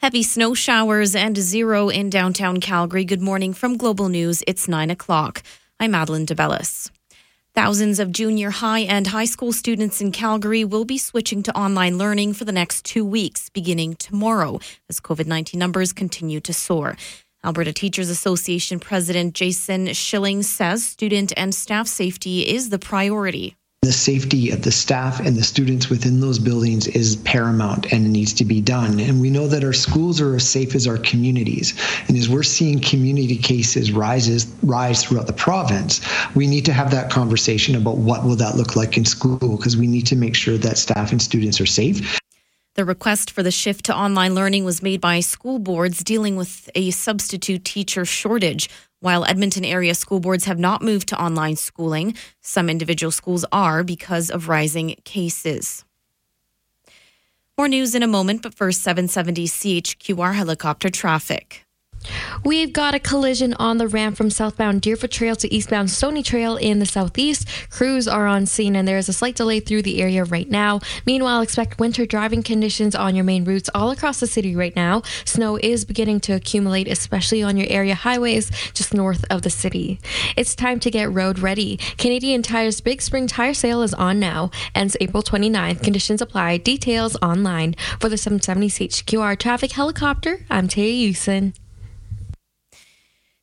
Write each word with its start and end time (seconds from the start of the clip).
Heavy 0.00 0.22
snow 0.22 0.54
showers 0.54 1.16
and 1.16 1.36
zero 1.36 1.88
in 1.88 2.08
downtown 2.08 2.60
Calgary. 2.60 3.04
Good 3.04 3.20
morning 3.20 3.52
from 3.52 3.76
Global 3.76 4.08
News. 4.08 4.44
It's 4.46 4.68
9 4.68 4.92
o'clock. 4.92 5.42
I'm 5.80 5.90
Madeline 5.90 6.24
DeBellis. 6.24 6.92
Thousands 7.52 7.98
of 7.98 8.12
junior 8.12 8.50
high 8.50 8.78
and 8.78 9.08
high 9.08 9.24
school 9.24 9.52
students 9.52 10.00
in 10.00 10.12
Calgary 10.12 10.64
will 10.64 10.84
be 10.84 10.98
switching 10.98 11.42
to 11.42 11.58
online 11.58 11.98
learning 11.98 12.34
for 12.34 12.44
the 12.44 12.52
next 12.52 12.84
two 12.84 13.04
weeks, 13.04 13.48
beginning 13.48 13.96
tomorrow, 13.96 14.60
as 14.88 15.00
COVID 15.00 15.26
19 15.26 15.58
numbers 15.58 15.92
continue 15.92 16.38
to 16.42 16.52
soar. 16.52 16.96
Alberta 17.42 17.72
Teachers 17.72 18.08
Association 18.08 18.78
President 18.78 19.34
Jason 19.34 19.92
Schilling 19.94 20.44
says 20.44 20.84
student 20.84 21.32
and 21.36 21.52
staff 21.52 21.88
safety 21.88 22.48
is 22.48 22.70
the 22.70 22.78
priority. 22.78 23.56
The 23.82 23.92
safety 23.92 24.50
of 24.50 24.62
the 24.62 24.72
staff 24.72 25.20
and 25.20 25.36
the 25.36 25.44
students 25.44 25.88
within 25.88 26.18
those 26.18 26.40
buildings 26.40 26.88
is 26.88 27.14
paramount 27.14 27.92
and 27.92 28.12
needs 28.12 28.34
to 28.34 28.44
be 28.44 28.60
done. 28.60 28.98
And 28.98 29.20
we 29.20 29.30
know 29.30 29.46
that 29.46 29.62
our 29.62 29.72
schools 29.72 30.20
are 30.20 30.34
as 30.34 30.46
safe 30.46 30.74
as 30.74 30.88
our 30.88 30.98
communities. 30.98 31.74
And 32.08 32.16
as 32.16 32.28
we're 32.28 32.42
seeing 32.42 32.80
community 32.80 33.36
cases 33.36 33.92
rises 33.92 34.52
rise 34.64 35.04
throughout 35.04 35.28
the 35.28 35.32
province, 35.32 36.00
we 36.34 36.48
need 36.48 36.64
to 36.64 36.72
have 36.72 36.90
that 36.90 37.08
conversation 37.10 37.76
about 37.76 37.98
what 37.98 38.24
will 38.24 38.36
that 38.36 38.56
look 38.56 38.74
like 38.74 38.98
in 38.98 39.04
school 39.04 39.56
because 39.56 39.76
we 39.76 39.86
need 39.86 40.08
to 40.08 40.16
make 40.16 40.34
sure 40.34 40.58
that 40.58 40.76
staff 40.76 41.12
and 41.12 41.22
students 41.22 41.60
are 41.60 41.66
safe. 41.66 42.18
The 42.74 42.84
request 42.84 43.30
for 43.30 43.42
the 43.42 43.50
shift 43.50 43.86
to 43.86 43.96
online 43.96 44.34
learning 44.34 44.64
was 44.64 44.82
made 44.82 45.00
by 45.00 45.20
school 45.20 45.58
boards 45.58 46.04
dealing 46.04 46.36
with 46.36 46.68
a 46.74 46.90
substitute 46.90 47.64
teacher 47.64 48.04
shortage. 48.04 48.68
While 49.00 49.24
Edmonton 49.24 49.64
area 49.64 49.94
school 49.94 50.18
boards 50.18 50.46
have 50.46 50.58
not 50.58 50.82
moved 50.82 51.08
to 51.08 51.22
online 51.22 51.54
schooling, 51.54 52.14
some 52.40 52.68
individual 52.68 53.12
schools 53.12 53.44
are 53.52 53.84
because 53.84 54.28
of 54.28 54.48
rising 54.48 54.96
cases. 55.04 55.84
More 57.56 57.68
news 57.68 57.94
in 57.94 58.02
a 58.02 58.08
moment, 58.08 58.42
but 58.42 58.54
first 58.54 58.82
770 58.82 59.46
CHQR 59.46 60.34
helicopter 60.34 60.90
traffic. 60.90 61.64
We've 62.44 62.72
got 62.72 62.94
a 62.94 63.00
collision 63.00 63.54
on 63.54 63.78
the 63.78 63.88
ramp 63.88 64.16
from 64.16 64.30
southbound 64.30 64.80
Deerfoot 64.82 65.10
Trail 65.10 65.36
to 65.36 65.52
eastbound 65.52 65.90
Stoney 65.90 66.22
Trail 66.22 66.56
in 66.56 66.78
the 66.78 66.86
southeast. 66.86 67.46
Crews 67.70 68.06
are 68.08 68.26
on 68.26 68.46
scene 68.46 68.76
and 68.76 68.86
there 68.86 68.98
is 68.98 69.08
a 69.08 69.12
slight 69.12 69.36
delay 69.36 69.60
through 69.60 69.82
the 69.82 70.00
area 70.00 70.24
right 70.24 70.48
now. 70.48 70.80
Meanwhile, 71.04 71.42
expect 71.42 71.80
winter 71.80 72.06
driving 72.06 72.42
conditions 72.42 72.94
on 72.94 73.14
your 73.14 73.24
main 73.24 73.44
routes 73.44 73.68
all 73.74 73.90
across 73.90 74.20
the 74.20 74.26
city 74.26 74.54
right 74.54 74.74
now. 74.74 75.02
Snow 75.24 75.56
is 75.56 75.84
beginning 75.84 76.20
to 76.20 76.32
accumulate, 76.32 76.88
especially 76.88 77.42
on 77.42 77.56
your 77.56 77.68
area 77.68 77.94
highways 77.94 78.50
just 78.72 78.94
north 78.94 79.24
of 79.30 79.42
the 79.42 79.50
city. 79.50 80.00
It's 80.36 80.54
time 80.54 80.80
to 80.80 80.90
get 80.90 81.12
road 81.12 81.38
ready. 81.38 81.76
Canadian 81.98 82.42
Tire's 82.42 82.80
Big 82.80 83.02
Spring 83.02 83.26
Tire 83.26 83.54
Sale 83.54 83.82
is 83.82 83.94
on 83.94 84.18
now. 84.18 84.50
Ends 84.74 84.96
April 85.00 85.22
29th. 85.22 85.82
Conditions 85.82 86.22
apply. 86.22 86.58
Details 86.58 87.16
online. 87.20 87.74
For 88.00 88.08
the 88.08 88.16
770 88.16 88.68
CHQR 88.68 89.38
traffic 89.38 89.72
helicopter, 89.72 90.46
I'm 90.48 90.68
Taya 90.68 90.96
Usen. 90.96 91.54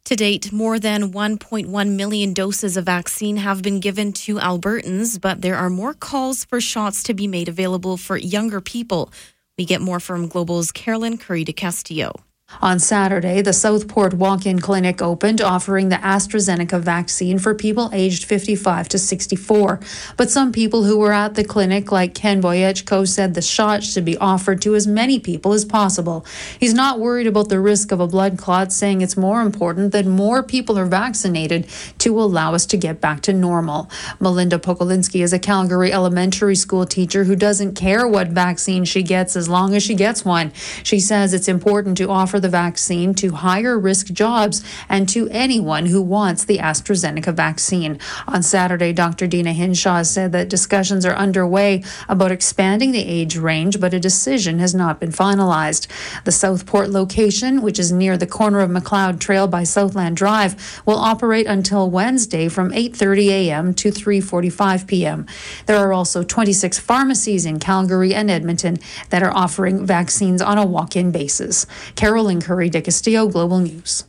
To 0.06 0.16
date, 0.16 0.52
more 0.52 0.78
than 0.78 1.14
1.1 1.14 1.96
million 1.96 2.34
doses 2.34 2.78
of 2.78 2.86
vaccine 2.86 3.38
have 3.38 3.64
been 3.64 3.80
given 3.80 4.14
to 4.14 4.36
Albertans, 4.36 5.20
but 5.20 5.42
there 5.42 5.56
are 5.56 5.70
more 5.70 5.96
calls 5.96 6.46
for 6.46 6.62
shots 6.62 7.02
to 7.04 7.16
be 7.16 7.26
made 7.26 7.50
available 7.50 7.98
for 7.98 8.16
younger 8.16 8.62
people. 8.62 9.12
We 9.58 9.66
get 9.66 9.82
more 9.82 10.00
from 10.00 10.28
Global's 10.28 10.72
Carolyn 10.72 11.18
Kury 11.18 11.44
de 11.44 11.54
Castillo. 11.54 12.25
On 12.62 12.80
Saturday, 12.80 13.42
the 13.42 13.54
Southport 13.54 14.14
Walk 14.14 14.46
In 14.46 14.60
Clinic 14.60 15.02
opened, 15.02 15.42
offering 15.42 15.90
the 15.90 15.98
AstraZeneca 15.98 16.80
vaccine 16.80 17.38
for 17.38 17.54
people 17.54 17.90
aged 17.92 18.26
55 18.26 18.88
to 18.90 19.00
64. 19.00 19.80
But 20.16 20.30
some 20.30 20.52
people 20.52 20.84
who 20.84 20.98
were 20.98 21.12
at 21.12 21.36
the 21.36 21.44
clinic, 21.44 21.92
like 21.92 22.14
Ken 22.14 22.42
Boyechko, 22.42 23.08
said 23.08 23.34
the 23.34 23.42
shot 23.42 23.84
should 23.84 24.06
be 24.06 24.18
offered 24.18 24.62
to 24.62 24.76
as 24.76 24.88
many 24.88 25.20
people 25.20 25.54
as 25.54 25.66
possible. 25.66 26.26
He's 26.60 26.74
not 26.74 27.00
worried 27.00 27.28
about 27.28 27.50
the 27.50 27.60
risk 27.60 27.92
of 27.92 28.00
a 28.00 28.08
blood 28.08 28.38
clot, 28.38 28.72
saying 28.72 29.02
it's 29.02 29.18
more 29.18 29.42
important 29.42 29.92
that 29.92 30.06
more 30.06 30.42
people 30.42 30.78
are 30.78 30.86
vaccinated 30.86 31.68
to 32.00 32.20
allow 32.20 32.54
us 32.54 32.66
to 32.68 32.78
get 32.78 33.02
back 33.02 33.22
to 33.22 33.34
normal. 33.34 33.90
Melinda 34.20 34.60
Pokolinski 34.60 35.22
is 35.22 35.34
a 35.34 35.40
Calgary 35.40 35.92
elementary 35.92 36.56
school 36.56 36.86
teacher 36.86 37.26
who 37.26 37.36
doesn't 37.36 37.74
care 37.76 38.08
what 38.08 38.30
vaccine 38.30 38.86
she 38.86 39.04
gets 39.04 39.36
as 39.36 39.50
long 39.50 39.76
as 39.76 39.84
she 39.84 39.94
gets 39.94 40.24
one. 40.24 40.52
She 40.84 41.00
says 41.00 41.34
it's 41.34 41.48
important 41.48 41.98
to 41.98 42.10
offer 42.10 42.35
the 42.40 42.50
vaccine 42.50 43.14
to 43.16 43.32
higher 43.32 43.78
risk 43.78 44.08
jobs 44.08 44.64
and 44.90 45.08
to 45.10 45.30
anyone 45.30 45.88
who 45.88 46.02
wants 46.02 46.46
the 46.46 46.60
AstraZeneca 46.60 47.34
vaccine. 47.34 48.00
On 48.28 48.42
Saturday, 48.44 48.94
Dr. 48.94 49.28
Deena 49.28 49.54
Hinshaw 49.54 50.04
said 50.04 50.32
that 50.32 50.50
discussions 50.50 51.06
are 51.06 51.16
underway 51.16 51.84
about 52.08 52.32
expanding 52.32 52.92
the 52.92 53.06
age 53.06 53.38
range, 53.38 53.80
but 53.80 53.94
a 53.94 54.00
decision 54.00 54.60
has 54.60 54.76
not 54.76 55.00
been 55.00 55.12
finalized. 55.12 55.88
The 56.24 56.32
Southport 56.32 56.90
location, 56.90 57.62
which 57.62 57.80
is 57.80 57.92
near 57.92 58.18
the 58.18 58.28
corner 58.28 58.60
of 58.60 58.70
Macleod 58.70 59.20
Trail 59.20 59.48
by 59.48 59.64
Southland 59.64 60.18
Drive, 60.18 60.82
will 60.86 60.98
operate 60.98 61.48
until 61.48 61.90
Wednesday 61.90 62.48
from 62.48 62.72
8:30 62.72 63.28
a.m. 63.30 63.74
to 63.76 63.90
3:45 63.90 64.88
p.m. 64.88 65.26
There 65.66 65.78
are 65.78 65.94
also 65.94 66.24
26 66.24 66.80
pharmacies 66.80 67.46
in 67.46 67.60
Calgary 67.60 68.14
and 68.14 68.30
Edmonton 68.30 68.78
that 69.10 69.24
are 69.24 69.36
offering 69.36 69.86
vaccines 69.86 70.42
on 70.42 70.58
a 70.58 70.66
walk-in 70.66 71.12
basis. 71.12 71.66
Carol 71.96 72.25
Carolyn 72.26 72.42
Kury 72.42 72.72
de 72.72 72.82
Castillo, 72.82 73.28
Global 73.28 73.60
News. 73.60 74.04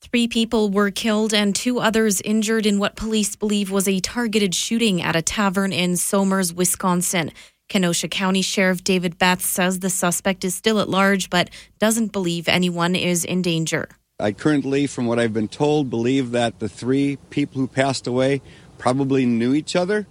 Three 0.00 0.26
people 0.26 0.70
were 0.70 0.90
killed 0.90 1.34
and 1.34 1.54
two 1.54 1.78
others 1.78 2.22
injured 2.22 2.64
in 2.64 2.78
what 2.78 2.96
police 2.96 3.36
believe 3.36 3.70
was 3.70 3.86
a 3.86 4.00
targeted 4.00 4.54
shooting 4.54 5.02
at 5.02 5.14
a 5.14 5.20
tavern 5.20 5.74
in 5.74 5.98
Somers, 5.98 6.54
Wisconsin. 6.54 7.32
Kenosha 7.68 8.08
County 8.08 8.40
Sheriff 8.40 8.82
David 8.82 9.18
Beth 9.18 9.42
says 9.44 9.80
the 9.80 9.90
suspect 9.90 10.42
is 10.42 10.54
still 10.54 10.80
at 10.80 10.88
large 10.88 11.28
but 11.28 11.50
doesn't 11.78 12.12
believe 12.12 12.48
anyone 12.48 12.96
is 12.96 13.26
in 13.26 13.42
danger. 13.42 13.90
I 14.18 14.32
currently, 14.32 14.86
from 14.86 15.04
what 15.04 15.18
I've 15.18 15.34
been 15.34 15.48
told, 15.48 15.90
believe 15.90 16.30
that 16.30 16.60
the 16.60 16.68
three 16.70 17.18
people 17.28 17.60
who 17.60 17.66
passed 17.66 18.06
away 18.06 18.40
probably 18.78 19.26
knew 19.26 19.52
each 19.52 19.76
other 19.76 20.06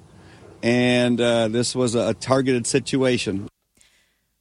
and 0.61 1.19
uh, 1.19 1.47
this 1.47 1.75
was 1.75 1.95
a 1.95 2.13
targeted 2.13 2.67
situation. 2.67 3.47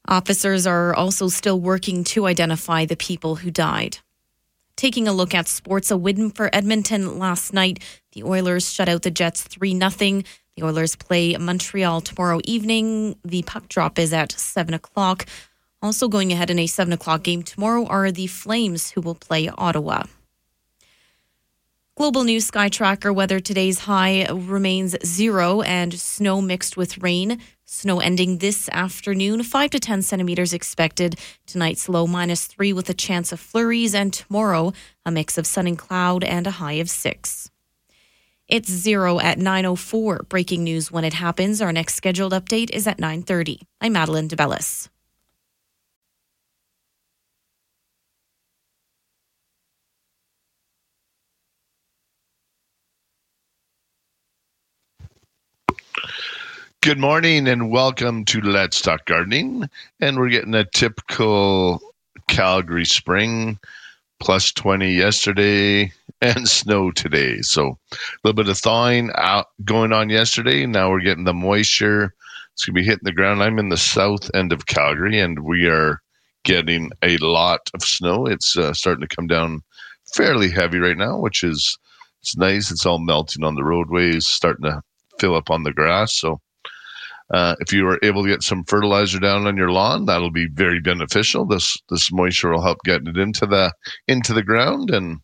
Officers 0.08 0.66
are 0.66 0.94
also 0.94 1.28
still 1.28 1.60
working 1.60 2.04
to 2.04 2.26
identify 2.26 2.84
the 2.84 2.96
people 2.96 3.36
who 3.36 3.50
died. 3.50 3.98
Taking 4.76 5.06
a 5.06 5.12
look 5.12 5.34
at 5.34 5.48
sports, 5.48 5.90
a 5.90 5.96
win 5.96 6.30
for 6.30 6.50
Edmonton 6.52 7.18
last 7.18 7.52
night. 7.52 7.78
The 8.12 8.24
Oilers 8.24 8.72
shut 8.72 8.88
out 8.88 9.02
the 9.02 9.10
Jets 9.10 9.42
3 9.42 9.78
0. 9.78 10.22
The 10.56 10.64
Oilers 10.64 10.96
play 10.96 11.36
Montreal 11.36 12.00
tomorrow 12.00 12.40
evening. 12.44 13.16
The 13.24 13.42
puck 13.42 13.68
drop 13.68 13.98
is 13.98 14.12
at 14.12 14.32
7 14.32 14.74
o'clock. 14.74 15.26
Also 15.80 16.08
going 16.08 16.32
ahead 16.32 16.50
in 16.50 16.58
a 16.58 16.66
7 16.66 16.92
o'clock 16.92 17.22
game 17.22 17.42
tomorrow 17.42 17.86
are 17.86 18.10
the 18.10 18.26
Flames, 18.26 18.90
who 18.90 19.00
will 19.00 19.14
play 19.14 19.48
Ottawa. 19.48 20.04
Global 21.94 22.24
News 22.24 22.46
Sky 22.46 22.68
Tracker 22.68 23.12
weather 23.12 23.38
today's 23.38 23.80
high 23.80 24.26
remains 24.26 24.96
zero 25.04 25.60
and 25.60 25.92
snow 25.92 26.40
mixed 26.40 26.76
with 26.76 26.98
rain. 26.98 27.38
Snow 27.74 28.00
ending 28.00 28.36
this 28.36 28.68
afternoon, 28.68 29.42
5 29.42 29.70
to 29.70 29.80
10 29.80 30.02
centimeters 30.02 30.52
expected. 30.52 31.18
Tonight's 31.46 31.88
low 31.88 32.06
minus 32.06 32.46
3 32.46 32.74
with 32.74 32.90
a 32.90 32.94
chance 32.94 33.32
of 33.32 33.40
flurries, 33.40 33.94
and 33.94 34.12
tomorrow 34.12 34.74
a 35.06 35.10
mix 35.10 35.38
of 35.38 35.46
sun 35.46 35.66
and 35.66 35.78
cloud 35.78 36.22
and 36.22 36.46
a 36.46 36.50
high 36.50 36.74
of 36.74 36.90
6. 36.90 37.50
It's 38.46 38.70
0 38.70 39.20
at 39.20 39.38
9.04. 39.38 40.28
Breaking 40.28 40.64
news 40.64 40.92
when 40.92 41.04
it 41.04 41.14
happens. 41.14 41.62
Our 41.62 41.72
next 41.72 41.94
scheduled 41.94 42.34
update 42.34 42.68
is 42.68 42.86
at 42.86 42.98
9.30. 42.98 43.62
I'm 43.80 43.94
Madeline 43.94 44.28
DeBellis. 44.28 44.91
Good 56.82 56.98
morning 56.98 57.46
and 57.46 57.70
welcome 57.70 58.24
to 58.24 58.40
Let's 58.40 58.82
Talk 58.82 59.04
Gardening. 59.04 59.70
And 60.00 60.18
we're 60.18 60.30
getting 60.30 60.56
a 60.56 60.64
typical 60.64 61.80
Calgary 62.26 62.86
spring, 62.86 63.60
plus 64.18 64.50
20 64.50 64.92
yesterday, 64.92 65.92
and 66.20 66.48
snow 66.48 66.90
today. 66.90 67.40
So 67.42 67.78
a 67.92 67.96
little 68.24 68.34
bit 68.34 68.48
of 68.48 68.58
thawing 68.58 69.12
out 69.14 69.46
going 69.64 69.92
on 69.92 70.10
yesterday. 70.10 70.66
Now 70.66 70.90
we're 70.90 71.02
getting 71.02 71.22
the 71.22 71.32
moisture. 71.32 72.14
It's 72.52 72.64
going 72.64 72.74
to 72.74 72.80
be 72.80 72.84
hitting 72.84 73.04
the 73.04 73.12
ground. 73.12 73.44
I'm 73.44 73.60
in 73.60 73.68
the 73.68 73.76
south 73.76 74.28
end 74.34 74.52
of 74.52 74.66
Calgary 74.66 75.20
and 75.20 75.44
we 75.44 75.68
are 75.68 76.02
getting 76.42 76.90
a 77.04 77.16
lot 77.18 77.70
of 77.74 77.82
snow. 77.82 78.26
It's 78.26 78.56
uh, 78.56 78.72
starting 78.72 79.06
to 79.06 79.14
come 79.14 79.28
down 79.28 79.62
fairly 80.16 80.50
heavy 80.50 80.80
right 80.80 80.98
now, 80.98 81.16
which 81.16 81.44
is 81.44 81.78
it's 82.22 82.36
nice. 82.36 82.72
It's 82.72 82.84
all 82.84 82.98
melting 82.98 83.44
on 83.44 83.54
the 83.54 83.62
roadways, 83.62 84.26
starting 84.26 84.64
to 84.64 84.82
fill 85.20 85.36
up 85.36 85.48
on 85.48 85.62
the 85.62 85.72
grass. 85.72 86.12
So 86.18 86.40
uh, 87.30 87.54
if 87.60 87.72
you 87.72 87.86
are 87.88 87.98
able 88.02 88.22
to 88.22 88.28
get 88.28 88.42
some 88.42 88.64
fertilizer 88.64 89.18
down 89.18 89.46
on 89.46 89.56
your 89.56 89.70
lawn, 89.70 90.06
that'll 90.06 90.30
be 90.30 90.48
very 90.52 90.80
beneficial. 90.80 91.46
This 91.46 91.76
this 91.88 92.12
moisture 92.12 92.50
will 92.50 92.62
help 92.62 92.78
get 92.84 93.06
it 93.06 93.16
into 93.16 93.46
the 93.46 93.72
into 94.08 94.32
the 94.32 94.42
ground, 94.42 94.90
and 94.90 95.18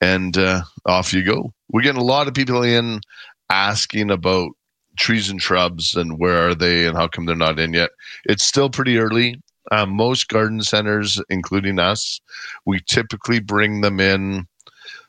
and 0.00 0.36
uh, 0.36 0.62
off 0.86 1.12
you 1.12 1.24
go. 1.24 1.52
We're 1.68 1.82
getting 1.82 2.00
a 2.00 2.04
lot 2.04 2.28
of 2.28 2.34
people 2.34 2.62
in 2.62 3.00
asking 3.48 4.10
about 4.10 4.50
trees 4.98 5.30
and 5.30 5.40
shrubs 5.40 5.94
and 5.94 6.18
where 6.18 6.48
are 6.48 6.54
they 6.54 6.86
and 6.86 6.96
how 6.96 7.08
come 7.08 7.26
they're 7.26 7.36
not 7.36 7.58
in 7.58 7.72
yet. 7.72 7.90
It's 8.24 8.44
still 8.44 8.70
pretty 8.70 8.98
early. 8.98 9.40
Uh, 9.70 9.86
most 9.86 10.28
garden 10.28 10.62
centers, 10.62 11.20
including 11.28 11.78
us, 11.78 12.20
we 12.66 12.80
typically 12.88 13.40
bring 13.40 13.82
them 13.82 14.00
in 14.00 14.46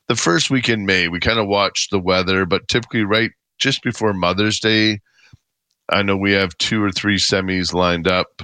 the 0.07 0.15
first 0.15 0.49
week 0.49 0.69
in 0.69 0.85
May. 0.85 1.07
We 1.07 1.19
kind 1.19 1.39
of 1.39 1.47
watch 1.47 1.87
the 1.89 1.99
weather, 1.99 2.45
but 2.45 2.67
typically 2.67 3.03
right 3.03 3.31
just 3.59 3.81
before 3.81 4.13
Mother's 4.13 4.59
Day. 4.59 4.99
I 5.89 6.03
know 6.03 6.17
we 6.17 6.33
have 6.33 6.57
two 6.57 6.83
or 6.83 6.91
three 6.91 7.17
semis 7.17 7.73
lined 7.73 8.07
up 8.07 8.41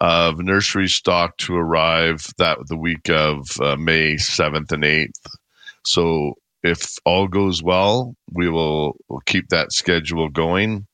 of 0.00 0.38
nursery 0.38 0.88
stock 0.88 1.36
to 1.38 1.56
arrive 1.56 2.26
that 2.38 2.58
the 2.66 2.76
week 2.76 3.08
of 3.08 3.48
uh, 3.60 3.76
May 3.76 4.14
7th 4.14 4.72
and 4.72 4.82
8th. 4.82 5.36
So 5.84 6.34
if 6.62 6.98
all 7.04 7.28
goes 7.28 7.62
well, 7.62 8.14
we 8.32 8.48
will 8.48 8.96
we'll 9.08 9.20
keep 9.20 9.48
that 9.48 9.72
schedule 9.72 10.28
going. 10.28 10.86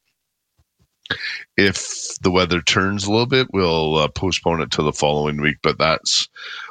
If 1.57 2.17
the 2.23 2.31
weather 2.31 2.61
turns 2.61 3.05
a 3.05 3.11
little 3.11 3.27
bit, 3.27 3.49
we'll 3.53 3.97
uh, 3.97 4.09
postpone 4.09 4.63
it 4.63 4.71
to 4.73 4.83
the 4.83 4.93
following 4.93 5.41
week. 5.41 5.57
But 5.63 5.79
that's 5.79 6.29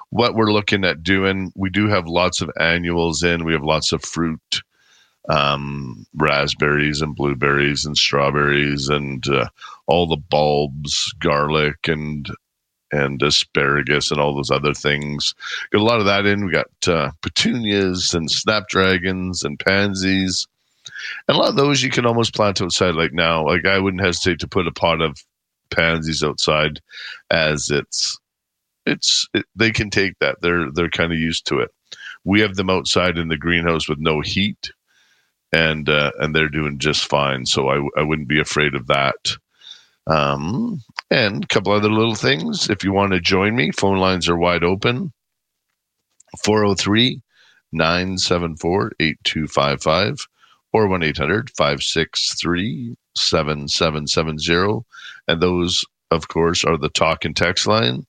what 0.09 0.35
we're 0.35 0.51
looking 0.53 0.85
at 0.85 1.03
doing. 1.03 1.51
We 1.55 1.69
do 1.69 1.87
have 1.87 2.07
lots 2.07 2.41
of 2.41 2.51
annuals 2.59 3.23
in. 3.23 3.43
We 3.43 3.53
have 3.53 3.63
lots 3.63 3.91
of 3.91 4.03
fruit, 4.03 4.61
um, 5.29 6.05
raspberries 6.15 7.01
and 7.01 7.15
blueberries 7.15 7.85
and 7.85 7.97
strawberries 7.97 8.89
and 8.89 9.27
uh, 9.27 9.47
all 9.87 10.07
the 10.07 10.17
bulbs, 10.17 11.13
garlic 11.19 11.87
and 11.87 12.29
and 12.93 13.21
asparagus 13.23 14.11
and 14.11 14.19
all 14.19 14.35
those 14.35 14.51
other 14.51 14.73
things. 14.73 15.33
Got 15.71 15.81
a 15.81 15.83
lot 15.83 15.99
of 15.99 16.05
that 16.07 16.25
in. 16.25 16.45
We 16.45 16.51
got 16.51 16.67
uh, 16.87 17.11
petunias 17.21 18.13
and 18.13 18.29
snapdragons 18.29 19.43
and 19.43 19.57
pansies. 19.57 20.45
And 21.27 21.37
a 21.37 21.39
lot 21.39 21.49
of 21.49 21.55
those 21.55 21.81
you 21.81 21.89
can 21.89 22.05
almost 22.05 22.35
plant 22.35 22.61
outside 22.61 22.95
like 22.95 23.13
now. 23.13 23.45
Like 23.45 23.65
I 23.65 23.79
wouldn't 23.79 24.03
hesitate 24.03 24.39
to 24.39 24.47
put 24.47 24.67
a 24.67 24.71
pot 24.71 25.01
of 25.01 25.23
pansies 25.69 26.21
outside 26.21 26.81
as 27.29 27.69
it's 27.69 28.19
it's 28.85 29.27
it, 29.33 29.45
they 29.55 29.71
can 29.71 29.89
take 29.89 30.19
that. 30.19 30.41
They're 30.41 30.69
they're 30.71 30.89
kind 30.89 31.13
of 31.13 31.17
used 31.17 31.45
to 31.47 31.59
it. 31.59 31.71
We 32.25 32.41
have 32.41 32.55
them 32.55 32.69
outside 32.69 33.17
in 33.17 33.29
the 33.29 33.37
greenhouse 33.37 33.87
with 33.87 33.99
no 33.99 34.19
heat 34.19 34.71
and 35.53 35.89
uh, 35.89 36.11
and 36.19 36.35
they're 36.35 36.49
doing 36.49 36.79
just 36.79 37.05
fine. 37.05 37.45
So 37.45 37.69
I, 37.69 37.77
I 37.97 38.03
wouldn't 38.03 38.27
be 38.27 38.39
afraid 38.39 38.75
of 38.75 38.87
that. 38.87 39.15
Um, 40.07 40.81
and 41.09 41.43
a 41.43 41.47
couple 41.47 41.73
other 41.73 41.91
little 41.91 42.15
things. 42.15 42.69
If 42.69 42.83
you 42.83 42.91
want 42.91 43.13
to 43.13 43.19
join 43.19 43.55
me, 43.55 43.71
phone 43.71 43.97
lines 43.97 44.27
are 44.27 44.37
wide 44.37 44.63
open 44.63 45.13
403 46.43 47.21
974 47.71 48.91
8255 48.99 50.17
or 50.73 50.87
1 50.87 51.03
800 51.03 51.49
563 51.55 52.95
7770. 53.15 54.85
And 55.27 55.41
those, 55.41 55.83
of 56.09 56.27
course, 56.27 56.63
are 56.63 56.77
the 56.77 56.89
talk 56.89 57.25
and 57.25 57.35
text 57.35 57.67
line. 57.67 58.05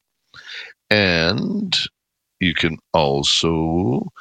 And 0.91 1.77
you 2.41 2.55
can 2.55 2.79
also 2.93 4.12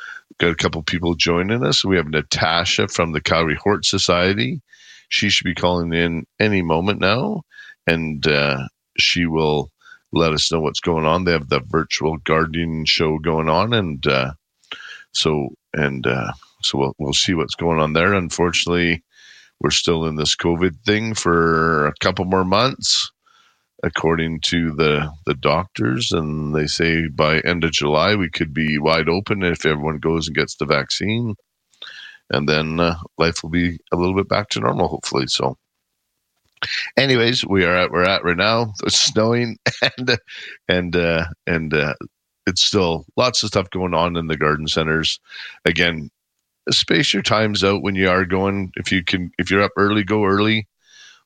got 0.42 0.52
a 0.52 0.56
couple 0.56 0.84
people 0.84 1.14
joining 1.14 1.64
us. 1.64 1.86
We 1.86 1.98
have 1.98 2.08
Natasha 2.08 2.88
from 2.88 3.12
the 3.12 3.22
Calgary 3.22 3.56
Hort 3.56 3.86
Society. 3.86 4.62
She 5.10 5.30
should 5.30 5.46
be 5.46 5.56
calling 5.56 5.94
in 5.94 6.26
any 6.40 6.62
moment 6.62 7.00
now 7.00 7.44
and 7.88 8.26
uh, 8.28 8.68
she 8.98 9.26
will 9.26 9.72
let 10.12 10.34
us 10.34 10.52
know 10.52 10.60
what's 10.60 10.80
going 10.80 11.06
on. 11.06 11.24
They 11.24 11.32
have 11.32 11.50
the 11.50 11.62
virtual 11.62 12.18
gardening 12.18 12.86
show 12.86 13.18
going 13.20 13.50
on, 13.50 13.74
and 13.74 14.06
uh, 14.06 14.34
so 15.14 15.50
and 15.74 16.06
uh, 16.06 16.34
so 16.62 16.78
we'll 16.78 16.96
we'll 17.00 17.14
see 17.14 17.34
what's 17.34 17.56
going 17.56 17.80
on 17.80 17.94
there. 17.94 18.14
Unfortunately, 18.14 19.04
we're 19.60 19.72
still 19.72 20.06
in 20.06 20.16
this 20.16 20.36
COVID 20.36 20.84
thing 20.86 21.14
for 21.14 21.88
a 21.88 21.94
couple 22.00 22.26
more 22.26 22.46
months, 22.46 23.11
according 23.84 24.42
to 24.42 24.72
the 24.74 25.12
the 25.26 25.34
doctors, 25.36 26.12
and 26.12 26.56
they 26.56 26.68
say 26.68 27.08
by 27.08 27.40
end 27.42 27.64
of 27.64 27.72
July 27.72 28.16
we 28.16 28.30
could 28.30 28.54
be 28.54 28.78
wide 28.78 29.10
open 29.10 29.44
if 29.44 29.66
everyone 29.66 29.98
goes 30.00 30.28
and 30.28 30.36
gets 30.36 30.56
the 30.56 30.66
vaccine, 30.66 31.36
and 32.30 32.48
then 32.48 32.80
uh, 32.80 32.96
life 33.18 33.44
will 33.44 33.50
be 33.50 33.80
a 33.92 33.98
little 33.98 34.16
bit 34.16 34.30
back 34.30 34.50
to 34.50 34.60
normal, 34.60 34.88
hopefully. 34.88 35.28
So 35.28 35.58
anyways, 36.98 37.46
we 37.46 37.66
are 37.66 37.76
at 37.76 37.92
we're 37.92 38.04
at 38.04 38.24
right 38.24 38.38
now. 38.38 38.74
It's 38.84 39.00
snowing 39.00 39.58
and 39.82 40.18
and 40.68 40.96
uh, 40.96 41.26
and 41.48 41.74
uh, 41.74 41.96
it's 42.48 42.64
still 42.64 43.06
lots 43.18 43.44
of 43.44 43.48
stuff 43.50 43.70
going 43.70 43.94
on 43.94 44.16
in 44.18 44.28
the 44.28 44.38
garden 44.38 44.68
centers. 44.68 45.20
Again, 45.66 46.10
space 46.70 47.14
your 47.14 47.24
times 47.24 47.64
out 47.64 47.82
when 47.84 47.96
you 47.96 48.10
are 48.10 48.26
going. 48.26 48.72
If 48.76 48.92
you 48.92 49.04
can, 49.04 49.32
if 49.38 49.50
you're 49.50 49.64
up 49.64 49.72
early, 49.78 50.04
go 50.04 50.26
early. 50.26 50.68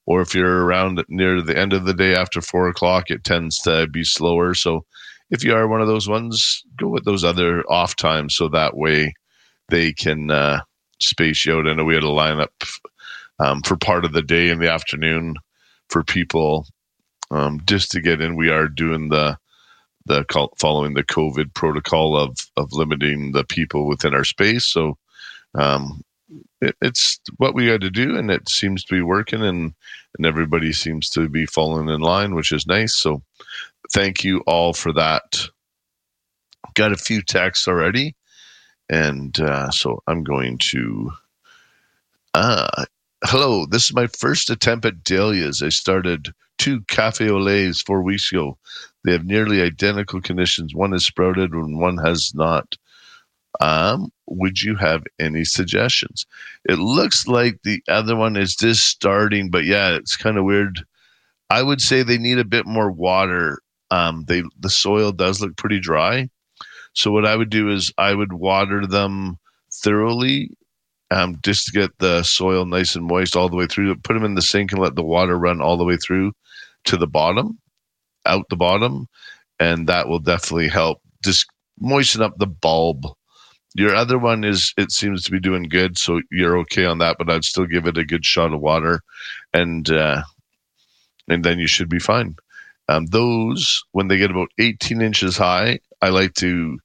Or 0.06 0.22
if 0.22 0.36
you're 0.36 0.66
around 0.66 1.04
near 1.10 1.42
the 1.42 1.57
end 1.57 1.74
of 1.74 1.86
the 1.86 1.94
day 1.94 2.13
after 2.16 2.42
four 2.42 2.68
o'clock, 2.68 3.10
it 3.10 3.24
tends 3.24 3.57
to 3.62 3.88
be 3.88 4.04
slower. 4.04 4.54
So 4.54 4.86
if 5.31 5.44
you 5.44 5.56
are 5.56 5.68
one 5.68 5.81
of 5.81 5.88
those 5.88 6.07
ones, 6.07 6.63
go 6.78 6.88
with 6.88 7.06
those 7.06 7.24
other 7.24 7.63
off 7.69 7.96
times 7.96 8.36
so 8.36 8.48
that 8.50 8.78
way 8.78 9.13
they 9.69 9.94
can 9.94 10.30
uh, 10.30 10.62
space 11.00 11.46
you 11.46 11.57
out. 11.57 11.68
I 11.68 11.74
know 11.74 11.84
we 11.84 11.96
had 11.96 12.04
a 12.04 12.07
lineup 12.07 12.50
um, 13.40 13.62
for 13.63 13.75
part 13.75 14.06
of 14.06 14.13
the 14.13 14.22
day 14.22 14.50
in 14.50 14.60
the 14.60 14.72
afternoon 14.72 15.36
for 15.90 16.04
people 16.04 16.68
um, 17.31 17.60
just 17.66 17.92
to 17.92 18.01
get 18.01 18.22
in. 18.22 18.36
We 18.36 18.50
are 18.50 18.68
doing 18.68 19.10
the 19.10 19.38
the 20.08 20.24
following 20.60 20.94
the 20.94 21.04
COVID 21.04 21.54
protocol 21.56 22.16
of 22.16 22.38
of 22.58 22.72
limiting 22.72 23.31
the 23.31 23.44
people 23.44 23.88
within 23.88 24.13
our 24.13 24.24
space. 24.24 24.66
So 24.68 24.98
um, 25.56 26.04
it, 26.62 26.75
it's 26.81 27.19
what 27.38 27.56
we 27.56 27.68
had 27.68 27.81
to 27.81 27.89
do, 27.92 28.18
and 28.18 28.31
it 28.31 28.50
seems 28.50 28.83
to 28.86 28.95
be 28.95 29.01
working, 29.01 29.44
and 29.44 29.74
and 30.18 30.25
everybody 30.25 30.74
seems 30.74 31.10
to 31.12 31.30
be 31.30 31.45
falling 31.45 31.89
in 31.89 32.01
line, 32.01 32.36
which 32.36 32.51
is 32.51 32.68
nice. 32.68 32.95
So 32.95 33.22
thank 33.94 34.24
you 34.24 34.39
all 34.48 34.74
for 34.74 34.94
that. 34.94 35.48
Got 36.74 36.94
a 36.94 36.98
few 36.98 37.22
texts 37.22 37.68
already, 37.68 38.16
and 38.89 39.39
uh, 39.39 39.72
so 39.72 40.01
I'm 40.07 40.24
going 40.24 40.57
to. 40.72 41.12
Uh, 42.33 42.86
Hello, 43.24 43.66
this 43.66 43.86
is 43.86 43.94
my 43.95 44.06
first 44.06 44.51
attempt 44.51 44.86
at 44.86 45.04
dahlias. 45.04 45.63
I 45.63 45.69
started 45.69 46.31
two 46.60 46.81
cafe 46.81 47.27
au 47.30 47.39
laits 47.39 47.81
four 47.81 48.04
weeks 48.04 48.31
ago. 48.31 48.56
They 49.04 49.13
have 49.13 49.25
nearly 49.25 49.63
identical 49.63 50.22
conditions. 50.22 50.75
One 50.75 50.92
has 50.92 51.06
sprouted 51.07 51.51
and 51.51 51.80
one 51.80 51.98
has 51.98 52.33
not. 52.36 52.75
Um, 53.62 54.12
would 54.28 54.62
you 54.62 54.75
have 54.75 55.04
any 55.19 55.46
suggestions? 55.46 56.25
It 56.66 56.80
looks 56.80 57.28
like 57.28 57.60
the 57.63 57.81
other 57.88 58.16
one 58.16 58.36
is 58.36 58.56
just 58.56 58.88
starting, 58.88 59.50
but 59.50 59.66
yeah, 59.66 59.96
it's 59.96 60.16
kind 60.16 60.38
of 60.38 60.46
weird. 60.46 60.84
I 61.50 61.62
would 61.62 61.81
say 61.81 62.01
they 62.01 62.18
need 62.18 62.39
a 62.39 62.46
bit 62.46 62.65
more 62.65 62.91
water. 62.91 63.60
Um, 63.91 64.25
they 64.27 64.44
the 64.60 64.70
soil 64.70 65.12
does 65.12 65.41
look 65.41 65.56
pretty 65.58 65.80
dry. 65.80 66.30
So 66.94 67.12
what 67.12 67.25
I 67.25 67.36
would 67.36 67.50
do 67.50 67.70
is 67.70 67.91
I 67.98 68.13
would 68.13 68.34
water 68.34 68.88
them 68.88 69.38
thoroughly 69.72 70.50
um, 71.12 71.38
just 71.44 71.68
to 71.68 71.72
get 71.72 71.98
the 72.00 72.24
soil 72.24 72.65
nice 72.65 72.96
and 72.96 73.06
moist 73.06 73.36
all 73.36 73.50
the 73.50 73.56
way 73.56 73.68
through. 73.68 73.96
Put 73.98 74.13
them 74.13 74.25
in 74.25 74.36
the 74.36 74.41
sink 74.41 74.72
and 74.72 74.82
let 74.82 74.96
the 74.96 75.03
water 75.03 75.38
run 75.38 75.62
all 75.62 75.77
the 75.77 75.84
way 75.84 75.98
through 75.98 76.34
to 76.86 76.98
the 76.98 77.08
bottom, 77.08 77.60
out 78.25 78.46
the 78.50 78.56
bottom, 78.56 79.08
and 79.60 79.88
that 79.88 80.08
will 80.08 80.20
definitely 80.20 80.68
help 80.68 81.01
just 81.24 81.48
moisten 81.80 82.22
up 82.22 82.38
the 82.38 82.48
bulb. 82.48 83.06
Your 83.75 83.94
other 83.94 84.17
one 84.17 84.44
is 84.44 84.74
it 84.77 84.91
seems 84.91 85.24
to 85.24 85.32
be 85.32 85.39
doing 85.39 85.63
good, 85.63 85.98
so 85.98 86.22
you're 86.32 86.58
okay 86.60 86.86
on 86.86 86.98
that. 87.00 87.17
But 87.20 87.29
I'd 87.29 87.44
still 87.44 87.67
give 87.67 87.86
it 87.86 87.98
a 87.98 88.05
good 88.05 88.25
shot 88.25 88.53
of 88.53 88.62
water, 88.62 89.01
and 89.53 89.88
uh, 89.89 90.24
and 91.29 91.44
then 91.44 91.60
you 91.60 91.67
should 91.67 91.89
be 91.89 92.00
fine. 92.00 92.36
Um, 92.88 93.05
those 93.08 93.84
when 93.91 94.08
they 94.08 94.17
get 94.17 94.32
about 94.32 94.50
18 94.60 95.01
inches 95.01 95.38
high, 95.38 95.79
I 96.01 96.10
like 96.10 96.34
to 96.36 96.79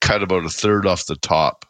cut 0.00 0.22
about 0.22 0.44
a 0.44 0.50
third 0.50 0.86
off 0.86 1.06
the 1.06 1.16
top 1.16 1.66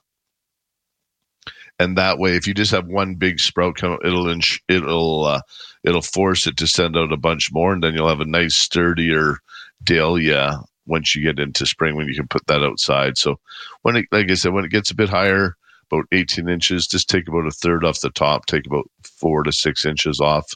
and 1.79 1.99
that 1.99 2.19
way, 2.19 2.37
if 2.37 2.47
you 2.47 2.55
just 2.55 2.71
have 2.71 2.87
one 2.87 3.17
big 3.17 3.39
sprout 3.39 3.77
come, 3.77 3.99
it'll 4.05 4.29
ins- 4.29 4.61
it'll 4.69 5.25
uh, 5.25 5.41
it'll 5.85 6.03
force 6.03 6.47
it 6.47 6.57
to 6.59 6.67
send 6.67 6.97
out 6.97 7.13
a 7.13 7.19
bunch 7.19 7.53
more, 7.53 7.73
and 7.73 7.83
then 7.83 7.95
you'll 7.95 8.09
have 8.09 8.21
a 8.21 8.25
nice 8.25 8.57
sturdier 8.57 9.39
dahlia 9.85 10.59
once 10.87 11.15
you 11.15 11.23
get 11.23 11.39
into 11.39 11.67
spring 11.67 11.97
when 11.97 12.09
you 12.09 12.15
can 12.15 12.29
put 12.29 12.47
that 12.47 12.63
outside. 12.63 13.19
So 13.19 13.39
when 13.83 13.97
it, 13.97 14.07
like 14.13 14.31
I 14.31 14.35
said, 14.35 14.53
when 14.53 14.65
it 14.65 14.71
gets 14.71 14.91
a 14.91 14.97
bit 14.97 15.09
higher, 15.09 15.57
about 15.91 16.07
18 16.13 16.49
inches, 16.49 16.87
just 16.87 17.09
take 17.09 17.29
about 17.29 17.47
a 17.47 17.51
third 17.51 17.85
off 17.85 18.01
the 18.01 18.11
top, 18.11 18.47
take 18.47 18.67
about 18.67 18.91
four 19.03 19.43
to 19.43 19.53
six 19.53 19.85
inches 19.85 20.21
off, 20.21 20.53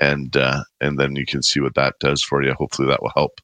and 0.00 0.36
uh, 0.36 0.64
and 0.80 0.98
then 0.98 1.16
you 1.16 1.26
can 1.26 1.42
see 1.42 1.60
what 1.60 1.74
that 1.74 1.94
does 2.00 2.22
for 2.22 2.42
you. 2.42 2.54
Hopefully 2.54 2.88
that 2.88 3.02
will 3.02 3.12
help. 3.14 3.40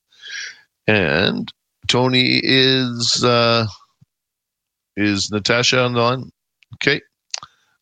And 0.87 1.53
Tony 1.87 2.41
is 2.43 3.23
uh, 3.23 3.67
is 4.97 5.31
Natasha 5.31 5.83
on 5.83 5.93
the 5.93 6.01
line? 6.01 6.31
Okay. 6.75 7.01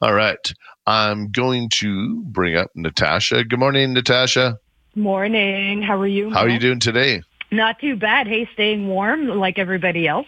All 0.00 0.14
right. 0.14 0.52
I'm 0.86 1.30
going 1.30 1.68
to 1.74 2.22
bring 2.24 2.56
up 2.56 2.70
Natasha. 2.74 3.44
Good 3.44 3.58
morning, 3.58 3.92
Natasha. 3.92 4.58
Morning. 4.94 5.82
How 5.82 6.00
are 6.00 6.06
you? 6.06 6.30
How 6.30 6.40
are 6.40 6.48
you 6.48 6.58
doing 6.58 6.80
today? 6.80 7.22
Not 7.50 7.78
too 7.78 7.96
bad. 7.96 8.26
Hey, 8.26 8.48
staying 8.52 8.88
warm 8.88 9.28
like 9.28 9.58
everybody 9.58 10.06
else. 10.08 10.26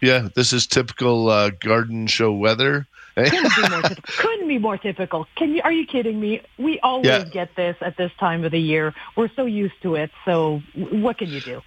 Yeah, 0.00 0.28
this 0.34 0.52
is 0.52 0.66
typical 0.66 1.28
uh, 1.28 1.50
garden 1.50 2.06
show 2.08 2.32
weather. 2.32 2.86
couldn't 3.14 3.54
be 3.54 3.68
more 3.68 3.82
typical. 3.82 4.14
Couldn't 4.16 4.48
be 4.48 4.58
more 4.58 4.78
typical. 4.78 5.26
Can 5.36 5.54
you? 5.54 5.60
Are 5.62 5.72
you 5.72 5.86
kidding 5.86 6.18
me? 6.20 6.40
We 6.58 6.80
always 6.80 7.06
Yeah. 7.06 7.24
get 7.24 7.54
this 7.56 7.76
at 7.80 7.96
this 7.96 8.10
time 8.18 8.42
of 8.44 8.50
the 8.52 8.58
year. 8.60 8.94
We're 9.16 9.28
so 9.36 9.44
used 9.44 9.80
to 9.82 9.94
it. 9.96 10.10
So 10.24 10.62
what 10.74 11.18
can 11.18 11.28
you 11.28 11.40
do? 11.40 11.60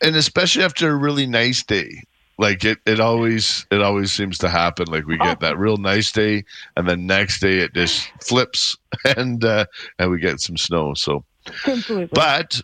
and 0.00 0.14
especially 0.14 0.62
after 0.62 0.88
a 0.90 0.94
really 0.94 1.26
nice 1.26 1.64
day 1.64 1.90
like 2.38 2.64
it, 2.64 2.78
it 2.86 3.00
always 3.00 3.66
it 3.72 3.82
always 3.82 4.12
seems 4.12 4.38
to 4.38 4.48
happen 4.48 4.86
like 4.86 5.04
we 5.06 5.18
get 5.18 5.38
Oh. 5.38 5.46
that 5.48 5.58
real 5.58 5.76
nice 5.76 6.12
day 6.12 6.44
and 6.76 6.88
then 6.88 7.04
next 7.04 7.40
day 7.40 7.58
it 7.58 7.74
just 7.74 8.08
flips 8.22 8.76
and 9.16 9.44
uh 9.44 9.64
and 9.98 10.08
we 10.12 10.20
get 10.20 10.38
some 10.38 10.56
snow 10.56 10.94
so 10.94 11.24
Completely. 11.64 12.06
but 12.12 12.60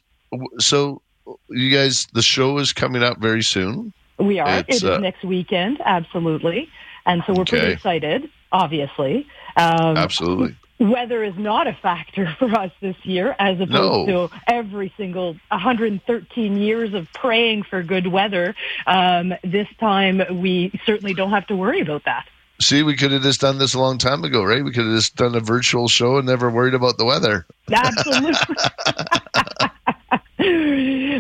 so 0.61 1.03
you 1.49 1.71
guys 1.71 2.07
the 2.13 2.23
show 2.23 2.59
is 2.59 2.73
coming 2.73 3.03
up 3.03 3.19
very 3.19 3.43
soon 3.43 3.93
we 4.19 4.39
are. 4.39 4.59
it's, 4.59 4.69
It 4.69 4.75
is 4.77 4.85
uh, 4.85 4.99
next 4.99 5.25
weekend, 5.25 5.81
absolutely. 5.85 6.69
And 7.05 7.25
so 7.27 7.33
we're 7.35 7.45
pretty 7.45 7.73
excited. 7.73 8.31
Obviously. 8.53 9.27
Um, 9.57 9.97
absolutely 9.97 10.55
Weather 10.79 11.23
is 11.25 11.37
not 11.37 11.67
a 11.67 11.73
factor 11.73 12.35
for 12.39 12.53
us 12.57 12.71
this 12.81 12.95
year, 13.05 13.35
as 13.41 13.59
opposed 13.61 14.09
No. 14.09 14.29
to 14.29 14.35
every 14.47 14.93
single 14.97 15.37
113 15.49 16.57
years 16.57 16.95
of 16.95 17.13
praying 17.13 17.65
for 17.65 17.83
good 17.83 18.07
weather. 18.09 18.55
Um, 18.87 19.35
this 19.43 19.69
time, 19.81 20.23
we 20.41 20.73
certainly 20.87 21.15
don't 21.15 21.31
have 21.31 21.47
to 21.49 21.57
worry 21.57 21.81
about 21.81 22.05
that. 22.05 22.27
see 22.61 22.83
we 22.85 22.95
could 22.97 23.11
have 23.13 23.23
just 23.23 23.41
done 23.41 23.59
this 23.59 23.75
a 23.75 23.79
long 23.81 23.99
time 23.99 24.23
ago 24.23 24.45
right 24.45 24.65
we 24.65 24.71
could 24.71 24.85
have 24.87 24.95
just 24.95 25.17
done 25.17 25.35
a 25.35 25.41
virtual 25.41 25.89
show 25.89 26.19
and 26.19 26.27
never 26.29 26.49
worried 26.51 26.73
about 26.75 26.97
the 26.99 27.05
weather 27.05 27.45
Absolutely. 27.73 28.33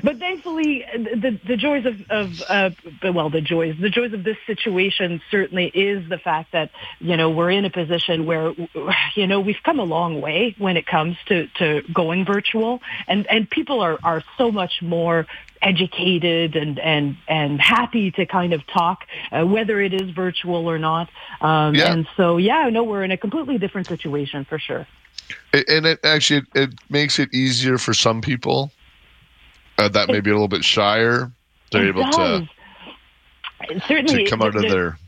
but 0.02 0.18
thankfully, 0.18 0.84
the 0.94 1.38
the 1.46 1.56
joys 1.56 1.86
of 1.86 2.00
of 2.10 2.42
uh, 2.48 2.70
well, 3.12 3.30
the 3.30 3.40
joys 3.40 3.76
the 3.80 3.90
joys 3.90 4.12
of 4.12 4.24
this 4.24 4.36
situation 4.46 5.20
certainly 5.30 5.66
is 5.66 6.08
the 6.08 6.18
fact 6.18 6.52
that 6.52 6.70
you 7.00 7.16
know 7.16 7.30
we're 7.30 7.50
in 7.50 7.64
a 7.64 7.70
position 7.70 8.26
where 8.26 8.52
you 9.14 9.26
know 9.26 9.40
we've 9.40 9.62
come 9.64 9.78
a 9.78 9.84
long 9.84 10.20
way 10.20 10.54
when 10.58 10.76
it 10.76 10.86
comes 10.86 11.16
to 11.26 11.46
to 11.58 11.82
going 11.92 12.24
virtual, 12.24 12.80
and 13.06 13.26
and 13.30 13.48
people 13.48 13.80
are 13.80 13.98
are 14.02 14.22
so 14.36 14.50
much 14.50 14.82
more 14.82 15.26
educated 15.62 16.56
and 16.56 16.78
and 16.78 17.16
and 17.26 17.60
happy 17.60 18.10
to 18.10 18.26
kind 18.26 18.52
of 18.52 18.66
talk 18.66 19.04
uh, 19.32 19.44
whether 19.44 19.80
it 19.80 19.94
is 19.94 20.10
virtual 20.10 20.68
or 20.68 20.78
not. 20.78 21.08
Um, 21.40 21.74
Yeah. 21.74 21.92
and 21.92 22.06
so 22.16 22.36
yeah 22.36 22.68
no 22.70 22.84
we're 22.84 23.04
in 23.04 23.10
a 23.10 23.16
completely 23.16 23.58
different 23.58 23.86
situation 23.88 24.44
for 24.44 24.58
sure. 24.58 24.86
And 25.52 25.86
it 25.86 26.00
actually 26.04 26.42
it 26.54 26.70
makes 26.90 27.18
it 27.18 27.32
easier 27.32 27.78
for 27.78 27.94
some 27.94 28.20
people 28.20 28.72
uh, 29.78 29.88
that 29.88 30.08
may 30.08 30.20
be 30.20 30.30
a 30.30 30.34
little 30.34 30.48
bit 30.48 30.64
shyer 30.64 31.30
they're 31.70 31.88
able 31.88 32.04
to 32.10 32.48
certainly 33.86 34.24
to 34.24 34.30
come 34.30 34.42
out 34.42 34.54
of 34.56 34.62
their 34.62 34.98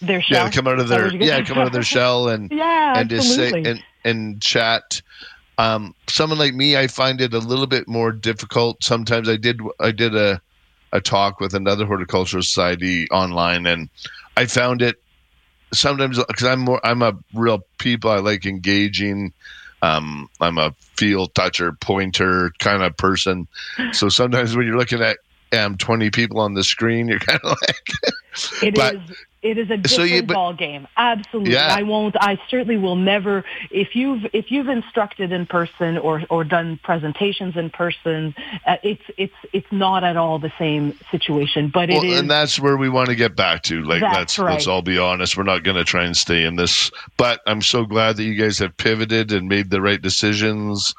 their 0.00 0.22
shell. 0.22 0.44
yeah 0.44 0.50
come 0.50 0.66
out 0.66 0.78
of 0.80 0.88
their 0.88 1.14
yeah 1.14 1.42
come 1.44 1.58
out 1.58 1.66
of 1.66 1.72
their 1.72 1.82
shell 1.82 2.28
and 2.28 2.50
yeah, 2.50 2.98
and 2.98 3.10
just 3.10 3.34
say 3.34 3.50
and 3.50 3.82
and 4.04 4.40
chat. 4.40 5.02
Um 5.58 5.94
someone 6.08 6.38
like 6.38 6.54
me 6.54 6.76
i 6.76 6.86
find 6.86 7.20
it 7.20 7.34
a 7.34 7.38
little 7.38 7.66
bit 7.66 7.86
more 7.86 8.12
difficult. 8.12 8.82
Sometimes 8.82 9.28
i 9.28 9.36
did 9.36 9.60
i 9.78 9.90
did 9.90 10.14
a 10.16 10.40
a 10.92 11.00
talk 11.00 11.38
with 11.38 11.54
another 11.54 11.84
horticultural 11.86 12.42
society 12.42 13.08
online 13.10 13.66
and 13.66 13.88
i 14.36 14.44
found 14.46 14.82
it 14.82 15.00
sometimes 15.72 16.18
because 16.24 16.44
i'm 16.44 16.60
more 16.60 16.80
i'm 16.84 17.02
a 17.02 17.16
real 17.34 17.62
people. 17.78 18.10
I 18.10 18.16
like 18.18 18.46
engaging 18.46 19.32
um 19.82 20.28
i'm 20.40 20.58
a 20.58 20.74
feel 20.96 21.26
toucher 21.28 21.72
pointer 21.72 22.50
kind 22.58 22.82
of 22.82 22.96
person 22.96 23.46
so 23.92 24.08
sometimes 24.08 24.54
when 24.56 24.66
you're 24.66 24.76
looking 24.76 25.00
at 25.02 25.18
um 25.58 25.76
20 25.78 26.10
people 26.10 26.38
on 26.40 26.54
the 26.54 26.62
screen 26.64 27.08
you're 27.08 27.18
kind 27.18 27.40
of 27.44 27.50
like 27.68 27.90
It 28.62 28.74
but- 28.74 28.94
is. 28.96 29.00
It 29.42 29.56
is 29.56 29.70
a 29.70 29.78
different 29.78 29.90
So 29.90 30.02
you- 30.02 30.22
but- 30.22 30.34
ball 30.34 30.52
game. 30.52 30.86
Absolutely. 30.98 31.54
Yeah. 31.54 31.74
I 31.74 31.82
won't. 31.82 32.14
I 32.20 32.38
certainly 32.50 32.76
will 32.76 32.96
never. 32.96 33.42
If 33.70 33.96
you've 33.96 34.26
if 34.34 34.50
you've 34.52 34.68
instructed 34.68 35.32
in 35.32 35.46
person 35.46 35.96
or 35.96 36.22
or 36.28 36.44
done 36.44 36.78
presentations 36.82 37.56
in 37.56 37.70
person, 37.70 38.34
uh, 38.66 38.76
it's 38.82 39.02
it's 39.16 39.32
it's 39.54 39.66
not 39.72 40.04
at 40.04 40.18
all 40.18 40.38
the 40.38 40.52
same 40.58 40.92
situation. 41.10 41.70
But 41.72 41.88
it 41.88 41.94
well, 41.94 42.04
is. 42.04 42.20
and 42.20 42.30
that's 42.30 42.60
where 42.60 42.76
we 42.76 42.90
want 42.90 43.08
to 43.08 43.14
get 43.14 43.34
back 43.34 43.62
to. 43.64 43.82
Like, 43.82 44.02
That's 44.02 44.14
let's 44.14 44.38
right. 44.38 44.52
let's 44.52 44.66
all 44.66 44.82
be 44.82 44.98
honest. 44.98 45.38
We're 45.38 45.44
not 45.44 45.62
going 45.62 45.76
to 45.78 45.84
try 45.84 46.04
and 46.04 46.14
stay 46.14 46.44
in 46.44 46.56
this, 46.56 46.90
but 47.16 47.40
I'm 47.46 47.62
so 47.62 47.84
glad 47.86 48.18
that 48.18 48.24
you 48.24 48.34
guys 48.34 48.58
have 48.58 48.76
pivoted 48.76 49.32
and 49.32 49.48
made 49.48 49.70
the 49.70 49.80
right 49.80 50.02
decisions 50.02 50.94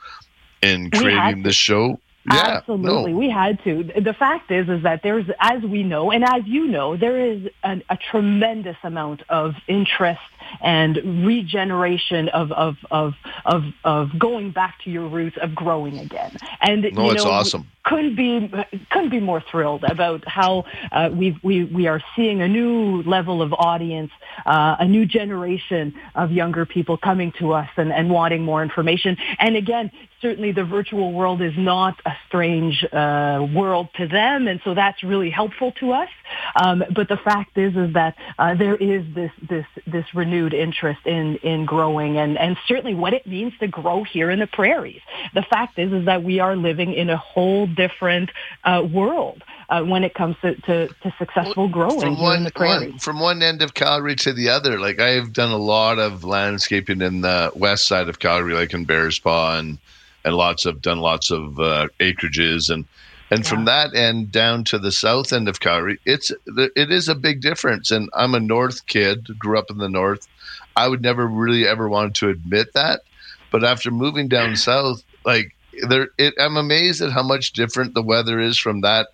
in 0.64 0.90
creating 0.90 1.44
this 1.44 1.56
show. 1.56 2.00
Yeah, 2.26 2.58
Absolutely, 2.58 3.14
no, 3.14 3.18
we 3.18 3.30
had 3.30 3.64
to. 3.64 3.84
The 3.84 4.14
fact 4.14 4.52
is, 4.52 4.70
is 4.70 4.84
that 4.84 5.02
there's, 5.02 5.26
as 5.40 5.64
we 5.64 5.84
know, 5.84 6.12
and 6.12 6.24
as 6.24 6.44
you 6.46 6.68
know, 6.68 6.96
there 6.96 7.20
is 7.20 7.48
an, 7.64 7.82
a 7.90 7.98
tremendous 7.98 8.78
amount 8.84 9.24
of 9.28 9.56
interest 9.68 10.22
and 10.62 11.26
regeneration 11.26 12.30
of 12.30 12.52
of 12.52 12.78
of 12.92 13.14
of, 13.46 13.64
of 13.84 14.10
going 14.18 14.52
back 14.52 14.76
to 14.84 14.90
your 14.90 15.08
roots 15.08 15.38
of 15.42 15.56
growing 15.56 16.00
again. 16.00 16.36
And 16.62 16.84
no, 16.94 17.06
you 17.06 17.12
it's 17.12 17.24
know, 17.24 17.32
awesome. 17.32 17.68
couldn't 17.84 18.16
be 18.16 18.52
couldn't 18.90 19.10
be 19.10 19.20
more 19.20 19.44
thrilled 19.52 19.84
about 19.84 20.28
how 20.28 20.66
uh, 20.92 21.10
we 21.14 21.40
we 21.44 21.64
we 21.64 21.88
are 21.88 22.02
seeing 22.16 22.42
a 22.42 22.48
new 22.48 23.04
level 23.04 23.42
of 23.42 23.54
audience, 23.54 24.12
uh, 24.46 24.76
a 24.80 24.88
new 24.88 25.06
generation 25.06 25.94
of 26.16 26.32
younger 26.32 26.66
people 26.66 26.98
coming 26.98 27.32
to 27.40 27.54
us 27.54 27.70
and, 27.78 27.92
and 27.92 28.10
wanting 28.10 28.44
more 28.44 28.64
information. 28.64 29.18
And 29.40 29.56
again, 29.56 29.92
certainly 30.22 30.52
the 30.52 30.64
virtual 30.64 31.12
world 31.12 31.42
is 31.42 31.54
not 31.58 32.00
a 32.06 32.14
strange 32.28 32.86
uh, 32.92 33.46
world 33.54 33.90
to 33.96 34.08
them, 34.08 34.48
and 34.48 34.62
so 34.64 34.74
that's 34.74 35.04
really 35.04 35.30
helpful 35.30 35.72
to 35.74 35.92
us. 35.92 36.10
Um, 36.56 36.84
but 36.96 37.08
the 37.08 37.18
fact 37.18 37.58
is, 37.58 37.76
is 37.76 37.94
that 37.94 38.16
uh, 38.38 38.56
there 38.56 38.76
is 38.76 39.04
this 39.14 39.32
this 39.50 39.66
this 39.88 40.06
renewed 40.14 40.41
interest 40.50 41.06
in 41.06 41.36
in 41.38 41.66
growing, 41.66 42.18
and 42.18 42.38
and 42.38 42.58
certainly 42.68 42.96
what 42.96 43.14
it 43.14 43.26
means 43.28 43.54
to 43.60 43.68
grow 43.68 44.04
here 44.04 44.30
in 44.32 44.40
the 44.40 44.48
prairies. 44.48 45.02
The 45.34 45.44
fact 45.44 45.78
is, 45.78 45.92
is 45.94 46.06
that 46.06 46.24
we 46.24 46.40
are 46.40 46.56
living 46.56 46.94
in 46.94 47.10
a 47.10 47.18
whole 47.18 47.68
different 47.68 48.32
uh, 48.64 48.86
world 48.92 49.44
uh, 49.70 49.84
when 49.84 50.04
it 50.04 50.14
comes 50.14 50.36
to, 50.42 50.56
to, 50.56 50.88
to 50.88 51.14
successful 51.18 51.68
growing 51.68 52.00
From 52.00 52.16
here 52.16 52.26
in 52.26 52.34
one, 52.34 52.44
the 52.44 52.52
prairies. 52.52 52.92
one 52.92 53.00
from 53.00 53.20
one 53.20 53.42
end 53.42 53.62
of 53.62 53.74
Calgary 53.74 54.16
to 54.18 54.34
the 54.34 54.50
other, 54.50 54.80
like 54.80 55.00
I've 55.00 55.32
done 55.34 55.52
a 55.52 55.58
lot 55.58 56.00
of 56.00 56.24
landscaping 56.24 57.02
in 57.02 57.22
the 57.22 57.52
west 57.56 57.88
side 57.88 58.10
of 58.10 58.20
Calgary, 58.20 58.54
like 58.54 58.74
in 58.74 58.86
Bearspaw, 58.86 59.60
and 59.60 59.78
and 60.24 60.36
lots 60.36 60.66
of 60.66 60.82
done 60.82 61.00
lots 61.00 61.32
of 61.32 61.60
uh, 61.60 61.88
acreages, 62.00 62.70
and 62.70 62.86
and 63.32 63.48
from 63.48 63.66
that 63.66 63.96
end 63.96 64.32
down 64.32 64.66
to 64.66 64.78
the 64.78 64.92
south 64.92 65.32
end 65.32 65.48
of 65.48 65.62
Calgary, 65.62 66.00
it's 66.06 66.32
it 66.46 66.92
is 66.92 67.08
a 67.08 67.16
big 67.16 67.42
difference. 67.42 67.90
And 67.90 68.10
I'm 68.14 68.36
a 68.36 68.40
north 68.42 68.86
kid, 68.88 69.28
grew 69.40 69.58
up 69.58 69.72
in 69.72 69.78
the 69.78 69.90
north. 69.90 70.28
I 70.76 70.88
would 70.88 71.02
never 71.02 71.26
really 71.26 71.66
ever 71.66 71.88
wanted 71.88 72.16
to 72.16 72.30
admit 72.30 72.74
that, 72.74 73.02
but 73.50 73.64
after 73.64 73.90
moving 73.90 74.28
down 74.28 74.56
south, 74.58 75.04
like 75.26 75.56
there, 75.88 76.10
it, 76.18 76.34
I'm 76.40 76.58
amazed 76.58 77.02
at 77.02 77.12
how 77.12 77.24
much 77.24 77.54
different 77.54 77.94
the 77.94 78.02
weather 78.02 78.40
is 78.40 78.60
from 78.60 78.82
that, 78.82 79.08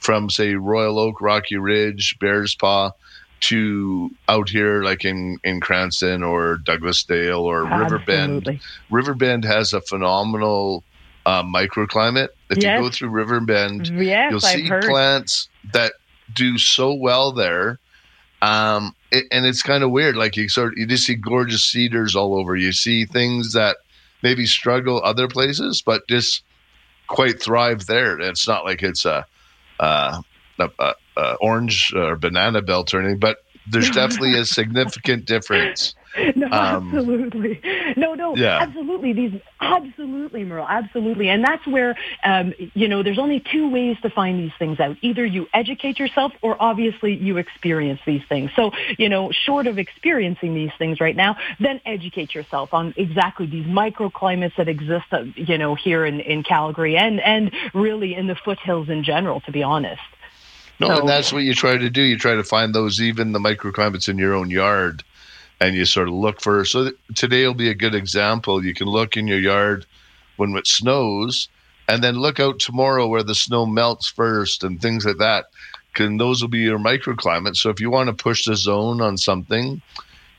from 0.00 0.30
say 0.30 0.54
Royal 0.54 0.98
Oak, 0.98 1.20
Rocky 1.20 1.56
Ridge, 1.56 2.18
Bearspaw, 2.18 2.92
to 3.40 4.10
out 4.28 4.48
here 4.48 4.82
like 4.82 5.04
in 5.04 5.38
in 5.44 5.60
Cranston 5.60 6.22
or 6.22 6.58
Douglasdale 6.64 7.40
or 7.40 7.64
Riverbend. 7.64 8.48
Absolutely. 8.48 8.60
Riverbend 8.90 9.44
has 9.44 9.74
a 9.74 9.80
phenomenal 9.82 10.84
uh, 11.26 11.42
microclimate. 11.42 12.28
If 12.52 12.58
Yes. 12.62 12.76
you 12.76 12.84
go 12.84 12.90
through 12.90 13.08
Riverbend, 13.08 13.88
Yes, 13.88 14.30
you'll 14.30 14.40
see 14.40 14.68
plants 14.68 15.48
that 15.72 15.92
do 16.34 16.58
so 16.58 16.92
well 16.92 17.32
there. 17.32 17.78
Um, 18.42 18.94
it, 19.10 19.24
and 19.32 19.46
it's 19.46 19.62
kind 19.62 19.82
of 19.82 19.90
weird. 19.90 20.16
Like 20.16 20.36
you 20.36 20.48
sort, 20.48 20.76
you 20.76 20.86
just 20.86 21.06
see 21.06 21.14
gorgeous 21.14 21.64
cedars 21.64 22.14
all 22.14 22.34
over. 22.38 22.54
You 22.56 22.72
see 22.72 23.04
things 23.06 23.52
that 23.54 23.78
maybe 24.22 24.46
struggle 24.46 25.00
other 25.02 25.28
places, 25.28 25.82
but 25.84 26.06
just 26.08 26.42
quite 27.08 27.40
thrive 27.40 27.86
there. 27.86 28.20
It's 28.20 28.46
not 28.46 28.64
like 28.64 28.82
it's 28.82 29.04
a, 29.04 29.24
uh, 29.80 30.20
a, 30.58 30.70
a, 30.78 30.94
a 31.16 31.34
orange 31.40 31.92
or 31.94 32.16
banana 32.16 32.62
belt 32.62 32.92
or 32.92 33.00
anything, 33.00 33.18
but 33.18 33.38
there's 33.66 33.90
definitely 33.94 34.38
a 34.38 34.44
significant 34.44 35.24
difference. 35.24 35.94
no, 36.36 36.46
Um, 36.46 36.88
absolutely. 36.94 37.60
No, 37.96 38.14
no, 38.14 38.36
Yeah. 38.36 38.58
absolutely. 38.60 39.12
These, 39.12 39.40
absolutely, 39.60 40.44
Merle, 40.44 40.66
absolutely. 40.68 41.28
And 41.28 41.42
that's 41.42 41.66
where, 41.66 41.96
um, 42.24 42.52
you 42.74 42.88
know, 42.88 43.02
there's 43.02 43.18
only 43.18 43.40
two 43.40 43.70
ways 43.70 43.96
to 44.02 44.10
find 44.10 44.38
these 44.38 44.52
things 44.58 44.78
out. 44.80 44.96
Either 45.00 45.24
you 45.24 45.48
educate 45.54 45.98
yourself 45.98 46.32
or 46.42 46.56
obviously 46.60 47.14
you 47.14 47.38
experience 47.38 48.00
these 48.06 48.22
things. 48.28 48.50
So, 48.54 48.72
you 48.98 49.08
know, 49.08 49.30
short 49.32 49.66
of 49.66 49.78
experiencing 49.78 50.54
these 50.54 50.72
things 50.78 51.00
right 51.00 51.16
now, 51.16 51.36
then 51.60 51.80
educate 51.86 52.34
yourself 52.34 52.74
on 52.74 52.92
exactly 52.96 53.46
these 53.46 53.66
microclimates 53.66 54.56
that 54.56 54.68
exist, 54.68 55.06
uh, 55.12 55.24
you 55.34 55.56
know, 55.56 55.74
here 55.74 56.04
in, 56.04 56.20
in 56.20 56.42
Calgary 56.42 56.96
and, 56.96 57.20
and 57.20 57.52
really 57.72 58.14
in 58.14 58.26
the 58.26 58.34
foothills 58.34 58.88
in 58.88 59.02
general, 59.02 59.40
to 59.42 59.52
be 59.52 59.62
honest. 59.62 60.02
No, 60.82 60.88
So- 60.88 61.00
and 61.00 61.08
that's 61.08 61.32
what 61.32 61.44
you 61.44 61.54
try 61.54 61.76
to 61.76 61.88
do. 61.88 62.02
You 62.02 62.18
try 62.18 62.34
to 62.34 62.42
find 62.42 62.74
those, 62.74 63.00
even 63.00 63.30
the 63.30 63.38
microclimates 63.38 64.08
in 64.08 64.18
your 64.18 64.34
own 64.34 64.50
yard, 64.50 65.04
and 65.60 65.76
you 65.76 65.84
sort 65.84 66.08
of 66.08 66.14
look 66.14 66.40
for. 66.40 66.64
So 66.64 66.84
th- 66.84 66.96
today 67.14 67.46
will 67.46 67.54
be 67.54 67.68
a 67.68 67.74
good 67.74 67.94
example. 67.94 68.64
You 68.64 68.74
can 68.74 68.88
look 68.88 69.16
in 69.16 69.28
your 69.28 69.38
yard 69.38 69.86
when 70.38 70.56
it 70.56 70.66
snows, 70.66 71.48
and 71.88 72.02
then 72.02 72.16
look 72.16 72.40
out 72.40 72.58
tomorrow 72.58 73.06
where 73.06 73.22
the 73.22 73.34
snow 73.34 73.64
melts 73.64 74.08
first 74.08 74.64
and 74.64 74.82
things 74.82 75.04
like 75.04 75.18
that. 75.18 75.44
Can 75.94 76.16
those 76.16 76.40
will 76.42 76.48
be 76.48 76.58
your 76.60 76.80
microclimates. 76.80 77.58
So 77.58 77.70
if 77.70 77.78
you 77.80 77.88
want 77.90 78.08
to 78.08 78.12
push 78.24 78.44
the 78.44 78.56
zone 78.56 79.00
on 79.00 79.16
something, 79.18 79.80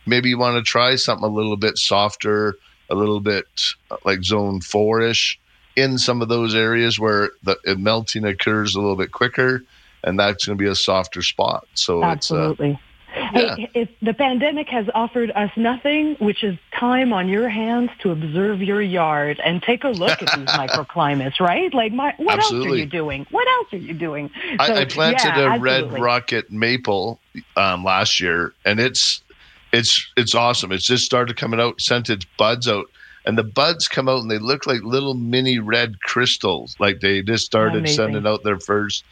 maybe 0.06 0.28
you 0.28 0.38
want 0.38 0.58
to 0.58 0.64
try 0.70 0.96
something 0.96 1.24
a 1.24 1.32
little 1.34 1.56
bit 1.56 1.78
softer, 1.78 2.58
a 2.90 2.96
little 2.96 3.22
bit 3.22 3.46
uh, 3.92 3.98
like 4.04 4.24
zone 4.24 4.60
four 4.60 5.00
ish 5.02 5.40
in 5.78 5.98
some 5.98 6.22
of 6.22 6.28
those 6.28 6.54
areas 6.54 7.00
where 7.00 7.30
the 7.44 7.58
melting 7.78 8.26
occurs 8.26 8.76
a 8.76 8.80
little 8.82 8.96
bit 8.98 9.12
quicker, 9.12 9.64
and 10.04 10.20
that's 10.20 10.46
going 10.46 10.58
to 10.58 10.64
be 10.64 10.70
a 10.70 10.76
softer 10.76 11.22
spot. 11.22 11.68
So 11.74 12.04
absolutely. 12.04 12.72
It's, 12.72 12.80
uh, 12.80 12.84
yeah. 13.16 13.56
Hey, 13.56 13.70
if 13.76 13.90
the 14.02 14.14
pandemic 14.14 14.68
has 14.70 14.88
offered 14.96 15.32
us 15.32 15.52
nothing, 15.56 16.16
which 16.16 16.44
is 16.44 16.58
time 16.78 17.14
on 17.14 17.30
your 17.30 17.48
hands 17.48 17.92
to 18.00 18.12
observe 18.12 18.62
your 18.62 18.82
yard 18.82 19.40
and 19.44 19.62
take 19.62 19.84
a 19.84 19.90
look 19.90 20.22
at 20.22 20.36
these 20.36 20.48
microclimates, 20.56 21.40
right? 21.40 21.72
Like, 21.74 21.94
my, 21.94 22.14
what 22.18 22.40
Absolutely. 22.40 22.70
else 22.70 22.74
are 22.74 22.80
you 22.80 22.86
doing? 22.88 23.28
What 23.30 23.48
else 23.48 23.74
are 23.74 23.78
you 23.86 23.94
doing? 23.94 24.32
I, 24.60 24.68
So, 24.68 24.76
I 24.76 24.86
planted 24.86 25.36
yeah, 25.36 25.56
a 25.56 25.60
red 25.60 25.92
rocket 25.94 26.52
maple 26.52 27.20
um, 27.56 27.84
last 27.84 28.20
year, 28.20 28.54
and 28.66 28.80
it's 28.80 29.22
it's 29.72 30.12
it's 30.18 30.36
awesome. 30.36 30.72
It's 30.72 30.86
just 30.86 31.06
started 31.06 31.38
coming 31.38 31.60
out, 31.60 31.82
sent 31.82 32.10
its 32.10 32.26
buds 32.38 32.68
out, 32.68 32.86
and 33.26 33.38
the 33.38 33.44
buds 33.44 33.88
come 33.88 34.10
out 34.10 34.22
and 34.22 34.30
they 34.30 34.40
look 34.40 34.66
like 34.66 34.82
little 34.84 35.14
mini 35.14 35.60
red 35.60 36.00
crystals. 36.02 36.76
Like 36.80 37.00
they 37.02 37.22
just 37.22 37.46
started 37.46 37.80
Amazing. 37.80 37.96
sending 37.96 38.28
out 38.28 38.44
their 38.44 38.60
first. 38.60 39.04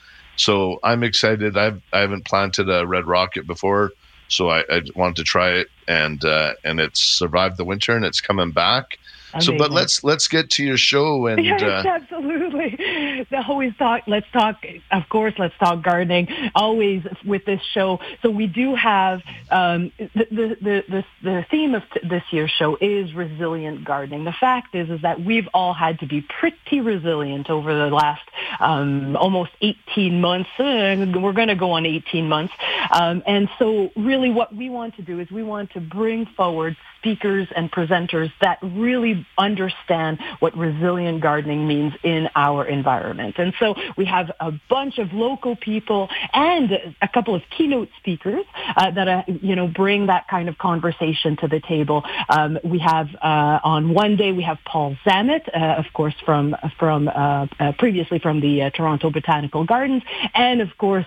So 0.42 0.80
I'm 0.84 1.04
excited. 1.04 1.56
I've 1.56 1.82
I 1.94 2.00
haven't 2.00 2.26
planted 2.26 2.68
a 2.68 2.88
red 2.88 3.06
rocket 3.06 3.46
before, 3.46 3.92
so 4.28 4.50
I, 4.50 4.62
I 4.62 4.82
wanted 4.96 5.18
to 5.18 5.24
try 5.24 5.52
it, 5.52 5.68
and 5.88 6.24
uh, 6.26 6.54
and 6.64 6.80
it's 6.80 7.00
survived 7.00 7.58
the 7.58 7.64
winter 7.64 7.96
and 7.96 8.04
it's 8.04 8.22
coming 8.22 8.52
back. 8.52 8.98
So, 9.40 9.58
but 9.58 9.72
let's 9.72 10.04
let's 10.04 10.28
get 10.28 10.50
to 10.52 10.64
your 10.64 10.78
show 10.78 11.28
and 11.28 11.44
Yes, 11.44 11.62
uh, 11.62 11.84
absolutely. 11.88 13.26
Always 13.48 13.76
talk. 13.78 14.04
Let's 14.08 14.30
talk. 14.32 14.64
Of 14.92 15.10
course, 15.10 15.34
let's 15.38 15.58
talk 15.58 15.84
gardening. 15.84 16.28
Always 16.56 17.04
with 17.26 17.46
this 17.46 17.62
show. 17.74 18.00
So 18.22 18.30
we 18.30 18.48
do 18.48 18.76
have 18.76 19.22
um, 19.50 19.92
the, 19.98 20.28
the 20.32 20.58
the 20.62 20.84
the 20.90 21.06
the 21.24 21.46
theme 21.50 21.76
of 21.76 21.84
t- 21.94 22.08
this 22.08 22.24
year's 22.32 22.52
show 22.52 22.78
is 22.80 23.14
resilient 23.14 23.84
gardening. 23.84 24.24
The 24.24 24.34
fact 24.34 24.76
is, 24.76 24.90
is 24.90 25.02
that 25.02 25.22
we've 25.22 25.48
all 25.54 25.74
had 25.74 26.00
to 26.00 26.08
be 26.08 26.22
pretty 26.22 26.82
resilient 26.82 27.50
over 27.50 27.74
the 27.74 27.94
last 27.94 28.24
um, 28.60 29.16
almost 29.16 29.52
18 29.62 30.22
months. 30.22 30.50
Uh, 30.58 31.06
we're 31.20 31.34
going 31.34 31.48
to 31.48 31.56
go 31.56 31.72
on 31.72 31.86
18 31.86 32.28
months, 32.28 32.54
um, 32.92 33.24
and 33.26 33.50
so 33.60 33.92
really, 33.96 34.30
what 34.30 34.56
we 34.56 34.70
want 34.70 34.96
to 34.96 35.02
do 35.02 35.20
is 35.20 35.30
we 35.32 35.44
want 35.44 35.72
to 35.72 35.80
bring 35.80 36.26
forward 36.26 36.76
speakers 37.02 37.48
and 37.56 37.72
presenters 37.72 38.32
that 38.42 38.60
really 38.62 39.26
understand 39.38 40.20
what 40.40 40.56
resilient 40.56 41.20
gardening 41.22 41.68
means 41.68 41.94
in 42.04 42.30
our 42.36 42.64
environment. 42.64 43.36
And 43.40 43.54
so 43.60 43.76
we 43.98 44.06
have 44.06 44.32
a 44.40 44.52
bunch 44.70 45.00
of 45.00 45.12
local 45.12 45.56
people 45.56 46.10
and 46.32 46.72
a 47.02 47.08
couple 47.08 47.34
of 47.34 47.42
keynote 47.58 47.90
speakers 47.98 48.46
uh, 48.76 48.92
that 48.92 49.08
uh, 49.08 49.24
you 49.28 49.56
know 49.56 49.68
bring 49.68 50.08
that 50.08 50.28
kind 50.28 50.48
of 50.48 50.58
conversation 50.58 51.38
to 51.38 51.48
the 51.48 51.60
table. 51.60 52.04
Um, 52.30 52.60
we 52.64 52.80
have 52.80 53.08
uh, 53.16 53.60
on 53.64 53.94
one 53.94 54.16
day 54.16 54.32
we 54.32 54.44
have 54.44 54.60
Paul 54.66 54.96
Zammit, 55.06 55.50
uh, 55.54 55.80
of 55.80 55.86
course 55.94 56.16
from 56.24 56.56
from 56.78 57.08
uh, 57.08 57.48
uh, 57.60 57.72
previously 57.80 58.20
from 58.20 58.42
the 58.42 58.64
uh, 58.64 58.70
Toronto 58.70 59.10
Botanical 59.10 59.66
Gardens, 59.66 60.04
and 60.36 60.62
of 60.62 60.78
course 60.78 61.06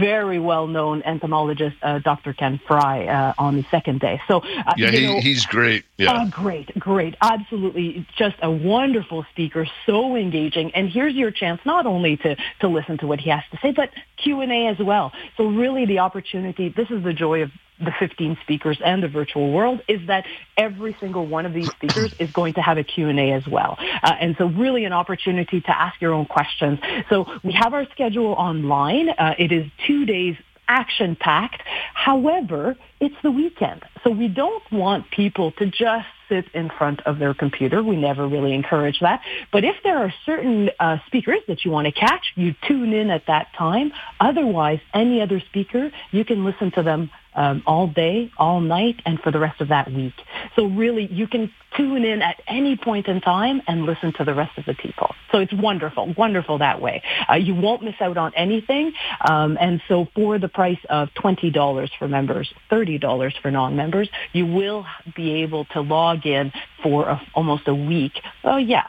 very 0.00 0.38
well 0.38 0.66
known 0.66 1.02
entomologist 1.02 1.76
uh, 1.82 1.98
Dr. 1.98 2.32
Ken 2.32 2.60
Fry 2.66 3.06
uh, 3.06 3.34
on 3.38 3.56
the 3.56 3.64
second 3.70 4.00
day. 4.00 4.20
So 4.26 4.38
uh, 4.38 4.74
yeah, 4.76 4.90
he, 4.90 5.06
know, 5.06 5.20
he's 5.26 5.46
great. 5.46 5.84
Yeah. 5.96 6.24
Oh, 6.24 6.30
great, 6.30 6.76
great. 6.78 7.14
Absolutely. 7.20 8.06
Just 8.16 8.36
a 8.42 8.50
wonderful 8.50 9.24
speaker, 9.32 9.66
so 9.84 10.16
engaging. 10.16 10.70
And 10.74 10.88
here's 10.88 11.14
your 11.14 11.30
chance 11.30 11.60
not 11.64 11.86
only 11.86 12.16
to, 12.18 12.36
to 12.60 12.68
listen 12.68 12.98
to 12.98 13.06
what 13.06 13.20
he 13.20 13.30
has 13.30 13.42
to 13.50 13.58
say, 13.62 13.72
but 13.72 13.90
Q&A 14.16 14.66
as 14.66 14.78
well. 14.78 15.12
So 15.36 15.46
really 15.46 15.86
the 15.86 15.98
opportunity, 16.00 16.68
this 16.68 16.90
is 16.90 17.02
the 17.02 17.12
joy 17.12 17.42
of 17.42 17.50
the 17.78 17.92
15 17.98 18.38
speakers 18.42 18.78
and 18.82 19.02
the 19.02 19.08
virtual 19.08 19.52
world 19.52 19.82
is 19.86 20.00
that 20.06 20.24
every 20.56 20.96
single 20.98 21.26
one 21.26 21.44
of 21.44 21.52
these 21.52 21.68
speakers 21.72 22.14
is 22.18 22.30
going 22.32 22.54
to 22.54 22.62
have 22.62 22.78
a 22.78 22.84
Q&A 22.84 23.32
as 23.32 23.46
well. 23.46 23.76
Uh, 23.78 24.14
and 24.18 24.34
so 24.38 24.46
really 24.46 24.84
an 24.86 24.94
opportunity 24.94 25.60
to 25.60 25.78
ask 25.78 26.00
your 26.00 26.14
own 26.14 26.24
questions. 26.24 26.78
So 27.10 27.26
we 27.44 27.52
have 27.52 27.74
our 27.74 27.86
schedule 27.90 28.32
online. 28.32 29.10
Uh, 29.10 29.34
it 29.38 29.52
is 29.52 29.66
two 29.86 30.06
days 30.06 30.36
action 30.68 31.16
packed. 31.18 31.62
However, 31.94 32.76
it's 33.00 33.14
the 33.22 33.30
weekend. 33.30 33.82
So 34.04 34.10
we 34.10 34.28
don't 34.28 34.62
want 34.72 35.10
people 35.10 35.52
to 35.52 35.66
just 35.66 36.06
sit 36.28 36.46
in 36.54 36.70
front 36.70 37.00
of 37.06 37.18
their 37.18 37.34
computer. 37.34 37.82
We 37.82 37.96
never 37.96 38.26
really 38.26 38.52
encourage 38.52 39.00
that. 39.00 39.22
But 39.52 39.64
if 39.64 39.76
there 39.84 39.98
are 39.98 40.12
certain 40.24 40.70
uh, 40.80 40.98
speakers 41.06 41.38
that 41.48 41.64
you 41.64 41.70
want 41.70 41.86
to 41.86 41.92
catch, 41.92 42.32
you 42.34 42.54
tune 42.66 42.92
in 42.92 43.10
at 43.10 43.26
that 43.26 43.48
time. 43.56 43.92
Otherwise, 44.20 44.80
any 44.92 45.20
other 45.20 45.40
speaker, 45.40 45.90
you 46.10 46.24
can 46.24 46.44
listen 46.44 46.70
to 46.72 46.82
them 46.82 47.10
um, 47.36 47.62
all 47.66 47.86
day, 47.86 48.32
all 48.38 48.60
night, 48.60 49.00
and 49.06 49.20
for 49.20 49.30
the 49.30 49.38
rest 49.38 49.60
of 49.60 49.68
that 49.68 49.92
week. 49.92 50.14
So 50.56 50.66
really, 50.66 51.06
you 51.06 51.28
can 51.28 51.52
tune 51.76 52.04
in 52.04 52.22
at 52.22 52.40
any 52.48 52.76
point 52.76 53.06
in 53.06 53.20
time 53.20 53.60
and 53.66 53.84
listen 53.84 54.12
to 54.14 54.24
the 54.24 54.34
rest 54.34 54.56
of 54.58 54.64
the 54.64 54.74
people. 54.74 55.14
So 55.30 55.38
it's 55.38 55.52
wonderful, 55.52 56.14
wonderful 56.16 56.58
that 56.58 56.80
way. 56.80 57.02
Uh, 57.30 57.34
you 57.34 57.54
won't 57.54 57.82
miss 57.82 57.96
out 58.00 58.16
on 58.16 58.32
anything. 58.34 58.92
Um, 59.28 59.58
and 59.60 59.82
so 59.88 60.06
for 60.14 60.38
the 60.38 60.48
price 60.48 60.78
of 60.88 61.10
$20 61.22 61.90
for 61.98 62.08
members, 62.08 62.50
$30 62.70 63.32
for 63.42 63.50
non-members, 63.50 64.08
you 64.32 64.46
will 64.46 64.86
be 65.14 65.42
able 65.42 65.66
to 65.66 65.80
log 65.80 66.24
in 66.26 66.52
for 66.82 67.08
a, 67.08 67.20
almost 67.34 67.68
a 67.68 67.74
week. 67.74 68.12
Oh 68.44 68.56
yeah, 68.56 68.84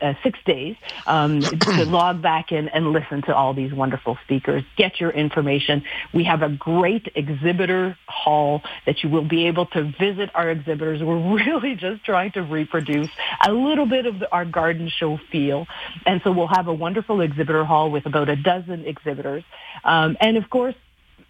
uh, 0.00 0.14
six 0.22 0.38
days 0.44 0.76
um, 1.06 1.40
to 1.40 1.84
log 1.84 2.22
back 2.22 2.52
in 2.52 2.68
and 2.68 2.92
listen 2.92 3.22
to 3.22 3.34
all 3.34 3.54
these 3.54 3.72
wonderful 3.72 4.18
speakers. 4.24 4.62
Get 4.76 5.00
your 5.00 5.10
information. 5.10 5.84
We 6.12 6.24
have 6.24 6.42
a 6.42 6.48
great 6.48 7.08
exhibitor 7.14 7.96
hall 8.06 8.62
that 8.86 9.02
you 9.02 9.10
will 9.10 9.26
be 9.26 9.46
able 9.46 9.66
to 9.66 9.92
visit 9.98 10.30
our 10.34 10.50
exhibitors. 10.50 11.02
We're 11.02 11.34
really 11.34 11.74
just 11.74 12.04
trying 12.04 12.32
to 12.32 12.42
reproduce 12.42 13.10
a 13.46 13.52
little 13.52 13.86
bit 13.86 14.06
of 14.06 14.18
the, 14.18 14.32
our 14.32 14.44
garden 14.44 14.88
show 14.88 15.18
feel. 15.30 15.66
And 16.04 16.20
so 16.22 16.32
we'll 16.32 16.46
have 16.48 16.68
a 16.68 16.74
wonderful 16.74 17.20
exhibitor 17.20 17.64
hall 17.64 17.90
with 17.90 18.06
about 18.06 18.28
a 18.28 18.36
dozen 18.36 18.84
exhibitors. 18.86 19.44
Um, 19.84 20.16
and 20.20 20.36
of 20.36 20.48
course, 20.50 20.74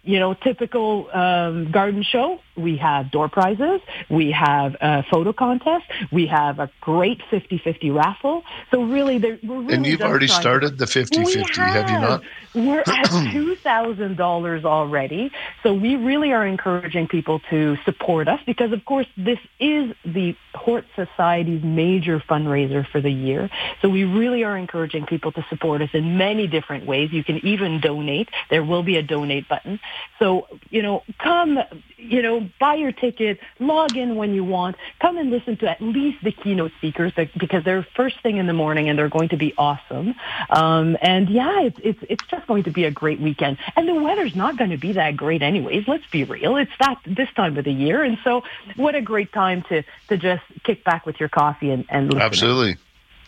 you 0.03 0.19
know, 0.19 0.33
typical 0.33 1.09
um, 1.13 1.71
garden 1.71 2.03
show. 2.03 2.39
We 2.57 2.77
have 2.77 3.11
door 3.11 3.29
prizes. 3.29 3.81
We 4.09 4.31
have 4.31 4.75
a 4.81 5.03
photo 5.03 5.31
contest. 5.33 5.85
We 6.11 6.27
have 6.27 6.59
a 6.59 6.69
great 6.81 7.21
50-50 7.31 7.93
raffle. 7.93 8.43
So 8.71 8.83
really, 8.83 9.17
there- 9.19 9.39
we're 9.43 9.61
really 9.61 9.73
and 9.75 9.85
you've 9.85 10.01
already 10.01 10.27
trying 10.27 10.37
to- 10.37 10.41
started 10.41 10.77
the 10.77 10.85
50-50, 10.85 11.25
we 11.25 11.63
have 11.63 11.89
you 11.89 11.99
not? 11.99 12.23
We're 12.55 12.83
at 12.87 13.31
two 13.31 13.55
thousand 13.57 14.17
dollars 14.17 14.65
already, 14.65 15.31
so 15.61 15.73
we 15.75 15.95
really 15.95 16.33
are 16.33 16.45
encouraging 16.45 17.07
people 17.07 17.39
to 17.51 17.77
support 17.85 18.27
us 18.27 18.39
because, 18.47 18.71
of 18.71 18.83
course, 18.85 19.05
this 19.15 19.37
is 19.59 19.93
the 20.03 20.35
Hort 20.55 20.85
Society's 20.95 21.63
major 21.63 22.19
fundraiser 22.19 22.87
for 22.87 22.99
the 22.99 23.11
year. 23.11 23.49
So 23.83 23.89
we 23.89 24.05
really 24.05 24.43
are 24.43 24.57
encouraging 24.57 25.05
people 25.05 25.31
to 25.33 25.45
support 25.49 25.83
us 25.83 25.89
in 25.93 26.17
many 26.17 26.47
different 26.47 26.87
ways. 26.87 27.11
You 27.13 27.23
can 27.23 27.45
even 27.45 27.79
donate. 27.79 28.29
There 28.49 28.63
will 28.63 28.81
be 28.81 28.97
a 28.97 29.03
donate 29.03 29.47
button. 29.47 29.79
So 30.17 30.47
you 30.71 30.81
know, 30.81 31.03
come, 31.19 31.59
you 31.97 32.21
know, 32.21 32.47
buy 32.59 32.75
your 32.75 32.91
ticket, 32.91 33.39
log 33.59 33.97
in 33.97 34.15
when 34.15 34.33
you 34.33 34.43
want, 34.43 34.75
come 35.01 35.17
and 35.17 35.31
listen 35.31 35.57
to 35.57 35.69
at 35.69 35.81
least 35.81 36.23
the 36.23 36.31
keynote 36.31 36.71
speakers 36.77 37.11
because 37.37 37.63
they're 37.63 37.85
first 37.95 38.21
thing 38.21 38.37
in 38.37 38.47
the 38.47 38.53
morning 38.53 38.87
and 38.87 38.97
they're 38.97 39.09
going 39.09 39.29
to 39.29 39.37
be 39.37 39.53
awesome. 39.57 40.13
Um, 40.49 40.97
and 41.01 41.29
yeah, 41.29 41.63
it's, 41.63 41.79
it's, 41.83 41.99
it's 42.09 42.25
just 42.27 42.45
going 42.47 42.63
to 42.63 42.71
be 42.71 42.85
a 42.85 42.91
great 42.91 43.19
weekend. 43.19 43.57
And 43.75 43.87
the 43.87 43.95
weather's 43.95 44.35
not 44.35 44.57
going 44.57 44.69
to 44.69 44.77
be 44.77 44.93
that 44.93 45.17
great 45.17 45.41
anyways. 45.41 45.87
Let's 45.87 46.05
be 46.11 46.23
real. 46.23 46.55
It's 46.55 46.71
that 46.79 46.99
this 47.05 47.29
time 47.35 47.57
of 47.57 47.65
the 47.65 47.73
year. 47.73 48.03
And 48.03 48.17
so 48.23 48.43
what 48.75 48.95
a 48.95 49.01
great 49.01 49.33
time 49.33 49.63
to, 49.63 49.83
to 50.09 50.17
just 50.17 50.43
kick 50.63 50.83
back 50.83 51.05
with 51.05 51.19
your 51.19 51.29
coffee 51.29 51.71
and, 51.71 51.85
and 51.89 52.07
listen. 52.07 52.21
Absolutely. 52.21 52.77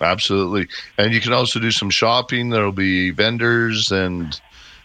Absolutely. 0.02 0.68
And 0.98 1.14
you 1.14 1.20
can 1.20 1.34
also 1.34 1.60
do 1.60 1.72
some 1.72 1.90
shopping. 1.90 2.50
There'll 2.50 2.72
be 2.72 3.10
vendors 3.12 3.92
and 3.92 4.40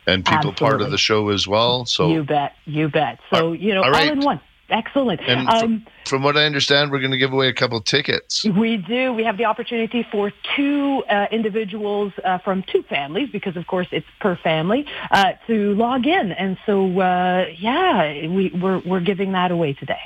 and 0.06 0.24
people 0.24 0.52
part 0.52 0.80
of 0.80 0.90
the 0.90 0.98
show 0.98 1.28
as 1.30 1.46
well. 1.46 1.86
So 1.86 2.10
You 2.10 2.24
bet. 2.24 2.54
You 2.64 2.88
bet. 2.88 3.20
So, 3.32 3.52
you 3.52 3.74
know, 3.74 3.80
all 3.82 3.86
all, 3.86 3.92
right. 3.92 4.10
in 4.10 4.20
one. 4.20 4.40
Excellent. 4.70 5.20
And 5.26 5.48
Um, 5.48 5.86
from 6.06 6.22
what 6.22 6.36
I 6.36 6.46
understand, 6.46 6.90
we're 6.90 7.00
going 7.00 7.10
to 7.10 7.18
give 7.18 7.32
away 7.32 7.48
a 7.48 7.52
couple 7.52 7.80
tickets. 7.82 8.44
We 8.44 8.78
do. 8.78 9.12
We 9.12 9.22
have 9.24 9.36
the 9.36 9.44
opportunity 9.44 10.06
for 10.10 10.32
two 10.56 11.04
uh, 11.10 11.26
individuals 11.30 12.12
uh, 12.24 12.38
from 12.38 12.62
two 12.62 12.82
families, 12.84 13.28
because 13.30 13.56
of 13.56 13.66
course 13.66 13.86
it's 13.90 14.06
per 14.20 14.36
family, 14.36 14.86
uh, 15.10 15.32
to 15.46 15.74
log 15.74 16.06
in. 16.06 16.32
And 16.32 16.56
so, 16.64 16.98
uh, 16.98 17.46
yeah, 17.58 18.26
we, 18.26 18.50
we're 18.50 18.78
we're 18.80 19.00
giving 19.00 19.32
that 19.32 19.50
away 19.50 19.74
today. 19.74 20.00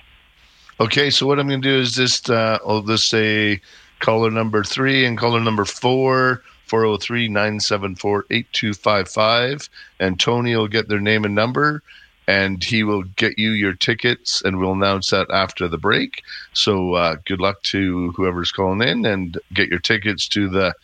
Okay, 0.80 1.10
so 1.10 1.26
what 1.26 1.38
I'm 1.38 1.48
going 1.48 1.62
to 1.62 1.68
do 1.68 1.80
is 1.80 1.92
just 1.92 2.28
uh, 2.28 2.58
I'll 2.66 2.82
just 2.82 3.08
say 3.08 3.60
caller 4.00 4.30
number 4.30 4.64
three 4.64 5.04
and 5.04 5.16
caller 5.16 5.40
number 5.40 5.64
four. 5.64 6.42
403 6.68 7.28
974 7.28 8.26
8255. 8.30 9.68
And 10.00 10.20
Tony 10.20 10.54
will 10.56 10.68
get 10.68 10.88
their 10.88 11.00
name 11.00 11.24
and 11.24 11.34
number, 11.34 11.82
and 12.26 12.62
he 12.62 12.84
will 12.84 13.02
get 13.02 13.38
you 13.38 13.50
your 13.50 13.74
tickets, 13.74 14.42
and 14.42 14.58
we'll 14.58 14.72
announce 14.72 15.10
that 15.10 15.30
after 15.30 15.68
the 15.68 15.78
break. 15.78 16.22
So 16.52 16.94
uh, 16.94 17.16
good 17.24 17.40
luck 17.40 17.62
to 17.64 18.12
whoever's 18.12 18.52
calling 18.52 18.86
in, 18.86 19.06
and 19.06 19.38
get 19.54 19.68
your 19.68 19.80
tickets 19.80 20.28
to 20.28 20.48
the 20.48 20.74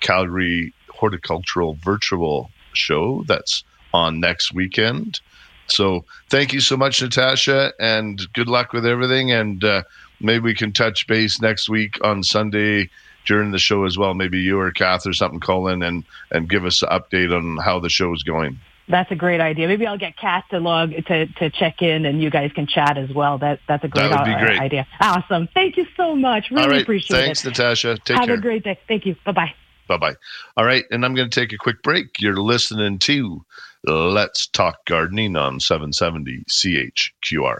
Calgary 0.00 0.72
Horticultural 0.88 1.74
Virtual 1.82 2.50
Show. 2.72 3.24
That's 3.26 3.64
on 3.92 4.20
next 4.20 4.54
weekend. 4.54 5.20
So 5.66 6.04
thank 6.28 6.52
you 6.52 6.60
so 6.60 6.76
much, 6.76 7.02
Natasha, 7.02 7.72
and 7.80 8.20
good 8.34 8.48
luck 8.48 8.72
with 8.72 8.86
everything. 8.86 9.32
And 9.32 9.62
uh, 9.64 9.82
maybe 10.20 10.44
we 10.44 10.54
can 10.54 10.72
touch 10.72 11.06
base 11.06 11.40
next 11.40 11.68
week 11.68 11.98
on 12.04 12.22
Sunday 12.22 12.90
during 13.24 13.50
the 13.50 13.58
show 13.58 13.84
as 13.84 13.96
well. 13.96 14.14
Maybe 14.14 14.40
you 14.40 14.58
or 14.58 14.70
Kath 14.70 15.06
or 15.06 15.12
something 15.12 15.40
call 15.40 15.68
in 15.68 15.82
and, 15.82 16.04
and 16.30 16.48
give 16.48 16.64
us 16.64 16.82
an 16.82 16.88
update 16.88 17.34
on 17.36 17.56
how 17.62 17.80
the 17.80 17.88
show 17.88 18.12
is 18.12 18.22
going. 18.22 18.58
That's 18.88 19.10
a 19.12 19.14
great 19.14 19.40
idea. 19.40 19.68
Maybe 19.68 19.86
I'll 19.86 19.98
get 19.98 20.16
Kath 20.16 20.44
to 20.50 20.58
log 20.58 20.90
to, 21.06 21.26
to 21.26 21.50
check 21.50 21.82
in, 21.82 22.04
and 22.04 22.20
you 22.20 22.30
guys 22.30 22.50
can 22.52 22.66
chat 22.66 22.98
as 22.98 23.10
well. 23.14 23.38
That 23.38 23.60
that's 23.68 23.84
a 23.84 23.88
great, 23.88 24.08
that 24.08 24.18
would 24.18 24.26
be 24.26 24.34
uh, 24.34 24.44
great. 24.44 24.58
idea. 24.60 24.86
Awesome. 25.00 25.48
Thank 25.54 25.76
you 25.76 25.86
so 25.96 26.16
much. 26.16 26.50
Really 26.50 26.62
All 26.62 26.68
right. 26.68 26.82
appreciate 26.82 27.16
Thanks, 27.16 27.40
it. 27.40 27.44
Thanks, 27.44 27.58
Natasha. 27.58 27.96
Take 28.04 28.16
Have 28.18 28.26
care. 28.26 28.34
a 28.34 28.40
great 28.40 28.64
day. 28.64 28.78
Thank 28.88 29.06
you. 29.06 29.14
Bye 29.24 29.32
bye. 29.32 29.54
Bye 29.88 29.98
bye. 29.98 30.14
All 30.56 30.64
right, 30.64 30.84
and 30.90 31.04
I'm 31.04 31.14
going 31.14 31.30
to 31.30 31.40
take 31.40 31.52
a 31.52 31.58
quick 31.58 31.82
break. 31.82 32.20
You're 32.20 32.36
listening 32.36 32.98
to 33.00 33.44
Let's 33.84 34.46
Talk 34.48 34.84
Gardening 34.86 35.36
on 35.36 35.60
770 35.60 36.44
CHQR. 36.48 37.58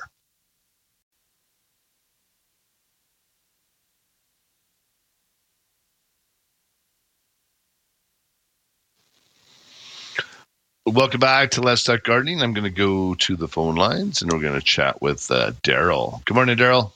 Welcome 10.85 11.21
back 11.21 11.53
to 11.53 11.61
Let's 11.61 11.85
Talk 11.85 12.03
Gardening. 12.03 12.43
I'm 12.43 12.53
going 12.55 12.65
to 12.65 12.71
go 12.71 13.15
to 13.15 13.37
the 13.37 13.47
phone 13.47 13.77
lines 13.77 14.21
and 14.21 14.33
we're 14.33 14.41
going 14.41 14.59
to 14.59 14.67
chat 14.67 15.01
with 15.01 15.31
uh, 15.31 15.53
Daryl. 15.63 16.25
Good 16.25 16.35
morning, 16.35 16.57
Daryl. 16.57 16.91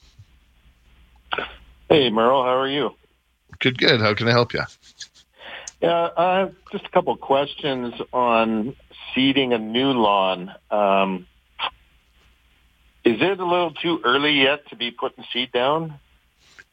Hey, 1.88 2.10
Merle, 2.10 2.42
how 2.42 2.56
are 2.56 2.68
you? 2.68 2.96
Good, 3.60 3.78
good. 3.78 4.00
How 4.00 4.12
can 4.14 4.26
I 4.26 4.32
help 4.32 4.54
you? 4.54 4.62
Yeah, 5.80 6.08
I 6.16 6.38
have 6.40 6.54
just 6.72 6.84
a 6.84 6.88
couple 6.88 7.16
questions 7.16 7.94
on 8.12 8.74
seeding 9.14 9.52
a 9.52 9.58
new 9.58 9.92
lawn. 9.92 10.52
Um, 10.68 11.28
is 13.04 13.22
it 13.22 13.38
a 13.38 13.46
little 13.46 13.70
too 13.70 14.00
early 14.04 14.32
yet 14.42 14.68
to 14.70 14.76
be 14.76 14.90
putting 14.90 15.24
seed 15.32 15.52
down? 15.52 15.94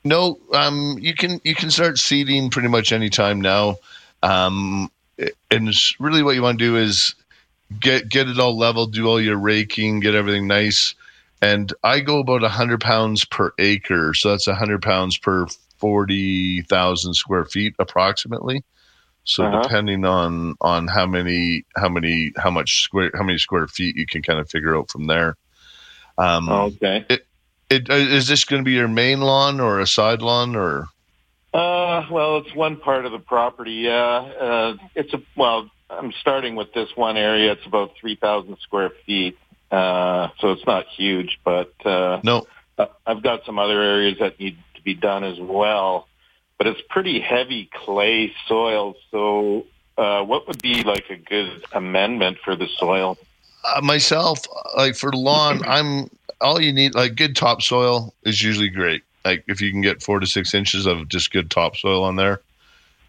No, 0.03 0.39
um, 0.51 0.97
you 0.99 1.13
can 1.13 1.39
you 1.43 1.53
can 1.53 1.69
start 1.69 1.99
seeding 1.99 2.49
pretty 2.49 2.69
much 2.69 2.91
any 2.91 3.09
time 3.09 3.39
now, 3.39 3.75
um, 4.23 4.89
and 5.51 5.73
really 5.99 6.23
what 6.23 6.35
you 6.35 6.41
want 6.41 6.59
to 6.59 6.65
do 6.65 6.77
is 6.77 7.15
get 7.79 8.09
get 8.09 8.29
it 8.29 8.39
all 8.39 8.57
level, 8.57 8.87
do 8.87 9.07
all 9.07 9.21
your 9.21 9.37
raking, 9.37 10.01
get 10.01 10.15
everything 10.15 10.47
nice. 10.47 10.95
And 11.41 11.73
I 11.83 11.99
go 12.01 12.19
about 12.19 12.43
hundred 12.43 12.81
pounds 12.81 13.25
per 13.25 13.51
acre, 13.59 14.13
so 14.13 14.31
that's 14.31 14.47
hundred 14.47 14.81
pounds 14.81 15.17
per 15.17 15.47
forty 15.79 16.61
thousand 16.63 17.15
square 17.15 17.45
feet 17.45 17.75
approximately. 17.79 18.63
So 19.25 19.45
Uh-huh. 19.45 19.61
depending 19.61 20.05
on 20.05 20.55
on 20.61 20.87
how 20.87 21.05
many 21.07 21.65
how 21.77 21.89
many 21.89 22.33
how 22.37 22.51
much 22.51 22.83
square 22.83 23.11
how 23.13 23.23
many 23.23 23.39
square 23.39 23.67
feet 23.67 23.97
you 23.97 24.05
can 24.07 24.23
kind 24.23 24.39
of 24.39 24.49
figure 24.49 24.77
out 24.77 24.91
from 24.91 25.07
there. 25.07 25.35
Um, 26.17 26.79
Okay. 26.79 27.07
it, 27.69 27.89
uh, 27.89 27.95
is 27.95 28.27
this 28.27 28.45
going 28.45 28.63
to 28.63 28.65
be 28.65 28.73
your 28.73 28.89
main 28.89 29.21
lawn 29.21 29.59
or 29.61 29.79
a 29.81 29.87
side 29.87 30.21
lawn 30.23 30.55
or? 30.55 30.87
Uh, 31.53 32.05
well, 32.09 32.37
it's 32.37 32.53
one 32.55 32.77
part 32.77 33.05
of 33.05 33.11
the 33.11 33.19
property. 33.19 33.73
Yeah, 33.73 33.93
uh, 33.93 34.77
it's 34.95 35.13
a 35.13 35.21
well. 35.35 35.69
I'm 35.89 36.11
starting 36.21 36.55
with 36.55 36.73
this 36.73 36.89
one 36.95 37.17
area. 37.17 37.51
It's 37.51 37.65
about 37.67 37.91
three 37.99 38.15
thousand 38.15 38.57
square 38.61 38.91
feet, 39.05 39.37
uh, 39.71 40.29
so 40.39 40.51
it's 40.51 40.65
not 40.65 40.87
huge. 40.87 41.39
But 41.43 41.73
uh, 41.85 42.21
No, 42.23 42.47
Uh, 42.77 42.87
I've 43.05 43.21
got 43.21 43.45
some 43.45 43.59
other 43.59 43.79
areas 43.81 44.17
that 44.19 44.39
need 44.39 44.57
to 44.75 44.81
be 44.81 44.95
done 44.95 45.23
as 45.23 45.39
well, 45.39 46.07
but 46.57 46.65
it's 46.65 46.81
pretty 46.89 47.19
heavy 47.19 47.69
clay 47.85 48.33
soil. 48.47 48.95
So, 49.11 49.67
uh, 49.97 50.23
what 50.23 50.47
would 50.47 50.61
be 50.61 50.81
like 50.83 51.05
a 51.11 51.17
good 51.17 51.63
amendment 51.71 52.39
for 52.43 52.55
the 52.55 52.67
soil? 52.79 53.15
uh, 53.63 53.81
myself, 53.81 54.39
like 54.75 54.95
for 54.95 55.11
lawn, 55.13 55.61
I'm 55.67 56.09
all 56.41 56.59
you 56.59 56.73
need. 56.73 56.95
Like 56.95 57.15
good 57.15 57.35
topsoil 57.35 58.15
is 58.23 58.41
usually 58.41 58.69
great. 58.69 59.03
Like 59.25 59.43
if 59.47 59.61
you 59.61 59.71
can 59.71 59.81
get 59.81 60.03
four 60.03 60.19
to 60.19 60.27
six 60.27 60.53
inches 60.53 60.85
of 60.85 61.07
just 61.07 61.31
good 61.31 61.49
topsoil 61.49 62.03
on 62.03 62.15
there, 62.15 62.41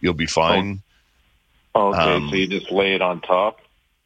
you'll 0.00 0.14
be 0.14 0.27
fine. 0.27 0.83
Okay, 1.74 1.98
Um, 1.98 2.29
so 2.29 2.37
you 2.37 2.46
just 2.46 2.70
lay 2.70 2.94
it 2.94 3.03
on 3.03 3.20
top. 3.20 3.61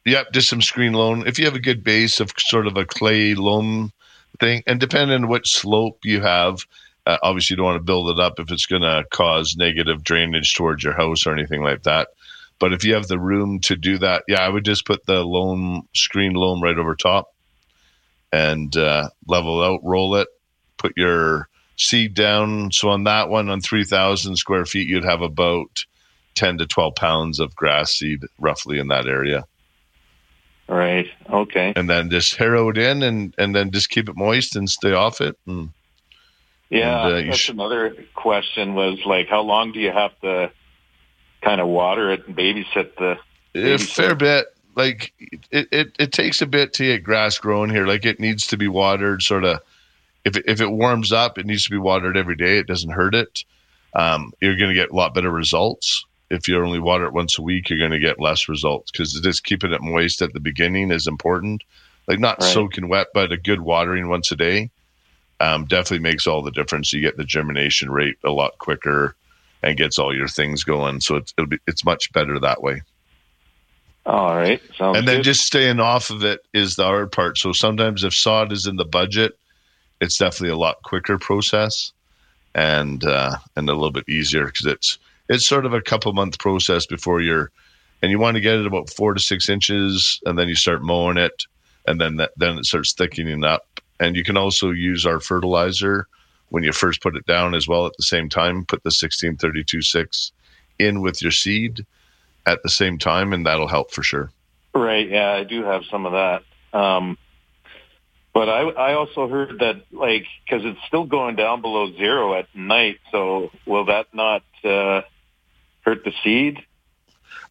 Yep, 0.05 0.31
just 0.31 0.49
some 0.49 0.61
screen 0.61 0.93
loam. 0.93 1.27
If 1.27 1.37
you 1.37 1.45
have 1.45 1.55
a 1.55 1.59
good 1.59 1.83
base 1.83 2.19
of 2.19 2.33
sort 2.37 2.65
of 2.65 2.77
a 2.77 2.85
clay 2.85 3.35
loam 3.35 3.91
thing, 4.39 4.63
and 4.65 4.79
depending 4.79 5.23
on 5.23 5.29
which 5.29 5.51
slope 5.51 5.99
you 6.03 6.21
have, 6.21 6.65
uh, 7.05 7.17
obviously 7.21 7.53
you 7.53 7.57
don't 7.57 7.65
want 7.65 7.77
to 7.79 7.83
build 7.83 8.09
it 8.09 8.19
up 8.19 8.39
if 8.39 8.51
it's 8.51 8.65
going 8.65 8.81
to 8.81 9.05
cause 9.11 9.55
negative 9.55 10.03
drainage 10.03 10.55
towards 10.55 10.83
your 10.83 10.93
house 10.93 11.27
or 11.27 11.33
anything 11.33 11.61
like 11.61 11.83
that. 11.83 12.09
But 12.59 12.73
if 12.73 12.83
you 12.83 12.93
have 12.93 13.07
the 13.07 13.19
room 13.19 13.59
to 13.61 13.75
do 13.75 13.97
that, 13.99 14.23
yeah, 14.27 14.41
I 14.41 14.49
would 14.49 14.65
just 14.65 14.85
put 14.85 15.05
the 15.05 15.23
loam 15.23 15.87
screen 15.93 16.33
loam 16.33 16.61
right 16.61 16.77
over 16.77 16.95
top 16.95 17.33
and 18.31 18.75
uh, 18.75 19.09
level 19.27 19.63
out, 19.63 19.81
roll 19.83 20.15
it, 20.15 20.27
put 20.77 20.93
your 20.97 21.47
seed 21.79 22.13
down. 22.13 22.71
So 22.71 22.89
on 22.89 23.05
that 23.05 23.29
one, 23.29 23.49
on 23.49 23.61
three 23.61 23.83
thousand 23.85 24.35
square 24.35 24.65
feet, 24.65 24.87
you'd 24.87 25.05
have 25.05 25.21
about 25.21 25.85
ten 26.35 26.57
to 26.59 26.65
twelve 26.67 26.95
pounds 26.95 27.39
of 27.39 27.55
grass 27.55 27.91
seed 27.93 28.21
roughly 28.39 28.79
in 28.79 28.87
that 28.89 29.07
area 29.07 29.43
Right. 30.67 31.07
Okay. 31.29 31.73
and 31.75 31.89
then 31.89 32.11
just 32.11 32.35
harrow 32.35 32.69
it 32.69 32.77
in 32.77 33.01
and 33.01 33.33
and 33.39 33.55
then 33.55 33.71
just 33.71 33.89
keep 33.89 34.07
it 34.07 34.15
moist 34.15 34.55
and 34.55 34.69
stay 34.69 34.93
off 34.93 35.19
it 35.19 35.35
and 35.47 35.71
Yeah, 36.69 37.07
And, 37.07 37.13
uh, 37.15 37.27
that's 37.31 37.37
sh- 37.39 37.49
another 37.49 37.95
question. 38.13 38.75
Was 38.75 38.99
like, 39.05 39.27
how 39.29 39.41
long 39.41 39.71
do 39.71 39.79
you 39.79 39.91
have 39.91 40.11
to 40.21 40.51
kind 41.41 41.59
of 41.59 41.67
water 41.67 42.11
it 42.11 42.27
and 42.27 42.37
babysit 42.37 42.95
the? 42.97 43.17
a 43.55 43.77
fair 43.79 44.13
bit 44.13 44.45
like 44.75 45.11
it, 45.49 45.67
it 45.71 45.95
it 45.97 46.11
takes 46.11 46.39
a 46.43 46.45
bit 46.45 46.71
to 46.73 46.85
get 46.85 47.03
grass 47.03 47.39
growing 47.39 47.71
here 47.71 47.87
like 47.87 48.05
it 48.05 48.19
needs 48.19 48.45
to 48.47 48.57
be 48.57 48.67
watered 48.67 49.23
sort 49.23 49.43
of 49.43 49.59
if 50.25 50.37
it, 50.37 50.43
if 50.47 50.61
it 50.61 50.71
warms 50.71 51.11
up 51.11 51.37
it 51.37 51.45
needs 51.45 51.63
to 51.63 51.71
be 51.71 51.77
watered 51.77 52.17
every 52.17 52.35
day 52.35 52.57
it 52.59 52.67
doesn't 52.67 52.91
hurt 52.91 53.15
it 53.15 53.43
um, 53.93 54.31
you're 54.41 54.57
going 54.57 54.69
to 54.69 54.75
get 54.75 54.91
a 54.91 54.95
lot 54.95 55.13
better 55.13 55.31
results 55.31 56.05
if 56.29 56.47
you 56.47 56.63
only 56.63 56.79
water 56.79 57.05
it 57.05 57.13
once 57.13 57.37
a 57.37 57.41
week 57.41 57.69
you're 57.69 57.79
going 57.79 57.91
to 57.91 57.99
get 57.99 58.19
less 58.19 58.47
results 58.49 58.91
because 58.91 59.13
just 59.21 59.43
keeping 59.43 59.71
it 59.73 59.81
moist 59.81 60.21
at 60.21 60.33
the 60.33 60.39
beginning 60.39 60.91
is 60.91 61.07
important 61.07 61.63
like 62.07 62.19
not 62.19 62.41
Right. 62.41 62.43
soaking 62.43 62.89
wet 62.89 63.07
but 63.13 63.31
a 63.31 63.37
good 63.37 63.61
watering 63.61 64.09
once 64.09 64.31
a 64.31 64.35
day 64.35 64.69
um, 65.41 65.65
definitely 65.65 65.99
makes 65.99 66.27
all 66.27 66.41
the 66.43 66.51
difference 66.51 66.91
you 66.93 67.01
get 67.01 67.17
the 67.17 67.23
germination 67.23 67.89
rate 67.91 68.17
a 68.25 68.31
lot 68.31 68.57
quicker 68.59 69.15
and 69.63 69.77
gets 69.77 69.97
all 69.99 70.15
your 70.15 70.27
things 70.27 70.63
going 70.63 71.01
so 71.01 71.15
it's 71.15 71.33
it'll 71.37 71.49
be 71.49 71.59
it's 71.67 71.85
much 71.85 72.11
better 72.13 72.39
that 72.39 72.61
way 72.61 72.81
All 74.05 74.35
right. 74.35 74.61
Sounds 74.77 74.97
and 74.97 75.07
then 75.07 75.17
good. 75.17 75.23
just 75.23 75.45
staying 75.45 75.79
off 75.79 76.09
of 76.09 76.23
it 76.23 76.41
is 76.53 76.75
the 76.75 76.83
hard 76.83 77.11
part. 77.11 77.37
So 77.37 77.51
sometimes 77.51 78.03
if 78.03 78.13
sod 78.13 78.51
is 78.51 78.65
in 78.65 78.75
the 78.75 78.85
budget, 78.85 79.33
it's 80.01 80.17
definitely 80.17 80.49
a 80.49 80.57
lot 80.57 80.81
quicker 80.83 81.17
process 81.17 81.91
and 82.55 83.05
uh, 83.05 83.35
and 83.55 83.69
a 83.69 83.73
little 83.73 83.91
bit 83.91 84.07
easier 84.09 84.45
because 84.45 84.65
it's 84.65 84.97
it's 85.29 85.47
sort 85.47 85.65
of 85.65 85.73
a 85.73 85.81
couple 85.81 86.11
month 86.13 86.39
process 86.39 86.85
before 86.85 87.21
you're 87.21 87.51
and 88.01 88.11
you 88.11 88.19
want 88.19 88.35
to 88.35 88.41
get 88.41 88.55
it 88.55 88.65
about 88.65 88.89
four 88.89 89.13
to 89.13 89.19
six 89.19 89.49
inches 89.49 90.21
and 90.25 90.37
then 90.37 90.47
you 90.47 90.55
start 90.55 90.81
mowing 90.81 91.17
it 91.17 91.45
and 91.85 91.99
then 91.99 92.15
that, 92.17 92.31
then 92.37 92.57
it 92.57 92.65
starts 92.65 92.93
thickening 92.93 93.43
up 93.43 93.65
and 93.99 94.15
you 94.15 94.23
can 94.23 94.37
also 94.37 94.71
use 94.71 95.05
our 95.05 95.19
fertilizer 95.19 96.07
when 96.49 96.63
you 96.63 96.71
first 96.71 97.01
put 97.01 97.15
it 97.15 97.25
down 97.25 97.53
as 97.53 97.67
well 97.67 97.85
at 97.85 97.93
the 97.97 98.03
same 98.03 98.29
time 98.29 98.65
put 98.65 98.83
the 98.83 98.89
1632-6 98.89 100.31
in 100.79 101.01
with 101.01 101.21
your 101.21 101.31
seed 101.31 101.85
at 102.45 102.63
the 102.63 102.69
same 102.69 102.97
time 102.97 103.33
and 103.33 103.45
that'll 103.45 103.67
help 103.67 103.91
for 103.91 104.01
sure 104.01 104.31
Right. 104.73 105.09
Yeah, 105.09 105.31
I 105.31 105.43
do 105.43 105.63
have 105.63 105.83
some 105.85 106.05
of 106.05 106.13
that. 106.13 106.43
Um, 106.77 107.17
but 108.33 108.49
I, 108.49 108.61
I 108.61 108.93
also 108.93 109.27
heard 109.27 109.59
that, 109.59 109.83
like, 109.91 110.25
because 110.45 110.65
it's 110.65 110.79
still 110.87 111.05
going 111.05 111.35
down 111.35 111.61
below 111.61 111.91
zero 111.93 112.35
at 112.35 112.47
night. 112.53 112.99
So 113.11 113.51
will 113.65 113.85
that 113.85 114.07
not 114.13 114.43
uh, 114.63 115.01
hurt 115.81 116.03
the 116.03 116.13
seed? 116.23 116.59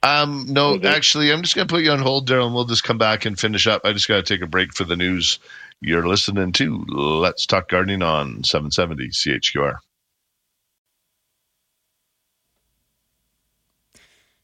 Um, 0.02 0.46
no, 0.48 0.80
actually, 0.84 1.32
I'm 1.32 1.42
just 1.42 1.56
going 1.56 1.66
to 1.66 1.72
put 1.72 1.82
you 1.82 1.90
on 1.90 1.98
hold, 1.98 2.28
Daryl, 2.28 2.46
and 2.46 2.54
we'll 2.54 2.64
just 2.64 2.84
come 2.84 2.98
back 2.98 3.24
and 3.24 3.38
finish 3.38 3.66
up. 3.66 3.82
I 3.84 3.92
just 3.92 4.06
got 4.06 4.16
to 4.16 4.22
take 4.22 4.42
a 4.42 4.46
break 4.46 4.72
for 4.72 4.84
the 4.84 4.96
news. 4.96 5.40
You're 5.80 6.06
listening 6.06 6.52
to 6.52 6.84
Let's 6.88 7.46
Talk 7.46 7.68
Gardening 7.68 8.02
on 8.02 8.44
770 8.44 9.08
CHQR. 9.08 9.78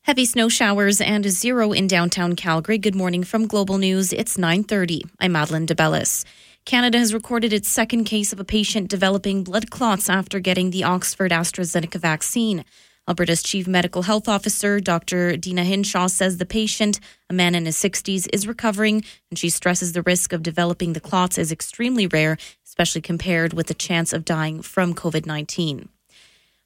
Heavy 0.04 0.26
snow 0.26 0.50
showers 0.50 1.00
and 1.00 1.24
zero 1.30 1.72
in 1.72 1.86
downtown 1.86 2.36
Calgary. 2.36 2.76
Good 2.76 2.94
morning 2.94 3.24
from 3.24 3.46
Global 3.46 3.78
News. 3.78 4.12
It's 4.12 4.36
9:30. 4.36 5.00
I'm 5.18 5.32
Madeline 5.32 5.66
DeBellis. 5.66 6.26
Canada 6.66 6.98
has 6.98 7.14
recorded 7.14 7.54
its 7.54 7.70
second 7.70 8.04
case 8.04 8.30
of 8.30 8.38
a 8.38 8.44
patient 8.44 8.90
developing 8.90 9.42
blood 9.42 9.70
clots 9.70 10.10
after 10.10 10.40
getting 10.40 10.72
the 10.72 10.84
Oxford 10.84 11.30
AstraZeneca 11.30 11.98
vaccine. 11.98 12.66
Alberta's 13.08 13.42
chief 13.42 13.66
medical 13.66 14.02
health 14.02 14.28
officer, 14.28 14.78
Dr. 14.78 15.38
Deena 15.38 15.64
Hinshaw, 15.64 16.08
says 16.08 16.36
the 16.36 16.44
patient, 16.44 17.00
a 17.30 17.32
man 17.32 17.54
in 17.54 17.64
his 17.64 17.78
60s, 17.78 18.28
is 18.30 18.46
recovering, 18.46 19.02
and 19.30 19.38
she 19.38 19.48
stresses 19.48 19.92
the 19.92 20.02
risk 20.02 20.34
of 20.34 20.42
developing 20.42 20.92
the 20.92 21.00
clots 21.00 21.38
is 21.38 21.50
extremely 21.50 22.06
rare, 22.06 22.36
especially 22.66 23.00
compared 23.00 23.54
with 23.54 23.68
the 23.68 23.74
chance 23.88 24.12
of 24.12 24.26
dying 24.26 24.60
from 24.60 24.92
COVID 24.92 25.24
19. 25.24 25.88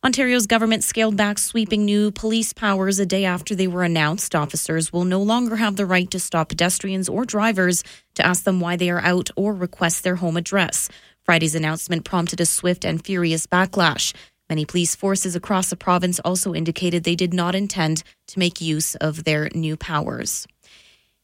Ontario's 0.04 0.46
government 0.46 0.84
scaled 0.84 1.16
back 1.16 1.38
sweeping 1.38 1.84
new 1.84 2.12
police 2.12 2.52
powers 2.52 3.00
a 3.00 3.06
day 3.06 3.24
after 3.24 3.56
they 3.56 3.66
were 3.66 3.82
announced. 3.82 4.32
Officers 4.32 4.92
will 4.92 5.04
no 5.04 5.20
longer 5.20 5.56
have 5.56 5.74
the 5.74 5.84
right 5.84 6.08
to 6.12 6.20
stop 6.20 6.50
pedestrians 6.50 7.08
or 7.08 7.24
drivers 7.24 7.82
to 8.14 8.24
ask 8.24 8.44
them 8.44 8.60
why 8.60 8.76
they 8.76 8.90
are 8.90 9.00
out 9.00 9.28
or 9.34 9.52
request 9.52 10.04
their 10.04 10.14
home 10.14 10.36
address. 10.36 10.88
Friday's 11.24 11.56
announcement 11.56 12.04
prompted 12.04 12.40
a 12.40 12.46
swift 12.46 12.84
and 12.84 13.04
furious 13.04 13.48
backlash. 13.48 14.14
Many 14.48 14.64
police 14.64 14.94
forces 14.94 15.34
across 15.34 15.68
the 15.68 15.76
province 15.76 16.20
also 16.20 16.54
indicated 16.54 17.02
they 17.02 17.16
did 17.16 17.34
not 17.34 17.56
intend 17.56 18.04
to 18.28 18.38
make 18.38 18.60
use 18.60 18.94
of 18.94 19.24
their 19.24 19.48
new 19.52 19.76
powers. 19.76 20.46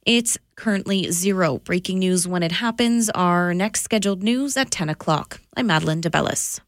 It's 0.05 0.37
currently 0.57 1.13
zero. 1.13 1.59
Breaking 1.59 2.01
news 2.01 2.27
when 2.27 2.43
it 2.43 2.53
happens. 2.53 3.09
Our 3.11 3.55
next 3.55 3.83
scheduled 3.83 4.25
news 4.25 4.57
at 4.57 4.73
10 4.73 4.89
o'clock. 4.89 5.41
I'm 5.57 5.69
Madeline 5.69 6.03
DeBellis. 6.03 6.61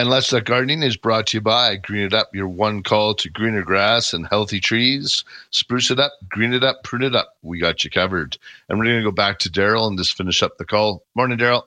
And 0.00 0.08
Let's 0.08 0.30
Talk 0.30 0.46
Gardening 0.46 0.82
is 0.82 0.96
brought 0.96 1.26
to 1.26 1.36
you 1.36 1.40
by 1.42 1.76
Green 1.76 2.06
It 2.06 2.14
Up, 2.14 2.34
your 2.34 2.48
one 2.48 2.82
call 2.82 3.14
to 3.16 3.28
greener 3.28 3.62
grass 3.62 4.14
and 4.14 4.26
healthy 4.26 4.58
trees. 4.58 5.24
Spruce 5.50 5.90
it 5.90 6.00
up, 6.00 6.12
green 6.26 6.54
it 6.54 6.64
up, 6.64 6.82
prune 6.84 7.02
it 7.02 7.14
up. 7.14 7.36
We 7.42 7.58
got 7.58 7.84
you 7.84 7.90
covered. 7.90 8.38
And 8.66 8.78
we're 8.78 8.86
going 8.86 8.96
to 8.96 9.04
go 9.04 9.10
back 9.14 9.40
to 9.40 9.50
Daryl 9.50 9.86
and 9.86 9.98
just 9.98 10.16
finish 10.16 10.42
up 10.42 10.56
the 10.56 10.64
call. 10.64 11.04
Morning, 11.14 11.36
Daryl. 11.36 11.64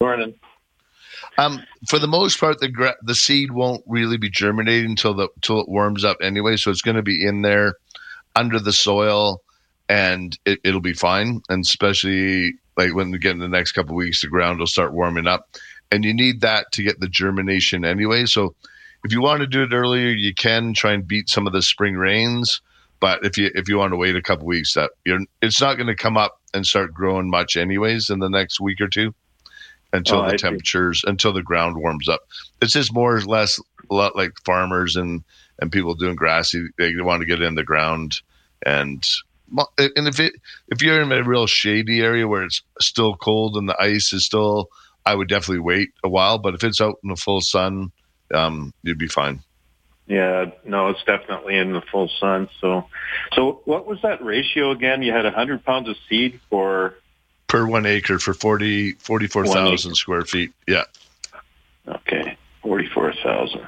Morning. 0.00 0.34
Um, 1.38 1.62
for 1.88 2.00
the 2.00 2.08
most 2.08 2.40
part, 2.40 2.58
the 2.58 2.68
gra- 2.68 2.96
the 3.02 3.14
seed 3.14 3.52
won't 3.52 3.84
really 3.86 4.16
be 4.16 4.28
germinating 4.28 4.90
until 4.90 5.14
the 5.14 5.28
until 5.36 5.60
it 5.60 5.68
warms 5.68 6.04
up 6.04 6.16
anyway. 6.20 6.56
So 6.56 6.72
it's 6.72 6.82
going 6.82 6.96
to 6.96 7.02
be 7.02 7.24
in 7.24 7.42
there 7.42 7.76
under 8.34 8.58
the 8.58 8.72
soil, 8.72 9.42
and 9.88 10.36
it, 10.44 10.58
it'll 10.64 10.80
be 10.80 10.92
fine. 10.92 11.40
And 11.48 11.64
especially 11.64 12.54
like 12.76 12.96
when 12.96 13.12
we 13.12 13.18
get 13.18 13.30
in 13.30 13.38
the 13.38 13.46
next 13.46 13.72
couple 13.72 13.94
weeks, 13.94 14.22
the 14.22 14.26
ground 14.26 14.58
will 14.58 14.66
start 14.66 14.92
warming 14.92 15.28
up 15.28 15.50
and 15.92 16.04
you 16.04 16.14
need 16.14 16.40
that 16.40 16.72
to 16.72 16.82
get 16.82 16.98
the 16.98 17.08
germination 17.08 17.84
anyway. 17.84 18.24
So 18.24 18.54
if 19.04 19.12
you 19.12 19.20
want 19.20 19.40
to 19.40 19.46
do 19.46 19.62
it 19.62 19.72
earlier, 19.72 20.08
you 20.08 20.34
can 20.34 20.72
try 20.72 20.92
and 20.92 21.06
beat 21.06 21.28
some 21.28 21.46
of 21.46 21.52
the 21.52 21.60
spring 21.60 21.94
rains. 21.94 22.62
But 22.98 23.24
if 23.24 23.36
you 23.36 23.50
if 23.54 23.68
you 23.68 23.76
want 23.76 23.92
to 23.92 23.96
wait 23.96 24.16
a 24.16 24.22
couple 24.22 24.46
weeks, 24.46 24.74
that 24.74 24.92
you're 25.04 25.20
it's 25.42 25.60
not 25.60 25.74
going 25.74 25.88
to 25.88 25.94
come 25.94 26.16
up 26.16 26.40
and 26.54 26.64
start 26.64 26.94
growing 26.94 27.28
much 27.28 27.56
anyways 27.56 28.10
in 28.10 28.20
the 28.20 28.30
next 28.30 28.60
week 28.60 28.80
or 28.80 28.88
two 28.88 29.14
until 29.92 30.20
oh, 30.20 30.28
the 30.28 30.34
I 30.34 30.36
temperatures 30.36 31.02
see. 31.02 31.10
until 31.10 31.32
the 31.32 31.42
ground 31.42 31.76
warms 31.76 32.08
up. 32.08 32.22
It's 32.62 32.72
just 32.72 32.94
more 32.94 33.16
or 33.16 33.20
less 33.20 33.60
a 33.90 33.94
lot 33.94 34.16
like 34.16 34.32
farmers 34.46 34.96
and 34.96 35.22
and 35.60 35.70
people 35.70 35.94
doing 35.94 36.16
grassy. 36.16 36.68
They 36.78 36.94
want 36.96 37.20
to 37.20 37.26
get 37.26 37.42
in 37.42 37.54
the 37.54 37.64
ground 37.64 38.20
and 38.64 39.06
and 39.78 40.08
if 40.08 40.20
it 40.20 40.34
if 40.68 40.80
you're 40.80 41.02
in 41.02 41.12
a 41.12 41.22
real 41.22 41.46
shady 41.46 42.00
area 42.00 42.26
where 42.26 42.44
it's 42.44 42.62
still 42.80 43.16
cold 43.16 43.56
and 43.56 43.68
the 43.68 43.78
ice 43.82 44.12
is 44.14 44.24
still 44.24 44.70
I 45.04 45.14
would 45.14 45.28
definitely 45.28 45.60
wait 45.60 45.90
a 46.04 46.08
while. 46.08 46.38
But 46.38 46.54
if 46.54 46.64
it's 46.64 46.80
out 46.80 46.98
in 47.02 47.10
the 47.10 47.16
full 47.16 47.40
sun, 47.40 47.92
um, 48.32 48.72
you'd 48.82 48.98
be 48.98 49.08
fine. 49.08 49.42
Yeah, 50.06 50.46
no, 50.64 50.88
it's 50.88 51.02
definitely 51.04 51.56
in 51.56 51.72
the 51.72 51.80
full 51.80 52.08
sun. 52.20 52.48
So, 52.60 52.86
so 53.34 53.62
what 53.64 53.86
was 53.86 54.02
that 54.02 54.22
ratio 54.22 54.70
again? 54.70 55.02
You 55.02 55.12
had 55.12 55.24
100 55.24 55.64
pounds 55.64 55.88
of 55.88 55.96
seed 56.08 56.40
for 56.50 56.94
per 57.46 57.66
one 57.66 57.86
acre 57.86 58.18
for 58.18 58.34
40 58.34 58.92
44,000 58.92 59.94
square 59.94 60.22
feet. 60.22 60.52
Yeah. 60.66 60.84
Okay, 61.86 62.36
44,000. 62.62 63.66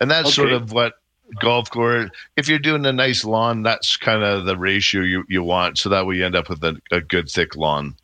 And 0.00 0.10
that's 0.10 0.26
okay. 0.26 0.34
sort 0.34 0.52
of 0.52 0.72
what 0.72 0.94
golf 1.40 1.70
course. 1.70 2.10
If 2.36 2.48
you're 2.48 2.58
doing 2.58 2.84
a 2.86 2.92
nice 2.92 3.24
lawn, 3.24 3.62
that's 3.62 3.96
kind 3.96 4.22
of 4.22 4.44
the 4.44 4.56
ratio 4.56 5.02
you, 5.02 5.24
you 5.28 5.42
want. 5.42 5.78
So 5.78 5.88
that 5.88 6.06
way 6.06 6.16
you 6.16 6.26
end 6.26 6.36
up 6.36 6.48
with 6.48 6.62
a, 6.64 6.80
a 6.90 7.00
good 7.00 7.28
thick 7.28 7.56
lawn. 7.56 7.96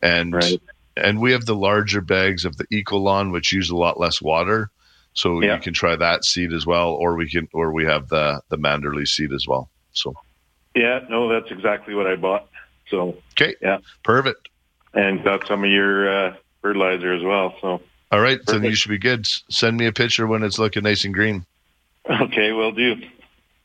And 0.00 0.34
right 0.34 0.60
and 1.04 1.20
we 1.20 1.32
have 1.32 1.46
the 1.46 1.54
larger 1.54 2.00
bags 2.00 2.44
of 2.44 2.56
the 2.56 2.66
Ecolon, 2.66 3.32
which 3.32 3.52
use 3.52 3.70
a 3.70 3.76
lot 3.76 3.98
less 3.98 4.20
water. 4.20 4.70
So 5.14 5.40
yeah. 5.40 5.54
you 5.54 5.60
can 5.60 5.74
try 5.74 5.96
that 5.96 6.24
seed 6.24 6.52
as 6.52 6.64
well, 6.66 6.90
or 6.90 7.16
we 7.16 7.28
can, 7.28 7.48
or 7.52 7.72
we 7.72 7.84
have 7.86 8.08
the 8.08 8.40
the 8.50 8.56
Manderley 8.56 9.06
seed 9.06 9.32
as 9.32 9.46
well. 9.48 9.68
So, 9.92 10.14
yeah, 10.74 11.00
no, 11.08 11.28
that's 11.28 11.50
exactly 11.50 11.94
what 11.94 12.06
I 12.06 12.16
bought. 12.16 12.48
So, 12.88 13.16
okay, 13.32 13.54
yeah, 13.60 13.78
perfect. 14.04 14.48
And 14.94 15.22
got 15.24 15.46
some 15.46 15.64
of 15.64 15.70
your 15.70 16.08
uh, 16.08 16.36
fertilizer 16.62 17.12
as 17.12 17.22
well. 17.22 17.54
So, 17.60 17.82
all 18.12 18.20
right, 18.20 18.38
perfect. 18.38 18.46
then 18.46 18.62
you 18.64 18.74
should 18.74 18.90
be 18.90 18.98
good. 18.98 19.26
Send 19.26 19.76
me 19.76 19.86
a 19.86 19.92
picture 19.92 20.26
when 20.26 20.42
it's 20.42 20.58
looking 20.58 20.84
nice 20.84 21.04
and 21.04 21.14
green. 21.14 21.44
Okay, 22.08 22.52
will 22.52 22.72
do. 22.72 22.94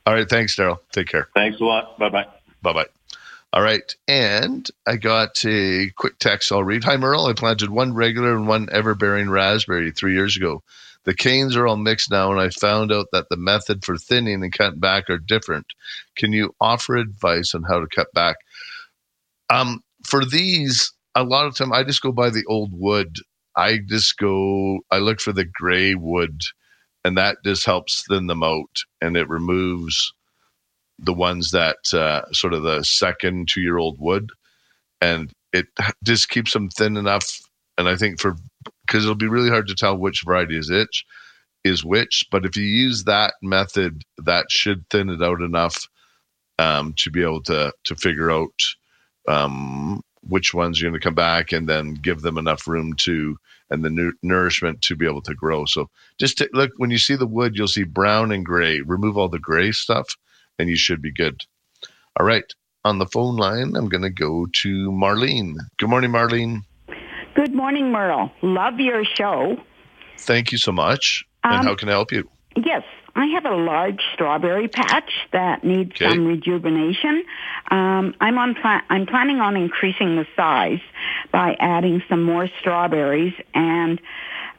All 0.06 0.14
right, 0.14 0.30
thanks, 0.30 0.56
Daryl. 0.56 0.80
Take 0.92 1.08
care. 1.08 1.30
Thanks 1.34 1.62
a 1.62 1.64
lot. 1.64 1.98
Bye 1.98 2.10
bye. 2.10 2.26
Bye 2.62 2.74
bye. 2.74 2.86
All 3.54 3.62
right. 3.62 3.96
And 4.08 4.68
I 4.88 4.96
got 4.96 5.46
a 5.46 5.92
quick 5.96 6.18
text 6.18 6.52
I'll 6.52 6.64
read. 6.64 6.84
Hi, 6.86 6.98
Merle. 6.98 7.28
I 7.28 7.34
planted 7.34 7.70
one 7.70 7.94
regular 7.94 8.36
and 8.36 8.48
one 8.48 8.68
ever 8.72 8.96
bearing 8.96 9.30
raspberry 9.30 9.92
three 9.92 10.16
years 10.16 10.36
ago. 10.36 10.64
The 11.04 11.14
canes 11.14 11.56
are 11.56 11.68
all 11.68 11.78
mixed 11.78 12.10
now, 12.10 12.32
and 12.32 12.42
I 12.42 12.50
found 12.50 12.92
out 12.92 13.08
that 13.12 13.30
the 13.30 13.38
method 13.38 13.86
for 13.86 13.96
thinning 13.96 14.42
and 14.42 14.52
cutting 14.52 14.80
back 14.80 15.08
are 15.08 15.20
different. 15.20 15.68
Can 16.16 16.34
you 16.34 16.56
offer 16.60 16.96
advice 16.96 17.54
on 17.54 17.62
how 17.62 17.80
to 17.80 17.86
cut 17.86 18.12
back? 18.14 18.38
Um, 19.52 19.84
for 20.04 20.26
these, 20.26 20.92
a 21.14 21.24
lot 21.24 21.46
of 21.46 21.56
time 21.56 21.74
I 21.74 21.84
just 21.84 22.02
go 22.02 22.12
by 22.12 22.32
the 22.32 22.46
old 22.48 22.72
wood. 22.74 23.18
I 23.56 23.80
just 23.86 24.18
go, 24.18 24.80
I 24.90 24.98
look 24.98 25.22
for 25.22 25.34
the 25.34 25.46
gray 25.46 25.94
wood, 25.94 26.42
and 27.06 27.18
that 27.20 27.38
just 27.46 27.66
helps 27.66 28.04
thin 28.08 28.26
them 28.26 28.42
out 28.42 28.80
and 29.00 29.16
it 29.16 29.30
removes 29.30 30.12
the 31.06 31.14
ones 31.14 31.52
that 31.52 31.78
uh, 31.94 32.24
sort 32.32 32.54
of 32.54 32.64
the 32.64 32.84
second 32.84 33.50
two 33.50 33.62
year 33.62 33.78
old 33.78 34.00
wood, 34.00 34.30
and 35.02 35.32
it 35.54 35.68
just 36.04 36.30
keeps 36.30 36.54
them 36.54 36.70
thin 36.70 36.98
enough. 36.98 37.42
And 37.78 37.90
I 37.90 37.96
think 37.96 38.20
for 38.20 38.36
because 38.86 39.04
it'll 39.04 39.16
be 39.16 39.28
really 39.28 39.50
hard 39.50 39.68
to 39.68 39.76
tell 39.76 39.98
which 39.98 40.24
variety 40.26 40.58
is 40.58 40.70
itch 40.70 41.06
is 41.64 41.86
which, 41.86 42.28
but 42.32 42.46
if 42.46 42.58
you 42.58 42.64
use 42.64 43.06
that 43.06 43.36
method, 43.42 44.04
that 44.18 44.52
should 44.52 44.88
thin 44.90 45.10
it 45.10 45.24
out 45.24 45.42
enough 45.42 45.88
um, 46.60 46.94
to 46.98 47.12
be 47.12 47.24
able 47.24 47.42
to 47.44 47.74
to 47.86 47.96
figure 47.96 48.32
out 48.32 48.54
um, 49.28 50.02
which 50.28 50.54
ones 50.54 50.80
are 50.82 50.86
going 50.86 50.94
to 50.94 51.00
come 51.00 51.16
back, 51.16 51.52
and 51.52 51.68
then 51.68 51.96
give 51.96 52.22
them 52.22 52.38
enough 52.38 52.68
room 52.68 52.94
to 52.94 53.38
and 53.70 53.84
the 53.84 53.90
nu- 53.90 54.14
nourishment 54.22 54.82
to 54.84 54.96
be 54.96 55.08
able 55.08 55.22
to 55.22 55.34
grow. 55.34 55.66
So 55.66 55.90
just 56.20 56.38
to, 56.38 56.50
look 56.54 56.72
when 56.78 56.92
you 56.92 57.00
see 57.00 57.16
the 57.16 57.26
wood, 57.26 57.56
you'll 57.58 57.68
see 57.68 57.84
brown 57.84 58.32
and 58.32 58.46
gray. 58.46 58.82
Remove 58.82 59.18
all 59.18 59.30
the 59.30 59.40
gray 59.40 59.72
stuff, 59.72 60.16
and 60.60 60.70
you 60.70 60.76
should 60.76 61.02
be 61.02 61.12
good. 61.12 61.42
All 62.20 62.26
right. 62.26 62.46
On 62.86 63.00
the 63.00 63.06
phone 63.06 63.38
line, 63.38 63.76
I'm 63.76 63.88
going 63.88 64.04
to 64.04 64.10
go 64.10 64.46
to 64.62 64.92
Marlene. 64.92 65.56
Good 65.78 65.90
morning, 65.90 66.12
Marlene. 66.12 66.64
Good 67.36 67.54
morning, 67.54 67.92
Merle. 67.92 68.32
Love 68.42 68.80
your 68.80 69.04
show. 69.06 69.58
Thank 70.20 70.52
you 70.52 70.58
so 70.58 70.72
much. 70.72 71.26
Um, 71.44 71.54
and 71.54 71.68
how 71.68 71.76
can 71.76 71.90
I 71.90 71.94
help 71.94 72.12
you? 72.12 72.30
Yes, 72.56 72.84
I 73.16 73.26
have 73.28 73.46
a 73.46 73.56
large 73.56 74.02
strawberry 74.14 74.68
patch 74.68 75.12
that 75.32 75.64
needs 75.64 75.92
okay. 75.92 76.10
some 76.10 76.26
rejuvenation. 76.26 77.24
Um, 77.72 78.16
I'm 78.20 78.38
on. 78.38 78.56
Pla- 78.56 78.82
I'm 78.90 79.06
planning 79.06 79.40
on 79.40 79.56
increasing 79.56 80.16
the 80.16 80.26
size 80.36 80.82
by 81.32 81.56
adding 81.60 82.04
some 82.10 82.24
more 82.24 82.48
strawberries 82.60 83.34
and 83.54 84.00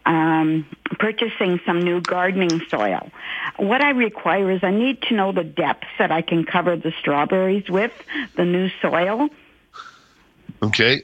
um, 0.07 0.67
purchasing 0.99 1.61
some 1.64 1.83
new 1.83 2.01
gardening 2.01 2.61
soil. 2.69 3.11
What 3.57 3.83
I 3.83 3.90
require 3.90 4.51
is 4.51 4.62
I 4.62 4.71
need 4.71 5.03
to 5.03 5.14
know 5.14 5.33
the 5.33 5.45
depth 5.45 5.87
that 5.99 6.11
I 6.11 6.23
can 6.23 6.45
cover 6.45 6.77
the 6.77 6.93
strawberries 6.99 7.69
with, 7.69 7.93
the 8.37 8.45
new 8.45 8.69
soil. 8.83 9.29
Okay. 10.62 11.03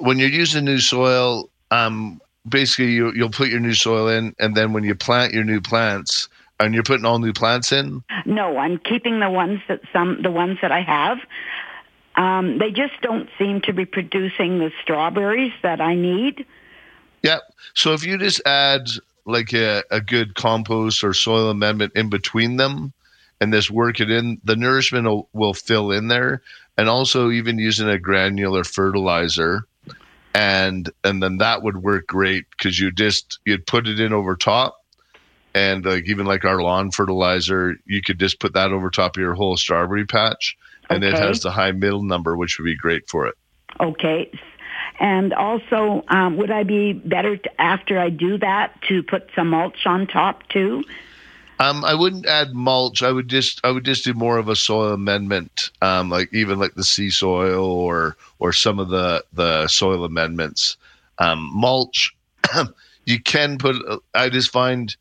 When 0.00 0.18
you're 0.18 0.28
using 0.28 0.64
new 0.64 0.78
soil, 0.78 1.48
um, 1.70 2.20
basically 2.48 2.92
you, 2.92 3.12
you'll 3.14 3.30
put 3.30 3.48
your 3.48 3.60
new 3.60 3.74
soil 3.74 4.08
in, 4.08 4.34
and 4.38 4.54
then 4.54 4.72
when 4.72 4.84
you 4.84 4.94
plant 4.94 5.32
your 5.32 5.44
new 5.44 5.60
plants, 5.60 6.28
and 6.58 6.74
you're 6.74 6.82
putting 6.82 7.04
all 7.04 7.18
new 7.18 7.32
plants 7.32 7.72
in. 7.72 8.02
No, 8.24 8.56
I'm 8.56 8.78
keeping 8.78 9.20
the 9.20 9.30
ones 9.30 9.60
that 9.68 9.80
some 9.92 10.22
the 10.22 10.30
ones 10.30 10.58
that 10.62 10.72
I 10.72 10.80
have. 10.80 11.18
Um, 12.16 12.58
they 12.58 12.70
just 12.70 12.94
don't 13.02 13.28
seem 13.38 13.60
to 13.62 13.74
be 13.74 13.84
producing 13.84 14.58
the 14.58 14.72
strawberries 14.82 15.52
that 15.62 15.80
I 15.80 15.94
need. 15.94 16.46
Yeah. 17.22 17.38
So 17.74 17.92
if 17.92 18.04
you 18.04 18.18
just 18.18 18.40
add 18.46 18.88
like 19.24 19.52
a, 19.52 19.82
a 19.90 20.00
good 20.00 20.34
compost 20.34 21.02
or 21.02 21.12
soil 21.12 21.50
amendment 21.50 21.92
in 21.94 22.08
between 22.08 22.56
them 22.56 22.92
and 23.40 23.52
just 23.52 23.70
work 23.70 24.00
it 24.00 24.10
in, 24.10 24.40
the 24.44 24.56
nourishment 24.56 25.06
will, 25.06 25.28
will 25.32 25.54
fill 25.54 25.90
in 25.90 26.08
there. 26.08 26.42
And 26.78 26.88
also 26.88 27.30
even 27.30 27.58
using 27.58 27.88
a 27.88 27.98
granular 27.98 28.64
fertilizer 28.64 29.66
and 30.36 30.90
and 31.02 31.22
then 31.22 31.38
that 31.38 31.62
would 31.62 31.78
work 31.78 32.06
great 32.06 32.44
because 32.50 32.78
you 32.78 32.92
just 32.92 33.38
you'd 33.46 33.66
put 33.66 33.88
it 33.88 33.98
in 33.98 34.12
over 34.12 34.36
top 34.36 34.84
and 35.54 35.84
like 35.86 36.06
even 36.06 36.26
like 36.26 36.44
our 36.44 36.60
lawn 36.60 36.90
fertilizer 36.90 37.76
you 37.86 38.02
could 38.02 38.20
just 38.20 38.38
put 38.38 38.52
that 38.52 38.70
over 38.70 38.90
top 38.90 39.16
of 39.16 39.20
your 39.20 39.32
whole 39.32 39.56
strawberry 39.56 40.04
patch 40.04 40.56
and 40.90 41.02
okay. 41.02 41.16
it 41.16 41.18
has 41.18 41.40
the 41.40 41.50
high 41.50 41.72
middle 41.72 42.02
number 42.02 42.36
which 42.36 42.58
would 42.58 42.66
be 42.66 42.76
great 42.76 43.08
for 43.08 43.26
it 43.26 43.34
okay 43.80 44.30
and 44.98 45.32
also, 45.34 46.04
um, 46.08 46.36
would 46.36 46.50
I 46.50 46.62
be 46.62 46.92
better 46.92 47.36
to, 47.36 47.60
after 47.60 47.98
I 47.98 48.10
do 48.10 48.38
that 48.38 48.80
to 48.88 49.02
put 49.02 49.28
some 49.34 49.50
mulch 49.50 49.86
on 49.86 50.06
top 50.06 50.48
too? 50.48 50.84
Um, 51.58 51.84
I 51.84 51.94
wouldn't 51.94 52.26
add 52.26 52.54
mulch. 52.54 53.02
I 53.02 53.10
would 53.10 53.28
just 53.28 53.60
I 53.64 53.70
would 53.70 53.84
just 53.84 54.04
do 54.04 54.12
more 54.12 54.36
of 54.36 54.48
a 54.48 54.56
soil 54.56 54.92
amendment, 54.92 55.70
um, 55.80 56.10
like 56.10 56.32
even 56.34 56.58
like 56.58 56.74
the 56.74 56.84
sea 56.84 57.10
soil 57.10 57.64
or 57.64 58.16
or 58.38 58.52
some 58.52 58.78
of 58.78 58.90
the 58.90 59.24
the 59.32 59.66
soil 59.68 60.04
amendments. 60.04 60.76
Um, 61.18 61.50
mulch, 61.54 62.14
you 63.06 63.22
can 63.22 63.56
put. 63.56 63.76
I 64.14 64.28
just 64.28 64.50
find 64.50 64.94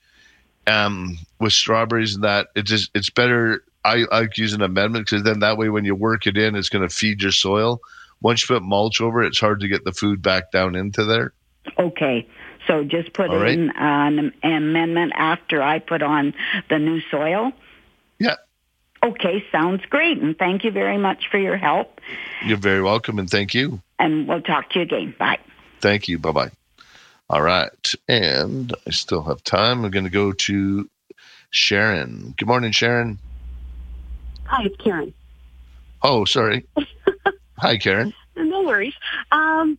um, 0.66 1.18
with 1.40 1.52
strawberries 1.52 2.16
and 2.16 2.24
that 2.24 2.48
it 2.56 2.64
just 2.64 2.90
it's 2.96 3.10
better. 3.10 3.64
I, 3.84 4.06
I 4.12 4.22
like 4.22 4.38
using 4.38 4.62
amendment 4.62 5.06
because 5.06 5.24
then 5.24 5.40
that 5.40 5.58
way 5.58 5.70
when 5.70 5.86
you 5.86 5.94
work 5.94 6.26
it 6.26 6.38
in, 6.38 6.56
it's 6.56 6.70
going 6.70 6.88
to 6.88 6.94
feed 6.94 7.22
your 7.22 7.32
soil. 7.32 7.82
Once 8.22 8.42
you 8.42 8.56
put 8.56 8.64
mulch 8.64 9.02
over 9.02 9.24
it, 9.24 9.28
it's 9.28 9.40
hard 9.40 9.60
to 9.60 9.68
get 9.68 9.84
the 9.84 9.92
food 9.92 10.22
back 10.22 10.52
down 10.52 10.76
into 10.76 11.04
there. 11.06 11.34
Okay. 11.78 12.28
So 12.68 12.84
just 12.84 13.14
put 13.14 13.30
All 13.30 13.38
right. 13.38 13.52
in 13.52 13.72
an 13.76 14.34
amendment 14.44 15.14
after 15.16 15.62
I 15.62 15.80
put 15.80 16.02
on 16.02 16.34
the 16.70 16.80
new 16.80 17.02
soil. 17.12 17.52
Yeah. 18.20 18.36
Okay, 19.04 19.44
sounds 19.52 19.84
great. 19.90 20.18
And 20.20 20.38
thank 20.38 20.64
you 20.64 20.72
very 20.72 20.98
much 20.98 21.28
for 21.30 21.38
your 21.38 21.58
help. 21.58 22.02
You're 22.44 22.58
very 22.58 22.82
welcome 22.82 23.20
and 23.20 23.30
thank 23.30 23.54
you. 23.54 23.82
And 24.00 24.28
we'll 24.28 24.42
talk 24.42 24.72
to 24.72 24.80
you 24.80 24.84
again. 24.84 25.14
Bye. 25.20 25.38
Thank 25.80 26.08
you. 26.08 26.18
Bye 26.18 26.32
bye. 26.32 26.52
All 27.30 27.42
right. 27.42 27.94
And 28.08 28.74
I 28.88 28.92
still 28.92 29.24
have 29.24 29.44
time. 29.44 29.86
I'm 29.86 29.92
going 29.92 30.06
to 30.06 30.12
go 30.12 30.32
to 30.32 30.90
Sharon. 31.52 32.34
Good 32.38 32.48
morning, 32.48 32.72
Sharon. 32.72 33.20
Hi, 34.46 34.64
it's 34.66 34.76
Karen. 34.78 35.14
Oh, 36.02 36.26
sorry. 36.26 36.66
Hi, 37.58 37.78
Karen. 37.78 38.14
No 38.36 38.64
worries. 38.64 38.94
Um, 39.32 39.78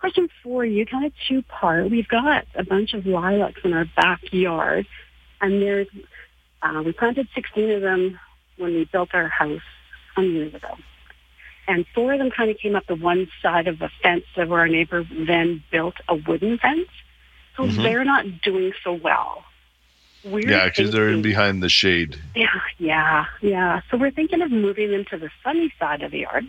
question 0.00 0.28
for 0.42 0.64
you, 0.64 0.86
kind 0.86 1.04
of 1.04 1.12
two 1.28 1.42
part. 1.42 1.90
We've 1.90 2.08
got 2.08 2.46
a 2.54 2.64
bunch 2.64 2.94
of 2.94 3.06
lilacs 3.06 3.60
in 3.64 3.72
our 3.74 3.84
backyard, 3.96 4.86
and 5.40 5.60
there's 5.60 5.88
uh, 6.62 6.82
we 6.84 6.92
planted 6.92 7.28
16 7.34 7.70
of 7.70 7.82
them 7.82 8.18
when 8.56 8.74
we 8.74 8.88
built 8.90 9.10
our 9.12 9.28
house 9.28 9.60
some 10.14 10.24
years 10.32 10.54
ago. 10.54 10.74
And 11.68 11.84
four 11.94 12.14
of 12.14 12.18
them 12.18 12.30
kind 12.30 12.50
of 12.50 12.56
came 12.58 12.74
up 12.74 12.86
the 12.86 12.96
one 12.96 13.28
side 13.42 13.68
of 13.68 13.78
the 13.78 13.90
fence 14.02 14.24
of 14.36 14.48
where 14.48 14.60
our 14.60 14.68
neighbor 14.68 15.04
then 15.26 15.62
built 15.70 15.94
a 16.08 16.14
wooden 16.14 16.58
fence. 16.58 16.88
So 17.56 17.64
Mhm. 17.64 17.82
they're 17.82 18.04
not 18.04 18.40
doing 18.40 18.72
so 18.82 18.94
well. 18.94 19.44
We're 20.24 20.48
Yeah, 20.50 20.66
because 20.66 20.92
they're 20.92 21.10
in 21.10 21.22
behind 21.22 21.62
the 21.62 21.68
shade. 21.68 22.16
Yeah, 22.34 22.48
yeah, 22.78 23.26
yeah. 23.40 23.80
So 23.90 23.96
we're 23.98 24.10
thinking 24.10 24.42
of 24.42 24.50
moving 24.50 24.90
them 24.90 25.04
to 25.10 25.18
the 25.18 25.30
sunny 25.44 25.72
side 25.78 26.02
of 26.02 26.10
the 26.10 26.20
yard. 26.20 26.46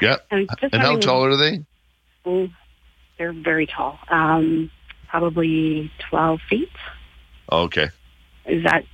Yeah. 0.00 0.16
And, 0.30 0.48
And 0.72 0.82
how 0.82 0.98
tall 0.98 1.24
are 1.24 1.36
they? 1.36 1.64
Oh, 2.24 2.48
they're 3.18 3.32
very 3.32 3.66
tall. 3.66 3.98
Um, 4.08 4.70
probably 5.08 5.90
12 6.10 6.40
feet. 6.48 6.68
Okay. 7.50 7.88
Is 8.44 8.62
that 8.64 8.84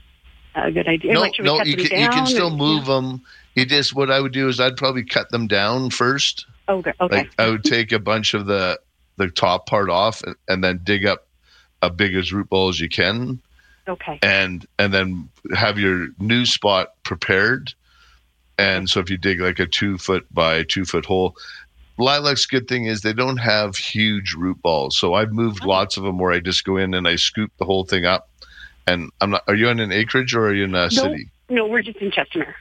a 0.55 0.71
good 0.71 0.87
idea? 0.87 1.15
No, 1.15 1.21
Like, 1.21 1.33
no, 1.41 1.63
you 1.63 1.77
can, 1.77 1.99
you 1.99 2.09
can 2.09 2.27
still 2.27 2.55
move 2.55 2.87
them. 2.87 3.23
You 3.55 3.67
just 3.67 3.95
what 3.95 4.11
I 4.11 4.21
would 4.21 4.33
do 4.33 4.49
is 4.49 4.61
I'd 4.61 4.77
probably 4.77 5.05
cut 5.05 5.31
them 5.31 5.47
down 5.47 5.91
first. 5.91 6.47
Okay. 6.69 6.93
Okay. 7.01 7.17
Like 7.17 7.31
I 7.39 7.51
would 7.51 7.65
take 7.65 7.93
a 7.93 7.99
bunch 7.99 8.35
of 8.35 8.47
the 8.47 8.79
the 9.17 9.29
top 9.29 9.67
part 9.67 9.91
off 9.91 10.23
and, 10.23 10.37
and 10.49 10.65
then 10.65 10.81
dig 10.83 11.05
up 11.05 11.27
a 11.83 11.91
big 11.91 12.15
as 12.15 12.33
root 12.33 12.49
ball 12.49 12.69
as 12.69 12.81
you 12.81 12.89
can, 12.89 13.43
okay. 13.89 14.19
and 14.23 14.65
and 14.79 14.95
then 14.95 15.29
have 15.55 15.79
your 15.79 16.09
new 16.19 16.47
spot 16.47 16.95
prepared. 17.03 17.75
And 18.63 18.89
so 18.89 19.01
if 19.01 19.11
you 19.11 19.19
dig 19.19 19.41
like 19.41 19.59
a 19.59 19.67
two 19.67 19.99
foot 19.99 20.25
by 20.33 20.63
two 20.63 20.85
foot 20.85 21.05
hole, 21.05 21.35
lilac's 21.99 22.47
good 22.47 22.69
thing 22.69 22.85
is 22.85 23.01
they 23.01 23.13
don't 23.13 23.39
have 23.39 23.77
huge 23.77 24.35
root 24.35 24.63
balls. 24.63 24.97
So 24.97 25.15
I've 25.15 25.33
moved 25.33 25.65
oh. 25.65 25.69
lots 25.69 25.97
of 25.97 26.05
them 26.05 26.17
where 26.17 26.31
I 26.31 26.39
just 26.39 26.65
go 26.65 26.77
in 26.77 26.95
and 26.95 27.09
I 27.09 27.17
scoop 27.17 27.51
the 27.59 27.65
whole 27.65 27.85
thing 27.85 28.05
up. 28.05 28.29
And 28.87 29.11
I'm 29.21 29.31
not. 29.31 29.43
Are 29.49 29.57
you 29.57 29.69
in 29.69 29.81
an 29.81 29.91
acreage 29.91 30.33
or 30.33 30.47
are 30.47 30.55
you 30.55 30.65
in 30.65 30.77
a 30.77 30.91
city? 30.91 31.29
No, 31.49 31.67
we're 31.67 31.83
just 31.83 31.99
in 31.99 32.13
Chestermere. 32.13 32.55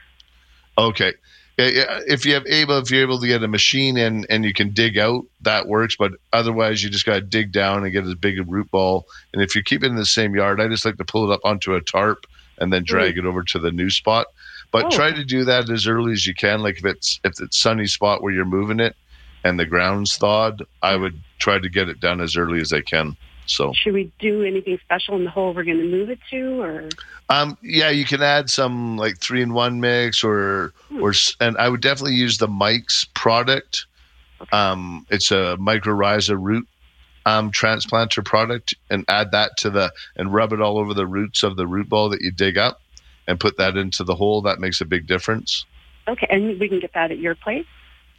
Okay. 0.76 1.12
If 1.56 2.26
you 2.26 2.34
have 2.34 2.46
able, 2.46 2.78
if 2.78 2.90
you're 2.90 3.02
able 3.02 3.20
to 3.20 3.26
get 3.26 3.44
a 3.44 3.48
machine 3.48 3.96
in 3.96 4.26
and 4.28 4.44
you 4.44 4.52
can 4.52 4.70
dig 4.70 4.98
out, 4.98 5.24
that 5.42 5.68
works. 5.68 5.94
But 5.96 6.12
otherwise, 6.32 6.82
you 6.82 6.90
just 6.90 7.06
got 7.06 7.14
to 7.14 7.20
dig 7.20 7.52
down 7.52 7.84
and 7.84 7.92
get 7.92 8.04
as 8.04 8.14
big 8.14 8.40
a 8.40 8.42
root 8.42 8.70
ball. 8.70 9.06
And 9.32 9.42
if 9.42 9.54
you 9.54 9.62
keep 9.62 9.84
it 9.84 9.86
in 9.86 9.96
the 9.96 10.06
same 10.06 10.34
yard, 10.34 10.60
I 10.60 10.66
just 10.66 10.84
like 10.84 10.96
to 10.96 11.04
pull 11.04 11.30
it 11.30 11.34
up 11.34 11.40
onto 11.44 11.74
a 11.74 11.80
tarp 11.80 12.26
and 12.58 12.72
then 12.72 12.82
mm. 12.82 12.86
drag 12.86 13.18
it 13.18 13.24
over 13.24 13.44
to 13.44 13.58
the 13.58 13.70
new 13.70 13.90
spot. 13.90 14.26
But 14.72 14.86
Oh. 14.86 14.90
try 14.90 15.12
to 15.12 15.24
do 15.24 15.44
that 15.44 15.68
as 15.70 15.86
early 15.86 16.12
as 16.12 16.26
you 16.26 16.34
can. 16.34 16.60
Like 16.60 16.78
if 16.78 16.84
it's 16.84 17.20
if 17.24 17.34
it's 17.40 17.60
sunny 17.60 17.86
spot 17.86 18.22
where 18.22 18.32
you're 18.32 18.44
moving 18.44 18.80
it 18.80 18.96
and 19.44 19.60
the 19.60 19.66
ground's 19.66 20.16
thawed, 20.16 20.62
I 20.82 20.96
would 20.96 21.22
try 21.38 21.58
to 21.58 21.68
get 21.68 21.88
it 21.88 22.00
done 22.00 22.20
as 22.20 22.36
early 22.36 22.60
as 22.60 22.72
I 22.72 22.80
can. 22.80 23.16
So 23.46 23.72
Should 23.74 23.94
we 23.94 24.12
do 24.18 24.44
anything 24.44 24.78
special 24.82 25.16
in 25.16 25.24
the 25.24 25.30
hole 25.30 25.52
we're 25.52 25.64
going 25.64 25.78
to 25.78 25.84
move 25.84 26.08
it 26.10 26.20
to, 26.30 26.62
or 26.62 26.88
Um, 27.28 27.58
yeah, 27.62 27.90
you 27.90 28.04
can 28.04 28.22
add 28.22 28.48
some 28.50 28.96
like 28.96 29.20
three 29.20 29.42
in 29.42 29.52
one 29.52 29.80
mix 29.80 30.24
or 30.24 30.72
or 31.00 31.12
and 31.40 31.56
I 31.58 31.68
would 31.68 31.80
definitely 31.82 32.14
use 32.14 32.38
the 32.38 32.48
Myke's 32.48 33.04
product. 33.14 33.86
Um, 34.52 35.06
it's 35.10 35.30
a 35.30 35.56
mycorrhiza 35.60 36.36
root 36.40 36.66
um, 37.26 37.50
transplanter 37.52 38.24
product, 38.24 38.74
and 38.90 39.04
add 39.08 39.30
that 39.32 39.52
to 39.58 39.70
the 39.70 39.92
and 40.16 40.32
rub 40.32 40.52
it 40.52 40.60
all 40.60 40.78
over 40.78 40.94
the 40.94 41.06
roots 41.06 41.42
of 41.42 41.56
the 41.56 41.66
root 41.66 41.88
ball 41.88 42.08
that 42.10 42.20
you 42.20 42.32
dig 42.32 42.58
up, 42.58 42.78
and 43.26 43.38
put 43.40 43.56
that 43.58 43.76
into 43.76 44.04
the 44.04 44.14
hole. 44.14 44.42
That 44.42 44.58
makes 44.60 44.80
a 44.80 44.84
big 44.84 45.06
difference. 45.06 45.64
okay? 46.08 46.26
And 46.30 46.58
we 46.58 46.68
can 46.68 46.80
get 46.80 46.92
that 46.94 47.10
at 47.10 47.18
your 47.18 47.34
place. 47.34 47.66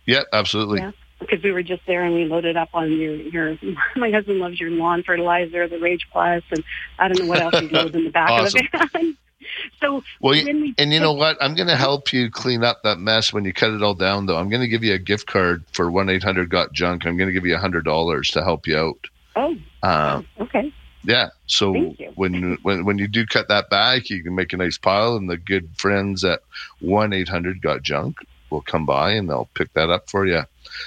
Yeah, 0.05 0.21
absolutely. 0.33 0.79
Yeah. 0.79 0.91
Because 1.19 1.41
we 1.43 1.51
were 1.53 1.63
just 1.63 1.81
there 1.87 2.03
and 2.03 2.13
we 2.13 2.25
loaded 2.25 2.57
up 2.57 2.69
on 2.73 2.91
your 2.91 3.15
your. 3.15 3.57
My 3.95 4.11
husband 4.11 4.39
loves 4.39 4.59
your 4.59 4.71
lawn 4.71 5.03
fertilizer, 5.03 5.67
the 5.69 5.79
Rage 5.79 6.05
Plus, 6.11 6.43
and 6.51 6.63
I 6.99 7.07
don't 7.07 7.19
know 7.19 7.25
what 7.27 7.39
else 7.39 7.57
he 7.59 7.69
loads 7.69 7.95
in 7.95 8.03
the 8.03 8.09
back 8.09 8.29
Awesome. 8.29 8.59
of 8.73 8.79
the 8.81 8.89
van. 8.91 9.17
so 9.79 10.03
Well, 10.19 10.33
we 10.33 10.73
and 10.77 10.91
you 10.91 10.99
know 10.99 11.13
what? 11.13 11.37
I'm 11.39 11.55
going 11.55 11.67
to 11.69 11.77
help 11.77 12.11
you 12.11 12.29
clean 12.29 12.63
up 12.65 12.81
that 12.83 12.97
mess 12.99 13.31
when 13.31 13.45
you 13.45 13.53
cut 13.53 13.71
it 13.71 13.81
all 13.81 13.93
down. 13.93 14.25
Though 14.25 14.35
I'm 14.37 14.49
going 14.49 14.61
to 14.61 14.67
give 14.67 14.83
you 14.83 14.93
a 14.93 14.99
gift 14.99 15.27
card 15.27 15.63
for 15.71 15.89
one 15.89 16.09
eight 16.09 16.23
hundred 16.23 16.49
got 16.49 16.73
junk. 16.73 17.05
I'm 17.05 17.15
going 17.15 17.27
to 17.27 17.33
give 17.33 17.45
you 17.45 17.55
a 17.55 17.59
hundred 17.59 17.85
dollars 17.85 18.29
to 18.31 18.43
help 18.43 18.67
you 18.67 18.77
out. 18.77 19.07
oh 19.37 19.55
Um, 19.83 20.27
okay 20.41 20.73
Yeah. 21.03 21.29
So 21.47 21.73
when 22.15 22.57
when 22.63 22.85
when 22.85 22.97
you 22.97 23.07
do 23.07 23.25
cut 23.25 23.47
that 23.49 23.69
back, 23.69 24.09
you 24.09 24.23
can 24.23 24.35
make 24.35 24.53
a 24.53 24.57
nice 24.57 24.77
pile, 24.77 25.15
and 25.15 25.29
the 25.29 25.37
good 25.37 25.69
friends 25.75 26.23
at 26.23 26.41
one 26.79 27.13
eight 27.13 27.29
hundred 27.29 27.61
got 27.61 27.83
junk 27.83 28.17
will 28.49 28.61
come 28.61 28.85
by 28.85 29.11
and 29.11 29.29
they'll 29.29 29.49
pick 29.55 29.73
that 29.73 29.89
up 29.89 30.09
for 30.09 30.25
you. 30.25 30.43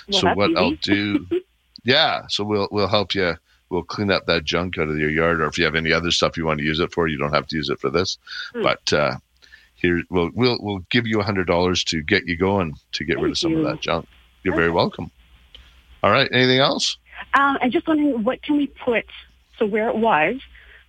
Well, 0.09 0.21
so 0.21 0.35
what 0.35 0.57
I'll 0.57 0.77
do, 0.77 1.27
yeah. 1.85 2.27
So 2.29 2.45
we'll 2.45 2.69
we'll 2.71 2.89
help 2.89 3.15
you. 3.15 3.35
We'll 3.69 3.83
clean 3.83 4.13
up 4.13 4.27
that 4.27 4.45
junk 4.45 4.79
out 4.79 4.89
of 4.89 4.99
your 4.99 5.11
yard, 5.11 5.41
or 5.41 5.47
if 5.47 5.59
you 5.59 5.65
have 5.65 5.75
any 5.75 5.93
other 5.93 6.13
stuff 6.13 6.37
you 6.37 6.47
want 6.47 6.61
to 6.61 6.65
use 6.65 6.79
it 6.79 6.93
for, 6.93 7.09
you 7.09 7.19
don't 7.19 7.35
have 7.35 7.49
to 7.49 7.57
use 7.57 7.69
it 7.69 7.81
for 7.81 7.91
this. 7.91 8.17
Hmm. 8.55 8.63
But 8.63 8.93
uh, 8.93 9.17
here 9.75 10.03
we'll 10.09 10.31
we'll 10.35 10.59
we'll 10.61 10.85
give 10.91 11.07
you 11.07 11.21
a 11.21 11.25
hundred 11.25 11.47
dollars 11.47 11.85
to 11.85 12.03
get 12.03 12.27
you 12.27 12.37
going 12.37 12.75
to 12.93 13.05
get 13.05 13.19
rid 13.19 13.33
of 13.33 13.39
some 13.39 13.53
you. 13.53 13.59
of 13.59 13.65
that 13.65 13.81
junk. 13.81 14.09
You're 14.43 14.55
very 14.55 14.71
welcome. 14.71 15.11
All 16.03 16.13
right. 16.13 16.29
Anything 16.33 16.61
else? 16.61 16.97
Um, 17.35 17.59
I'm 17.61 17.71
just 17.71 17.89
wondering 17.89 18.23
what 18.23 18.43
can 18.43 18.57
we 18.57 18.69
put. 18.69 19.05
So 19.59 19.67
where 19.67 19.89
it 19.89 19.97
was, 19.97 20.37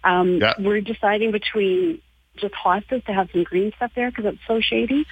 um, 0.04 0.38
Yeah. 0.38 0.54
we're 0.60 0.82
deciding 0.82 1.32
between 1.32 2.02
just 2.36 2.54
hostas 2.54 3.04
to 3.06 3.14
have 3.14 3.30
some 3.32 3.44
green 3.44 3.72
stuff 3.76 3.92
there 3.96 4.12
because 4.12 4.26
it's 4.26 4.42
so 4.48 4.60
shady. 4.62 5.06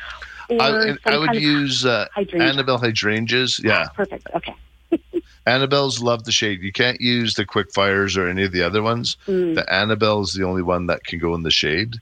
Or 0.49 0.61
I, 0.61 0.95
I 1.05 1.17
would 1.17 1.35
use 1.35 1.85
uh, 1.85 2.07
hydrangea. 2.13 2.47
Annabelle 2.49 2.77
hydrangeas. 2.77 3.59
Yeah. 3.63 3.87
Perfect. 3.95 4.27
Okay. 4.35 4.55
Annabelle's 5.47 6.01
love 6.01 6.23
the 6.23 6.31
shade. 6.31 6.61
You 6.61 6.71
can't 6.71 7.01
use 7.01 7.33
the 7.33 7.45
quick 7.45 7.73
fires 7.73 8.15
or 8.17 8.27
any 8.27 8.43
of 8.43 8.51
the 8.51 8.61
other 8.61 8.81
ones. 8.81 9.17
Mm. 9.27 9.55
The 9.55 9.73
Annabelle 9.73 10.21
is 10.21 10.33
the 10.33 10.43
only 10.43 10.61
one 10.61 10.87
that 10.87 11.03
can 11.03 11.19
go 11.19 11.33
in 11.35 11.43
the 11.43 11.51
shade. 11.51 11.95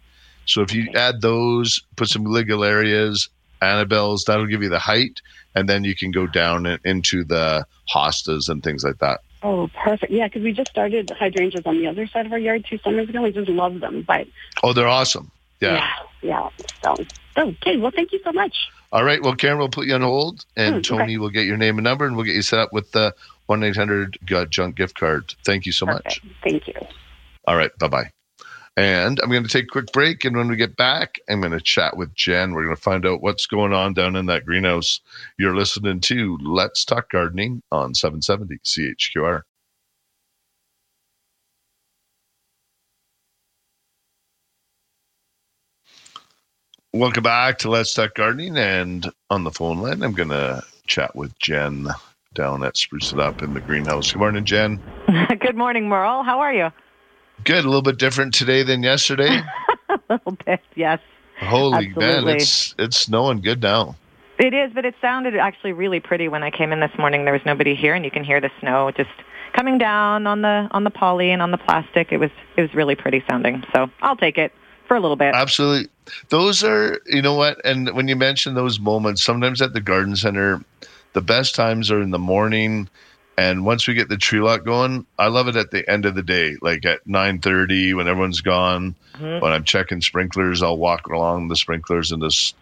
So 0.45 0.61
if 0.61 0.73
you 0.73 0.89
add 0.95 1.21
those, 1.21 1.81
put 1.95 2.09
some 2.09 2.25
ligularias, 2.25 3.29
Annabelle's, 3.61 4.25
that'll 4.25 4.45
give 4.45 4.61
you 4.61 4.69
the 4.69 4.79
height, 4.79 5.21
and 5.55 5.69
then 5.69 5.85
you 5.85 5.95
can 5.95 6.11
go 6.11 6.27
down 6.27 6.65
into 6.83 7.23
the 7.23 7.65
hostas 7.93 8.49
and 8.49 8.61
things 8.61 8.83
like 8.83 8.97
that. 8.99 9.21
Oh, 9.43 9.69
perfect. 9.83 10.11
Yeah, 10.11 10.27
because 10.27 10.41
we 10.41 10.53
just 10.53 10.69
started 10.69 11.09
hydrangeas 11.09 11.63
on 11.65 11.77
the 11.77 11.87
other 11.87 12.07
side 12.07 12.25
of 12.25 12.31
our 12.31 12.39
yard 12.39 12.65
two 12.69 12.77
summers 12.77 13.09
ago. 13.09 13.21
We 13.21 13.31
just 13.31 13.49
love 13.49 13.79
them, 13.81 14.03
but 14.07 14.27
Oh, 14.63 14.71
they're 14.73 14.87
awesome. 14.87 15.31
Yeah. 15.59 15.89
yeah, 16.21 16.49
yeah. 16.61 16.65
So, 16.81 17.05
okay. 17.37 17.77
Well, 17.77 17.91
thank 17.93 18.13
you 18.13 18.19
so 18.23 18.31
much. 18.31 18.55
All 18.91 19.03
right. 19.03 19.21
Well, 19.21 19.35
Karen, 19.35 19.57
we'll 19.57 19.69
put 19.69 19.87
you 19.87 19.95
on 19.95 20.01
hold, 20.01 20.45
and 20.55 20.75
hmm, 20.75 20.77
okay. 20.77 20.87
Tony 20.87 21.17
will 21.17 21.29
get 21.29 21.45
your 21.45 21.57
name 21.57 21.77
and 21.77 21.83
number, 21.83 22.05
and 22.05 22.15
we'll 22.15 22.25
get 22.25 22.35
you 22.35 22.41
set 22.41 22.59
up 22.59 22.71
with 22.71 22.91
the 22.91 23.13
one 23.47 23.63
eight 23.63 23.75
hundred 23.75 24.17
uh, 24.33 24.45
junk 24.45 24.75
gift 24.75 24.95
card. 24.95 25.33
Thank 25.43 25.65
you 25.65 25.71
so 25.71 25.85
much. 25.85 26.03
Perfect. 26.03 26.25
Thank 26.43 26.67
you. 26.67 26.73
All 27.45 27.57
right. 27.57 27.71
Bye 27.79 27.87
bye. 27.87 28.09
And 28.75 29.19
I'm 29.21 29.29
going 29.29 29.43
to 29.43 29.49
take 29.49 29.65
a 29.65 29.67
quick 29.67 29.91
break. 29.91 30.25
And 30.25 30.35
when 30.35 30.47
we 30.47 30.55
get 30.55 30.75
back, 30.75 31.19
I'm 31.29 31.41
going 31.41 31.51
to 31.51 31.61
chat 31.61 31.95
with 31.95 32.15
Jen. 32.15 32.53
We're 32.53 32.63
going 32.63 32.75
to 32.75 32.81
find 32.81 33.05
out 33.05 33.21
what's 33.21 33.45
going 33.45 33.71
on 33.71 33.93
down 33.93 34.15
in 34.15 34.25
that 34.27 34.45
greenhouse. 34.45 34.99
You're 35.37 35.55
listening 35.55 35.99
to 36.01 36.37
Let's 36.41 36.83
Talk 36.83 37.11
Gardening 37.11 37.61
on 37.71 37.93
770 37.93 38.57
CHQR. 38.65 39.41
Welcome 46.93 47.23
back 47.23 47.59
to 47.59 47.69
Let's 47.69 47.93
Talk 47.93 48.15
Gardening. 48.15 48.57
And 48.57 49.07
on 49.29 49.43
the 49.43 49.51
phone 49.51 49.79
line, 49.79 50.01
I'm 50.01 50.13
going 50.13 50.29
to 50.29 50.63
chat 50.87 51.15
with 51.15 51.37
Jen 51.37 51.89
down 52.33 52.63
at 52.63 52.75
Spruce 52.75 53.13
It 53.13 53.19
Up 53.19 53.43
in 53.43 53.53
the 53.53 53.61
greenhouse. 53.61 54.11
Good 54.11 54.19
morning, 54.19 54.45
Jen. 54.45 54.81
Good 55.39 55.55
morning, 55.55 55.87
Merle. 55.87 56.23
How 56.23 56.39
are 56.39 56.53
you? 56.53 56.71
Good. 57.43 57.65
A 57.65 57.67
little 57.67 57.81
bit 57.81 57.97
different 57.97 58.33
today 58.33 58.63
than 58.63 58.83
yesterday. 58.83 59.41
a 59.89 59.99
little 60.09 60.37
bit. 60.45 60.61
Yes. 60.75 60.99
Holy 61.39 61.87
Absolutely. 61.87 62.25
man, 62.25 62.35
it's 62.35 62.75
it's 62.77 62.97
snowing 62.97 63.41
good 63.41 63.61
now. 63.61 63.95
It 64.39 64.53
is, 64.53 64.71
but 64.73 64.85
it 64.85 64.95
sounded 65.01 65.35
actually 65.35 65.73
really 65.73 65.99
pretty 65.99 66.27
when 66.27 66.43
I 66.43 66.51
came 66.51 66.71
in 66.71 66.79
this 66.79 66.91
morning. 66.97 67.25
There 67.25 67.33
was 67.33 67.45
nobody 67.45 67.75
here, 67.75 67.93
and 67.93 68.03
you 68.05 68.11
can 68.11 68.23
hear 68.23 68.39
the 68.39 68.51
snow 68.59 68.91
just 68.91 69.09
coming 69.53 69.77
down 69.77 70.25
on 70.27 70.41
the 70.41 70.67
on 70.71 70.83
the 70.83 70.89
poly 70.89 71.31
and 71.31 71.41
on 71.41 71.51
the 71.51 71.57
plastic. 71.57 72.11
It 72.11 72.17
was 72.17 72.31
it 72.55 72.61
was 72.61 72.73
really 72.73 72.95
pretty 72.95 73.23
sounding. 73.29 73.63
So 73.73 73.89
I'll 74.01 74.15
take 74.15 74.37
it 74.37 74.51
for 74.87 74.97
a 74.97 74.99
little 74.99 75.15
bit. 75.15 75.33
Absolutely. 75.33 75.89
Those 76.29 76.63
are, 76.63 76.99
you 77.07 77.21
know 77.21 77.33
what? 77.33 77.63
And 77.65 77.89
when 77.95 78.07
you 78.07 78.15
mention 78.15 78.55
those 78.55 78.79
moments, 78.79 79.23
sometimes 79.23 79.61
at 79.61 79.73
the 79.73 79.81
garden 79.81 80.15
center, 80.15 80.63
the 81.13 81.21
best 81.21 81.55
times 81.55 81.89
are 81.89 82.01
in 82.01 82.11
the 82.11 82.19
morning. 82.19 82.89
And 83.37 83.65
once 83.65 83.87
we 83.87 83.95
get 83.95 84.09
the 84.09 84.17
tree 84.17 84.39
lot 84.39 84.63
going, 84.63 85.05
I 85.17 85.27
love 85.27 85.47
it 85.47 85.55
at 85.55 85.71
the 85.71 85.89
end 85.89 86.05
of 86.05 86.13
the 86.15 86.21
day, 86.21 86.55
like 86.61 86.85
at 86.85 87.05
nine 87.07 87.39
thirty 87.39 87.93
when 87.93 88.07
everyone's 88.07 88.41
gone. 88.41 88.95
Mhm. 89.17 89.41
When 89.41 89.51
I'm 89.51 89.63
checking 89.63 90.01
sprinklers, 90.01 90.61
I'll 90.61 90.77
walk 90.77 91.07
along 91.07 91.47
the 91.47 91.55
sprinklers 91.55 92.11
and 92.11 92.21
just, 92.21 92.55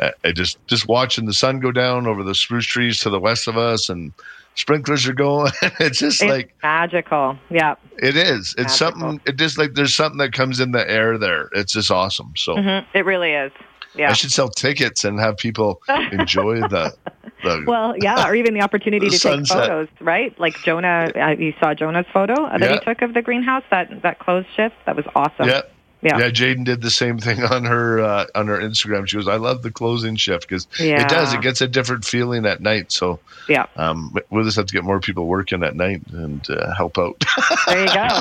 uh, 0.00 0.10
just 0.32 0.58
just 0.66 0.88
watching 0.88 1.26
the 1.26 1.34
sun 1.34 1.60
go 1.60 1.72
down 1.72 2.06
over 2.06 2.22
the 2.22 2.34
spruce 2.34 2.66
trees 2.66 3.00
to 3.00 3.10
the 3.10 3.20
west 3.20 3.48
of 3.48 3.58
us, 3.58 3.90
and 3.90 4.12
sprinklers 4.54 5.06
are 5.06 5.12
going. 5.12 5.52
it's 5.78 5.98
just 5.98 6.22
it's 6.22 6.30
like 6.30 6.54
magical. 6.62 7.36
Yeah. 7.50 7.74
it 7.98 8.16
is. 8.16 8.54
It's 8.56 8.80
Magical. 8.80 9.00
something. 9.00 9.20
It 9.26 9.36
just 9.36 9.58
like 9.58 9.74
there's 9.74 9.94
something 9.94 10.18
that 10.18 10.32
comes 10.32 10.58
in 10.58 10.72
the 10.72 10.88
air 10.90 11.18
there. 11.18 11.48
It's 11.52 11.72
just 11.74 11.90
awesome. 11.90 12.32
So. 12.36 12.56
hmm 12.56 12.78
It 12.94 13.04
really 13.04 13.32
is. 13.32 13.52
Yeah. 13.96 14.10
I 14.10 14.12
should 14.12 14.32
sell 14.32 14.48
tickets 14.48 15.04
and 15.04 15.18
have 15.20 15.36
people 15.36 15.80
enjoy 16.12 16.60
the 16.60 16.94
the 17.42 17.64
Well, 17.66 17.94
yeah, 18.00 18.26
or 18.28 18.34
even 18.34 18.54
the 18.54 18.62
opportunity 18.62 19.08
to 19.10 19.18
take 19.18 19.46
photos, 19.46 19.88
right? 20.00 20.38
Like 20.38 20.54
Jonah, 20.64 21.10
uh, 21.14 21.30
you 21.38 21.52
saw 21.60 21.74
Jonah's 21.74 22.06
photo 22.12 22.34
that 22.48 22.60
Yeah. 22.60 22.72
he 22.72 22.78
took 22.80 23.02
of 23.02 23.14
the 23.14 23.22
greenhouse, 23.22 23.62
that 23.70 24.02
that 24.02 24.18
closed 24.18 24.48
shift. 24.56 24.74
That 24.86 24.96
was 24.96 25.04
awesome. 25.14 25.48
yeah. 25.48 25.62
Yeah. 26.02 26.18
Yeah, 26.18 26.28
Jaden 26.28 26.64
did 26.66 26.82
the 26.82 26.90
same 26.90 27.18
thing 27.18 27.42
on 27.44 27.64
her 27.64 27.98
uh, 28.00 28.26
on 28.34 28.46
her 28.48 28.58
Instagram. 28.58 29.08
She 29.08 29.16
goes, 29.16 29.26
"I 29.26 29.36
love 29.36 29.62
the 29.62 29.70
closing 29.70 30.16
shift 30.16 30.46
because 30.46 30.66
it 30.78 31.08
does. 31.08 31.32
It 31.32 31.40
gets 31.40 31.62
a 31.62 31.66
different 31.66 32.04
feeling 32.04 32.44
at 32.44 32.60
night. 32.60 32.92
So 32.92 33.20
Yeah. 33.48 33.64
um, 33.76 34.14
we'll 34.28 34.44
just 34.44 34.56
have 34.58 34.66
to 34.66 34.72
get 34.74 34.84
more 34.84 35.00
people 35.00 35.26
working 35.26 35.62
at 35.64 35.74
night 35.76 36.02
and 36.12 36.44
uh, 36.50 36.74
help 36.74 36.98
out. 36.98 37.24
There 37.68 37.80
you 37.80 37.86
go. 37.86 37.92
I 37.94 38.20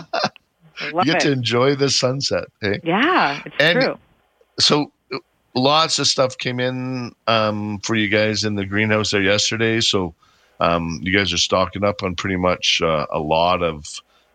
you 0.93 1.03
get 1.03 1.15
it. 1.17 1.19
to 1.23 1.31
enjoy 1.33 1.75
the 1.75 1.89
sunset. 1.89 2.45
Hey, 2.61 2.79
yeah, 2.85 3.41
it's 3.45 3.55
And- 3.59 3.81
true. 3.81 3.97
so 4.59 4.91
lots 5.55 5.99
of 5.99 6.07
stuff 6.07 6.37
came 6.37 6.59
in 6.59 7.13
um, 7.27 7.79
for 7.79 7.95
you 7.95 8.09
guys 8.09 8.43
in 8.43 8.55
the 8.55 8.65
greenhouse 8.65 9.11
there 9.11 9.21
yesterday. 9.21 9.81
So 9.81 10.15
um, 10.59 10.99
you 11.01 11.15
guys 11.15 11.33
are 11.33 11.37
stocking 11.37 11.83
up 11.83 12.03
on 12.03 12.15
pretty 12.15 12.37
much 12.37 12.81
uh, 12.81 13.05
a 13.11 13.19
lot 13.19 13.63
of 13.63 13.85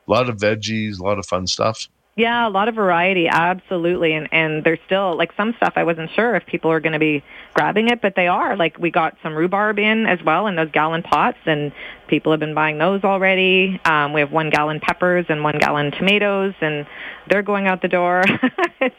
a 0.06 0.10
lot 0.10 0.28
of 0.28 0.36
veggies, 0.36 0.98
a 0.98 1.02
lot 1.02 1.18
of 1.18 1.26
fun 1.26 1.46
stuff. 1.46 1.88
Yeah, 2.16 2.48
a 2.48 2.50
lot 2.50 2.66
of 2.66 2.74
variety, 2.74 3.28
absolutely. 3.28 4.12
And 4.12 4.28
and 4.32 4.64
there's 4.64 4.80
still 4.86 5.16
like 5.16 5.32
some 5.36 5.54
stuff 5.56 5.74
I 5.76 5.84
wasn't 5.84 6.10
sure 6.10 6.34
if 6.34 6.44
people 6.46 6.70
are 6.72 6.80
going 6.80 6.94
to 6.94 6.98
be 6.98 7.22
grabbing 7.54 7.88
it, 7.88 8.02
but 8.02 8.16
they 8.16 8.26
are. 8.26 8.56
Like 8.56 8.76
we 8.78 8.90
got 8.90 9.16
some 9.22 9.36
rhubarb 9.36 9.78
in 9.78 10.06
as 10.06 10.20
well 10.24 10.48
in 10.48 10.56
those 10.56 10.70
gallon 10.72 11.02
pots, 11.02 11.38
and 11.46 11.70
people 12.08 12.32
have 12.32 12.40
been 12.40 12.54
buying 12.54 12.78
those 12.78 13.04
already. 13.04 13.80
Um, 13.84 14.12
we 14.12 14.20
have 14.20 14.32
one 14.32 14.50
gallon 14.50 14.80
peppers 14.80 15.26
and 15.28 15.44
one 15.44 15.58
gallon 15.58 15.92
tomatoes, 15.92 16.54
and 16.60 16.86
they're 17.28 17.42
going 17.42 17.68
out 17.68 17.82
the 17.82 17.88
door. 17.88 18.24
it's 18.80 18.96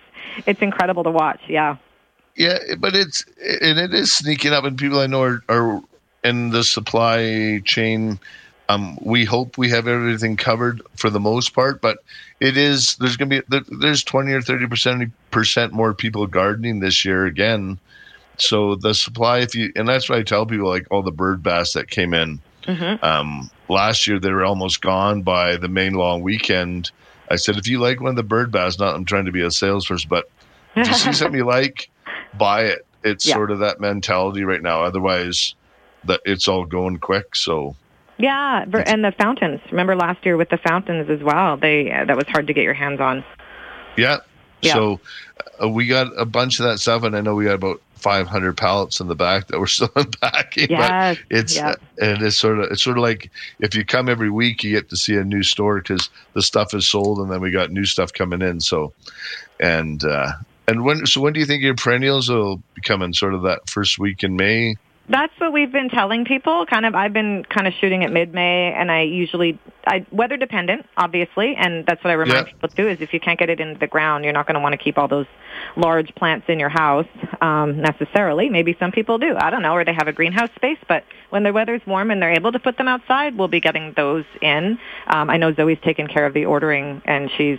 it's 0.48 0.62
incredible 0.62 1.04
to 1.04 1.12
watch. 1.12 1.42
Yeah. 1.50 1.76
Yeah, 2.36 2.60
but 2.78 2.96
it's 2.96 3.24
and 3.62 3.80
it 3.80 3.94
is 3.94 4.14
sneaking 4.14 4.54
up, 4.54 4.64
and 4.64 4.78
people 4.78 5.00
I 5.00 5.08
know 5.08 5.24
are, 5.24 5.44
are 5.50 5.82
in 6.24 6.52
the 6.52 6.64
supply 6.64 7.62
chain. 7.66 8.20
Um, 8.70 9.00
we 9.02 9.26
hope 9.26 9.58
we 9.58 9.70
have 9.70 9.88
everything 9.88 10.38
covered 10.38 10.82
for 10.96 11.10
the 11.10 11.20
most 11.20 11.54
part, 11.56 11.82
but 11.82 11.98
it 12.40 12.56
is 12.56 12.96
there's 12.98 13.18
going 13.18 13.30
to 13.30 13.42
be 13.42 13.62
there's 13.80 14.04
twenty 14.04 14.32
or 14.32 14.42
thirty 14.42 14.68
percent 14.68 15.12
percent 15.32 15.74
more 15.74 15.94
people 15.94 16.28
gardening 16.28 16.80
this 16.80 17.04
year 17.04 17.26
again. 17.26 17.80
So 18.38 18.76
the 18.76 18.94
supply, 18.94 19.40
if 19.40 19.56
you 19.56 19.72
and 19.76 19.88
that's 19.88 20.10
why 20.10 20.18
I 20.18 20.24
tell 20.24 20.46
people 20.46 20.70
like 20.70 20.88
all 20.92 21.02
the 21.02 21.12
bird 21.12 21.44
bass 21.44 21.74
that 21.74 21.90
came 21.90 22.14
in 22.14 22.40
hmm 22.66 22.96
um, 23.02 23.50
last 23.70 24.08
year, 24.08 24.20
they 24.20 24.32
were 24.32 24.46
almost 24.46 24.82
gone 24.82 25.22
by 25.22 25.58
the 25.58 25.68
main 25.68 25.94
long 25.94 26.22
weekend. 26.22 26.92
I 27.32 27.36
said, 27.36 27.58
if 27.58 27.68
you 27.68 27.80
like 27.80 28.02
one 28.02 28.12
of 28.12 28.16
the 28.16 28.24
bird 28.24 28.52
bass, 28.52 28.80
not 28.80 28.96
I'm 28.96 29.06
trying 29.06 29.26
to 29.26 29.32
be 29.32 29.42
a 29.42 29.52
salesperson, 29.52 30.10
but 30.10 30.30
if 30.76 30.88
you 30.88 30.94
see 30.94 31.14
something 31.14 31.38
you 31.38 31.46
like, 31.46 31.90
buy 32.38 32.64
it. 32.66 32.86
It's 33.04 33.26
Yeah. 33.26 33.36
sort 33.36 33.52
of 33.52 33.60
that 33.60 33.80
mentality 33.80 34.44
right 34.44 34.62
now. 34.62 34.84
Otherwise, 34.84 35.56
that 36.06 36.22
it's 36.26 36.48
all 36.48 36.66
going 36.66 36.98
quick. 36.98 37.36
So 37.36 37.76
Yeah, 38.18 38.66
and 38.86 39.04
the 39.04 39.14
fountains. 39.18 39.62
Remember 39.72 39.96
last 39.96 40.26
year 40.26 40.38
with 40.38 40.50
the 40.50 40.58
fountains 40.58 41.10
as 41.10 41.22
well. 41.24 41.58
They 41.58 41.92
uh, 41.92 42.06
that 42.06 42.16
was 42.18 42.28
hard 42.28 42.48
to 42.48 42.54
get 42.54 42.64
your 42.64 42.74
hands 42.74 43.00
on. 43.00 43.24
yeah. 43.98 44.18
Yeah. 44.62 44.74
So 44.74 45.00
uh, 45.64 45.70
we 45.70 45.88
got 45.88 46.08
a 46.18 46.26
bunch 46.26 46.60
of 46.60 46.66
that 46.66 46.80
stuff, 46.80 47.04
and 47.04 47.16
I 47.16 47.22
know 47.22 47.34
we 47.34 47.46
got 47.46 47.54
about 47.54 47.82
500 47.96 48.58
pallets 48.58 49.00
in 49.00 49.08
the 49.08 49.16
back 49.16 49.48
that 49.48 49.58
we're 49.60 49.68
still 49.78 49.90
unpacking. 49.96 50.68
Yes, 50.70 51.18
But 51.18 51.38
it's 51.38 51.56
yeah. 51.56 51.70
uh, 51.70 51.76
and 52.02 52.22
it's 52.22 52.36
sort 52.36 52.60
of 52.60 52.70
it's 52.72 52.84
sort 52.84 52.98
of 52.98 53.02
like 53.04 53.32
if 53.62 53.74
you 53.74 53.86
come 53.86 54.10
every 54.10 54.30
week, 54.30 54.66
you 54.66 54.72
get 54.72 54.90
to 54.90 54.98
see 54.98 55.16
a 55.16 55.24
new 55.24 55.44
store 55.44 55.78
because 55.78 56.10
the 56.34 56.42
stuff 56.42 56.74
is 56.74 56.86
sold, 56.90 57.20
and 57.20 57.32
then 57.32 57.40
we 57.40 57.52
got 57.52 57.72
new 57.72 57.86
stuff 57.86 58.12
coming 58.12 58.42
in. 58.42 58.60
So 58.60 58.92
and 59.62 60.04
uh, 60.04 60.34
and 60.70 60.84
when 60.84 61.06
so 61.06 61.22
when 61.22 61.34
do 61.34 61.40
you 61.40 61.46
think 61.46 61.64
your 61.64 61.76
perennials 61.76 62.30
will 62.30 62.58
be 62.76 62.82
coming? 62.82 63.14
Sort 63.14 63.34
of 63.34 63.44
that 63.44 63.70
first 63.70 64.00
week 64.00 64.24
in 64.24 64.36
May. 64.36 64.76
That's 65.12 65.34
what 65.40 65.52
we've 65.52 65.72
been 65.72 65.90
telling 65.90 66.24
people. 66.24 66.68
Kind 66.68 66.86
of, 66.86 66.94
I've 66.94 67.14
been 67.14 67.44
kind 67.46 67.66
of 67.66 67.74
shooting 67.74 68.04
at 68.04 68.12
mid-May, 68.12 68.72
and 68.74 68.92
I 68.92 69.02
usually, 69.02 69.58
I 69.88 70.06
weather 70.12 70.38
dependent, 70.38 70.86
obviously, 70.98 71.56
and 71.56 71.84
that's 71.88 72.04
what 72.04 72.12
I 72.12 72.14
remind 72.14 72.46
Yeah. 72.46 72.54
people 72.54 72.70
too. 72.70 72.88
Is 72.88 73.02
if 73.02 73.12
you 73.12 73.20
can't 73.20 73.40
get 73.40 73.50
it 73.50 73.60
into 73.60 73.80
the 73.80 73.88
ground, 73.88 74.24
you're 74.24 74.34
not 74.34 74.46
going 74.46 74.54
to 74.54 74.60
want 74.60 74.74
to 74.74 74.78
keep 74.78 75.00
all 75.00 75.08
those 75.08 75.26
large 75.76 76.14
plants 76.14 76.46
in 76.48 76.60
your 76.60 76.70
house 76.70 77.08
um, 77.42 77.82
necessarily. 77.82 78.50
Maybe 78.50 78.78
some 78.80 78.92
people 78.92 79.18
do. 79.18 79.36
I 79.36 79.50
don't 79.50 79.64
know, 79.64 79.74
or 79.74 79.84
they 79.84 79.94
have 79.94 80.08
a 80.08 80.14
greenhouse 80.14 80.52
space. 80.56 80.78
But 80.88 81.04
when 81.32 81.42
the 81.42 81.54
weather's 81.54 81.82
warm 81.88 82.12
and 82.12 82.22
they're 82.22 82.34
able 82.34 82.52
to 82.52 82.60
put 82.60 82.78
them 82.78 82.88
outside, 82.88 83.36
we'll 83.36 83.48
be 83.48 83.62
getting 83.62 83.94
those 83.94 84.26
in. 84.44 84.78
Um, 85.08 85.32
I 85.32 85.38
know 85.38 85.52
Zoe's 85.52 85.80
taken 85.82 86.06
care 86.06 86.28
of 86.28 86.36
the 86.36 86.46
ordering, 86.46 87.02
and 87.06 87.32
she's 87.36 87.58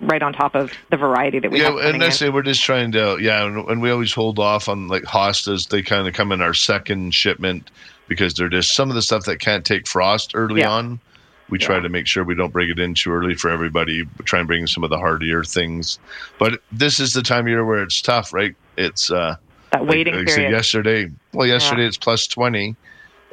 right 0.00 0.22
on 0.22 0.32
top 0.32 0.54
of 0.54 0.72
the 0.90 0.96
variety 0.96 1.38
that 1.38 1.50
we 1.50 1.60
yeah, 1.60 1.76
and 1.80 2.00
that's 2.00 2.20
it. 2.22 2.32
We're 2.32 2.42
just 2.42 2.62
trying 2.62 2.92
to, 2.92 3.18
yeah, 3.20 3.44
and, 3.46 3.68
and 3.68 3.82
we 3.82 3.90
always 3.90 4.12
hold 4.12 4.38
off 4.38 4.68
on 4.68 4.88
like 4.88 5.02
hostas. 5.04 5.68
They 5.68 5.82
kind 5.82 6.08
of 6.08 6.14
come 6.14 6.32
in 6.32 6.40
our 6.40 6.54
second 6.54 7.14
shipment 7.14 7.70
because 8.08 8.34
they're 8.34 8.48
just 8.48 8.74
some 8.74 8.88
of 8.88 8.94
the 8.96 9.02
stuff 9.02 9.24
that 9.24 9.38
can't 9.40 9.64
take 9.64 9.86
frost 9.86 10.32
early 10.34 10.60
Yeah. 10.60 10.70
on. 10.70 11.00
We 11.48 11.58
try 11.58 11.80
to 11.80 11.88
make 11.88 12.06
sure 12.06 12.22
we 12.22 12.36
don't 12.36 12.52
bring 12.52 12.70
it 12.70 12.78
in 12.78 12.94
too 12.94 13.10
early 13.10 13.34
for 13.34 13.50
everybody. 13.50 14.02
We 14.02 14.24
try 14.24 14.38
and 14.38 14.46
bring 14.46 14.68
some 14.68 14.84
of 14.84 14.90
the 14.90 14.98
hardier 14.98 15.42
things, 15.42 15.98
but 16.38 16.60
this 16.70 17.00
is 17.00 17.12
the 17.12 17.22
time 17.22 17.40
of 17.46 17.48
year 17.48 17.64
where 17.64 17.82
it's 17.82 18.00
tough, 18.00 18.32
right? 18.32 18.54
It's 18.76 19.10
uh, 19.10 19.34
that 19.72 19.84
waiting 19.84 20.14
like 20.14 20.28
said 20.28 20.36
period. 20.36 20.52
yesterday. 20.52 21.10
Well, 21.32 21.48
yesterday 21.48 21.86
it's 21.86 21.96
plus 21.96 22.28
twenty, 22.28 22.76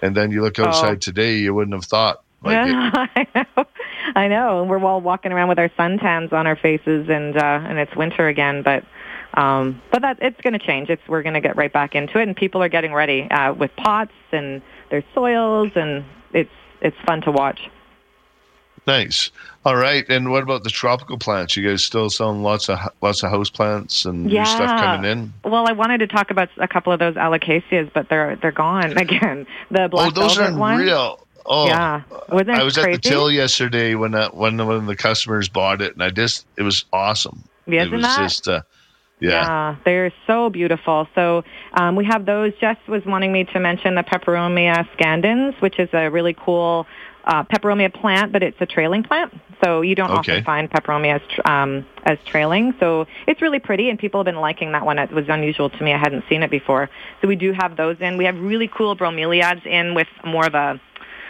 and 0.01 0.15
then 0.17 0.31
you 0.31 0.41
look 0.41 0.57
outside 0.57 0.93
Oh. 0.93 0.95
today, 0.95 1.37
you 1.37 1.53
wouldn't 1.53 1.75
have 1.75 1.85
thought. 1.85 2.23
Like 2.41 2.57
it, 3.15 3.27
I 4.17 4.27
know. 4.29 4.61
And 4.61 4.69
we're 4.69 4.83
all 4.83 4.99
walking 4.99 5.31
around 5.31 5.47
with 5.47 5.59
our 5.59 5.69
suntans 5.69 6.33
on 6.33 6.47
our 6.47 6.55
faces, 6.55 7.07
and 7.07 7.37
uh, 7.37 7.61
and 7.63 7.77
it's 7.77 7.95
winter 7.95 8.27
again. 8.27 8.63
But 8.63 8.83
um, 9.35 9.79
but 9.91 10.01
that 10.01 10.17
it's 10.21 10.41
going 10.41 10.53
to 10.53 10.59
change. 10.59 10.89
It's 10.89 11.07
we're 11.07 11.21
going 11.21 11.35
to 11.35 11.39
get 11.39 11.55
right 11.55 11.71
back 11.71 11.93
into 11.93 12.17
it, 12.17 12.23
and 12.23 12.35
people 12.35 12.63
are 12.63 12.69
getting 12.69 12.93
ready 12.93 13.29
uh, 13.29 13.53
with 13.53 13.69
pots 13.75 14.11
and 14.31 14.63
their 14.89 15.03
soils, 15.13 15.71
and 15.75 16.03
it's 16.33 16.49
it's 16.81 16.97
fun 17.05 17.21
to 17.21 17.31
watch. 17.31 17.69
nice. 18.87 19.29
All 19.63 19.75
right, 19.75 20.03
and 20.09 20.31
what 20.31 20.41
about 20.41 20.63
the 20.63 20.71
tropical 20.71 21.19
plants? 21.19 21.55
You 21.55 21.69
guys 21.69 21.83
still 21.83 22.09
selling 22.09 22.41
lots 22.41 22.69
of 22.69 22.79
lots 23.03 23.21
of 23.21 23.29
house 23.29 23.51
plants 23.51 24.05
and 24.05 24.25
new 24.25 24.45
stuff 24.45 24.79
coming 24.79 25.11
in? 25.11 25.33
Well, 25.43 25.67
I 25.67 25.73
wanted 25.73 25.99
to 25.99 26.07
talk 26.07 26.31
about 26.31 26.49
a 26.57 26.67
couple 26.67 26.91
of 26.91 26.97
those 26.97 27.13
alocasias, 27.13 27.93
but 27.93 28.09
they're 28.09 28.35
they're 28.37 28.51
gone 28.51 28.97
again. 28.97 29.45
The 29.69 29.89
black 29.91 30.17
oh, 30.17 30.21
those 30.21 30.37
velvet 30.37 30.55
are 30.55 30.57
one. 30.57 30.79
unreal. 30.79 31.26
Oh, 31.47 31.67
Yeah, 31.67 32.03
wasn't 32.29 32.51
I 32.51 32.63
was 32.63 32.73
crazy? 32.77 32.91
at 32.97 33.01
the 33.03 33.09
till 33.09 33.31
yesterday 33.31 33.95
when 33.95 34.11
that 34.11 34.35
when 34.35 34.57
one 34.57 34.75
of 34.75 34.85
the 34.85 34.95
customers 34.95 35.47
bought 35.47 35.81
it, 35.81 35.93
and 35.93 36.03
I 36.03 36.09
just 36.09 36.45
it 36.57 36.63
was 36.63 36.85
awesome. 36.91 37.43
Yeah, 37.65 37.83
it 37.83 37.87
isn't 37.87 37.97
was 37.97 38.03
that? 38.03 38.17
just 38.17 38.47
uh, 38.47 38.61
yeah. 39.21 39.75
they're 39.85 40.11
so 40.25 40.49
beautiful. 40.49 41.07
So 41.15 41.43
um, 41.73 41.95
we 41.95 42.05
have 42.05 42.25
those. 42.25 42.53
Jess 42.59 42.77
was 42.87 43.05
wanting 43.05 43.31
me 43.31 43.45
to 43.45 43.59
mention 43.59 43.95
the 43.95 44.03
Peperomia 44.03 44.87
scandens, 44.93 45.55
which 45.59 45.79
is 45.79 45.89
a 45.93 46.09
really 46.09 46.33
cool 46.33 46.85
uh, 47.25 47.43
Peperomia 47.43 47.93
plant, 47.93 48.31
but 48.31 48.43
it's 48.43 48.57
a 48.61 48.65
trailing 48.65 49.03
plant. 49.03 49.33
So 49.63 49.81
you 49.81 49.95
don't 49.95 50.09
Okay. 50.11 50.33
often 50.33 50.43
find 50.43 50.69
Peperomia 50.69 51.15
as, 51.19 51.39
um, 51.45 51.85
as 52.05 52.17
trailing. 52.25 52.73
So 52.79 53.05
it's 53.27 53.41
really 53.41 53.59
pretty, 53.59 53.89
and 53.89 53.97
people 53.99 54.19
have 54.19 54.25
been 54.25 54.39
liking 54.39 54.71
that 54.73 54.85
one. 54.85 54.97
It 54.99 55.11
was 55.11 55.25
unusual 55.27 55.69
to 55.69 55.83
me. 55.83 55.93
I 55.93 55.97
hadn't 55.97 56.23
seen 56.29 56.43
it 56.43 56.51
before. 56.51 56.89
So 57.21 57.27
we 57.27 57.35
do 57.35 57.51
have 57.53 57.75
those 57.75 57.97
in. 57.99 58.17
We 58.17 58.25
have 58.25 58.37
really 58.39 58.67
cool 58.67 58.95
bromeliads 58.95 59.65
in 59.65 59.93
with 59.93 60.07
more 60.25 60.45
of 60.45 60.53
a 60.55 60.79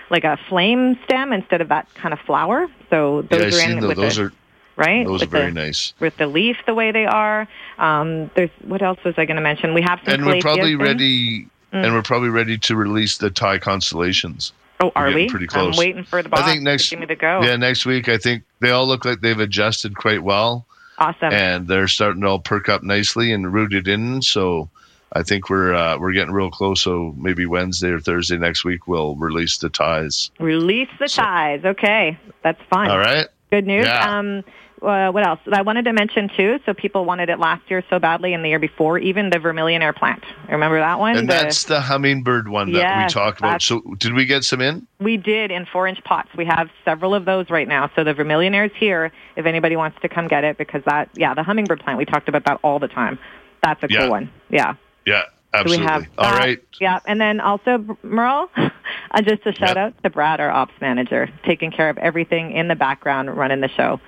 like 0.09 0.23
a 0.23 0.37
flame 0.49 0.97
stem 1.03 1.33
instead 1.33 1.61
of 1.61 1.69
that 1.69 1.93
kind 1.95 2.13
of 2.13 2.19
flower. 2.19 2.67
So 2.89 3.23
those 3.23 3.57
yeah, 3.57 3.67
are 3.67 3.71
in 3.71 3.79
those. 3.79 3.87
with 3.89 3.97
Those 3.97 4.15
the, 4.15 4.23
are 4.23 4.33
right. 4.75 5.05
those 5.05 5.23
are 5.23 5.27
very 5.27 5.51
the, 5.51 5.61
nice. 5.61 5.93
with 5.99 6.17
the 6.17 6.27
leaf 6.27 6.57
the 6.65 6.73
way 6.73 6.91
they 6.91 7.05
are. 7.05 7.47
Um, 7.77 8.29
there's 8.35 8.49
what 8.63 8.81
else 8.81 8.99
was 9.03 9.15
I 9.17 9.25
going 9.25 9.37
to 9.37 9.41
mention? 9.41 9.73
We 9.73 9.81
have 9.81 9.99
some 10.05 10.13
And 10.13 10.25
we're 10.25 10.39
probably 10.39 10.75
ready. 10.75 11.47
Mm. 11.73 11.83
And 11.83 11.93
we're 11.93 12.01
probably 12.01 12.29
ready 12.29 12.57
to 12.59 12.77
release 12.77 13.17
the 13.17 13.29
Thai 13.29 13.57
constellations. 13.57 14.53
Oh, 14.79 14.91
are 14.95 15.11
we? 15.11 15.27
pretty 15.27 15.47
close. 15.47 15.75
I'm 15.75 15.79
waiting 15.79 16.03
for 16.03 16.23
the 16.23 16.29
box. 16.29 16.43
I 16.43 16.45
think 16.45 16.63
next. 16.63 16.89
give 16.89 16.99
me 16.99 17.05
the 17.05 17.15
go. 17.15 17.41
Yeah, 17.41 17.57
next 17.57 17.85
week. 17.85 18.07
I 18.07 18.17
think 18.17 18.43
they 18.61 18.69
all 18.69 18.87
look 18.87 19.03
like 19.03 19.19
they've 19.19 19.39
adjusted 19.39 19.97
quite 19.97 20.23
well. 20.23 20.65
Awesome. 20.99 21.33
And 21.33 21.67
they're 21.67 21.87
starting 21.87 22.21
to 22.21 22.27
all 22.27 22.39
perk 22.39 22.69
up 22.69 22.83
nicely 22.83 23.31
and 23.31 23.53
rooted 23.53 23.87
in. 23.87 24.21
So 24.21 24.69
I 25.13 25.23
think 25.23 25.49
we're 25.49 25.73
uh, 25.73 25.97
we're 25.97 26.13
getting 26.13 26.33
real 26.33 26.51
close. 26.51 26.81
So 26.81 27.13
maybe 27.17 27.45
Wednesday 27.45 27.89
or 27.89 27.99
Thursday 27.99 28.37
next 28.37 28.65
week 28.65 28.87
we'll 28.87 29.15
release 29.15 29.57
the 29.57 29.69
ties. 29.69 30.31
Release 30.39 30.89
the 30.99 31.07
so, 31.07 31.21
ties. 31.21 31.65
Okay, 31.65 32.19
that's 32.43 32.61
fine. 32.69 32.89
All 32.89 32.99
right. 32.99 33.27
Good 33.49 33.65
news. 33.65 33.85
Yeah. 33.85 34.17
Um, 34.17 34.43
uh, 34.81 35.09
what 35.09 35.25
else? 35.25 35.39
I 35.51 35.63
wanted 35.63 35.85
to 35.85 35.93
mention 35.93 36.29
too. 36.35 36.59
So 36.65 36.73
people 36.73 37.03
wanted 37.05 37.29
it 37.29 37.39
last 37.39 37.63
year 37.69 37.83
so 37.89 37.97
badly, 37.97 38.33
and 38.33 38.43
the 38.43 38.49
year 38.49 38.59
before, 38.59 38.99
even 38.99 39.31
the 39.31 39.37
Vermillionaire 39.37 39.95
plant. 39.95 40.23
Remember 40.49 40.79
that 40.79 40.99
one? 40.99 41.17
And 41.17 41.27
the, 41.27 41.33
that's 41.33 41.63
the 41.63 41.81
hummingbird 41.81 42.47
one 42.47 42.71
that 42.73 42.79
yes, 42.79 43.09
we 43.09 43.13
talked 43.13 43.39
about. 43.39 43.61
So 43.61 43.81
did 43.97 44.13
we 44.13 44.25
get 44.25 44.43
some 44.43 44.61
in? 44.61 44.85
We 44.99 45.17
did 45.17 45.49
in 45.49 45.65
four-inch 45.65 46.03
pots. 46.03 46.29
We 46.37 46.45
have 46.45 46.69
several 46.85 47.15
of 47.15 47.25
those 47.25 47.49
right 47.49 47.67
now. 47.67 47.89
So 47.95 48.03
the 48.03 48.13
Vermillionaire's 48.13 48.75
here. 48.75 49.11
If 49.35 49.47
anybody 49.47 49.75
wants 49.75 49.97
to 50.01 50.09
come 50.09 50.27
get 50.27 50.43
it, 50.43 50.59
because 50.59 50.83
that, 50.85 51.09
yeah, 51.15 51.33
the 51.33 51.43
hummingbird 51.43 51.79
plant. 51.79 51.97
We 51.97 52.05
talked 52.05 52.29
about 52.29 52.45
that 52.45 52.59
all 52.63 52.77
the 52.77 52.87
time. 52.87 53.17
That's 53.63 53.81
a 53.81 53.87
yeah. 53.89 54.01
cool 54.01 54.11
one. 54.11 54.31
Yeah. 54.49 54.75
Yeah. 55.07 55.23
Absolutely. 55.53 55.77
So 55.77 55.81
we 55.81 55.87
have 56.03 56.07
all 56.17 56.33
right. 56.33 56.59
Yeah, 56.81 56.99
and 57.07 57.19
then 57.21 57.39
also 57.39 57.97
Merle, 58.03 58.49
uh, 58.57 59.21
just 59.21 59.45
a 59.45 59.53
shout 59.53 59.69
Yep. 59.69 59.77
out 59.77 60.03
to 60.03 60.09
Brad, 60.09 60.39
our 60.41 60.51
ops 60.51 60.73
manager, 60.81 61.29
taking 61.45 61.71
care 61.71 61.89
of 61.89 61.97
everything 61.97 62.51
in 62.51 62.67
the 62.67 62.75
background, 62.75 63.35
running 63.35 63.61
the 63.61 63.69
show. 63.69 63.99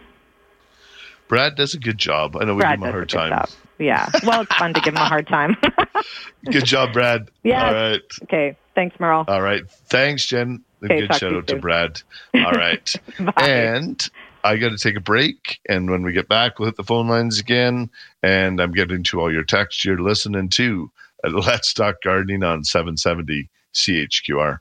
Brad 1.30 1.56
does 1.56 1.74
a 1.74 1.80
good 1.80 1.98
job. 1.98 2.36
I 2.36 2.44
know 2.44 2.56
we 2.56 2.62
Brad 2.62 2.80
give 2.80 2.84
him 2.84 2.90
a 2.90 2.92
hard 2.92 3.04
a 3.04 3.06
time. 3.08 3.30
job. 3.30 3.50
Yeah. 3.78 4.10
Well, 4.26 4.42
it's 4.42 4.54
fun 4.56 4.74
to 4.74 4.82
give 4.82 4.94
him 4.94 5.02
a 5.02 5.06
hard 5.06 5.28
time. 5.28 5.56
Good 6.52 6.66
job, 6.66 6.92
Brad. 6.92 7.30
Yes. 7.44 7.64
All 7.64 7.74
right. 7.74 8.02
okay. 8.24 8.58
Thanks, 8.76 9.00
Merle. 9.00 9.24
All 9.28 9.42
right. 9.42 9.62
Thanks, 9.70 10.26
Jen. 10.26 10.62
A 10.82 10.86
Okay, 10.86 11.08
good 11.08 11.16
shout 11.16 11.34
out 11.34 11.48
to. 11.48 11.56
Brad. 11.58 12.02
All 12.34 12.52
right. 12.52 12.94
And 13.38 14.06
I 14.44 14.58
got 14.58 14.70
to 14.70 14.78
take 14.78 14.96
a 14.96 15.02
break. 15.02 15.60
And 15.68 15.90
when 15.90 16.04
we 16.04 16.14
get 16.14 16.28
back, 16.28 16.60
we'll 16.60 16.68
hit 16.68 16.78
the 16.78 16.84
phone 16.84 17.08
lines 17.08 17.40
again. 17.40 17.90
And 18.24 18.60
I'm 18.60 18.72
getting 18.72 19.04
to 19.04 19.20
all 19.20 19.32
your 19.32 19.44
texts 19.44 19.84
you're 19.84 20.02
listening 20.02 20.50
to 20.50 20.92
Let's 21.24 21.74
Talk 21.74 22.02
Gardening 22.04 22.44
on 22.44 22.64
770 22.64 23.50
CHQR. 23.74 24.60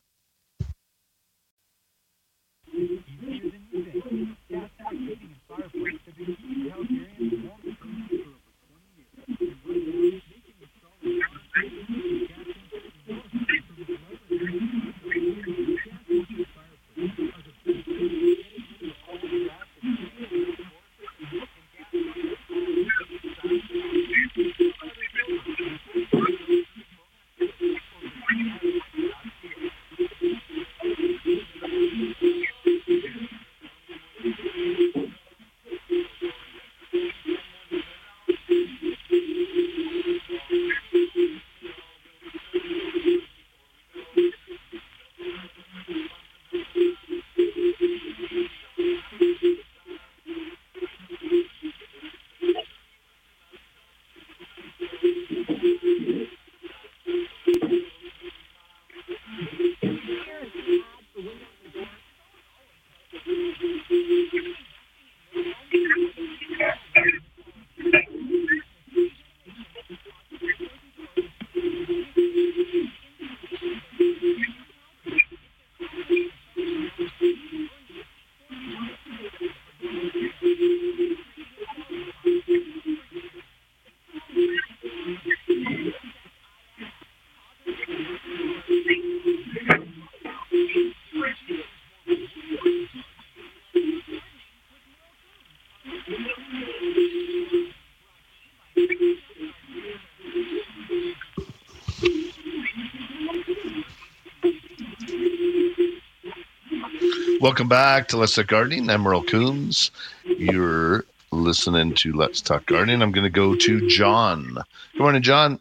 Welcome 107.48 107.68
back 107.68 108.08
to 108.08 108.18
Let's 108.18 108.34
Talk 108.34 108.48
Gardening. 108.48 108.90
I'm 108.90 109.00
Merle 109.00 109.22
Coombs. 109.22 109.90
You're 110.26 111.06
listening 111.32 111.94
to 111.94 112.12
Let's 112.12 112.42
Talk 112.42 112.66
Gardening. 112.66 113.00
I'm 113.00 113.10
going 113.10 113.24
to 113.24 113.30
go 113.30 113.54
to 113.56 113.88
John. 113.88 114.58
Good 114.92 115.00
morning, 115.00 115.22
John. 115.22 115.58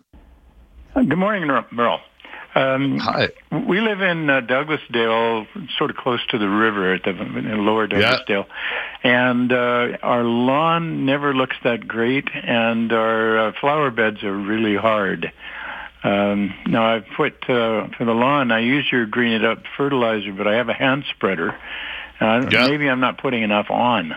Good 0.95 1.17
morning, 1.17 1.47
Mer- 1.47 1.65
Merle. 1.71 2.01
Um, 2.55 2.99
Hi. 2.99 3.29
we 3.69 3.79
live 3.79 4.01
in 4.01 4.29
uh, 4.29 4.41
Douglasdale, 4.41 5.47
sort 5.77 5.89
of 5.89 5.95
close 5.95 6.19
to 6.27 6.37
the 6.37 6.49
river 6.49 6.93
at 6.93 7.03
the 7.03 7.11
in 7.11 7.65
lower 7.65 7.87
Yeah. 7.89 8.17
Douglasdale, 8.27 8.47
and 9.03 9.53
uh, 9.53 9.97
our 10.03 10.25
lawn 10.25 11.05
never 11.05 11.33
looks 11.33 11.55
that 11.63 11.87
great, 11.87 12.27
and 12.33 12.91
our 12.91 13.37
uh, 13.47 13.51
flower 13.61 13.91
beds 13.91 14.23
are 14.23 14.35
really 14.35 14.75
hard. 14.75 15.31
Um, 16.03 16.53
now 16.67 16.85
I've 16.85 17.05
put 17.15 17.33
uh, 17.49 17.87
for 17.97 18.05
the 18.05 18.13
lawn. 18.13 18.51
I 18.51 18.59
use 18.59 18.85
your 18.91 19.05
green 19.05 19.33
it 19.33 19.43
up 19.43 19.63
fertilizer, 19.75 20.31
but 20.31 20.47
I 20.47 20.55
have 20.55 20.69
a 20.69 20.73
hand 20.73 21.05
spreader. 21.09 21.55
Uh, 22.19 22.47
Yeah. 22.51 22.67
Maybe 22.67 22.87
I'm 22.89 22.99
not 22.99 23.17
putting 23.17 23.43
enough 23.43 23.69
on. 23.69 24.15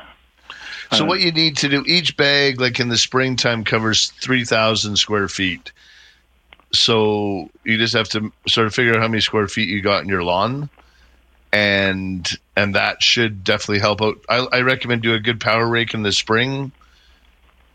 So 0.93 1.05
Uh, 1.05 1.09
what 1.09 1.20
you 1.20 1.33
need 1.33 1.57
to 1.59 1.68
do, 1.68 1.85
each 1.87 2.16
bag, 2.16 2.61
like 2.61 2.81
in 2.81 2.89
the 2.89 2.97
springtime, 2.97 3.64
covers 3.64 4.11
three 4.20 4.45
thousand 4.45 4.97
square 4.97 5.28
feet. 5.28 5.72
So 6.72 7.51
you 7.64 7.78
just 7.78 7.95
have 7.95 8.09
to 8.11 8.33
sort 8.47 8.66
of 8.66 8.74
figure 8.74 8.95
out 8.95 9.01
how 9.01 9.09
many 9.09 9.20
square 9.20 9.49
feet 9.49 9.68
you 9.68 9.81
got 9.83 10.03
in 10.03 10.09
your 10.09 10.22
lawn, 10.22 10.68
and 11.53 12.28
and 12.57 12.74
that 12.74 13.03
should 13.03 13.43
definitely 13.45 13.81
help 13.81 14.03
out. 14.03 14.18
I, 14.28 14.47
I 14.53 14.61
recommend 14.61 15.03
do 15.03 15.14
a 15.14 15.20
good 15.20 15.41
power 15.41 15.66
rake 15.66 15.95
in 15.95 16.03
the 16.03 16.12
spring. 16.12 16.72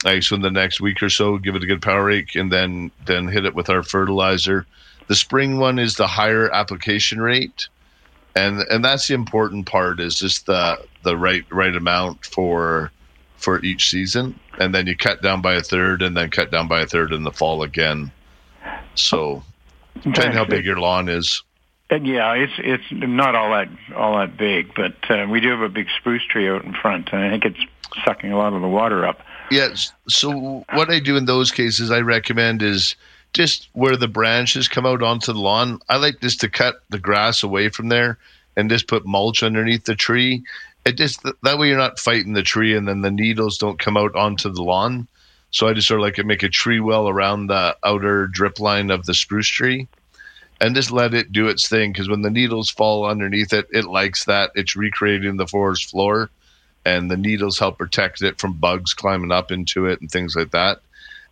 Like 0.03 0.23
so, 0.23 0.35
in 0.35 0.41
the 0.41 0.51
next 0.51 0.81
week 0.81 1.01
or 1.01 1.09
so, 1.09 1.37
give 1.37 1.55
it 1.55 1.63
a 1.63 1.67
good 1.67 1.81
power 1.81 2.05
rake, 2.05 2.35
and 2.35 2.51
then 2.51 2.91
then 3.05 3.27
hit 3.27 3.45
it 3.45 3.55
with 3.55 3.69
our 3.69 3.83
fertilizer. 3.83 4.65
The 5.07 5.15
spring 5.15 5.57
one 5.57 5.79
is 5.79 5.95
the 5.95 6.07
higher 6.07 6.51
application 6.51 7.21
rate, 7.21 7.67
and 8.35 8.59
and 8.69 8.83
that's 8.83 9.07
the 9.07 9.13
important 9.13 9.65
part 9.65 9.99
is 9.99 10.19
just 10.19 10.45
the 10.45 10.77
the 11.03 11.17
right 11.17 11.45
right 11.51 11.75
amount 11.75 12.25
for 12.25 12.91
for 13.37 13.63
each 13.63 13.89
season, 13.89 14.39
and 14.59 14.73
then 14.73 14.87
you 14.87 14.95
cut 14.95 15.21
down 15.21 15.41
by 15.41 15.53
a 15.53 15.61
third, 15.61 16.01
and 16.01 16.15
then 16.15 16.29
cut 16.29 16.51
down 16.51 16.67
by 16.67 16.81
a 16.81 16.85
third 16.85 17.13
in 17.13 17.23
the 17.23 17.31
fall 17.31 17.63
again. 17.63 18.11
So, 18.95 19.43
depending 19.95 20.33
how 20.33 20.45
big 20.45 20.65
your 20.65 20.79
lawn 20.79 21.09
is. 21.09 21.43
Yeah, 21.91 22.33
it's 22.33 22.53
it's 22.57 22.83
not 22.91 23.35
all 23.35 23.51
that 23.51 23.69
all 23.95 24.17
that 24.17 24.37
big, 24.37 24.73
but 24.75 24.95
uh, 25.09 25.27
we 25.29 25.39
do 25.39 25.49
have 25.49 25.61
a 25.61 25.69
big 25.69 25.87
spruce 25.99 26.23
tree 26.25 26.49
out 26.49 26.65
in 26.65 26.73
front, 26.73 27.09
and 27.11 27.23
I 27.23 27.29
think 27.29 27.45
it's 27.45 27.59
sucking 28.03 28.31
a 28.31 28.37
lot 28.37 28.53
of 28.53 28.61
the 28.61 28.67
water 28.67 29.05
up. 29.05 29.21
Yes. 29.51 29.91
So 30.09 30.65
what 30.71 30.89
I 30.89 30.99
do 30.99 31.17
in 31.17 31.25
those 31.25 31.51
cases, 31.51 31.91
I 31.91 31.99
recommend 31.99 32.61
is 32.61 32.95
just 33.33 33.69
where 33.73 33.97
the 33.97 34.07
branches 34.07 34.67
come 34.67 34.85
out 34.85 35.03
onto 35.03 35.33
the 35.33 35.39
lawn. 35.39 35.79
I 35.89 35.97
like 35.97 36.21
just 36.21 36.39
to 36.41 36.49
cut 36.49 36.75
the 36.89 36.99
grass 36.99 37.43
away 37.43 37.69
from 37.69 37.89
there 37.89 38.17
and 38.55 38.69
just 38.69 38.87
put 38.87 39.05
mulch 39.05 39.43
underneath 39.43 39.85
the 39.85 39.95
tree. 39.95 40.43
It 40.85 40.97
just 40.97 41.21
that 41.23 41.57
way 41.57 41.67
you're 41.67 41.77
not 41.77 41.99
fighting 41.99 42.33
the 42.33 42.43
tree, 42.43 42.75
and 42.75 42.87
then 42.87 43.01
the 43.01 43.11
needles 43.11 43.57
don't 43.57 43.79
come 43.79 43.97
out 43.97 44.15
onto 44.15 44.49
the 44.49 44.63
lawn. 44.63 45.07
So 45.51 45.67
I 45.67 45.73
just 45.73 45.87
sort 45.87 45.99
of 45.99 46.03
like 46.03 46.25
make 46.25 46.43
a 46.43 46.49
tree 46.49 46.79
well 46.79 47.07
around 47.07 47.47
the 47.47 47.75
outer 47.83 48.27
drip 48.27 48.59
line 48.59 48.91
of 48.91 49.05
the 49.05 49.13
spruce 49.13 49.47
tree, 49.47 49.87
and 50.61 50.75
just 50.75 50.91
let 50.91 51.13
it 51.13 51.31
do 51.31 51.47
its 51.47 51.67
thing. 51.67 51.91
Because 51.91 52.07
when 52.07 52.21
the 52.21 52.29
needles 52.29 52.69
fall 52.69 53.05
underneath 53.05 53.51
it, 53.51 53.67
it 53.71 53.85
likes 53.85 54.25
that. 54.25 54.51
It's 54.55 54.75
recreating 54.75 55.37
the 55.37 55.47
forest 55.47 55.89
floor 55.89 56.29
and 56.85 57.09
the 57.09 57.17
needles 57.17 57.59
help 57.59 57.77
protect 57.77 58.21
it 58.21 58.39
from 58.39 58.53
bugs 58.53 58.93
climbing 58.93 59.31
up 59.31 59.51
into 59.51 59.87
it 59.87 59.99
and 60.01 60.09
things 60.09 60.35
like 60.35 60.51
that. 60.51 60.79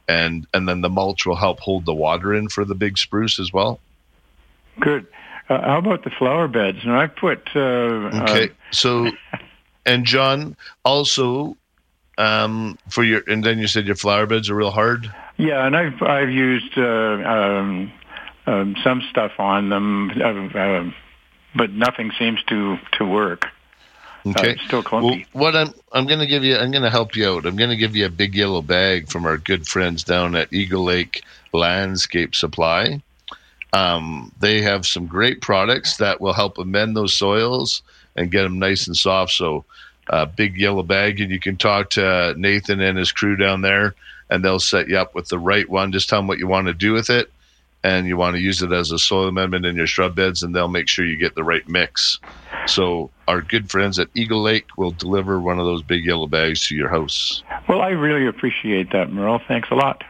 And 0.08 0.45
and 0.54 0.68
then 0.68 0.82
the 0.82 0.89
mulch 0.89 1.26
will 1.26 1.36
help 1.36 1.60
hold 1.60 1.86
the 1.86 1.93
water 1.93 2.34
in 2.34 2.49
for 2.49 2.66
the 2.66 2.76
big 2.76 2.97
spruce 2.97 3.39
as 3.39 3.54
well. 3.54 3.80
Good. 4.80 5.08
Uh, 5.49 5.62
how 5.62 5.78
about 5.78 6.04
the 6.04 6.10
flower 6.10 6.47
beds? 6.47 6.80
And 6.84 6.93
I 6.93 7.08
put 7.08 7.47
uh, 7.56 7.60
Okay. 7.60 8.49
uh, 8.49 8.54
So 8.72 9.12
and 9.86 10.06
John 10.06 10.58
also 10.84 11.56
um, 12.18 12.78
for 12.89 13.04
your, 13.04 13.22
and 13.28 13.43
then 13.43 13.60
you 13.60 13.68
said 13.68 13.86
your 13.86 13.95
flower 13.95 14.26
beds 14.26 14.49
are 14.49 14.56
real 14.56 14.72
hard. 14.72 15.12
Yeah, 15.38 15.66
and 15.66 15.76
I've 15.76 16.01
I've 16.01 16.30
used 16.30 16.78
uh, 16.78 16.82
um, 16.84 17.91
um, 18.45 18.76
some 18.84 19.01
stuff 19.10 19.32
on 19.39 19.70
them, 19.70 20.12
uh, 20.22 20.58
uh, 20.58 20.91
but 21.56 21.72
nothing 21.72 22.12
seems 22.20 22.43
to 22.45 22.78
to 22.93 23.06
work. 23.06 23.47
Okay, 24.26 24.53
uh, 24.53 24.65
still 24.65 24.84
clumpy. 24.84 25.26
Well, 25.34 25.43
what 25.43 25.55
I'm 25.55 25.74
I'm 25.91 26.07
going 26.07 26.19
to 26.19 26.28
give 26.28 26.43
you, 26.43 26.55
I'm 26.55 26.71
going 26.71 26.84
to 26.84 26.89
help 26.89 27.15
you 27.15 27.30
out. 27.30 27.45
I'm 27.45 27.55
going 27.55 27.69
to 27.69 27.76
give 27.76 27.95
you 27.95 28.05
a 28.05 28.09
big 28.09 28.36
yellow 28.36 28.61
bag 28.61 29.09
from 29.09 29.26
our 29.26 29.38
good 29.38 29.67
friends 29.67 30.03
down 30.03 30.36
at 30.36 30.53
Eagle 30.53 30.84
Lake 30.84 31.24
Landscape 31.51 32.36
Supply. 32.36 33.01
Um, 33.74 34.32
they 34.39 34.61
have 34.61 34.86
some 34.86 35.07
great 35.07 35.41
products 35.41 35.97
that 35.97 36.21
will 36.21 36.34
help 36.34 36.57
amend 36.57 36.95
those 36.95 37.17
soils 37.17 37.82
and 38.15 38.32
get 38.32 38.43
them 38.43 38.59
nice 38.59 38.88
and 38.88 38.95
soft. 38.95 39.34
So, 39.34 39.65
uh, 40.09 40.26
big 40.26 40.57
yellow 40.57 40.84
bag, 40.84 41.19
and 41.19 41.32
you 41.32 41.39
can 41.39 41.57
talk 41.57 41.89
to 41.91 42.36
Nathan 42.38 42.80
and 42.80 42.97
his 42.97 43.11
crew 43.11 43.36
down 43.36 43.61
there, 43.61 43.95
and 44.30 44.45
they'll 44.45 44.59
set 44.59 44.88
you 44.88 44.97
up 44.97 45.15
with 45.15 45.28
the 45.30 45.39
right 45.39 45.67
one. 45.67 45.91
Just 45.91 46.07
tell 46.07 46.19
them 46.19 46.28
what 46.28 46.38
you 46.38 46.47
want 46.47 46.67
to 46.67 46.74
do 46.74 46.93
with 46.93 47.09
it, 47.09 47.32
and 47.84 48.07
you 48.07 48.15
want 48.15 48.36
to 48.36 48.41
use 48.41 48.61
it 48.61 48.71
as 48.71 48.91
a 48.91 48.99
soil 48.99 49.28
amendment 49.28 49.65
in 49.65 49.76
your 49.76 49.88
shrub 49.88 50.15
beds, 50.15 50.43
and 50.43 50.55
they'll 50.55 50.67
make 50.67 50.88
sure 50.88 51.03
you 51.03 51.17
get 51.17 51.36
the 51.36 51.43
right 51.43 51.67
mix. 51.67 52.19
So, 52.67 53.09
our 53.28 53.41
good 53.41 53.69
friends 53.69 53.99
at 53.99 54.09
Eagle 54.13 54.41
Lake 54.41 54.65
will 54.78 54.91
deliver 54.91 55.39
one 55.39 55.59
of 55.59 55.65
those 55.65 55.82
big 55.82 56.05
yellow 56.05 56.28
bags 56.28 56.67
to 56.67 56.76
your 56.76 56.89
house. 56.89 57.43
Well, 57.67 57.82
I 57.82 57.89
really 57.89 58.28
appreciate 58.28 58.91
that, 58.91 59.11
Merle. 59.11 59.41
Thanks 59.47 59.69
a 59.71 59.76
lot. 59.76 60.03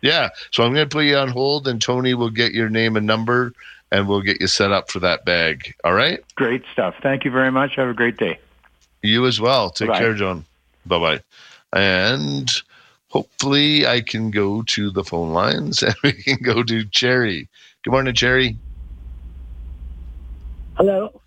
Yeah. 0.00 0.28
So 0.50 0.62
I'm 0.62 0.72
going 0.72 0.88
to 0.88 0.94
put 0.94 1.04
you 1.04 1.16
on 1.16 1.28
hold, 1.28 1.66
and 1.68 1.80
Tony 1.80 2.14
will 2.14 2.30
get 2.30 2.52
your 2.52 2.68
name 2.68 2.96
and 2.96 3.06
number, 3.06 3.52
and 3.90 4.08
we'll 4.08 4.22
get 4.22 4.40
you 4.40 4.46
set 4.46 4.72
up 4.72 4.90
for 4.90 5.00
that 5.00 5.24
bag. 5.24 5.74
All 5.84 5.94
right. 5.94 6.20
Great 6.36 6.62
stuff. 6.72 6.94
Thank 7.02 7.24
you 7.24 7.30
very 7.30 7.50
much. 7.50 7.76
Have 7.76 7.88
a 7.88 7.94
great 7.94 8.16
day. 8.16 8.38
You 9.02 9.26
as 9.26 9.40
well. 9.40 9.70
Take 9.70 9.88
Bye-bye. 9.88 9.98
care, 9.98 10.14
John. 10.14 10.44
Bye 10.86 10.98
bye. 10.98 11.20
And 11.72 12.50
hopefully, 13.08 13.86
I 13.86 14.00
can 14.00 14.30
go 14.30 14.62
to 14.62 14.90
the 14.90 15.04
phone 15.04 15.32
lines 15.32 15.82
and 15.82 15.94
we 16.02 16.12
can 16.12 16.38
go 16.42 16.62
to 16.62 16.84
Cherry. 16.84 17.48
Good 17.82 17.90
morning, 17.90 18.14
Cherry. 18.14 18.56
Hello. 20.76 21.20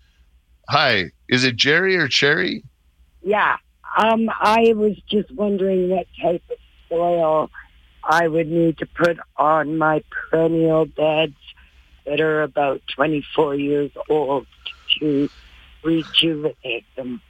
Hi. 0.68 1.10
Is 1.28 1.44
it 1.44 1.56
Jerry 1.56 1.96
or 1.96 2.08
Cherry? 2.08 2.62
Yeah. 3.22 3.56
Um, 3.96 4.30
I 4.40 4.72
was 4.74 4.96
just 5.08 5.30
wondering 5.32 5.90
what 5.90 6.06
type 6.20 6.42
of 6.50 6.56
soil 6.88 7.50
I 8.04 8.26
would 8.26 8.48
need 8.48 8.78
to 8.78 8.86
put 8.86 9.18
on 9.36 9.78
my 9.78 10.02
perennial 10.10 10.86
beds 10.86 11.36
that 12.06 12.20
are 12.20 12.42
about 12.42 12.82
24 12.94 13.54
years 13.54 13.90
old 14.08 14.46
to 14.98 15.28
rejuvenate 15.82 16.84
them. 16.96 17.20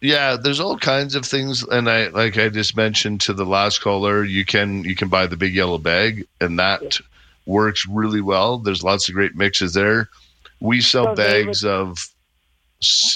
Yeah, 0.00 0.36
there's 0.36 0.60
all 0.60 0.78
kinds 0.78 1.14
of 1.14 1.26
things, 1.26 1.62
and 1.62 1.88
I 1.88 2.08
like 2.08 2.38
I 2.38 2.48
just 2.48 2.74
mentioned 2.74 3.20
to 3.22 3.34
the 3.34 3.44
last 3.44 3.82
caller, 3.82 4.24
you 4.24 4.46
can 4.46 4.82
you 4.84 4.96
can 4.96 5.08
buy 5.08 5.26
the 5.26 5.36
big 5.36 5.54
yellow 5.54 5.76
bag, 5.76 6.26
and 6.40 6.58
that 6.58 6.98
works 7.44 7.86
really 7.86 8.22
well. 8.22 8.56
There's 8.56 8.82
lots 8.82 9.10
of 9.10 9.14
great 9.14 9.34
mixes 9.36 9.74
there. 9.74 10.08
We 10.58 10.80
sell 10.80 11.04
So 11.04 11.14
bags 11.16 11.64
of 11.64 11.98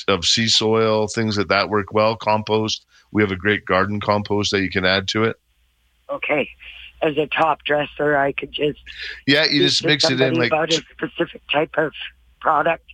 of 0.08 0.24
sea 0.24 0.48
soil, 0.48 1.08
things 1.08 1.36
that 1.36 1.48
that 1.48 1.68
work 1.68 1.92
well. 1.92 2.16
Compost. 2.16 2.84
We 3.12 3.22
have 3.22 3.30
a 3.30 3.36
great 3.36 3.64
garden 3.64 4.00
compost 4.00 4.50
that 4.50 4.62
you 4.62 4.70
can 4.70 4.84
add 4.84 5.08
to 5.08 5.24
it. 5.24 5.36
Okay. 6.10 6.48
As 7.02 7.16
a 7.18 7.26
top 7.26 7.62
dresser, 7.64 8.16
I 8.16 8.32
could 8.32 8.50
just 8.52 8.78
Yeah, 9.26 9.44
you 9.44 9.62
just 9.62 9.84
mix 9.84 10.08
it 10.10 10.20
in 10.20 10.34
like 10.34 10.48
about 10.48 10.70
a 10.70 10.82
specific 10.92 11.42
type 11.52 11.74
of 11.76 11.92
product. 12.40 12.84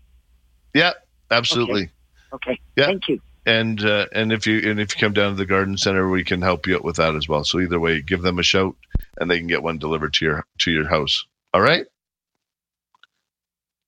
yeah, 0.74 0.92
absolutely. 1.30 1.90
Okay. 2.32 2.58
Yeah. 2.76 2.86
Thank 2.86 3.08
you. 3.08 3.20
and 3.46 3.84
uh, 3.84 4.06
and 4.12 4.32
if 4.32 4.46
you 4.46 4.58
and 4.70 4.78
if 4.80 4.94
you 4.94 5.00
come 5.00 5.12
down 5.12 5.30
to 5.32 5.36
the 5.36 5.46
garden 5.46 5.76
center, 5.78 6.08
we 6.08 6.22
can 6.24 6.42
help 6.42 6.66
you 6.66 6.76
out 6.76 6.84
with 6.84 6.96
that 6.96 7.14
as 7.16 7.28
well. 7.28 7.44
So 7.44 7.60
either 7.60 7.80
way, 7.80 8.00
give 8.02 8.22
them 8.22 8.38
a 8.38 8.42
shout, 8.42 8.76
and 9.18 9.30
they 9.30 9.38
can 9.38 9.46
get 9.48 9.62
one 9.62 9.78
delivered 9.78 10.14
to 10.14 10.24
your 10.24 10.44
to 10.58 10.70
your 10.70 10.88
house. 10.88 11.24
All 11.54 11.60
right. 11.60 11.86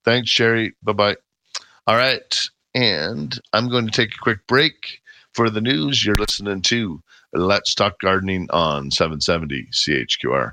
Thanks, 0.05 0.29
Sherry. 0.29 0.73
Bye 0.83 0.93
bye. 0.93 1.15
All 1.87 1.95
right, 1.97 2.49
and 2.73 3.37
I'm 3.53 3.69
going 3.69 3.85
to 3.85 3.91
take 3.91 4.15
a 4.15 4.21
quick 4.21 4.45
break 4.47 5.01
for 5.33 5.49
the 5.49 5.61
news. 5.61 6.05
You're 6.05 6.15
listening 6.15 6.61
to 6.63 7.01
Let's 7.33 7.73
Talk 7.75 7.99
Gardening 7.99 8.47
on 8.51 8.91
770 8.91 9.67
CHQR. 9.71 10.51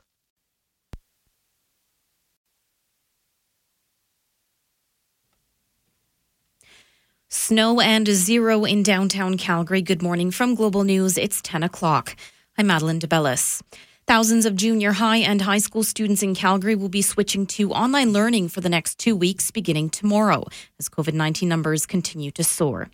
Snow 7.29 7.81
and 7.81 8.09
zero 8.09 8.65
in 8.65 8.83
downtown 8.83 9.37
Calgary. 9.37 9.83
Good 9.83 10.03
morning 10.03 10.31
from 10.31 10.57
Global 10.57 10.83
News. 10.83 11.17
It's 11.17 11.41
10 11.43 11.63
o'clock. 11.63 12.17
I'm 12.59 12.67
Madeline 12.67 12.99
DeBellis. 12.99 13.63
Thousands 14.11 14.45
of 14.45 14.57
junior 14.57 14.91
high 14.91 15.19
and 15.19 15.41
high 15.41 15.59
school 15.59 15.85
students 15.85 16.21
in 16.21 16.35
Calgary 16.35 16.75
will 16.75 16.89
be 16.89 17.01
switching 17.01 17.47
to 17.47 17.71
online 17.71 18.13
learning 18.13 18.49
for 18.49 18.61
the 18.61 18.69
next 18.69 18.99
two 18.99 19.15
weeks 19.15 19.53
beginning 19.53 19.89
tomorrow 19.89 20.47
as 20.81 20.89
COVID 20.89 21.15
19 21.15 21.49
numbers 21.49 21.87
continue 21.87 22.33
to 22.33 22.43
soar. 22.43 22.91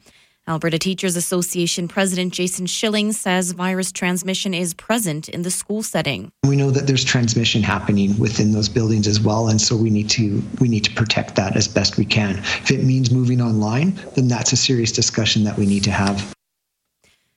Alberta 0.46 0.78
Teachers 0.78 1.16
Association 1.16 1.88
President 1.88 2.34
Jason 2.34 2.66
Schilling 2.66 3.12
says 3.12 3.52
virus 3.52 3.92
transmission 3.92 4.52
is 4.52 4.74
present 4.74 5.30
in 5.30 5.40
the 5.40 5.50
school 5.50 5.82
setting. 5.82 6.30
We 6.46 6.54
know 6.54 6.70
that 6.70 6.86
there's 6.86 7.02
transmission 7.02 7.62
happening 7.62 8.18
within 8.18 8.52
those 8.52 8.68
buildings 8.68 9.08
as 9.08 9.18
well, 9.18 9.48
and 9.48 9.58
so 9.58 9.74
we 9.74 9.88
need 9.88 10.10
to 10.10 10.42
we 10.60 10.68
need 10.68 10.84
to 10.84 10.92
protect 10.92 11.34
that 11.36 11.56
as 11.56 11.66
best 11.66 11.96
we 11.96 12.04
can. 12.04 12.40
If 12.40 12.70
it 12.70 12.84
means 12.84 13.10
moving 13.10 13.40
online, 13.40 13.98
then 14.16 14.28
that's 14.28 14.52
a 14.52 14.56
serious 14.56 14.92
discussion 14.92 15.44
that 15.44 15.56
we 15.56 15.64
need 15.64 15.84
to 15.84 15.90
have. 15.92 16.36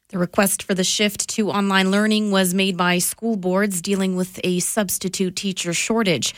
The 0.09 0.17
request 0.17 0.63
for 0.63 0.73
the 0.73 0.83
shift 0.83 1.29
to 1.35 1.51
online 1.51 1.91
learning 1.91 2.31
was 2.31 2.55
made 2.55 2.75
by 2.75 2.97
school 2.97 3.35
boards 3.35 3.79
dealing 3.79 4.15
with 4.15 4.39
a 4.43 4.59
substitute 4.59 5.35
teacher 5.35 5.71
shortage. 5.71 6.33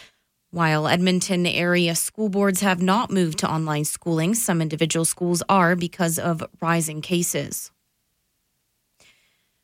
While 0.50 0.90
Edmonton 0.90 1.46
area 1.46 1.96
school 1.96 2.28
boards 2.28 2.60
have 2.60 2.82
not 2.82 3.12
moved 3.12 3.40
to 3.40 3.50
online 3.50 3.86
schooling, 3.86 4.36
some 4.36 4.62
individual 4.62 5.06
schools 5.06 5.42
are 5.48 5.78
because 5.78 6.20
of 6.20 6.44
rising 6.60 7.00
cases. 7.00 7.72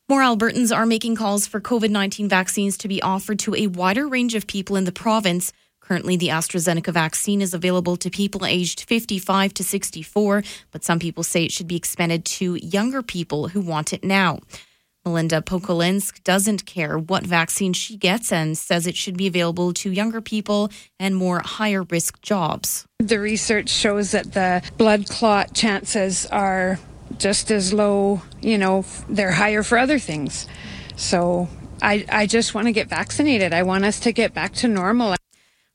More 0.08 0.22
Albertans 0.22 0.74
are 0.74 0.86
making 0.86 1.16
calls 1.16 1.46
for 1.46 1.60
COVID 1.60 1.90
19 1.90 2.30
vaccines 2.30 2.78
to 2.78 2.88
be 2.88 3.02
offered 3.02 3.38
to 3.40 3.54
a 3.54 3.66
wider 3.66 4.08
range 4.08 4.34
of 4.34 4.46
people 4.46 4.76
in 4.76 4.84
the 4.84 4.92
province. 4.92 5.52
Currently, 5.88 6.18
the 6.18 6.28
AstraZeneca 6.28 6.92
vaccine 6.92 7.40
is 7.40 7.54
available 7.54 7.96
to 7.96 8.10
people 8.10 8.44
aged 8.44 8.84
55 8.84 9.54
to 9.54 9.64
64, 9.64 10.42
but 10.70 10.84
some 10.84 10.98
people 10.98 11.22
say 11.22 11.44
it 11.44 11.52
should 11.52 11.66
be 11.66 11.76
expanded 11.76 12.26
to 12.26 12.56
younger 12.56 13.02
people 13.02 13.48
who 13.48 13.62
want 13.62 13.94
it 13.94 14.04
now. 14.04 14.40
Melinda 15.06 15.40
Pokolinsk 15.40 16.22
doesn't 16.24 16.66
care 16.66 16.98
what 16.98 17.24
vaccine 17.24 17.72
she 17.72 17.96
gets 17.96 18.30
and 18.30 18.58
says 18.58 18.86
it 18.86 18.96
should 18.96 19.16
be 19.16 19.26
available 19.26 19.72
to 19.72 19.90
younger 19.90 20.20
people 20.20 20.68
and 21.00 21.16
more 21.16 21.40
higher 21.40 21.84
risk 21.84 22.20
jobs. 22.20 22.84
The 22.98 23.18
research 23.18 23.70
shows 23.70 24.10
that 24.10 24.34
the 24.34 24.62
blood 24.76 25.08
clot 25.08 25.54
chances 25.54 26.26
are 26.26 26.78
just 27.16 27.50
as 27.50 27.72
low, 27.72 28.20
you 28.42 28.58
know, 28.58 28.84
they're 29.08 29.32
higher 29.32 29.62
for 29.62 29.78
other 29.78 29.98
things. 29.98 30.46
So 30.96 31.48
I, 31.80 32.04
I 32.10 32.26
just 32.26 32.54
want 32.54 32.66
to 32.66 32.72
get 32.72 32.88
vaccinated. 32.88 33.54
I 33.54 33.62
want 33.62 33.86
us 33.86 34.00
to 34.00 34.12
get 34.12 34.34
back 34.34 34.52
to 34.56 34.68
normal. 34.68 35.14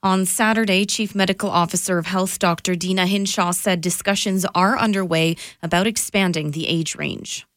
On 0.04 0.26
Saturday, 0.26 0.84
Chief 0.84 1.16
Medical 1.16 1.49
Officer 1.49 1.97
of 1.97 2.08
Health 2.08 2.38
Dr. 2.38 2.76
Deena 2.76 3.06
Hinshaw 3.06 3.51
said 3.51 3.80
discussions 3.80 4.45
are 4.54 4.78
underway 4.78 5.38
about 5.62 5.88
expanding 5.88 6.51
the 6.51 6.68
age 6.68 6.95
range. 6.95 7.47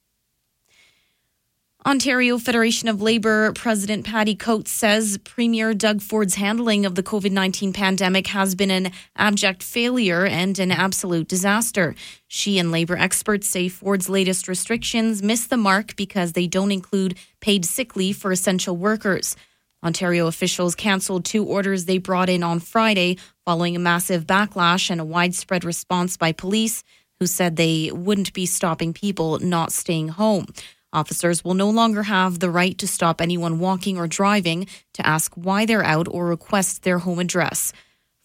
Ontario 1.84 2.38
Federation 2.38 2.88
of 2.88 3.02
Labour 3.02 3.52
President 3.52 4.06
Patty 4.06 4.36
Coates 4.36 4.70
says 4.70 5.18
Premier 5.24 5.74
Doug 5.74 6.00
Ford's 6.00 6.36
handling 6.36 6.86
of 6.86 6.94
the 6.94 7.02
COVID 7.02 7.32
19 7.32 7.72
pandemic 7.72 8.28
has 8.28 8.54
been 8.54 8.70
an 8.70 8.92
abject 9.16 9.64
failure 9.64 10.24
and 10.24 10.56
an 10.60 10.70
absolute 10.70 11.26
disaster. 11.26 11.96
She 12.28 12.60
and 12.60 12.70
Labour 12.70 12.96
experts 12.96 13.48
say 13.48 13.68
Ford's 13.68 14.08
latest 14.08 14.46
restrictions 14.46 15.20
miss 15.20 15.48
the 15.48 15.56
mark 15.56 15.96
because 15.96 16.32
they 16.32 16.46
don't 16.46 16.70
include 16.70 17.18
paid 17.40 17.64
sick 17.64 17.96
leave 17.96 18.16
for 18.16 18.30
essential 18.30 18.76
workers. 18.76 19.34
Ontario 19.86 20.26
officials 20.26 20.74
cancelled 20.74 21.24
two 21.24 21.44
orders 21.44 21.84
they 21.84 21.98
brought 21.98 22.28
in 22.28 22.42
on 22.42 22.58
Friday 22.58 23.16
following 23.44 23.76
a 23.76 23.78
massive 23.78 24.26
backlash 24.26 24.90
and 24.90 25.00
a 25.00 25.04
widespread 25.04 25.64
response 25.64 26.16
by 26.16 26.32
police 26.32 26.82
who 27.20 27.26
said 27.26 27.54
they 27.54 27.92
wouldn't 27.92 28.32
be 28.32 28.46
stopping 28.46 28.92
people 28.92 29.38
not 29.38 29.72
staying 29.72 30.08
home. 30.08 30.46
Officers 30.92 31.44
will 31.44 31.54
no 31.54 31.70
longer 31.70 32.02
have 32.02 32.40
the 32.40 32.50
right 32.50 32.76
to 32.78 32.88
stop 32.88 33.20
anyone 33.20 33.60
walking 33.60 33.96
or 33.96 34.08
driving 34.08 34.66
to 34.94 35.06
ask 35.06 35.32
why 35.34 35.64
they're 35.64 35.84
out 35.84 36.08
or 36.10 36.26
request 36.26 36.82
their 36.82 36.98
home 36.98 37.20
address. 37.20 37.72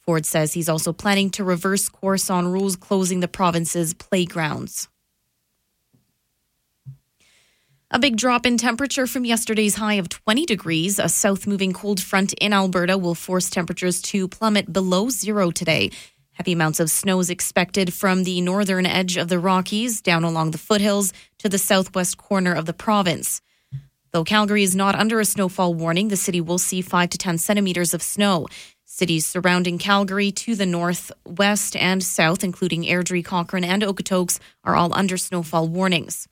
Ford 0.01 0.25
says 0.25 0.53
he's 0.53 0.69
also 0.69 0.91
planning 0.91 1.29
to 1.31 1.43
reverse 1.43 1.89
course 1.89 2.29
on 2.31 2.47
rules 2.47 2.75
closing 2.75 3.19
the 3.19 3.27
province's 3.27 3.93
playgrounds. 3.93 4.89
A 7.93 7.99
big 7.99 8.15
drop 8.15 8.45
in 8.45 8.55
temperature 8.55 9.05
from 9.05 9.25
yesterday's 9.25 9.75
high 9.75 9.95
of 9.95 10.07
20 10.07 10.45
degrees. 10.45 10.97
A 10.97 11.09
south 11.09 11.45
moving 11.45 11.73
cold 11.73 12.01
front 12.01 12.31
in 12.39 12.53
Alberta 12.53 12.97
will 12.97 13.15
force 13.15 13.49
temperatures 13.49 14.01
to 14.03 14.29
plummet 14.29 14.71
below 14.71 15.09
zero 15.09 15.51
today. 15.51 15.91
Heavy 16.31 16.53
amounts 16.53 16.79
of 16.79 16.89
snow 16.89 17.19
is 17.19 17.29
expected 17.29 17.93
from 17.93 18.23
the 18.23 18.39
northern 18.39 18.85
edge 18.85 19.17
of 19.17 19.27
the 19.27 19.39
Rockies 19.39 20.01
down 20.01 20.23
along 20.23 20.51
the 20.51 20.57
foothills 20.57 21.11
to 21.39 21.49
the 21.49 21.57
southwest 21.57 22.17
corner 22.17 22.53
of 22.53 22.65
the 22.65 22.71
province. 22.71 23.41
Though 24.13 24.23
Calgary 24.23 24.63
is 24.63 24.73
not 24.73 24.95
under 24.95 25.19
a 25.19 25.25
snowfall 25.25 25.73
warning, 25.73 26.07
the 26.07 26.15
city 26.15 26.39
will 26.39 26.59
see 26.59 26.81
5 26.81 27.09
to 27.09 27.17
10 27.17 27.39
centimeters 27.39 27.93
of 27.93 28.01
snow. 28.01 28.47
Cities 28.85 29.25
surrounding 29.25 29.77
Calgary 29.77 30.31
to 30.31 30.55
the 30.55 30.65
north, 30.65 31.11
west, 31.25 31.75
and 31.75 32.01
south, 32.01 32.41
including 32.41 32.83
Airdrie, 32.83 33.25
Cochrane, 33.25 33.65
and 33.65 33.83
Okotoks, 33.83 34.39
are 34.63 34.77
all 34.77 34.93
under 34.93 35.17
snowfall 35.17 35.67
warnings. 35.67 36.29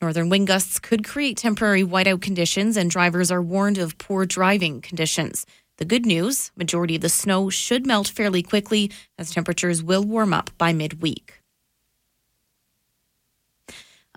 Northern 0.00 0.28
wind 0.28 0.46
gusts 0.46 0.78
could 0.78 1.04
create 1.04 1.36
temporary 1.36 1.82
whiteout 1.82 2.22
conditions, 2.22 2.76
and 2.76 2.88
drivers 2.88 3.32
are 3.32 3.42
warned 3.42 3.78
of 3.78 3.98
poor 3.98 4.24
driving 4.26 4.80
conditions. 4.80 5.44
The 5.78 5.84
good 5.84 6.06
news 6.06 6.52
majority 6.54 6.94
of 6.94 7.02
the 7.02 7.08
snow 7.08 7.50
should 7.50 7.84
melt 7.84 8.06
fairly 8.06 8.42
quickly 8.42 8.92
as 9.18 9.32
temperatures 9.32 9.82
will 9.82 10.04
warm 10.04 10.32
up 10.32 10.50
by 10.56 10.72
midweek. 10.72 11.42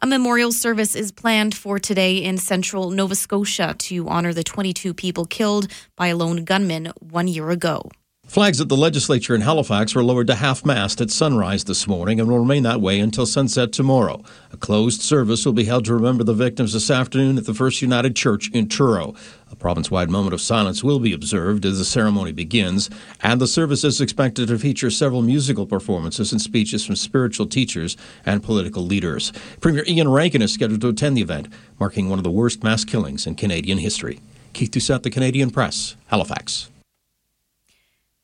A 0.04 0.08
memorial 0.08 0.52
service 0.52 0.96
is 0.96 1.12
planned 1.12 1.56
for 1.56 1.80
today 1.80 2.18
in 2.18 2.38
central 2.38 2.92
Nova 2.92 3.16
Scotia 3.16 3.76
to 3.78 4.08
honor 4.08 4.34
the 4.34 4.44
22 4.44 4.94
people 4.94 5.26
killed 5.26 5.68
by 5.96 6.08
a 6.08 6.16
lone 6.16 6.44
gunman 6.44 6.92
one 7.00 7.28
year 7.28 7.50
ago. 7.50 7.90
Flags 8.32 8.62
at 8.62 8.70
the 8.70 8.78
legislature 8.78 9.36
in 9.36 9.42
Halifax 9.42 9.94
were 9.94 10.06
lowered 10.06 10.28
to 10.28 10.36
half 10.36 10.64
mast 10.64 11.02
at 11.02 11.12
sunrise 11.12 11.66
this 11.66 11.86
morning 11.86 12.18
and 12.18 12.30
will 12.30 12.40
remain 12.40 12.64
that 12.64 12.80
way 12.80 12.98
until 12.98 13.26
sunset 13.26 13.74
tomorrow. 13.74 14.24
A 14.54 14.56
closed 14.56 15.02
service 15.02 15.46
will 15.46 15.52
be 15.52 15.66
held 15.66 15.84
to 15.84 15.94
remember 15.94 16.24
the 16.24 16.34
victims 16.34 16.72
this 16.72 16.90
afternoon 16.90 17.38
at 17.38 17.46
the 17.46 17.54
First 17.54 17.82
United 17.82 18.16
Church 18.16 18.50
in 18.54 18.70
Truro. 18.70 19.16
A 19.52 19.56
province 19.58 19.92
wide 19.92 20.10
moment 20.10 20.34
of 20.34 20.40
silence 20.40 20.82
will 20.82 21.02
be 21.02 21.12
observed 21.12 21.66
as 21.66 21.78
the 21.78 21.84
ceremony 21.84 22.32
begins, 22.32 22.90
and 23.20 23.42
the 23.42 23.48
service 23.48 23.84
is 23.84 24.00
expected 24.00 24.48
to 24.48 24.58
feature 24.58 24.90
several 24.90 25.22
musical 25.22 25.66
performances 25.66 26.32
and 26.32 26.42
speeches 26.42 26.86
from 26.86 26.96
spiritual 26.96 27.48
teachers 27.48 27.98
and 28.26 28.42
political 28.42 28.86
leaders. 28.86 29.34
Premier 29.60 29.84
Iain 29.86 30.08
Rankin 30.08 30.42
is 30.42 30.54
scheduled 30.54 30.80
to 30.80 30.88
attend 30.88 31.18
the 31.18 31.22
event, 31.22 31.50
marking 31.82 32.08
one 32.08 32.18
of 32.18 32.24
the 32.24 32.32
worst 32.32 32.64
mass 32.64 32.86
killings 32.86 33.28
in 33.28 33.36
Canadian 33.36 33.80
history. 33.80 34.22
Keith 34.54 34.72
Doucette, 34.72 35.04
The 35.04 35.10
Canadian 35.10 35.50
Press, 35.50 35.98
Halifax. 36.08 36.71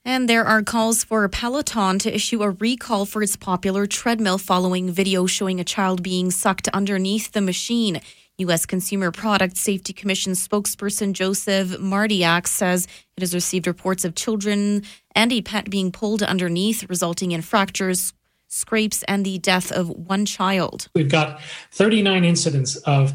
And 0.07 0.29
there 0.29 0.45
are 0.45 0.63
calls 0.63 1.03
for 1.03 1.27
Peloton 1.27 1.99
to 1.99 2.15
issue 2.15 2.41
a 2.41 2.51
recall 2.51 3.05
for 3.05 3.21
its 3.21 3.35
popular 3.35 3.85
treadmill 3.85 4.37
following 4.37 4.89
video 4.89 5.25
showing 5.25 5.59
a 5.59 5.65
child 5.65 6.01
being 6.01 6.31
sucked 6.31 6.69
underneath 6.69 7.33
the 7.33 7.41
machine. 7.41 7.99
U.S. 8.37 8.65
Consumer 8.65 9.11
Product 9.11 9.57
Safety 9.57 9.91
Commission 9.91 10.31
spokesperson 10.31 11.11
Joseph 11.11 11.71
Martyak 11.79 12.47
says 12.47 12.87
it 13.17 13.21
has 13.21 13.33
received 13.33 13.67
reports 13.67 14.05
of 14.05 14.15
children 14.15 14.83
and 15.13 15.33
a 15.33 15.41
pet 15.41 15.69
being 15.69 15.91
pulled 15.91 16.23
underneath, 16.23 16.89
resulting 16.89 17.33
in 17.33 17.41
fractures, 17.41 18.13
scrapes, 18.47 19.03
and 19.09 19.25
the 19.25 19.39
death 19.39 19.73
of 19.73 19.89
one 19.89 20.25
child. 20.25 20.87
We've 20.95 21.11
got 21.11 21.41
39 21.73 22.23
incidents 22.23 22.77
of 22.77 23.11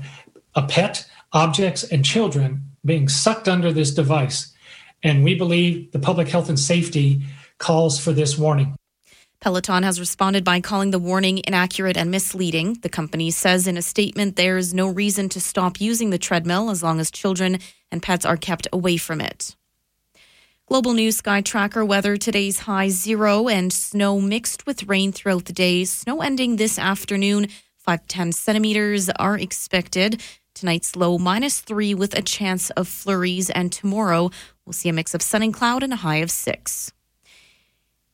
a 0.55 0.67
pet, 0.67 1.09
objects, 1.33 1.85
and 1.85 2.05
children 2.05 2.69
being 2.85 3.09
sucked 3.09 3.49
under 3.49 3.73
this 3.73 3.95
device. 3.95 4.52
And 5.03 5.25
we 5.25 5.35
believe 5.35 5.93
the 5.93 5.99
public 5.99 6.29
health 6.29 6.49
and 6.49 6.59
safety 6.59 7.23
calls 7.59 7.99
for 7.99 8.13
this 8.13 8.39
warning. 8.39 8.77
Peloton 9.41 9.83
has 9.83 9.99
responded 9.99 10.45
by 10.45 10.61
calling 10.61 10.93
the 10.93 11.01
warning 11.01 11.43
inaccurate 11.45 11.97
and 11.97 12.13
misleading. 12.13 12.75
The 12.83 12.89
company 12.89 13.33
says 13.33 13.67
in 13.67 13.77
a 13.77 13.83
statement 13.83 14.37
there 14.37 14.57
is 14.57 14.73
no 14.73 14.87
reason 14.87 15.29
to 15.31 15.41
stop 15.41 15.81
using 15.81 16.11
the 16.11 16.19
treadmill 16.19 16.71
as 16.71 16.83
long 16.83 17.01
as 17.01 17.11
children 17.11 17.59
and 17.91 18.01
pets 18.01 18.25
are 18.25 18.37
kept 18.37 18.69
away 18.73 18.97
from 18.97 19.21
it. 19.21 19.57
Global 20.67 20.95
News 20.95 21.17
Sky 21.17 21.41
Tracker 21.41 21.85
weather 21.85 22.17
today's 22.17 22.61
high 22.61 22.89
zero 22.89 23.49
and 23.49 23.73
snow 23.73 24.21
mixed 24.21 24.65
with 24.65 24.85
rain 24.85 25.11
throughout 25.11 25.47
the 25.47 25.53
day. 25.53 25.85
Snow 25.85 26.23
ending 26.23 26.55
this 26.55 26.79
afternoon. 26.79 27.49
5 27.79 28.01
to 28.03 28.07
10 28.07 28.33
centimeters 28.33 29.11
are 29.11 29.37
expected. 29.37 30.23
Tonight's 30.55 30.95
low 30.95 31.19
minus 31.19 31.61
three 31.61 31.95
with 31.95 32.15
a 32.15 32.23
chance 32.23 32.71
of 32.71 32.87
flurries, 32.87 33.51
and 33.51 33.73
tomorrow 33.73 34.31
we'll 34.67 34.73
see 34.73 34.89
a 34.89 34.93
mix 34.93 35.15
of 35.15 35.23
sun 35.23 35.43
and 35.43 35.55
cloud 35.55 35.83
and 35.83 35.93
a 35.93 35.97
high 35.97 36.17
of 36.17 36.31
six. 36.31 36.93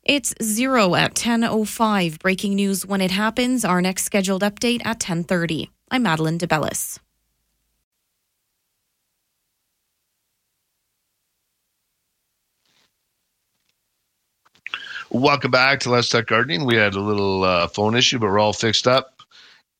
It's 0.05 0.35
zero 0.43 0.95
at 0.95 1.15
10.05. 1.15 2.19
Breaking 2.19 2.55
news 2.55 2.87
when 2.87 3.03
it 3.03 3.11
happens. 3.11 3.65
Our 3.65 3.83
next 3.83 4.05
scheduled 4.05 4.43
update 4.43 4.81
at 4.87 5.01
10.30. 5.01 5.69
I'm 5.91 6.03
Madeline 6.03 6.39
DeBellis. 6.39 6.99
Welcome 15.11 15.51
back 15.51 15.81
to 15.81 15.91
Let's 15.91 16.11
Talk 16.11 16.27
Gardening. 16.27 16.67
We 16.67 16.77
had 16.77 16.95
a 16.95 17.01
little 17.01 17.43
uh, 17.43 17.67
phone 17.69 17.95
issue, 17.95 18.19
but 18.19 18.27
we're 18.27 18.39
all 18.39 18.53
fixed 18.53 18.87
up. 18.87 19.23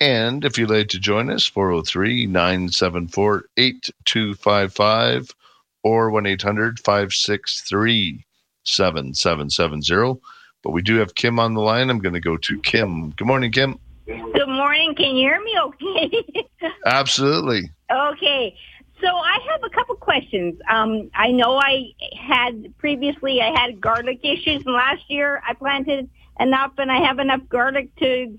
And 0.01 0.45
if 0.45 0.57
you'd 0.57 0.71
like 0.71 0.89
to 0.89 0.99
join 0.99 1.29
us, 1.31 1.45
403 1.45 2.27
974 2.27 3.45
8255 3.57 5.35
or 5.83 6.11
1 6.11 6.27
800 6.27 6.79
563 6.79 8.25
7770. 8.65 10.21
But 10.63 10.71
we 10.71 10.83
do 10.83 10.97
have 10.97 11.15
Kim 11.15 11.39
on 11.39 11.55
the 11.55 11.61
line. 11.61 11.91
I'm 11.91 11.99
going 11.99 12.15
to 12.15 12.21
go 12.21 12.37
to 12.37 12.61
Kim. 12.61 13.11
Good 13.11 13.27
morning, 13.27 13.53
Kim. 13.53 13.79
Good 14.07 14.49
morning. 14.49 14.95
Can 14.95 15.17
you 15.17 15.29
hear 15.29 15.41
me 15.43 15.55
okay? 15.61 16.71
Absolutely. 16.87 17.71
okay. 17.91 18.57
So 19.01 19.07
I 19.07 19.39
have 19.51 19.63
a 19.63 19.71
couple 19.71 19.95
questions. 19.97 20.61
Um, 20.69 21.11
I 21.15 21.31
know 21.31 21.57
I 21.57 21.93
had 22.19 22.77
previously 22.79 23.41
I 23.41 23.57
had 23.59 23.81
garlic 23.81 24.21
issues, 24.25 24.65
and 24.67 24.75
last 24.75 25.09
year 25.09 25.41
I 25.47 25.55
planted 25.55 26.09
enough, 26.41 26.73
and 26.79 26.91
I 26.91 26.99
have 27.07 27.21
enough 27.21 27.43
garlic 27.49 27.95
to 27.97 28.39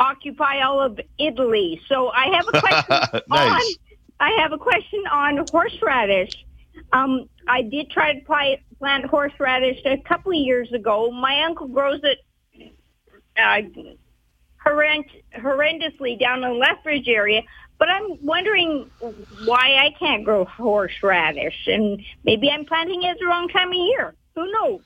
occupy 0.00 0.62
all 0.62 0.80
of 0.80 0.98
Italy. 1.18 1.80
So 1.88 2.08
I 2.08 2.26
have 2.34 2.46
a 2.52 2.60
question 2.60 3.22
nice. 3.28 3.78
I 4.20 4.30
have 4.40 4.52
a 4.52 4.58
question 4.58 5.02
on 5.10 5.46
horseradish. 5.50 6.44
Um, 6.92 7.28
I 7.48 7.62
did 7.62 7.90
try 7.90 8.14
to 8.14 8.24
plant, 8.24 8.60
plant 8.78 9.04
horseradish 9.06 9.78
a 9.84 9.98
couple 9.98 10.32
of 10.32 10.38
years 10.38 10.72
ago. 10.72 11.10
My 11.10 11.44
uncle 11.44 11.68
grows 11.68 12.00
it 12.02 12.18
uh, 13.38 13.62
horrend- 14.64 15.22
horrendously 15.38 16.18
down 16.18 16.42
in 16.42 16.50
the 16.50 16.56
Lethbridge 16.56 17.08
area, 17.08 17.42
but 17.78 17.88
I'm 17.88 18.16
wondering 18.22 18.90
why 19.44 19.76
I 19.78 19.94
can't 19.98 20.24
grow 20.24 20.44
horseradish, 20.44 21.66
and 21.66 22.02
maybe 22.24 22.50
I'm 22.50 22.64
planting 22.64 23.02
it 23.02 23.08
at 23.08 23.18
the 23.18 23.26
wrong 23.26 23.48
time 23.48 23.68
of 23.68 23.74
year. 23.74 24.14
Who 24.34 24.50
knows? 24.52 24.80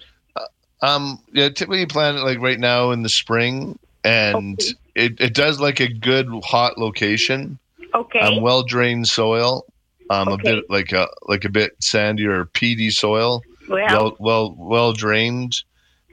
Um, 0.82 1.20
yeah, 1.32 1.50
typically 1.50 1.80
you 1.80 1.86
plant 1.86 2.16
it 2.16 2.22
like 2.22 2.40
right 2.40 2.58
now 2.58 2.90
in 2.90 3.02
the 3.02 3.08
spring, 3.08 3.78
and 4.02 4.58
Okay. 4.60 4.72
it, 4.94 5.20
it 5.20 5.34
does 5.34 5.60
like 5.60 5.80
a 5.80 5.88
good 5.88 6.26
hot 6.42 6.78
location. 6.78 7.58
Okay. 7.94 8.20
Um, 8.20 8.40
well 8.42 8.62
drained 8.62 9.08
soil. 9.08 9.64
Um, 10.10 10.28
Okay. 10.28 10.50
a 10.50 10.54
bit 10.56 10.64
like 10.68 10.92
a 10.92 11.08
like 11.28 11.44
a 11.44 11.48
bit 11.48 11.72
sandy 11.80 12.26
or 12.26 12.44
peaty 12.46 12.90
soil. 12.90 13.42
Well- 13.68 13.86
well, 13.86 14.16
well, 14.18 14.54
well 14.58 14.92
drained, 14.92 15.62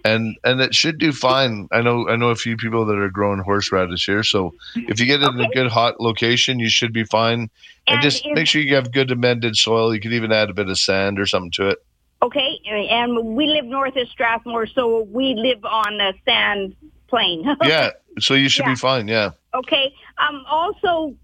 and 0.05 0.35
and 0.43 0.61
it 0.61 0.75
should 0.75 0.99
do 0.99 1.11
fine. 1.11 1.67
I 1.71 1.81
know 1.81 2.07
I 2.07 2.15
know 2.15 2.29
a 2.29 2.35
few 2.35 2.55
people 2.57 2.85
that 2.85 2.95
are 2.97 3.09
growing 3.09 3.39
horseradish 3.39 4.05
here. 4.05 4.21
So 4.23 4.53
if 4.75 4.99
you 4.99 5.07
get 5.07 5.23
it 5.23 5.29
in 5.33 5.39
a 5.39 5.49
good 5.49 5.71
hot 5.71 5.99
location, 5.99 6.59
you 6.59 6.69
should 6.69 6.93
be 6.93 7.03
fine. 7.05 7.49
And, 7.87 7.95
And 7.95 8.01
just 8.03 8.23
make 8.33 8.45
sure 8.47 8.61
you 8.61 8.75
have 8.75 8.91
good 8.91 9.09
amended 9.09 9.55
soil. 9.55 9.93
You 9.93 9.99
could 9.99 10.13
even 10.13 10.31
add 10.31 10.49
a 10.51 10.53
bit 10.53 10.69
of 10.69 10.77
sand 10.77 11.19
or 11.19 11.25
something 11.25 11.51
to 11.51 11.69
it. 11.69 11.79
Okay, 12.21 12.59
and 12.67 13.35
we 13.35 13.47
live 13.47 13.65
north 13.65 13.95
of 13.95 14.07
Strathmore, 14.09 14.67
so 14.67 15.01
we 15.11 15.33
live 15.35 15.63
on 15.65 15.99
a 16.01 16.13
sand 16.25 16.75
plain. 17.07 17.43
yeah. 17.63 17.91
So 18.19 18.33
you 18.35 18.49
should 18.49 18.65
Yeah. 18.65 18.71
be 18.73 18.75
fine. 18.75 19.07
Yeah. 19.07 19.31
Okay. 19.55 19.93
Um, 20.17 20.43
also, 20.49 21.15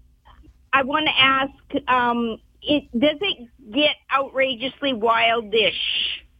I 0.74 0.82
want 0.82 1.06
to 1.06 1.18
ask: 1.18 1.88
um, 1.88 2.36
it, 2.60 2.90
Does 2.98 3.16
it 3.20 3.48
get 3.72 3.96
outrageously 4.14 4.92
wildish? 4.92 5.72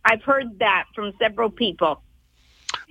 I've 0.05 0.23
heard 0.23 0.59
that 0.59 0.85
from 0.95 1.13
several 1.19 1.49
people. 1.49 2.03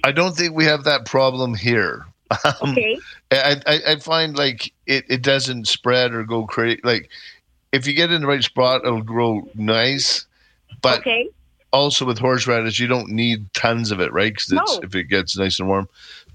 I 0.03 0.11
don't 0.11 0.35
think 0.35 0.55
we 0.55 0.65
have 0.65 0.85
that 0.85 1.05
problem 1.05 1.53
here. 1.53 2.07
Um, 2.61 2.71
Okay. 2.71 2.97
I, 3.31 3.61
I, 3.67 3.79
I 3.89 3.95
find 3.97 4.35
like 4.35 4.73
it, 4.87 5.05
it 5.07 5.21
doesn't 5.21 5.67
spread 5.67 6.13
or 6.13 6.23
go 6.23 6.47
crazy. 6.47 6.81
Like 6.83 7.11
if 7.71 7.85
you 7.85 7.93
get 7.93 8.11
in 8.11 8.21
the 8.21 8.27
right 8.27 8.41
spot, 8.43 8.81
it'll 8.83 9.03
grow 9.03 9.47
nice. 9.53 10.25
But 10.81 10.99
okay. 11.01 11.29
also 11.71 12.05
with 12.05 12.17
horseradish, 12.17 12.79
you 12.79 12.87
don't 12.87 13.09
need 13.09 13.53
tons 13.53 13.91
of 13.91 13.99
it, 13.99 14.11
right? 14.11 14.33
Because 14.33 14.51
No. 14.51 14.63
if 14.81 14.95
it 14.95 15.09
gets 15.09 15.37
nice 15.37 15.59
and 15.59 15.67
warm. 15.67 15.87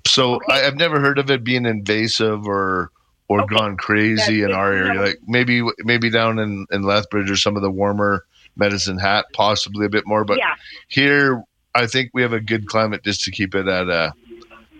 So 0.07 0.39
I, 0.49 0.67
I've 0.67 0.77
never 0.77 1.01
heard 1.01 1.19
of 1.19 1.31
it 1.33 1.43
being 1.43 1.67
invasive 1.67 2.47
or 2.47 2.93
or 3.29 3.47
gone 3.47 3.77
crazy 3.77 4.41
That's 4.41 4.51
in 4.51 4.53
our 4.53 4.73
area. 4.73 5.01
Like 5.01 5.19
maybe 5.27 5.63
maybe 5.81 6.11
down 6.11 6.39
in, 6.39 6.67
in 6.71 6.83
Lethbridge 6.83 7.31
or 7.31 7.37
some 7.37 7.57
of 7.57 7.63
the 7.63 7.71
warmer 7.71 8.25
Medicine 8.57 8.99
Hat, 8.99 9.27
possibly 9.35 9.87
a 9.87 9.89
bit 9.91 10.07
more. 10.07 10.25
But 10.25 10.39
Yeah. 10.39 10.55
here, 10.89 11.43
I 11.75 11.87
think 11.87 12.11
we 12.15 12.23
have 12.23 12.33
a 12.33 12.41
good 12.41 12.67
climate 12.67 13.05
just 13.05 13.23
to 13.25 13.31
keep 13.31 13.55
it 13.55 13.69
at 13.69 13.89
a 13.89 14.13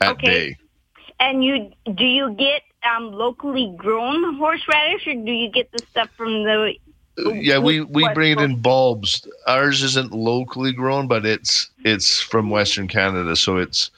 at 0.01 0.13
Okay. 0.13 0.27
bay. 0.27 0.57
And 1.21 1.45
you 1.45 1.71
do 1.95 2.05
you 2.05 2.31
get 2.33 2.63
um, 2.97 3.13
locally 3.13 3.73
grown 3.77 4.37
horseradish, 4.37 5.07
or 5.07 5.15
do 5.15 5.33
you 5.33 5.51
get 5.51 5.71
the 5.73 5.85
stuff 5.91 6.09
from 6.17 6.45
the? 6.45 6.75
Yeah, 7.35 7.59
we, 7.59 7.81
we 7.81 8.05
what- 8.05 8.15
bring 8.15 8.31
it 8.33 8.41
in 8.41 8.61
bulbs. 8.63 9.27
Ours 9.49 9.83
isn't 9.83 10.13
locally 10.13 10.73
grown, 10.73 11.09
but 11.09 11.27
it's 11.27 11.69
it's 11.85 12.21
from 12.21 12.49
Western 12.51 12.87
Canada, 12.87 13.35
so 13.35 13.57
it's 13.57 13.91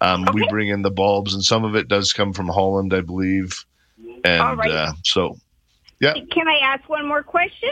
um, 0.00 0.24
we 0.32 0.46
bring 0.48 0.68
in 0.68 0.80
the 0.82 0.90
bulbs, 0.90 1.34
and 1.34 1.44
some 1.44 1.64
of 1.64 1.76
it 1.76 1.86
does 1.88 2.12
come 2.14 2.32
from 2.32 2.48
Holland, 2.48 2.94
I 2.94 3.02
believe. 3.02 3.64
And 4.24 4.42
All 4.42 4.56
right. 4.56 4.70
uh, 4.70 4.92
so, 5.04 5.36
Yeah. 6.00 6.14
Can 6.30 6.48
I 6.48 6.58
ask 6.62 6.88
one 6.88 7.06
more 7.06 7.22
question? 7.22 7.70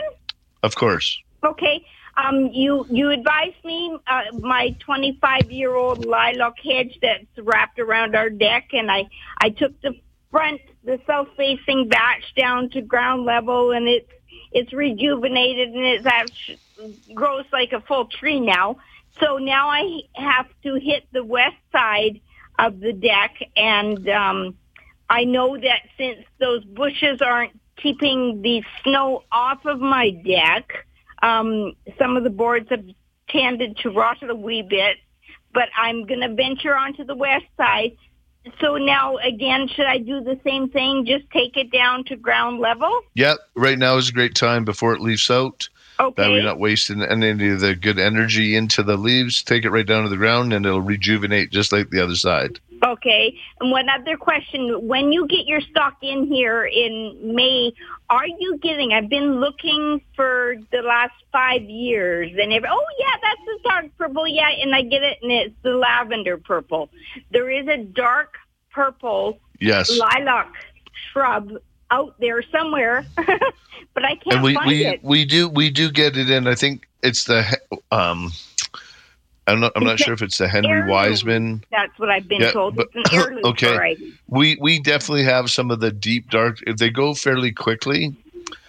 Of 0.63 0.75
course. 0.75 1.17
Okay. 1.43 1.85
Um, 2.17 2.47
you 2.47 2.85
you 2.89 3.09
advised 3.09 3.63
me 3.63 3.97
uh, 4.05 4.23
my 4.39 4.75
25 4.79 5.49
year 5.49 5.75
old 5.75 6.05
lilac 6.05 6.53
hedge 6.63 6.97
that's 7.01 7.25
wrapped 7.37 7.79
around 7.79 8.15
our 8.15 8.29
deck, 8.29 8.69
and 8.73 8.91
I 8.91 9.07
I 9.39 9.49
took 9.49 9.79
the 9.81 9.95
front 10.29 10.61
the 10.83 10.99
south 11.07 11.29
facing 11.37 11.87
batch 11.87 12.33
down 12.35 12.69
to 12.71 12.81
ground 12.81 13.25
level, 13.25 13.71
and 13.71 13.87
it's 13.87 14.09
it's 14.51 14.73
rejuvenated 14.73 15.69
and 15.69 15.85
it's 15.85 16.05
actually 16.05 16.59
grows 17.13 17.45
like 17.53 17.71
a 17.71 17.81
full 17.81 18.05
tree 18.05 18.39
now. 18.39 18.77
So 19.19 19.37
now 19.37 19.69
I 19.69 20.01
have 20.15 20.47
to 20.63 20.75
hit 20.75 21.05
the 21.11 21.23
west 21.23 21.57
side 21.71 22.19
of 22.59 22.79
the 22.79 22.93
deck, 22.93 23.35
and 23.55 24.07
um, 24.09 24.57
I 25.11 25.25
know 25.25 25.57
that 25.57 25.81
since 25.97 26.25
those 26.39 26.63
bushes 26.63 27.21
aren't 27.21 27.51
keeping 27.75 28.41
the 28.41 28.63
snow 28.81 29.23
off 29.29 29.65
of 29.65 29.81
my 29.81 30.11
deck, 30.11 30.85
um, 31.21 31.73
some 31.99 32.15
of 32.15 32.23
the 32.23 32.29
boards 32.29 32.69
have 32.69 32.85
tended 33.27 33.75
to 33.79 33.89
rot 33.89 34.23
a 34.23 34.33
wee 34.33 34.61
bit. 34.61 34.97
But 35.53 35.67
I'm 35.77 36.05
going 36.05 36.21
to 36.21 36.33
venture 36.33 36.73
onto 36.73 37.03
the 37.03 37.13
west 37.13 37.43
side. 37.57 37.97
So 38.61 38.77
now, 38.77 39.17
again, 39.17 39.67
should 39.67 39.85
I 39.85 39.97
do 39.97 40.21
the 40.21 40.39
same 40.45 40.69
thing? 40.69 41.05
Just 41.05 41.29
take 41.31 41.57
it 41.57 41.73
down 41.73 42.05
to 42.05 42.15
ground 42.15 42.59
level? 42.59 43.01
Yep. 43.15 43.37
Right 43.53 43.77
now 43.77 43.97
is 43.97 44.09
a 44.09 44.13
great 44.13 44.33
time 44.33 44.63
before 44.63 44.93
it 44.93 45.01
leaves 45.01 45.29
out. 45.29 45.67
Okay. 45.99 46.23
That 46.23 46.29
we're 46.29 46.41
not 46.41 46.57
wasting 46.57 47.03
any 47.03 47.49
of 47.49 47.59
the 47.59 47.75
good 47.75 47.99
energy 47.99 48.55
into 48.55 48.81
the 48.81 48.95
leaves. 48.95 49.43
Take 49.43 49.65
it 49.65 49.71
right 49.71 49.85
down 49.85 50.03
to 50.03 50.09
the 50.09 50.15
ground 50.15 50.53
and 50.53 50.65
it'll 50.65 50.81
rejuvenate 50.81 51.51
just 51.51 51.73
like 51.73 51.89
the 51.89 52.01
other 52.01 52.15
side. 52.15 52.61
Okay. 52.83 53.37
And 53.59 53.71
one 53.71 53.87
other 53.89 54.17
question. 54.17 54.87
When 54.87 55.11
you 55.11 55.27
get 55.27 55.45
your 55.45 55.61
stock 55.61 55.97
in 56.01 56.25
here 56.25 56.63
in 56.65 57.33
May, 57.35 57.73
are 58.09 58.27
you 58.27 58.57
getting, 58.61 58.93
I've 58.93 59.09
been 59.09 59.39
looking 59.39 60.01
for 60.15 60.55
the 60.71 60.81
last 60.81 61.13
five 61.31 61.61
years 61.63 62.31
and 62.31 62.51
every, 62.51 62.69
oh 62.71 62.85
yeah, 62.99 63.15
that's 63.21 63.41
the 63.45 63.59
dark 63.69 63.85
purple. 63.97 64.27
Yeah. 64.27 64.49
And 64.49 64.73
I 64.73 64.81
get 64.81 65.03
it. 65.03 65.19
And 65.21 65.31
it's 65.31 65.55
the 65.61 65.71
lavender 65.71 66.37
purple. 66.37 66.89
There 67.31 67.49
is 67.49 67.67
a 67.67 67.77
dark 67.77 68.33
purple 68.71 69.39
Yes. 69.59 69.91
lilac 69.95 70.51
shrub 71.11 71.51
out 71.91 72.15
there 72.19 72.41
somewhere, 72.51 73.05
but 73.15 74.03
I 74.03 74.15
can't 74.15 74.35
and 74.35 74.43
we 74.43 74.55
find 74.55 74.67
we, 74.67 74.85
it. 74.85 75.03
we 75.03 75.25
do 75.25 75.49
we 75.49 75.69
do 75.69 75.91
get 75.91 76.17
it 76.17 76.29
in. 76.31 76.47
I 76.47 76.55
think 76.55 76.87
it's 77.03 77.25
the 77.25 77.45
um. 77.91 78.31
I'm 79.47 79.59
not. 79.59 79.71
I'm 79.75 79.83
not 79.83 79.99
sure 79.99 80.13
if 80.13 80.21
it's 80.21 80.37
the 80.37 80.47
Henry 80.47 80.69
heirloom. 80.71 80.89
Wiseman. 80.89 81.63
That's 81.71 81.97
what 81.97 82.09
I've 82.09 82.27
been 82.27 82.41
Yeah, 82.41 82.51
told. 82.51 82.75
but- 82.75 82.87
It's 82.93 83.11
an 83.11 83.19
heirloom 83.19 83.41
okay. 83.45 83.75
variety. 83.75 84.13
We 84.27 84.57
we 84.61 84.79
definitely 84.79 85.23
have 85.23 85.49
some 85.49 85.71
of 85.71 85.79
the 85.79 85.91
deep 85.91 86.29
dark. 86.29 86.59
If 86.67 86.77
they 86.77 86.89
go 86.89 87.13
fairly 87.13 87.51
quickly, 87.51 88.15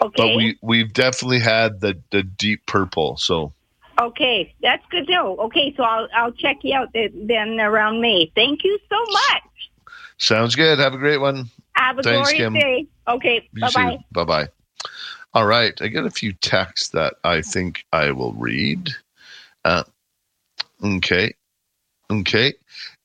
Okay. 0.00 0.14
but 0.16 0.34
we 0.36 0.58
we've 0.62 0.92
definitely 0.92 1.40
had 1.40 1.80
the 1.80 1.98
the 2.10 2.22
deep 2.22 2.64
purple. 2.66 3.16
So 3.18 3.52
Okay, 4.00 4.52
that's 4.62 4.82
good 4.90 5.06
to 5.06 5.12
know. 5.12 5.36
Okay, 5.36 5.74
so 5.76 5.82
I'll 5.82 6.08
I'll 6.16 6.32
check 6.32 6.56
you 6.62 6.74
out 6.74 6.92
th- 6.94 7.12
then 7.14 7.60
around 7.60 8.00
May. 8.00 8.32
Thank 8.34 8.64
you 8.64 8.78
so 8.88 8.96
much. 9.12 9.42
sounds 10.16 10.54
good. 10.56 10.78
Have 10.78 10.94
a 10.94 10.98
great 10.98 11.18
one. 11.18 11.50
Have 11.74 11.98
a 11.98 12.02
Thanks, 12.02 12.30
glorious 12.30 12.38
Kim. 12.44 12.54
day. 12.54 12.86
Okay, 13.08 13.48
bye 13.60 13.70
bye. 13.74 13.98
Bye 14.12 14.24
bye. 14.24 14.48
All 15.34 15.46
right, 15.46 15.80
I 15.82 15.88
got 15.88 16.06
a 16.06 16.10
few 16.10 16.32
texts 16.32 16.88
that 16.90 17.14
I 17.24 17.42
think 17.42 17.84
I 17.92 18.10
will 18.12 18.32
read. 18.32 18.90
Uh, 19.64 19.84
okay, 20.82 21.34
okay, 22.10 22.54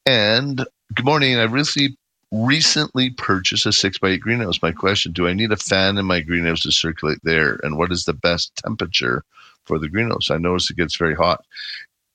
and 0.05 0.65
good 0.93 1.05
morning. 1.05 1.37
I 1.37 1.43
recently 1.43 1.97
recently 2.31 3.11
purchased 3.11 3.65
a 3.65 3.71
six 3.71 3.97
by 3.97 4.09
eight 4.09 4.21
greenhouse. 4.21 4.61
My 4.61 4.71
question: 4.71 5.11
Do 5.13 5.27
I 5.27 5.33
need 5.33 5.51
a 5.51 5.57
fan 5.57 5.97
in 5.97 6.05
my 6.05 6.21
greenhouse 6.21 6.61
to 6.61 6.71
circulate 6.71 7.19
there? 7.23 7.59
And 7.63 7.77
what 7.77 7.91
is 7.91 8.05
the 8.05 8.13
best 8.13 8.55
temperature 8.57 9.23
for 9.65 9.79
the 9.79 9.89
greenhouse? 9.89 10.31
I 10.31 10.37
notice 10.37 10.69
it 10.69 10.77
gets 10.77 10.97
very 10.97 11.15
hot. 11.15 11.43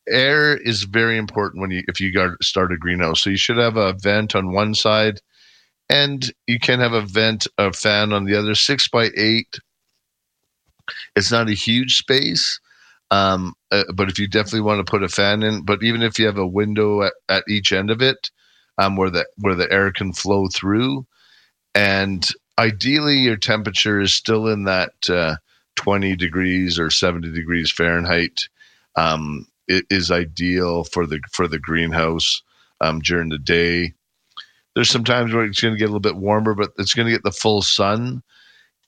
Air 0.09 0.57
is 0.57 0.85
very 0.85 1.17
important 1.17 1.61
when 1.61 1.71
you 1.71 1.83
if 1.89 2.01
you 2.01 2.13
start 2.43 2.73
a 2.73 2.77
greenhouse. 2.77 3.23
So 3.23 3.31
you 3.31 3.37
should 3.37 3.59
have 3.59 3.77
a 3.77 3.95
vent 3.95 4.35
on 4.35 4.53
one 4.53 4.75
side 4.75 5.21
and 5.93 6.33
you 6.47 6.59
can 6.59 6.81
have 6.81 6.95
a 6.95 7.03
vent 7.03 7.47
a 7.59 7.73
fan 7.73 8.13
on 8.13 8.25
the 8.25 8.37
other 8.37 8.55
six 8.55 8.89
by 8.89 9.11
eight 9.17 9.59
it's 11.15 11.31
not 11.31 11.49
a 11.49 11.55
huge 11.55 11.97
space 11.97 12.59
um, 13.13 13.55
uh, 13.71 13.85
but 13.95 14.09
if 14.09 14.19
you 14.19 14.27
definitely 14.27 14.63
want 14.63 14.85
to 14.85 14.91
put 14.91 15.05
a 15.05 15.09
fan 15.09 15.43
in 15.43 15.65
but 15.65 15.83
even 15.83 16.03
if 16.03 16.19
you 16.19 16.27
have 16.27 16.39
a 16.39 16.47
window 16.47 17.03
at, 17.03 17.13
at 17.29 17.45
each 17.49 17.73
end 17.73 17.91
of 17.91 18.03
it 18.03 18.31
um, 18.79 18.97
where 18.97 19.11
the 19.11 19.27
where 19.37 19.55
the 19.55 19.71
air 19.73 19.93
can 19.93 20.13
flow 20.13 20.49
through 20.49 21.07
and 21.75 22.31
ideally 22.59 23.19
your 23.19 23.37
temperature 23.37 24.01
is 24.01 24.15
still 24.15 24.49
in 24.49 24.65
that 24.65 24.93
uh, 25.09 25.37
20 25.77 26.17
degrees 26.17 26.79
or 26.79 26.91
70 26.91 27.33
degrees 27.33 27.71
fahrenheit 27.71 28.49
um, 28.97 29.47
it 29.69 29.85
is 29.91 30.11
ideal 30.11 30.85
for 30.85 31.07
the 31.07 31.21
for 31.31 31.47
the 31.47 31.59
greenhouse 31.59 32.43
um, 32.81 33.01
during 33.01 33.29
the 33.29 33.39
day 33.39 33.93
there's 34.75 34.91
some 34.91 35.05
times 35.05 35.33
where 35.33 35.45
it's 35.45 35.61
going 35.61 35.75
to 35.75 35.79
get 35.79 35.85
a 35.85 35.93
little 35.93 36.01
bit 36.01 36.17
warmer, 36.17 36.55
but 36.55 36.71
it's 36.79 36.95
going 36.95 37.07
to 37.07 37.13
get 37.13 37.23
the 37.23 37.33
full 37.33 37.63
sun. 37.63 38.23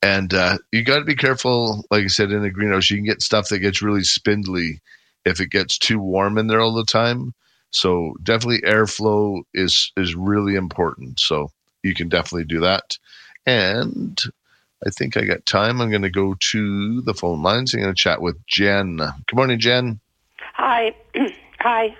And 0.05 0.35
uh, 0.35 0.59
you 0.71 0.83
got 0.83 0.99
to 0.99 1.03
be 1.03 1.15
careful, 1.15 1.83
like 1.89 2.03
I 2.03 2.07
said, 2.07 2.29
in 2.29 2.45
a 2.45 2.51
greenhouse, 2.51 2.91
you 2.91 2.97
can 2.97 3.05
get 3.05 3.23
stuff 3.23 3.49
that 3.49 3.57
gets 3.57 3.81
really 3.81 4.03
spindly 4.03 4.79
if 5.25 5.39
it 5.39 5.49
gets 5.49 5.79
too 5.79 5.97
warm 5.97 6.37
in 6.37 6.45
there 6.45 6.61
all 6.61 6.75
the 6.75 6.85
time. 6.85 7.33
So 7.71 8.13
definitely 8.21 8.61
airflow 8.61 9.41
is 9.55 9.91
is 9.97 10.13
really 10.13 10.53
important. 10.53 11.19
So 11.19 11.49
you 11.81 11.95
can 11.95 12.07
definitely 12.07 12.45
do 12.45 12.59
that. 12.59 12.99
And 13.47 14.21
I 14.85 14.91
think 14.91 15.17
I 15.17 15.25
got 15.25 15.43
time. 15.47 15.81
I'm 15.81 15.89
going 15.89 16.03
to 16.03 16.11
go 16.11 16.35
to 16.51 17.01
the 17.01 17.15
phone 17.15 17.41
lines. 17.41 17.73
I'm 17.73 17.81
going 17.81 17.91
to 17.91 17.99
chat 17.99 18.21
with 18.21 18.37
Jen. 18.45 18.97
Good 18.97 19.35
morning, 19.35 19.59
Jen. 19.59 19.99
Hi. 20.53 20.95
Hi. 21.61 21.97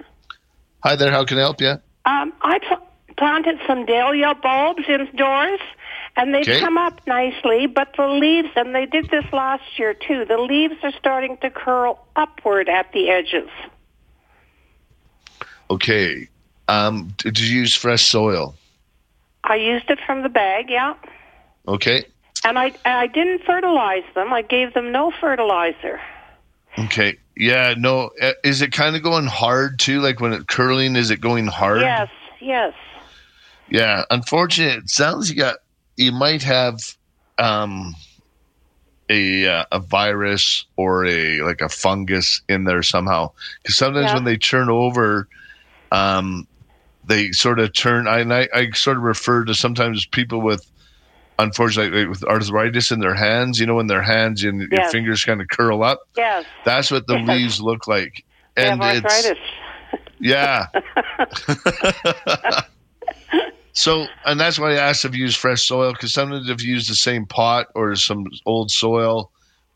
Hi 0.84 0.96
there. 0.96 1.10
How 1.10 1.26
can 1.26 1.40
I 1.40 1.42
help 1.42 1.60
you? 1.60 1.72
Um, 2.06 2.34
I 2.44 2.60
pl- 2.60 2.88
planted 3.18 3.60
some 3.66 3.88
dahlia 3.88 4.36
bulbs 4.36 4.84
indoors, 4.88 5.60
and 6.18 6.34
they've 6.34 6.42
Okay. 6.48 6.60
come 6.60 6.78
up 6.78 7.02
nicely, 7.08 7.68
but 7.68 7.94
the 7.98 8.08
leaves, 8.08 8.50
and 8.56 8.74
they 8.74 8.86
did 8.86 9.10
this 9.10 9.26
last 9.34 9.78
year 9.78 9.94
too, 9.94 10.26
the 10.26 10.38
leaves 10.38 10.76
are 10.84 10.92
starting 10.94 11.38
to 11.38 11.50
curl 11.50 12.06
upward 12.16 12.70
at 12.70 12.92
the 12.94 13.10
edges. 13.10 13.50
Okay. 15.70 16.28
Um, 16.68 17.14
did 17.18 17.40
you 17.40 17.48
use 17.60 17.76
fresh 17.76 18.06
soil? 18.06 18.56
I 19.44 19.56
used 19.56 19.90
it 19.90 20.00
from 20.06 20.24
the 20.24 20.30
bag, 20.30 20.70
yeah. 20.70 20.96
Okay. 21.68 22.06
And 22.44 22.58
I, 22.60 22.74
I 22.86 23.08
didn't 23.08 23.44
fertilize 23.44 24.04
them. 24.14 24.32
I 24.34 24.42
gave 24.42 24.74
them 24.74 24.92
no 24.92 25.12
fertilizer. 25.20 26.00
Okay. 26.78 27.18
Yeah. 27.36 27.74
No. 27.78 28.12
uh, 28.22 28.34
Is 28.44 28.62
it 28.62 28.72
kind 28.72 28.96
of 28.96 29.02
going 29.04 29.26
hard 29.26 29.80
too? 29.80 30.02
Like 30.02 30.20
when 30.20 30.34
it 30.34 30.48
curling, 30.48 30.96
is 30.96 31.10
it 31.10 31.22
going 31.22 31.48
hard? 31.48 31.82
Yes, 31.82 32.10
yes. 32.40 32.74
Yeah. 33.70 34.04
Unfortunately, 34.12 34.78
it 34.78 34.90
sounds 34.90 35.30
you 35.30 35.36
got. 35.38 35.58
You 35.98 36.12
might 36.12 36.44
have 36.44 36.80
um, 37.38 37.94
a 39.10 39.48
uh, 39.48 39.66
a 39.72 39.80
virus 39.80 40.66
or 40.78 41.06
a 41.06 41.42
like 41.42 41.62
a 41.62 41.70
fungus 41.70 42.42
in 42.50 42.64
there 42.66 42.84
somehow. 42.84 43.32
Because 43.64 43.78
sometimes 43.78 44.08
Yeah. 44.08 44.16
when 44.16 44.24
they 44.24 44.38
turn 44.38 44.70
over, 44.70 45.28
um, 45.92 46.48
they 47.04 47.32
sort 47.32 47.60
of 47.60 47.74
turn. 47.74 48.08
I, 48.08 48.20
and 48.20 48.34
I 48.34 48.48
I 48.54 48.72
sort 48.72 48.98
of 48.98 49.04
refer 49.04 49.46
to 49.46 49.54
sometimes 49.54 50.06
people 50.06 50.42
with. 50.42 50.66
Unfortunately, 51.38 52.06
with 52.06 52.24
arthritis 52.24 52.92
in 52.92 53.02
their 53.02 53.14
hands, 53.14 53.60
you 53.60 53.66
know, 53.66 53.82
in 53.82 53.88
their 53.88 54.02
hands, 54.02 54.42
and 54.46 54.62
your 54.72 54.90
fingers 54.90 55.26
kind 55.26 55.42
of 55.42 55.50
curl 55.50 55.84
up. 55.84 56.00
Yes. 56.16 56.46
That's 56.64 56.90
what 56.90 57.08
the 57.08 57.16
Yes. 57.16 57.28
leaves 57.28 57.60
look 57.60 57.88
like. 57.88 58.24
They 58.56 58.70
And 58.70 58.82
it's 58.82 59.04
arthritis. 59.06 59.38
yeah. 60.18 60.68
so, 63.76 64.08
and 64.26 64.40
that's 64.40 64.58
why 64.58 64.72
I 64.72 64.76
asked 64.78 65.06
if 65.06 65.14
you 65.16 65.24
use 65.26 65.36
fresh 65.36 65.64
soil 65.68 65.92
because 65.92 66.14
sometimes 66.14 66.50
if 66.50 66.64
you 66.64 66.74
use 66.74 66.88
the 66.88 66.96
same 66.96 67.26
pot 67.26 67.68
or 67.76 67.96
some 67.96 68.26
old 68.46 68.72
soil, 68.72 69.32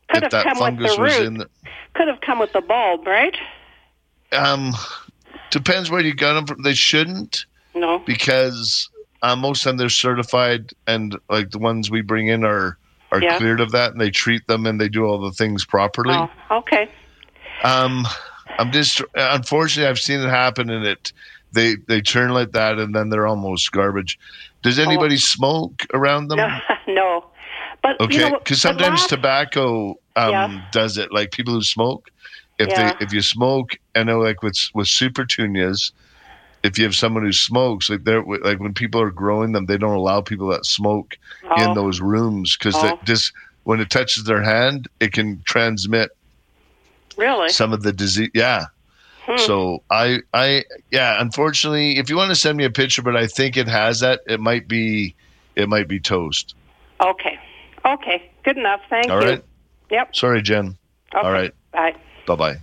Could 0.08 0.24
if 0.24 0.32
have 0.32 0.32
that 0.32 0.44
come 0.44 0.58
with 0.58 0.78
fungus 0.78 0.96
the 0.96 1.02
was 1.02 1.18
root. 1.18 1.26
in 1.26 1.34
the, 1.38 1.50
Could 1.94 2.08
have 2.08 2.20
come 2.20 2.38
with 2.38 2.52
the 2.52 2.62
bulb, 2.62 3.06
right? 3.06 3.36
um, 4.32 4.72
depends 5.50 5.90
where 5.90 6.00
you 6.00 6.14
got 6.14 6.34
them 6.34 6.46
from. 6.46 6.62
They 6.62 6.74
shouldn't 6.74 7.44
No. 7.74 7.98
because 8.06 8.88
uh, 9.22 9.36
most 9.36 9.60
of 9.66 9.70
them 9.70 9.76
they're 9.76 9.88
certified 9.88 10.70
and 10.86 11.18
like 11.28 11.50
the 11.50 11.58
ones 11.58 11.90
we 11.90 12.00
bring 12.00 12.28
in 12.28 12.44
are 12.44 12.78
are 13.12 13.20
Yeah. 13.20 13.36
cleared 13.38 13.60
of 13.60 13.72
that 13.72 13.92
and 13.92 14.00
they 14.00 14.10
treat 14.10 14.46
them 14.46 14.66
and 14.66 14.80
they 14.80 14.88
do 14.88 15.04
all 15.04 15.20
the 15.20 15.32
things 15.32 15.64
properly. 15.66 16.14
Oh, 16.14 16.30
okay. 16.58 16.88
Um, 17.64 18.06
I'm 18.58 18.70
just 18.70 19.02
unfortunately 19.14 19.88
I've 19.90 19.98
seen 19.98 20.20
it 20.20 20.28
happen 20.28 20.70
and 20.70 20.86
it 20.86 21.12
they 21.52 21.76
they 21.88 22.00
turn 22.00 22.30
like 22.30 22.52
that 22.52 22.78
and 22.78 22.94
then 22.94 23.10
they're 23.10 23.26
almost 23.26 23.70
garbage. 23.72 24.18
Does 24.62 24.78
anybody 24.78 25.16
smoke 25.16 25.86
around 25.94 26.28
them? 26.28 26.38
No, 26.38 26.58
no. 26.88 27.24
But 27.82 27.98
Okay, 28.00 28.18
know, 28.18 28.38
because 28.38 28.58
the 28.58 28.68
sometimes 28.68 29.00
last- 29.00 29.08
tobacco 29.08 29.90
um, 30.16 30.30
Yeah. 30.30 30.64
does 30.70 30.98
it. 30.98 31.12
Like 31.12 31.30
people 31.30 31.54
who 31.54 31.62
smoke, 31.62 32.10
if 32.58 32.68
Yeah. 32.68 32.92
they 32.98 33.04
if 33.04 33.12
you 33.12 33.22
smoke, 33.22 33.70
I 33.94 34.02
know 34.02 34.18
like 34.18 34.42
with 34.42 34.58
with 34.74 34.86
super 34.88 35.24
petunias, 35.24 35.92
if 36.62 36.76
you 36.78 36.84
have 36.84 36.94
someone 36.94 37.24
who 37.24 37.32
smokes, 37.32 37.88
like 37.88 38.04
they're 38.04 38.22
like 38.22 38.60
when 38.60 38.74
people 38.74 39.00
are 39.00 39.10
growing 39.10 39.52
them, 39.52 39.64
they 39.66 39.78
don't 39.78 39.94
allow 39.94 40.20
people 40.20 40.48
that 40.48 40.66
smoke 40.66 41.16
Oh. 41.48 41.62
in 41.64 41.74
those 41.74 42.00
rooms 42.02 42.54
because 42.56 42.74
Oh. 42.76 42.98
just 43.04 43.32
when 43.64 43.80
it 43.80 43.88
touches 43.90 44.24
their 44.24 44.42
hand, 44.42 44.88
it 45.00 45.12
can 45.12 45.40
transmit 45.46 46.10
Really? 47.16 47.48
some 47.50 47.72
of 47.72 47.82
the 47.82 47.92
disease. 47.92 48.30
Yeah. 48.34 48.66
Hmm. 49.30 49.38
So 49.38 49.82
I 49.90 50.20
I 50.34 50.64
yeah, 50.90 51.20
unfortunately, 51.20 51.98
if 51.98 52.10
you 52.10 52.16
want 52.16 52.30
to 52.30 52.34
send 52.34 52.58
me 52.58 52.64
a 52.64 52.70
picture, 52.70 53.02
but 53.02 53.16
I 53.16 53.28
think 53.28 53.56
it 53.56 53.68
has 53.68 54.00
that, 54.00 54.22
it 54.26 54.40
might 54.40 54.66
be 54.66 55.14
it 55.54 55.68
might 55.68 55.86
be 55.86 56.00
toast. 56.00 56.54
Okay. 57.00 57.38
Okay. 57.84 58.30
Good 58.44 58.56
enough. 58.56 58.80
Thank 58.90 59.08
All 59.08 59.22
you. 59.22 59.28
right. 59.28 59.44
Yep. 59.90 60.16
Sorry, 60.16 60.42
Jen. 60.42 60.76
Okay. 61.14 61.26
All 61.26 61.32
right. 61.32 61.54
Bye. 61.72 61.94
Bye 62.26 62.34
bye. 62.34 62.56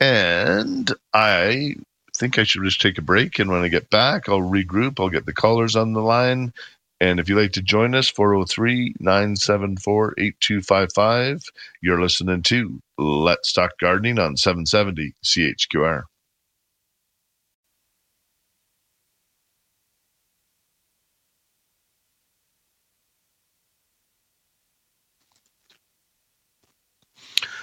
And 0.00 0.90
I 1.12 1.76
think 2.16 2.38
I 2.38 2.44
should 2.44 2.64
just 2.64 2.80
take 2.80 2.96
a 2.96 3.02
break. 3.02 3.38
And 3.38 3.50
when 3.50 3.62
I 3.62 3.68
get 3.68 3.90
back, 3.90 4.28
I'll 4.28 4.40
regroup. 4.40 4.98
I'll 4.98 5.10
get 5.10 5.26
the 5.26 5.34
callers 5.34 5.76
on 5.76 5.92
the 5.92 6.00
line. 6.00 6.54
And 7.02 7.20
if 7.20 7.28
you'd 7.28 7.38
like 7.38 7.52
to 7.52 7.62
join 7.62 7.94
us, 7.94 8.08
403 8.08 8.94
974 8.98 10.14
8255. 10.16 11.44
You're 11.82 12.00
listening 12.00 12.42
to 12.44 12.80
Let's 13.00 13.54
Talk 13.54 13.70
Gardening 13.80 14.18
on 14.18 14.36
770 14.36 15.14
CHQR. 15.24 16.02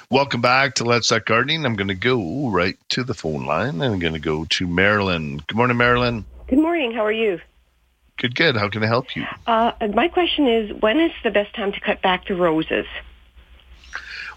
Welcome 0.09 0.41
back 0.41 0.73
to 0.75 0.83
Let's 0.83 1.09
Talk 1.09 1.25
Gardening. 1.25 1.65
I'm 1.65 1.75
going 1.75 1.89
to 1.89 1.93
go 1.93 2.49
right 2.49 2.75
to 2.89 3.03
the 3.03 3.13
phone 3.13 3.45
line 3.45 3.81
and 3.81 3.83
I'm 3.83 3.99
going 3.99 4.13
to 4.13 4.19
go 4.19 4.45
to 4.45 4.65
Marilyn. 4.65 5.43
Good 5.45 5.55
morning, 5.55 5.77
Marilyn. 5.77 6.25
Good 6.47 6.57
morning. 6.57 6.93
How 6.93 7.05
are 7.05 7.11
you? 7.11 7.39
Good, 8.17 8.33
good. 8.33 8.57
How 8.57 8.69
can 8.69 8.83
I 8.83 8.87
help 8.87 9.15
you? 9.15 9.27
Uh, 9.45 9.73
my 9.93 10.07
question 10.07 10.47
is, 10.47 10.81
when 10.81 10.99
is 10.99 11.11
the 11.23 11.29
best 11.29 11.53
time 11.53 11.71
to 11.73 11.79
cut 11.79 12.01
back 12.01 12.25
the 12.25 12.33
roses? 12.33 12.87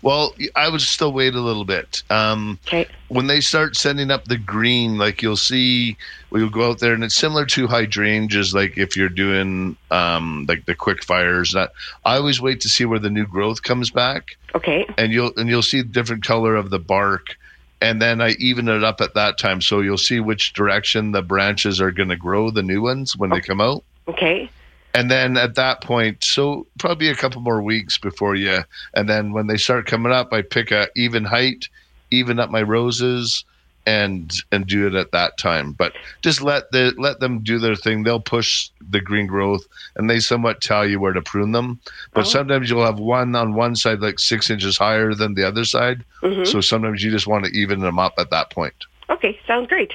Well, 0.03 0.35
I 0.57 0.69
would 0.69 0.81
still 0.81 1.13
wait 1.13 1.35
a 1.35 1.41
little 1.41 1.65
bit. 1.65 2.03
Um, 2.09 2.59
okay. 2.67 2.87
When 3.09 3.27
they 3.27 3.41
start 3.41 3.77
sending 3.77 4.11
up 4.11 4.25
the 4.25 4.39
green, 4.39 4.97
like 4.97 5.21
you'll 5.21 5.37
see, 5.37 5.97
we'll 6.31 6.49
go 6.49 6.71
out 6.71 6.79
there, 6.79 6.95
and 6.95 7.05
it's 7.05 7.15
similar 7.15 7.45
to 7.47 7.67
hydrangeas. 7.67 8.55
Like 8.55 8.79
if 8.79 8.97
you're 8.97 9.11
doing 9.11 9.77
um, 9.91 10.47
like 10.49 10.65
the 10.65 10.75
quick 10.75 11.05
fires, 11.05 11.53
that 11.53 11.73
I 12.05 12.17
always 12.17 12.41
wait 12.41 12.63
to 12.63 12.69
see 12.69 12.87
where 12.87 12.99
the 12.99 13.11
new 13.11 13.27
growth 13.27 13.63
comes 13.63 13.91
back. 13.91 14.37
Okay. 14.55 14.87
And 14.97 15.13
you'll 15.13 15.33
and 15.37 15.51
you'll 15.51 15.63
see 15.63 15.83
the 15.83 15.89
different 15.89 16.25
color 16.25 16.57
of 16.57 16.71
the 16.71 16.79
bark, 16.79 17.37
and 17.83 18.01
then 18.01 18.23
I 18.23 18.31
even 18.39 18.69
it 18.69 18.83
up 18.83 19.03
at 19.03 19.15
that 19.15 19.39
time, 19.39 19.61
so 19.61 19.81
you'll 19.81 19.99
see 19.99 20.21
which 20.21 20.55
direction 20.55 21.13
the 21.13 21.23
branches 21.23 21.81
are 21.81 21.93
going 21.93 22.09
to 22.09 22.17
grow, 22.17 22.51
the 22.51 22.63
new 22.63 22.81
ones 22.81 23.17
when 23.17 23.31
they 23.31 23.41
come 23.41 23.61
out. 23.61 23.85
Okay. 24.09 24.51
And 24.95 25.11
then 25.11 25.37
at 25.37 25.55
that 25.55 25.83
point, 25.83 26.25
so 26.25 26.67
probably 26.79 27.09
a 27.09 27.15
couple 27.15 27.41
more 27.41 27.63
weeks 27.63 27.97
before 27.99 28.35
you, 28.35 28.61
and 28.95 29.09
then 29.09 29.33
when 29.33 29.47
they 29.47 29.57
start 29.57 29.87
coming 29.87 30.13
up, 30.13 30.33
I 30.33 30.43
pick 30.43 30.71
a 30.73 30.89
even 30.97 31.25
height, 31.25 31.69
even 32.11 32.41
up 32.41 32.51
my 32.51 32.63
roses, 32.63 33.45
and 33.87 34.35
and 34.53 34.67
do 34.67 34.87
it 34.87 34.95
at 34.95 35.13
that 35.13 35.39
time. 35.39 35.73
But 35.73 35.93
just 36.23 36.43
let 36.43 36.71
the 36.73 36.93
let 36.99 37.21
them 37.21 37.41
do 37.41 37.59
their 37.59 37.77
thing. 37.77 38.03
They'll 38.03 38.21
push 38.21 38.69
the 38.91 39.01
green 39.01 39.27
growth, 39.27 39.65
and 39.97 40.11
they 40.11 40.19
somewhat 40.19 40.61
tell 40.61 40.85
you 40.87 40.99
where 40.99 41.13
to 41.13 41.23
prune 41.23 41.53
them. 41.53 41.79
But 42.13 42.23
Oh. 42.27 42.29
sometimes 42.29 42.69
you'll 42.69 42.85
have 42.85 42.99
one 42.99 43.35
on 43.37 43.55
one 43.55 43.77
side 43.77 44.01
like 44.01 44.19
six 44.19 44.51
inches 44.51 44.77
higher 44.77 45.15
than 45.15 45.35
the 45.35 45.47
other 45.47 45.65
side. 45.65 46.05
Mhm. 46.23 46.47
So 46.47 46.61
sometimes 46.61 47.03
you 47.03 47.11
just 47.11 47.27
want 47.29 47.45
to 47.47 47.53
even 47.53 47.81
them 47.81 47.99
up 47.99 48.15
at 48.19 48.31
that 48.31 48.51
point. 48.51 48.75
Okay. 49.09 49.39
Sounds 49.47 49.69
great. 49.69 49.93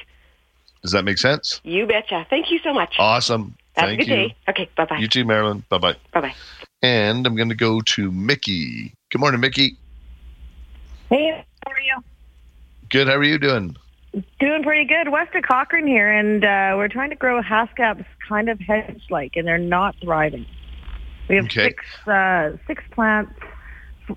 Does 0.81 0.91
that 0.91 1.03
make 1.03 1.17
sense? 1.17 1.59
You 1.63 1.85
betcha. 1.85 2.25
Thank 2.29 2.51
you 2.51 2.59
so 2.63 2.73
much. 2.73 2.95
Awesome. 2.97 3.55
Have 3.75 3.89
Thank 3.89 4.01
a 4.01 4.05
good 4.05 4.09
you. 4.09 4.15
day. 4.29 4.35
Okay. 4.49 4.69
Bye 4.77 4.85
bye. 4.85 4.97
You 4.99 5.07
too, 5.07 5.25
Marilyn. 5.25 5.63
Bye 5.69 5.77
bye. 5.77 5.95
Bye 6.13 6.21
bye. 6.21 6.35
And 6.81 7.25
I'm 7.27 7.35
going 7.35 7.49
to 7.49 7.55
go 7.55 7.81
to 7.81 8.11
Mickey. 8.11 8.93
Good 9.11 9.19
morning, 9.19 9.41
Mickey. 9.41 9.77
Hey, 11.09 11.43
how 11.65 11.71
are 11.71 11.79
you? 11.79 12.03
Good. 12.89 13.07
How 13.07 13.15
are 13.15 13.23
you 13.23 13.37
doing? 13.37 13.75
Doing 14.39 14.63
pretty 14.63 14.85
good. 14.85 15.11
Wester 15.11 15.41
Cochrane 15.41 15.87
here, 15.87 16.09
and 16.09 16.43
uh, 16.45 16.77
we're 16.77 16.87
trying 16.87 17.09
to 17.09 17.17
grow 17.17 17.41
Haskaps 17.41 18.05
kind 18.29 18.47
of 18.47 18.59
hedge-like, 18.61 19.33
and 19.35 19.45
they're 19.45 19.57
not 19.57 19.95
thriving. 20.01 20.45
We 21.27 21.35
have 21.35 21.45
Okay. 21.45 21.65
six 21.65 21.83
uh, 22.07 22.51
six 22.65 22.81
plants, 22.91 23.33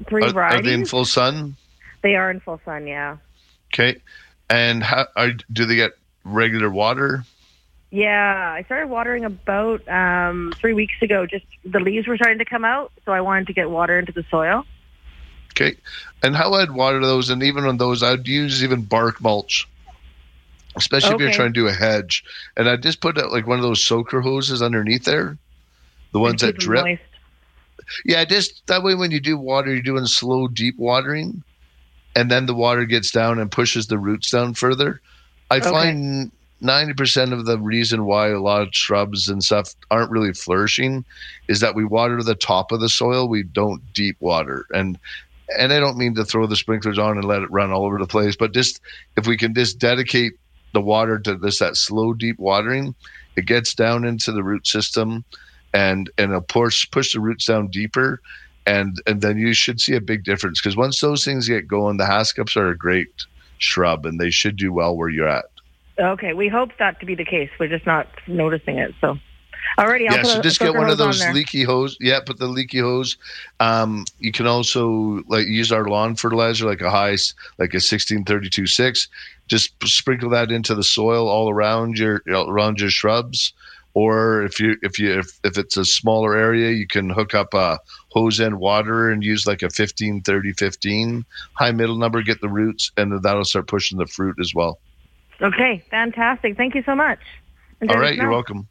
three 0.08 0.22
Are, 0.22 0.40
are 0.40 0.62
they 0.62 0.72
in 0.74 0.84
full 0.84 1.04
sun? 1.04 1.56
They 2.02 2.14
are 2.14 2.30
in 2.30 2.38
full 2.38 2.60
sun, 2.64 2.86
yeah. 2.86 3.16
Okay. 3.74 4.00
And 4.48 4.82
how 4.84 5.06
are, 5.16 5.32
do 5.52 5.64
they 5.64 5.74
get 5.74 5.92
regular 6.24 6.70
water? 6.70 7.24
Yeah, 7.90 8.52
I 8.54 8.62
started 8.64 8.88
watering 8.88 9.24
about 9.24 9.86
um, 9.88 10.52
three 10.60 10.74
weeks 10.74 10.94
ago. 11.00 11.26
Just 11.26 11.46
the 11.64 11.80
leaves 11.80 12.06
were 12.06 12.16
starting 12.16 12.38
to 12.38 12.44
come 12.44 12.64
out, 12.64 12.92
so 13.04 13.12
I 13.12 13.20
wanted 13.22 13.46
to 13.46 13.54
get 13.54 13.70
water 13.70 13.98
into 13.98 14.12
the 14.12 14.24
soil. 14.30 14.64
Okay. 15.52 15.74
And 16.22 16.36
how 16.36 16.52
I'd 16.54 16.70
water 16.70 17.00
those, 17.00 17.30
and 17.30 17.42
even 17.42 17.64
on 17.64 17.78
those, 17.78 18.02
I'd 18.02 18.28
use 18.28 18.62
even 18.62 18.82
bark 18.82 19.20
mulch, 19.22 19.66
especially 20.76 21.14
if 21.14 21.20
you're 21.20 21.32
trying 21.32 21.54
to 21.54 21.60
do 21.60 21.66
a 21.66 21.72
hedge. 21.72 22.22
And 22.56 22.68
I 22.68 22.76
just 22.76 23.00
put 23.00 23.16
uh, 23.16 23.30
like 23.30 23.46
one 23.46 23.58
of 23.58 23.62
those 23.62 23.84
soaker 23.84 24.20
hoses 24.20 24.60
underneath 24.60 25.04
there, 25.04 25.38
the 26.12 26.20
ones 26.20 26.42
that 26.42 26.58
drip. 26.58 26.84
moist. 26.84 27.02
Yeah, 28.04 28.24
just 28.26 28.66
that 28.66 28.82
way 28.82 28.94
when 28.94 29.10
you 29.12 29.20
do 29.20 29.38
water, 29.38 29.72
you're 29.72 29.82
doing 29.82 30.04
slow, 30.06 30.46
deep 30.46 30.76
watering, 30.78 31.42
and 32.14 32.30
then 32.30 32.44
the 32.44 32.54
water 32.54 32.84
gets 32.84 33.10
down 33.10 33.38
and 33.38 33.50
pushes 33.50 33.86
the 33.86 33.98
roots 33.98 34.30
down 34.30 34.52
further. 34.54 35.00
I 35.50 35.56
Okay. 35.56 35.70
find 35.70 36.30
90% 36.62 37.32
of 37.32 37.46
the 37.46 37.58
reason 37.58 38.04
why 38.04 38.28
a 38.28 38.40
lot 38.40 38.62
of 38.62 38.68
shrubs 38.72 39.28
and 39.28 39.42
stuff 39.42 39.74
aren't 39.90 40.10
really 40.10 40.32
flourishing 40.32 41.04
is 41.46 41.60
that 41.60 41.74
we 41.74 41.84
water 41.84 42.22
the 42.22 42.34
top 42.34 42.72
of 42.72 42.80
the 42.80 42.88
soil, 42.88 43.28
we 43.28 43.42
don't 43.42 43.82
deep 43.92 44.16
water. 44.20 44.66
And 44.72 44.98
and 45.58 45.72
I 45.72 45.80
don't 45.80 45.96
mean 45.96 46.14
to 46.16 46.26
throw 46.26 46.46
the 46.46 46.56
sprinklers 46.56 46.98
on 46.98 47.16
and 47.16 47.24
let 47.24 47.40
it 47.40 47.50
run 47.50 47.70
all 47.70 47.86
over 47.86 47.98
the 47.98 48.06
place, 48.06 48.36
but 48.36 48.52
just 48.52 48.80
if 49.16 49.26
we 49.26 49.38
can 49.38 49.54
just 49.54 49.78
dedicate 49.78 50.34
the 50.74 50.80
water 50.80 51.18
to 51.20 51.36
this 51.36 51.60
that 51.60 51.76
slow 51.76 52.12
deep 52.12 52.38
watering, 52.38 52.94
it 53.36 53.46
gets 53.46 53.72
down 53.72 54.04
into 54.04 54.30
the 54.32 54.42
root 54.42 54.66
system 54.66 55.24
and 55.72 56.10
and 56.18 56.30
it'll 56.30 56.42
push 56.42 56.90
push 56.90 57.12
the 57.12 57.20
roots 57.20 57.46
down 57.46 57.68
deeper 57.68 58.20
and 58.66 59.00
and 59.06 59.20
then 59.20 59.38
you 59.38 59.52
should 59.54 59.80
see 59.80 59.94
a 59.94 60.00
big 60.00 60.24
difference 60.24 60.60
because 60.60 60.76
once 60.76 61.00
those 61.00 61.24
things 61.24 61.48
get 61.48 61.68
going 61.68 61.96
the 61.96 62.06
haskaps 62.06 62.56
are 62.56 62.68
a 62.68 62.76
great 62.76 63.26
shrub 63.58 64.06
and 64.06 64.18
they 64.18 64.30
should 64.30 64.56
do 64.56 64.72
well 64.72 64.96
where 64.96 65.08
you're 65.08 65.28
at 65.28 65.46
Okay, 65.98 66.32
we 66.32 66.48
hope 66.48 66.70
that 66.78 67.00
to 67.00 67.06
be 67.06 67.14
the 67.14 67.24
case. 67.24 67.50
We're 67.58 67.68
just 67.68 67.86
not 67.86 68.06
noticing 68.28 68.78
it. 68.78 68.94
So, 69.00 69.18
already, 69.78 70.08
I'll 70.08 70.16
yeah 70.16 70.22
so 70.22 70.38
a 70.38 70.42
just 70.42 70.60
get 70.60 70.74
one 70.74 70.88
of 70.88 70.98
hose 70.98 71.22
on 71.22 71.26
those 71.26 71.34
leaky 71.34 71.64
hose 71.64 71.96
yeah 72.00 72.20
put 72.20 72.38
the 72.38 72.46
leaky 72.46 72.78
hose. 72.78 73.16
Um 73.58 74.04
you 74.18 74.30
can 74.30 74.46
also 74.46 75.22
like 75.26 75.46
use 75.46 75.72
our 75.72 75.88
lawn 75.88 76.14
fertilizer 76.14 76.66
like 76.66 76.80
a 76.80 76.90
high 76.90 77.16
like 77.58 77.74
a 77.74 77.82
1632 77.82 78.66
6 78.66 79.08
just 79.48 79.72
sprinkle 79.84 80.30
that 80.30 80.52
into 80.52 80.74
the 80.74 80.84
soil 80.84 81.26
all 81.28 81.50
around 81.50 81.98
your 81.98 82.22
around 82.28 82.80
your 82.80 82.90
shrubs. 82.90 83.52
Or 83.94 84.42
if 84.44 84.60
you 84.60 84.76
if 84.82 85.00
you 85.00 85.18
if, 85.18 85.40
if 85.42 85.58
it's 85.58 85.76
a 85.76 85.84
smaller 85.84 86.36
area 86.36 86.70
you 86.70 86.86
can 86.86 87.10
hook 87.10 87.34
up 87.34 87.54
a 87.54 87.80
hose 88.12 88.38
end 88.38 88.60
water 88.60 89.10
and 89.10 89.24
use 89.24 89.46
like 89.46 89.62
a 89.62 89.70
15 89.70 90.20
30 90.20 90.52
15 90.52 91.24
high 91.54 91.72
middle 91.72 91.96
number 91.96 92.22
get 92.22 92.40
the 92.40 92.48
roots 92.48 92.92
and 92.96 93.10
then 93.10 93.22
that'll 93.22 93.44
start 93.44 93.66
pushing 93.66 93.98
the 93.98 94.06
fruit 94.06 94.36
as 94.38 94.54
well 94.54 94.78
Okay, 95.40 95.84
fantastic. 95.90 96.56
Thank 96.56 96.74
you 96.74 96.82
so 96.84 96.94
much. 96.94 97.20
Enjoy 97.80 97.94
all 97.94 98.12
you're 98.12 98.30
welcome. 98.30 98.66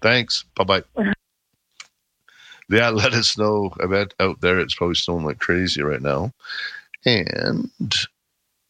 Thanks. 0.00 0.44
Bye-bye. 0.54 0.82
Yeah 2.70 2.90
let 2.90 3.14
us 3.14 3.38
know. 3.38 3.72
I 3.82 3.86
bet 3.86 4.12
out 4.20 4.42
there 4.42 4.60
it's 4.60 4.74
probably 4.74 4.94
snowing 4.94 5.24
like 5.24 5.38
crazy 5.38 5.82
right 5.82 6.02
now. 6.02 6.32
And 7.06 7.70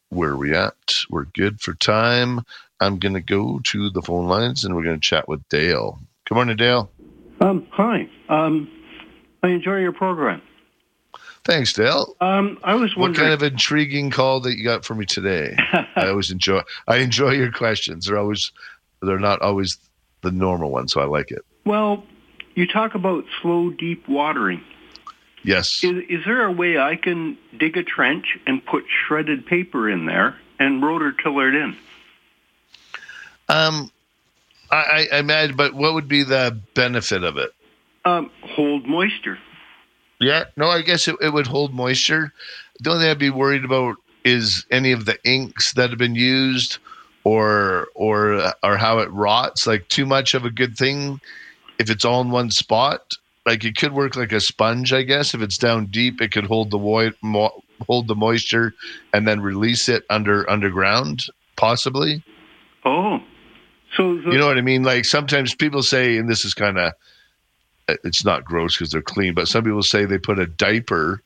where 0.09 0.29
are 0.29 0.37
we 0.37 0.55
at? 0.55 0.73
We're 1.09 1.25
good 1.25 1.59
for 1.59 1.73
time. 1.73 2.41
I'm 2.79 2.97
gonna 2.97 3.19
go 3.19 3.59
to 3.59 3.89
the 3.89 4.01
phone 4.01 4.27
lines 4.27 4.63
and 4.63 4.73
we're 4.73 4.83
gonna 4.83 4.99
chat 4.99 5.27
with 5.27 5.47
dale. 5.49 5.99
Good 6.27 6.35
morning 6.35 6.55
dale. 6.55 6.89
Um, 7.41 7.67
hi. 7.71 8.09
Um, 8.29 8.69
I 9.43 9.49
enjoy 9.49 9.79
your 9.79 9.91
program. 9.91 10.41
Thanks 11.49 11.73
dale 11.73 12.15
Um, 12.21 12.57
I 12.63 12.75
was 12.75 12.95
what 12.95 13.03
wondering. 13.09 13.25
kind 13.29 13.33
of 13.33 13.43
intriguing 13.43 14.09
call 14.11 14.39
that 14.41 14.57
you 14.57 14.63
got 14.63 14.85
for 14.85 14.95
me 14.95 15.05
today 15.05 15.55
i 15.95 16.07
always 16.09 16.31
enjoy 16.31 16.61
i 16.87 16.97
enjoy 16.97 17.31
your 17.31 17.51
questions 17.51 18.05
they're 18.05 18.17
always 18.17 18.51
they're 19.01 19.19
not 19.19 19.41
always 19.41 19.77
the 20.21 20.31
normal 20.31 20.69
ones 20.71 20.93
so 20.93 21.01
i 21.01 21.05
like 21.05 21.31
it 21.31 21.43
well, 21.65 22.03
you 22.55 22.65
talk 22.65 22.95
about 22.95 23.25
slow, 23.41 23.69
deep 23.69 24.07
watering. 24.07 24.63
yes 25.43 25.83
Is, 25.83 26.03
is 26.09 26.25
there 26.25 26.43
a 26.45 26.51
way 26.51 26.77
I 26.79 26.95
can 26.95 27.37
dig 27.57 27.77
a 27.77 27.83
trench 27.83 28.37
and 28.47 28.65
put 28.65 28.85
shredded 28.87 29.45
paper 29.45 29.87
in 29.89 30.05
there 30.05 30.35
and 30.57 30.81
rototiller 30.81 31.49
it 31.49 31.55
in? 31.55 31.77
Um, 33.49 33.91
I, 34.71 35.07
I 35.11 35.19
imagine, 35.19 35.55
but 35.57 35.73
what 35.73 35.93
would 35.93 36.07
be 36.07 36.23
the 36.23 36.59
benefit 36.73 37.23
of 37.23 37.37
it? 37.37 37.51
Um, 38.05 38.31
hold 38.41 38.87
moisture. 38.87 39.37
Yeah, 40.19 40.45
no, 40.57 40.67
I 40.67 40.81
guess 40.81 41.07
it, 41.07 41.15
it 41.21 41.33
would 41.33 41.47
hold 41.47 41.73
moisture. 41.73 42.33
The 42.81 42.91
only 42.91 43.03
thing 43.03 43.11
I'd 43.11 43.19
be 43.19 43.29
worried 43.29 43.63
about 43.63 43.97
is 44.25 44.65
any 44.69 44.91
of 44.91 45.05
the 45.05 45.17
inks 45.23 45.73
that 45.73 45.89
have 45.89 45.99
been 45.99 46.15
used, 46.15 46.77
or 47.23 47.87
or 47.95 48.53
or 48.63 48.77
how 48.77 48.99
it 48.99 49.11
rots. 49.11 49.65
Like 49.65 49.87
too 49.89 50.05
much 50.05 50.33
of 50.33 50.45
a 50.45 50.49
good 50.49 50.77
thing, 50.77 51.19
if 51.79 51.89
it's 51.89 52.05
all 52.05 52.21
in 52.21 52.31
one 52.31 52.51
spot, 52.51 53.13
like 53.45 53.63
it 53.63 53.77
could 53.77 53.93
work 53.93 54.15
like 54.15 54.31
a 54.31 54.39
sponge, 54.39 54.93
I 54.93 55.03
guess. 55.03 55.33
If 55.33 55.41
it's 55.41 55.57
down 55.57 55.87
deep, 55.87 56.21
it 56.21 56.31
could 56.31 56.45
hold 56.45 56.71
the 56.71 56.77
wo- 56.77 57.11
mo- 57.21 57.63
hold 57.87 58.07
the 58.07 58.15
moisture 58.15 58.73
and 59.13 59.27
then 59.27 59.39
release 59.41 59.87
it 59.87 60.03
under 60.09 60.49
underground, 60.49 61.23
possibly. 61.55 62.23
Oh, 62.85 63.19
so, 63.95 64.21
so 64.21 64.31
you 64.31 64.37
know 64.37 64.47
what 64.47 64.57
I 64.57 64.61
mean? 64.61 64.83
Like 64.83 65.05
sometimes 65.05 65.55
people 65.55 65.83
say, 65.83 66.17
and 66.17 66.29
this 66.29 66.45
is 66.45 66.53
kind 66.53 66.77
of 66.77 66.93
it's 68.03 68.25
not 68.25 68.45
gross 68.45 68.77
because 68.77 68.91
they're 68.91 69.01
clean, 69.01 69.33
but 69.33 69.47
some 69.47 69.63
people 69.63 69.83
say 69.83 70.05
they 70.05 70.17
put 70.17 70.39
a 70.39 70.45
diaper 70.45 71.21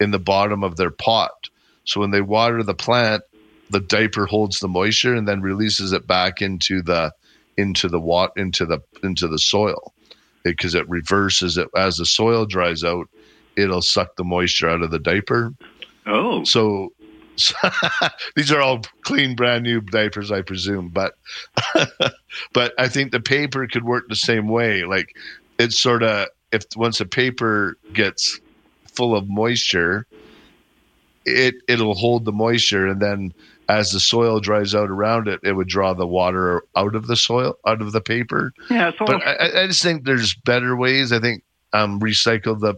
in 0.00 0.10
the 0.10 0.18
bottom 0.18 0.62
of 0.64 0.76
their 0.76 0.90
pot. 0.90 1.48
So 1.84 2.00
when 2.00 2.10
they 2.10 2.20
water 2.20 2.62
the 2.62 2.74
plant, 2.74 3.22
the 3.70 3.80
diaper 3.80 4.26
holds 4.26 4.60
the 4.60 4.68
moisture 4.68 5.14
and 5.14 5.28
then 5.28 5.40
releases 5.40 5.92
it 5.92 6.06
back 6.06 6.40
into 6.40 6.82
the 6.82 7.12
into 7.56 7.88
the 7.88 8.00
wat 8.00 8.32
into 8.36 8.64
the 8.64 8.80
into 9.02 9.26
the 9.26 9.38
soil 9.38 9.92
because 10.44 10.74
it, 10.74 10.82
it 10.82 10.88
reverses 10.88 11.58
it 11.58 11.68
as 11.76 11.96
the 11.96 12.06
soil 12.06 12.46
dries 12.46 12.84
out. 12.84 13.08
It'll 13.56 13.82
suck 13.82 14.16
the 14.16 14.24
moisture 14.24 14.68
out 14.68 14.82
of 14.82 14.90
the 14.90 15.00
diaper. 15.00 15.52
Oh, 16.06 16.44
so, 16.44 16.92
so 17.36 17.54
these 18.36 18.52
are 18.52 18.60
all 18.60 18.82
clean, 19.02 19.34
brand 19.34 19.64
new 19.64 19.80
diapers, 19.80 20.30
I 20.30 20.42
presume. 20.42 20.88
But 20.88 21.14
but 22.52 22.72
I 22.78 22.88
think 22.88 23.12
the 23.12 23.20
paper 23.20 23.66
could 23.66 23.84
work 23.84 24.08
the 24.08 24.16
same 24.16 24.48
way. 24.48 24.84
Like 24.84 25.14
it's 25.58 25.80
sort 25.80 26.02
of 26.02 26.28
if 26.52 26.64
once 26.76 27.00
a 27.00 27.06
paper 27.06 27.76
gets 27.92 28.40
full 28.94 29.16
of 29.16 29.28
moisture, 29.28 30.06
it 31.24 31.54
it'll 31.68 31.94
hold 31.94 32.24
the 32.24 32.32
moisture, 32.32 32.86
and 32.86 33.00
then 33.00 33.32
as 33.68 33.90
the 33.90 34.00
soil 34.00 34.40
dries 34.40 34.74
out 34.74 34.88
around 34.88 35.28
it, 35.28 35.40
it 35.42 35.52
would 35.52 35.68
draw 35.68 35.92
the 35.92 36.06
water 36.06 36.62
out 36.74 36.94
of 36.94 37.06
the 37.06 37.16
soil, 37.16 37.54
out 37.66 37.82
of 37.82 37.92
the 37.92 38.00
paper. 38.00 38.52
Yeah, 38.70 38.92
but 38.98 39.22
I, 39.26 39.62
I 39.62 39.66
just 39.66 39.82
think 39.82 40.04
there's 40.04 40.34
better 40.34 40.74
ways. 40.74 41.12
I 41.12 41.20
think 41.20 41.42
um, 41.72 42.00
recycle 42.00 42.58
the 42.58 42.74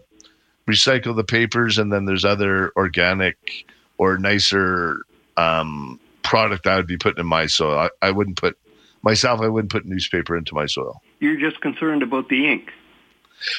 recycle 0.68 1.14
the 1.14 1.24
papers, 1.24 1.78
and 1.78 1.92
then 1.92 2.06
there's 2.06 2.24
other 2.24 2.72
organic 2.76 3.66
or 3.98 4.18
nicer 4.18 5.02
um, 5.36 6.00
product 6.22 6.66
I 6.66 6.76
would 6.76 6.86
be 6.86 6.96
putting 6.96 7.20
in 7.20 7.26
my 7.26 7.46
soil. 7.46 7.78
I, 7.78 7.90
I 8.02 8.10
wouldn't 8.10 8.36
put 8.36 8.58
myself. 9.02 9.40
I 9.40 9.48
wouldn't 9.48 9.70
put 9.70 9.86
newspaper 9.86 10.36
into 10.36 10.54
my 10.54 10.66
soil. 10.66 11.00
You're 11.20 11.38
just 11.38 11.60
concerned 11.60 12.02
about 12.02 12.28
the 12.28 12.50
ink. 12.50 12.70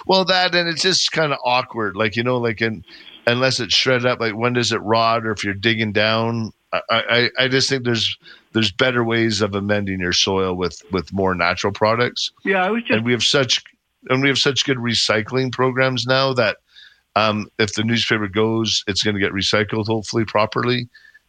Well, 0.06 0.26
that 0.26 0.54
and 0.54 0.68
it's 0.68 0.82
just 0.82 1.12
kind 1.12 1.34
of 1.34 1.40
awkward. 1.44 1.96
Like 1.96 2.16
you 2.16 2.24
know, 2.24 2.38
like 2.38 2.62
in 2.62 2.84
unless 3.28 3.60
it's 3.60 3.74
shredded 3.74 4.06
up. 4.06 4.20
Like 4.20 4.36
when 4.36 4.54
does 4.54 4.72
it 4.72 4.82
rot, 4.82 5.26
or 5.26 5.32
if 5.32 5.44
you're 5.44 5.54
digging 5.54 5.92
down. 5.92 6.52
I, 6.74 6.82
I, 6.90 7.30
I 7.44 7.48
just 7.50 7.68
think 7.68 7.84
there's 7.84 8.18
there's 8.54 8.72
better 8.72 9.04
ways 9.04 9.42
of 9.42 9.56
amending 9.56 10.00
your 10.00 10.14
soil 10.14 10.56
with 10.56 10.82
with 10.92 11.12
more 11.12 11.36
natural 11.36 11.74
products. 11.74 12.32
Yeah, 12.46 12.66
I 12.66 12.70
was 12.70 12.84
just 12.84 12.94
and 12.94 13.06
we 13.06 13.12
have 13.12 13.24
such 13.24 13.64
and 14.10 14.22
we 14.22 14.30
have 14.30 14.38
such 14.38 14.66
good 14.66 14.78
recycling 14.78 15.52
programs 15.52 16.06
now 16.06 16.34
that 16.34 16.58
um, 17.16 17.50
if 17.60 17.74
the 17.74 17.84
newspaper 17.84 18.28
goes, 18.28 18.84
it's 18.88 19.04
going 19.04 19.16
to 19.16 19.22
get 19.22 19.34
recycled 19.34 19.88
hopefully 19.88 20.26
properly, 20.26 20.88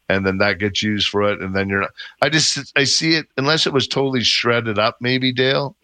and 0.08 0.24
then 0.24 0.38
that 0.38 0.58
gets 0.58 0.82
used 0.82 1.08
for 1.08 1.22
it. 1.24 1.40
And 1.40 1.56
then 1.56 1.68
you're 1.68 1.80
not. 1.80 1.90
I 2.20 2.28
just 2.28 2.72
I 2.76 2.84
see 2.84 3.14
it 3.14 3.26
unless 3.36 3.66
it 3.66 3.72
was 3.72 3.88
totally 3.88 4.22
shredded 4.22 4.78
up, 4.78 4.98
maybe 5.00 5.32
Dale, 5.32 5.76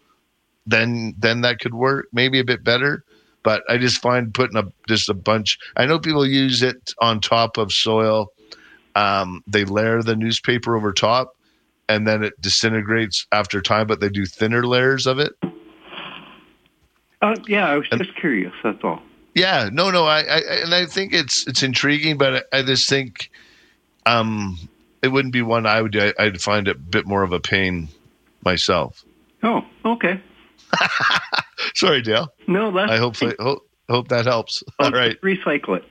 then 0.65 1.15
then 1.17 1.41
that 1.41 1.59
could 1.59 1.73
work 1.73 2.07
maybe 2.11 2.39
a 2.39 2.43
bit 2.43 2.63
better. 2.63 3.03
But 3.43 3.63
I 3.69 3.77
just 3.77 4.01
find 4.01 4.33
putting 4.33 4.57
a 4.57 4.65
just 4.87 5.09
a 5.09 5.13
bunch. 5.13 5.57
I 5.75 5.85
know 5.85 5.99
people 5.99 6.25
use 6.25 6.61
it 6.61 6.93
on 6.99 7.21
top 7.21 7.57
of 7.57 7.71
soil. 7.71 8.27
Um, 8.95 9.43
they 9.47 9.63
layer 9.63 10.03
the 10.03 10.15
newspaper 10.15 10.75
over 10.75 10.91
top, 10.91 11.35
and 11.87 12.07
then 12.07 12.23
it 12.23 12.39
disintegrates 12.41 13.25
after 13.31 13.61
time. 13.61 13.87
But 13.87 14.01
they 14.01 14.09
do 14.09 14.25
thinner 14.25 14.65
layers 14.65 15.07
of 15.07 15.19
it. 15.19 15.33
Uh, 17.21 17.35
yeah, 17.47 17.69
I 17.69 17.77
was 17.77 17.87
just 17.89 18.15
curious. 18.15 18.53
That's 18.63 18.83
all. 18.83 19.01
Yeah, 19.35 19.69
no, 19.71 19.91
no, 19.91 20.05
I, 20.05 20.21
I 20.21 20.37
and 20.63 20.73
I 20.73 20.85
think 20.85 21.13
it's 21.13 21.47
it's 21.47 21.63
intriguing, 21.63 22.17
but 22.17 22.47
I, 22.51 22.59
I 22.59 22.63
just 22.63 22.89
think 22.89 23.29
um, 24.05 24.57
it 25.01 25.09
wouldn't 25.09 25.33
be 25.33 25.41
one 25.41 25.65
I 25.65 25.81
would 25.81 25.91
do. 25.91 26.11
I, 26.17 26.25
would 26.25 26.41
find 26.41 26.67
it 26.67 26.75
a 26.75 26.79
bit 26.79 27.05
more 27.05 27.23
of 27.23 27.31
a 27.31 27.39
pain 27.39 27.89
myself. 28.43 29.03
Oh, 29.43 29.61
okay. 29.85 30.21
Sorry, 31.75 32.01
Dale. 32.01 32.33
No, 32.47 32.71
that's. 32.71 32.91
I 32.91 32.97
hope 32.97 33.15
hope, 33.39 33.69
hope 33.89 34.07
that 34.09 34.25
helps. 34.25 34.63
I'll 34.79 34.87
All 34.87 34.91
right, 34.91 35.19
recycle 35.21 35.77
it. 35.77 35.83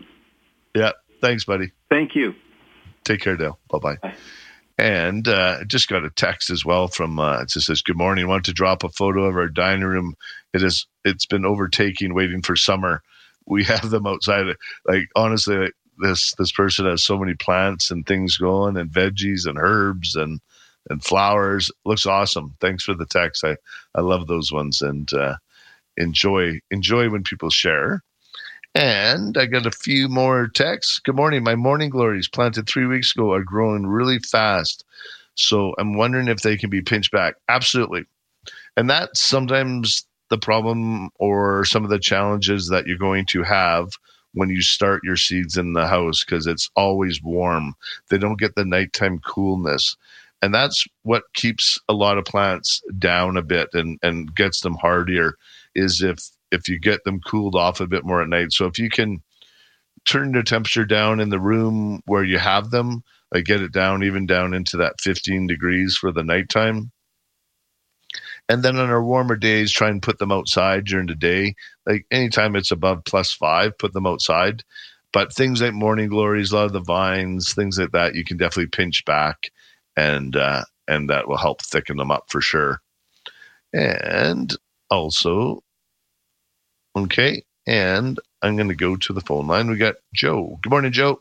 Yeah, 0.74 0.92
thanks, 1.20 1.44
buddy. 1.44 1.72
Thank 1.90 2.14
you. 2.14 2.34
Take 3.04 3.20
care, 3.20 3.36
Dale. 3.36 3.58
Bye 3.70 3.78
bye. 3.78 4.14
And 4.76 5.26
uh, 5.26 5.64
just 5.64 5.88
got 5.88 6.04
a 6.04 6.10
text 6.10 6.50
as 6.50 6.64
well 6.64 6.86
from 6.86 7.18
uh, 7.18 7.40
it 7.42 7.48
just 7.48 7.66
says, 7.66 7.82
"Good 7.82 7.96
morning. 7.96 8.28
Want 8.28 8.44
to 8.44 8.52
drop 8.52 8.84
a 8.84 8.88
photo 8.88 9.24
of 9.24 9.34
our 9.34 9.48
dining 9.48 9.84
room? 9.84 10.14
It 10.54 10.62
is. 10.62 10.86
It's 11.04 11.26
been 11.26 11.44
overtaking, 11.44 12.14
waiting 12.14 12.42
for 12.42 12.54
summer. 12.54 13.02
We 13.46 13.64
have 13.64 13.90
them 13.90 14.06
outside. 14.06 14.46
Like 14.86 15.08
honestly, 15.16 15.56
like, 15.56 15.72
this 16.00 16.32
this 16.38 16.52
person 16.52 16.86
has 16.86 17.02
so 17.02 17.18
many 17.18 17.34
plants 17.34 17.90
and 17.90 18.06
things 18.06 18.36
going, 18.36 18.76
and 18.76 18.90
veggies 18.90 19.46
and 19.46 19.58
herbs 19.58 20.14
and 20.14 20.40
and 20.88 21.04
flowers. 21.04 21.70
Looks 21.84 22.06
awesome. 22.06 22.54
Thanks 22.60 22.84
for 22.84 22.94
the 22.94 23.06
text. 23.06 23.44
I 23.44 23.56
I 23.94 24.00
love 24.00 24.26
those 24.26 24.52
ones 24.52 24.82
and 24.82 25.12
uh, 25.12 25.36
enjoy 25.96 26.60
enjoy 26.70 27.10
when 27.10 27.24
people 27.24 27.50
share. 27.50 28.02
And 28.74 29.36
I 29.36 29.46
got 29.46 29.66
a 29.66 29.70
few 29.70 30.08
more 30.08 30.48
texts. 30.48 31.00
Good 31.00 31.16
morning. 31.16 31.42
My 31.42 31.56
morning 31.56 31.90
glories 31.90 32.28
planted 32.28 32.66
three 32.68 32.86
weeks 32.86 33.14
ago 33.14 33.32
are 33.32 33.42
growing 33.42 33.86
really 33.86 34.18
fast. 34.18 34.84
So 35.34 35.74
I'm 35.78 35.96
wondering 35.96 36.28
if 36.28 36.40
they 36.42 36.56
can 36.56 36.70
be 36.70 36.82
pinched 36.82 37.10
back. 37.10 37.36
Absolutely. 37.48 38.04
And 38.76 38.88
that's 38.88 39.20
sometimes 39.20 40.06
the 40.30 40.38
problem 40.38 41.10
or 41.18 41.64
some 41.64 41.84
of 41.84 41.90
the 41.90 41.98
challenges 41.98 42.68
that 42.68 42.86
you're 42.86 42.98
going 42.98 43.26
to 43.26 43.42
have 43.42 43.90
when 44.34 44.50
you 44.50 44.60
start 44.60 45.02
your 45.02 45.16
seeds 45.16 45.56
in 45.56 45.72
the 45.72 45.86
house 45.86 46.24
because 46.24 46.46
it's 46.46 46.70
always 46.76 47.22
warm. 47.22 47.74
They 48.10 48.18
don't 48.18 48.38
get 48.38 48.54
the 48.54 48.64
nighttime 48.64 49.18
coolness. 49.20 49.96
And 50.40 50.54
that's 50.54 50.84
what 51.02 51.24
keeps 51.34 51.78
a 51.88 51.92
lot 51.92 52.18
of 52.18 52.24
plants 52.24 52.80
down 52.98 53.36
a 53.36 53.42
bit 53.42 53.68
and, 53.72 53.98
and 54.02 54.34
gets 54.34 54.60
them 54.60 54.74
hardier 54.74 55.34
is 55.74 56.02
if 56.02 56.18
if 56.50 56.68
you 56.68 56.78
get 56.78 57.04
them 57.04 57.20
cooled 57.20 57.54
off 57.54 57.80
a 57.80 57.86
bit 57.86 58.04
more 58.04 58.22
at 58.22 58.28
night. 58.28 58.52
So 58.52 58.66
if 58.66 58.78
you 58.78 58.88
can 58.88 59.22
turn 60.06 60.32
the 60.32 60.42
temperature 60.42 60.86
down 60.86 61.20
in 61.20 61.28
the 61.28 61.40
room 61.40 62.00
where 62.06 62.24
you 62.24 62.38
have 62.38 62.70
them, 62.70 63.02
like 63.32 63.44
get 63.44 63.60
it 63.60 63.72
down 63.72 64.02
even 64.02 64.26
down 64.26 64.54
into 64.54 64.78
that 64.78 64.94
15 65.00 65.46
degrees 65.46 65.96
for 66.00 66.10
the 66.10 66.22
nighttime. 66.22 66.90
And 68.48 68.62
then 68.62 68.76
on 68.78 68.88
our 68.88 69.04
warmer 69.04 69.36
days, 69.36 69.70
try 69.70 69.90
and 69.90 70.02
put 70.02 70.18
them 70.18 70.32
outside 70.32 70.86
during 70.86 71.06
the 71.06 71.14
day. 71.14 71.54
Like 71.84 72.06
anytime 72.10 72.56
it's 72.56 72.70
above 72.70 73.04
plus 73.04 73.32
five, 73.32 73.76
put 73.76 73.92
them 73.92 74.06
outside. 74.06 74.62
But 75.12 75.34
things 75.34 75.60
like 75.60 75.74
morning 75.74 76.08
glories, 76.08 76.52
a 76.52 76.56
lot 76.56 76.64
of 76.66 76.72
the 76.72 76.80
vines, 76.80 77.52
things 77.52 77.78
like 77.78 77.92
that, 77.92 78.14
you 78.14 78.24
can 78.24 78.36
definitely 78.36 78.68
pinch 78.68 79.04
back, 79.04 79.50
and 79.98 80.36
uh, 80.36 80.64
and 80.86 81.10
that 81.10 81.28
will 81.28 81.36
help 81.36 81.62
thicken 81.62 81.96
them 81.96 82.10
up 82.10 82.24
for 82.28 82.40
sure. 82.40 82.80
And 83.72 84.54
also, 84.90 85.62
Okay. 86.96 87.42
And 87.66 88.18
I'm 88.42 88.56
going 88.56 88.68
to 88.68 88.74
go 88.74 88.96
to 88.96 89.12
the 89.12 89.20
phone 89.20 89.46
line. 89.46 89.68
We 89.68 89.76
got 89.76 89.96
Joe. 90.14 90.58
Good 90.62 90.70
morning, 90.70 90.92
Joe. 90.92 91.20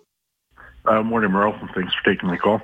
Uh, 0.85 1.03
morning, 1.03 1.31
Merle. 1.31 1.57
Thanks 1.75 1.93
for 1.93 2.13
taking 2.13 2.29
my 2.29 2.37
call. 2.37 2.61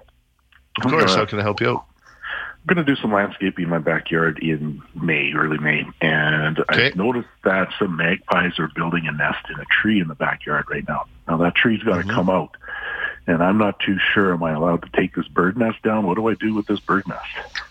Of 0.77 0.89
course. 0.89 1.11
Uh, 1.11 1.17
How 1.17 1.25
can 1.25 1.39
I 1.39 1.43
help 1.43 1.59
you 1.59 1.69
out? 1.69 1.85
I'm 2.31 2.75
going 2.75 2.85
to 2.85 2.95
do 2.95 2.99
some 3.01 3.11
landscaping 3.11 3.65
in 3.65 3.69
my 3.69 3.79
backyard 3.79 4.39
in 4.39 4.81
May, 4.95 5.33
early 5.33 5.57
May. 5.57 5.83
And 5.99 6.59
okay. 6.59 6.87
I've 6.87 6.95
noticed 6.95 7.27
that 7.43 7.67
some 7.77 7.97
magpies 7.97 8.57
are 8.57 8.69
building 8.73 9.05
a 9.05 9.11
nest 9.11 9.45
in 9.53 9.59
a 9.59 9.65
tree 9.65 9.99
in 9.99 10.07
the 10.07 10.15
backyard 10.15 10.65
right 10.69 10.87
now. 10.87 11.05
Now, 11.27 11.35
that 11.37 11.55
tree's 11.55 11.83
got 11.83 11.97
to 11.97 12.03
mm-hmm. 12.03 12.11
come 12.11 12.29
out. 12.29 12.55
And 13.25 13.41
I'm 13.41 13.57
not 13.57 13.79
too 13.79 13.97
sure. 14.13 14.33
Am 14.33 14.43
I 14.43 14.51
allowed 14.51 14.81
to 14.83 14.89
take 14.89 15.15
this 15.15 15.27
bird 15.27 15.57
nest 15.57 15.81
down? 15.81 16.05
What 16.05 16.15
do 16.15 16.27
I 16.27 16.33
do 16.35 16.53
with 16.53 16.67
this 16.67 16.79
bird 16.79 17.07
nest? 17.07 17.63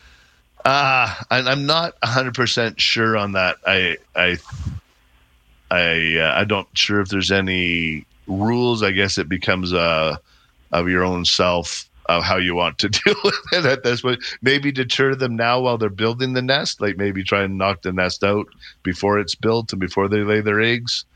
Uh, 0.65 1.15
I'm 1.31 1.67
not 1.67 2.01
100% 2.01 2.79
sure 2.79 3.17
on 3.17 3.33
that. 3.33 3.57
I, 3.67 3.99
I 4.15 4.39
I 5.73 6.19
uh, 6.19 6.35
I 6.39 6.45
don't 6.45 6.69
sure 6.75 7.01
if 7.01 7.09
there's 7.09 7.33
any 7.33 8.05
rules. 8.27 8.83
I 8.83 8.91
guess 8.91 9.17
it 9.17 9.29
becomes 9.29 9.73
uh, 9.73 10.17
of 10.71 10.89
your 10.91 11.03
own 11.03 11.25
self 11.25 11.89
of 12.07 12.23
how 12.23 12.37
you 12.37 12.55
want 12.55 12.79
to 12.79 12.89
deal 13.05 13.15
with 13.25 13.41
it 13.53 13.65
at 13.65 13.83
this 13.83 14.03
point. 14.03 14.23
Maybe 14.43 14.71
deter 14.71 15.15
them 15.15 15.35
now 15.35 15.61
while 15.61 15.79
they're 15.79 15.89
building 15.89 16.35
the 16.35 16.43
nest. 16.43 16.83
Like 16.83 16.99
maybe 16.99 17.25
try 17.25 17.43
and 17.43 17.57
knock 17.57 17.83
the 17.83 17.93
nest 17.93 18.23
out 18.23 18.49
before 18.83 19.19
it's 19.19 19.35
built 19.35 19.73
and 19.73 19.81
before 19.81 20.09
they 20.09 20.23
lay 20.25 20.43
their 20.43 20.61
eggs, 20.61 21.07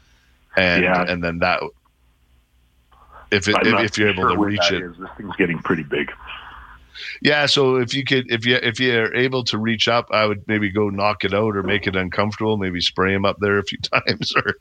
and 0.56 0.84
yeah. 0.84 1.04
and 1.06 1.22
then 1.22 1.40
that 1.40 1.62
if 3.30 3.48
it, 3.48 3.56
if, 3.62 3.80
if, 3.80 3.98
you're 3.98 4.10
able 4.10 4.22
sure 4.22 4.30
to 4.30 4.38
reach 4.38 4.72
it. 4.72 4.82
Is. 4.82 4.96
This 4.98 5.08
thing's 5.16 5.36
getting 5.36 5.58
pretty 5.58 5.82
big. 5.82 6.10
Yeah, 7.20 7.46
so 7.46 7.76
if 7.76 7.94
you 7.94 8.04
could, 8.04 8.30
if 8.30 8.46
you 8.46 8.56
if 8.56 8.80
you're 8.80 9.14
able 9.14 9.44
to 9.44 9.58
reach 9.58 9.88
up, 9.88 10.08
I 10.10 10.26
would 10.26 10.46
maybe 10.46 10.70
go 10.70 10.88
knock 10.88 11.24
it 11.24 11.34
out 11.34 11.56
or 11.56 11.62
make 11.62 11.86
it 11.86 11.96
uncomfortable. 11.96 12.56
Maybe 12.56 12.80
spray 12.80 13.12
them 13.12 13.24
up 13.24 13.38
there 13.38 13.58
a 13.58 13.64
few 13.64 13.78
times, 13.82 14.32
or 14.34 14.54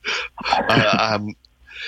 uh, 0.51 1.15
um, 1.15 1.35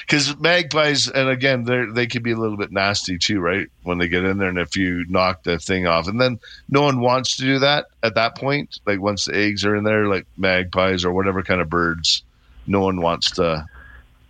because 0.01 0.37
magpies, 0.37 1.09
and 1.09 1.29
again, 1.29 1.63
they 1.63 1.85
they 1.85 2.07
can 2.07 2.23
be 2.23 2.31
a 2.31 2.37
little 2.37 2.57
bit 2.57 2.71
nasty 2.71 3.17
too, 3.17 3.39
right? 3.39 3.67
When 3.83 3.97
they 3.97 4.07
get 4.07 4.23
in 4.23 4.37
there, 4.37 4.49
and 4.49 4.57
if 4.57 4.75
you 4.75 5.05
knock 5.09 5.43
the 5.43 5.59
thing 5.59 5.87
off, 5.87 6.07
and 6.07 6.19
then 6.19 6.39
no 6.69 6.81
one 6.81 6.99
wants 6.99 7.37
to 7.37 7.43
do 7.43 7.59
that 7.59 7.87
at 8.03 8.15
that 8.15 8.37
point. 8.37 8.79
Like 8.85 9.01
once 9.01 9.25
the 9.25 9.35
eggs 9.35 9.65
are 9.65 9.75
in 9.75 9.83
there, 9.83 10.07
like 10.07 10.25
magpies 10.37 11.05
or 11.05 11.13
whatever 11.13 11.43
kind 11.43 11.61
of 11.61 11.69
birds 11.69 12.23
no 12.65 12.81
one 12.81 13.01
wants 13.01 13.31
to. 13.31 13.65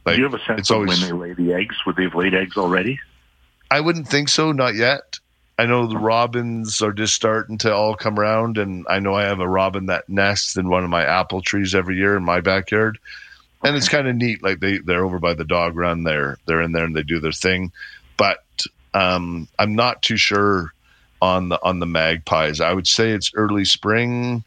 Like, 0.08 0.16
Do 0.16 0.22
you 0.22 0.30
have 0.30 0.40
a 0.40 0.46
sense 0.46 0.62
it's 0.62 0.70
of 0.70 0.78
always, 0.78 1.02
when 1.02 1.10
they 1.20 1.28
lay 1.28 1.34
the 1.34 1.54
eggs? 1.54 1.76
Would 1.86 1.98
they 1.98 2.04
have 2.04 2.16
laid 2.16 2.34
eggs 2.34 2.56
already? 2.56 2.98
I 3.70 3.82
wouldn't 3.82 4.08
think 4.08 4.30
so, 4.30 4.54
not 4.54 4.74
yet. 4.74 5.20
I 5.60 5.66
know 5.66 5.86
the 5.86 5.98
robins 5.98 6.82
are 6.82 6.94
just 6.94 7.14
starting 7.14 7.58
to 7.60 7.74
all 7.74 7.94
come 7.94 8.18
around, 8.18 8.58
and 8.58 8.86
I 8.90 9.00
know 9.00 9.16
I 9.16 9.24
have 9.24 9.42
a 9.42 9.50
robin 9.50 9.88
that 9.88 10.08
nests 10.08 10.56
in 10.56 10.70
one 10.70 10.86
of 10.86 10.90
my 10.90 11.04
apple 11.04 11.42
trees 11.42 11.76
every 11.76 11.98
year 11.98 12.16
in 12.16 12.24
my 12.24 12.40
backyard, 12.40 13.00
and 13.66 13.76
it's 13.76 13.90
kind 13.90 14.08
of 14.08 14.16
neat. 14.16 14.42
Like 14.42 14.62
they 14.62 14.78
they're 14.78 15.04
over 15.04 15.20
by 15.20 15.34
the 15.34 15.44
dog 15.44 15.76
run, 15.76 16.04
they're 16.04 16.38
they're 16.46 16.62
in 16.62 16.72
there 16.72 16.86
and 16.86 16.96
they 16.96 17.04
do 17.04 17.20
their 17.20 17.34
thing, 17.34 17.74
but 18.16 18.46
um, 18.94 19.50
I'm 19.60 19.76
not 19.76 20.04
too 20.04 20.16
sure 20.16 20.74
on 21.22 21.50
the 21.50 21.60
on 21.62 21.80
the 21.80 21.86
magpies. 21.86 22.62
I 22.62 22.72
would 22.72 22.88
say 22.88 23.10
it's 23.10 23.34
early 23.36 23.66
spring, 23.66 24.46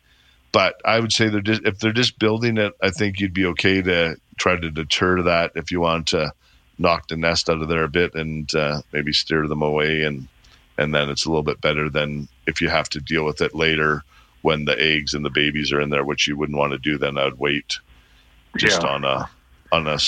but 0.53 0.81
I 0.87 1.01
would 1.01 1.13
say 1.13 1.29
they're 1.29 1.43
just 1.43 1.67
if 1.67 1.81
they're 1.81 1.93
just 1.93 2.19
building 2.19 2.57
it, 2.57 2.73
I 2.83 2.89
think 2.89 3.21
you'd 3.21 3.35
be 3.35 3.45
okay 3.47 3.83
to 3.83 4.17
try 4.41 4.57
to 4.59 4.71
deter 4.71 5.23
that 5.23 5.53
if 5.55 5.71
you 5.71 5.81
want 5.81 6.09
to 6.09 6.33
knock 6.79 7.07
the 7.09 7.17
nest 7.17 7.49
out 7.51 7.61
of 7.61 7.69
there 7.69 7.85
a 7.85 7.89
bit 7.89 8.15
and 8.15 8.53
uh, 8.55 8.81
maybe 8.93 9.13
steer 9.13 9.47
them 9.47 9.63
away 9.63 10.03
and 10.03 10.27
and 10.79 10.95
then 10.95 11.11
it's 11.11 11.27
a 11.27 11.29
little 11.29 11.43
bit 11.43 11.61
better 11.61 11.91
than 11.91 12.27
if 12.47 12.63
you 12.63 12.69
have 12.71 12.89
to 12.89 13.01
deal 13.01 13.25
with 13.27 13.43
it 13.43 13.55
later 13.55 14.03
when 14.41 14.65
the 14.65 14.81
eggs 14.81 15.13
and 15.13 15.23
the 15.23 15.29
babies 15.31 15.71
are 15.75 15.81
in 15.83 15.91
there, 15.91 16.05
which 16.05 16.27
you 16.27 16.39
wouldn't 16.39 16.57
want 16.57 16.73
to 16.73 16.79
do. 16.79 16.97
Then 16.97 17.19
I'd 17.19 17.35
wait 17.39 17.79
just 18.57 18.83
Yeah. 18.83 18.89
on 18.89 19.05
a 19.05 19.29
on 19.73 19.87
a 19.87 19.99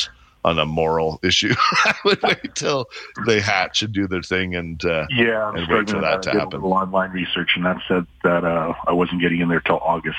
on 0.46 0.58
a 0.58 0.64
moral 0.64 1.20
issue. 1.30 1.54
I 1.84 1.94
would 2.06 2.22
wait 2.22 2.54
till 2.54 2.86
they 3.26 3.38
hatch 3.40 3.82
and 3.82 3.92
do 3.92 4.06
their 4.08 4.22
thing 4.22 4.54
and 4.56 4.82
uh, 4.84 5.06
Yeah, 5.10 5.44
I'm 5.48 5.56
and 5.56 5.68
wait 5.68 5.90
for 5.90 6.00
that 6.00 6.22
to 6.22 6.30
a 6.30 6.38
happen. 6.40 6.52
little 6.62 6.72
online 6.72 7.10
research, 7.10 7.50
and 7.56 7.66
that 7.66 7.76
said 7.86 8.06
that 8.24 8.42
uh, 8.44 8.72
I 8.86 8.92
wasn't 8.92 9.20
getting 9.20 9.40
in 9.42 9.48
there 9.50 9.60
till 9.60 9.78
August. 9.82 10.18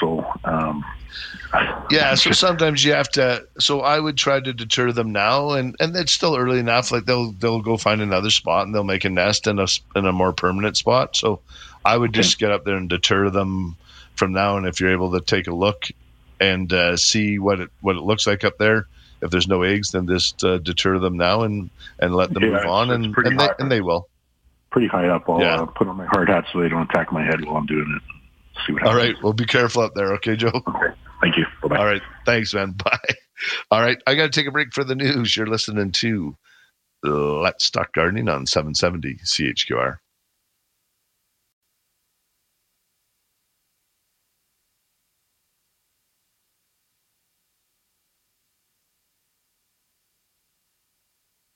So, 0.00 0.24
um, 0.44 0.84
Yeah, 1.90 2.14
so 2.14 2.32
sometimes 2.32 2.84
you 2.84 2.92
have 2.92 3.08
to. 3.10 3.42
So 3.58 3.80
I 3.80 3.98
would 3.98 4.16
try 4.16 4.40
to 4.40 4.52
deter 4.52 4.92
them 4.92 5.10
now, 5.12 5.50
and 5.52 5.74
and 5.80 5.96
it's 5.96 6.12
still 6.12 6.36
early 6.36 6.58
enough. 6.58 6.92
Like 6.92 7.06
they'll 7.06 7.32
they'll 7.32 7.62
go 7.62 7.76
find 7.76 8.00
another 8.00 8.30
spot 8.30 8.66
and 8.66 8.74
they'll 8.74 8.84
make 8.84 9.04
a 9.04 9.10
nest 9.10 9.46
in 9.46 9.58
a 9.58 9.66
in 9.96 10.04
a 10.06 10.12
more 10.12 10.32
permanent 10.32 10.76
spot. 10.76 11.16
So 11.16 11.40
I 11.84 11.96
would 11.96 12.12
just 12.12 12.38
get 12.38 12.50
up 12.52 12.64
there 12.64 12.76
and 12.76 12.88
deter 12.88 13.30
them 13.30 13.76
from 14.16 14.32
now. 14.32 14.56
And 14.56 14.66
if 14.66 14.80
you're 14.80 14.92
able 14.92 15.12
to 15.12 15.20
take 15.20 15.46
a 15.46 15.54
look 15.54 15.84
and 16.40 16.72
uh, 16.72 16.96
see 16.96 17.38
what 17.38 17.60
it 17.60 17.70
what 17.80 17.96
it 17.96 18.02
looks 18.02 18.26
like 18.26 18.44
up 18.44 18.58
there, 18.58 18.86
if 19.22 19.30
there's 19.30 19.48
no 19.48 19.62
eggs, 19.62 19.90
then 19.92 20.06
just 20.06 20.44
uh, 20.44 20.58
deter 20.58 20.98
them 20.98 21.16
now 21.16 21.42
and 21.42 21.70
and 21.98 22.14
let 22.14 22.32
them 22.34 22.42
Yeah, 22.44 22.50
move 22.50 22.66
on, 22.66 22.90
and 22.90 23.16
and 23.16 23.40
they, 23.40 23.48
and 23.58 23.72
they 23.72 23.80
will. 23.80 24.08
pretty 24.70 24.88
high 24.88 25.08
up. 25.08 25.28
I'll 25.28 25.40
Yeah. 25.40 25.62
uh, 25.62 25.66
put 25.66 25.88
on 25.88 25.96
my 25.96 26.06
hard 26.06 26.28
hat 26.28 26.44
so 26.52 26.60
they 26.60 26.68
don't 26.68 26.88
attack 26.90 27.12
my 27.12 27.24
head 27.24 27.42
while 27.44 27.56
I'm 27.56 27.66
doing 27.66 27.92
it. 27.96 28.17
See 28.66 28.72
what 28.72 28.82
All 28.84 28.92
happens. 28.92 29.14
right, 29.14 29.22
well, 29.22 29.32
be 29.32 29.44
careful 29.46 29.82
up 29.82 29.94
there, 29.94 30.12
okay, 30.14 30.36
Joe. 30.36 30.48
Okay, 30.48 30.94
thank 31.22 31.36
you. 31.36 31.44
Bye-bye. 31.62 31.76
All 31.76 31.86
right, 31.86 32.02
thanks, 32.26 32.52
man. 32.54 32.72
Bye. 32.84 32.98
All 33.70 33.80
right, 33.80 33.98
I 34.06 34.14
got 34.14 34.32
to 34.32 34.40
take 34.40 34.46
a 34.48 34.52
break 34.52 34.72
for 34.74 34.84
the 34.84 34.94
news. 34.94 35.36
You're 35.36 35.46
listening 35.46 35.92
to 35.92 36.36
Let's 37.04 37.70
Talk 37.70 37.92
Gardening 37.92 38.28
on 38.28 38.46
770 38.46 39.18
CHQR. 39.24 39.98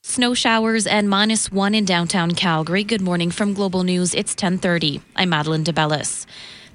Snow 0.03 0.33
showers 0.33 0.85
and 0.85 1.09
minus 1.09 1.51
one 1.51 1.73
in 1.73 1.85
downtown 1.85 2.31
Calgary. 2.31 2.83
Good 2.83 3.01
morning 3.01 3.31
from 3.31 3.53
Global 3.53 3.83
News. 3.83 4.13
It's 4.13 4.33
1030. 4.33 5.01
I'm 5.15 5.29
Madeline 5.29 5.63
DeBellis. 5.63 6.25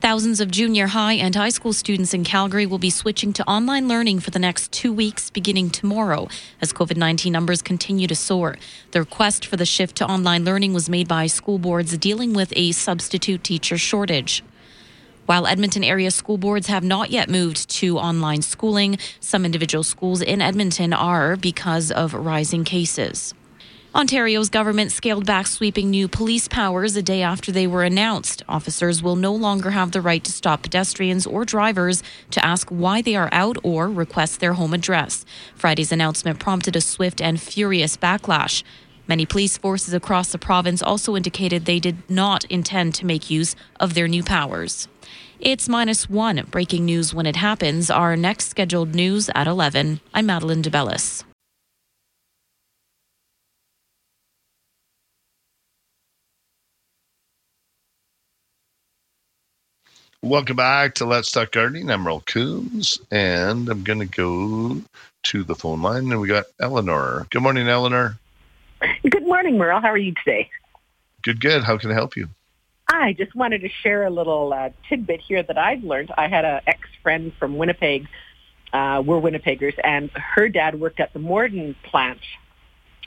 Thousands 0.01 0.41
of 0.41 0.53
junior 0.53 0.87
high 0.87 1.15
and 1.15 1.35
high 1.35 1.49
school 1.49 1.73
students 1.73 2.15
in 2.15 2.23
Calgary 2.23 2.67
will 2.67 2.79
be 2.79 2.89
switching 2.89 3.33
to 3.33 3.45
online 3.49 3.89
learning 3.89 4.21
for 4.21 4.31
the 4.31 4.39
next 4.39 4.71
two 4.71 4.93
weeks 4.93 5.29
beginning 5.29 5.71
tomorrow 5.71 6.29
as 6.63 6.73
COVID 6.73 6.97
19 6.97 7.33
numbers 7.33 7.63
continue 7.63 8.07
to 8.07 8.15
soar. 8.15 8.59
The 8.93 9.01
request 9.01 9.45
for 9.45 9.57
the 9.57 9.67
shift 9.67 9.97
to 9.97 10.07
online 10.07 10.45
learning 10.45 10.73
was 10.73 10.89
made 10.89 11.09
by 11.09 11.27
school 11.27 11.59
boards 11.59 11.99
dealing 11.99 12.33
with 12.33 12.53
a 12.55 12.71
substitute 12.71 13.43
teacher 13.43 13.77
shortage. 13.77 14.45
While 15.27 15.49
Edmonton 15.49 15.83
area 15.83 16.13
school 16.13 16.39
boards 16.39 16.69
have 16.69 16.85
not 16.85 17.11
yet 17.11 17.29
moved 17.29 17.69
to 17.71 17.99
online 17.99 18.43
schooling, 18.43 18.99
some 19.19 19.45
individual 19.45 19.83
schools 19.83 20.23
in 20.23 20.41
Edmonton 20.41 20.93
are 20.93 21.37
because 21.37 21.91
of 21.91 22.15
rising 22.15 22.63
cases. 22.63 23.35
Ontario's 23.95 24.51
government 24.51 24.93
scaled 24.93 25.25
back 25.25 25.47
sweeping 25.47 25.89
new 25.89 26.09
police 26.09 26.47
powers 26.47 26.95
a 26.95 27.03
day 27.03 27.23
after 27.23 27.51
they 27.51 27.67
were 27.67 27.83
announced. 27.83 28.43
Officers 28.47 29.03
will 29.03 29.17
no 29.17 29.35
longer 29.35 29.71
have 29.71 29.93
the 29.93 30.03
right 30.03 30.23
to 30.25 30.31
stop 30.31 30.63
pedestrians 30.63 31.27
or 31.27 31.47
drivers 31.47 32.03
to 32.31 32.45
ask 32.45 32.69
why 32.69 33.01
they 33.01 33.17
are 33.17 33.31
out 33.33 33.57
or 33.63 33.89
request 33.89 34.41
their 34.41 34.53
home 34.53 34.75
address. 34.75 35.25
Friday's 35.55 35.91
announcement 35.91 36.39
prompted 36.39 36.77
a 36.77 36.83
swift 36.83 37.23
and 37.23 37.41
furious 37.41 37.97
backlash. 37.97 38.63
Many 39.09 39.25
police 39.25 39.57
forces 39.57 39.95
across 39.95 40.33
the 40.33 40.39
province 40.39 40.83
also 40.83 41.17
indicated 41.17 41.65
they 41.65 41.81
did 41.81 41.97
not 42.11 42.45
intend 42.45 42.95
to 42.97 43.07
make 43.07 43.31
use 43.31 43.57
of 43.81 43.95
their 43.95 44.07
new 44.07 44.23
powers. 44.23 44.87
It's 45.41 45.67
minus 45.67 46.11
one. 46.11 46.47
Breaking 46.51 46.85
news 46.85 47.15
when 47.15 47.25
it 47.25 47.37
happens. 47.37 47.91
Our 47.91 48.17
next 48.17 48.51
scheduled 48.51 48.95
news 48.95 49.31
at 49.35 49.47
11. 49.47 50.01
I'm 50.13 50.27
Madeline 50.27 50.63
DeBellis. 50.63 51.25
Welcome 60.23 60.57
back 60.57 60.95
to 60.97 61.05
Let's 61.05 61.31
Talk 61.31 61.53
Gardening. 61.53 61.91
I'm 61.91 62.01
Merle 62.01 62.23
Coombs, 62.27 62.99
and 63.13 63.69
I'm 63.69 63.85
going 63.85 64.01
to 64.01 64.05
go 64.07 64.83
to 65.25 65.45
the 65.45 65.55
phone 65.55 65.81
line, 65.81 66.11
and 66.11 66.21
we 66.21 66.27
got 66.27 66.47
Eleanor. 66.59 67.29
Good 67.31 67.41
morning, 67.43 67.69
Eleanor. 67.69 68.19
Good 69.09 69.23
morning, 69.23 69.59
Merle. 69.59 69.81
How 69.81 69.89
are 69.89 69.97
you 69.97 70.13
today? 70.15 70.51
Good, 71.23 71.41
good. 71.41 71.63
How 71.63 71.79
can 71.79 71.93
I 71.93 71.95
help 71.95 72.17
you? 72.17 72.29
I 72.89 73.13
just 73.13 73.37
wanted 73.37 73.61
to 73.61 73.69
share 73.69 74.05
a 74.07 74.11
little 74.11 74.53
uh, 74.53 74.71
tidbit 74.89 75.21
here 75.21 75.45
that 75.45 75.57
I've 75.57 75.85
learned. 75.85 76.11
I 76.19 76.27
had 76.27 76.45
an 76.45 76.63
ex-friend 76.67 77.33
from 77.39 77.57
Winnipeg. 77.57 78.09
Uh, 78.73 79.01
we're 79.07 79.21
Winnipeggers, 79.21 79.79
and 79.85 80.11
her 80.11 80.49
dad 80.49 80.81
worked 80.81 80.99
at 80.99 81.13
the 81.13 81.21
Morden 81.21 81.77
plant 81.85 82.19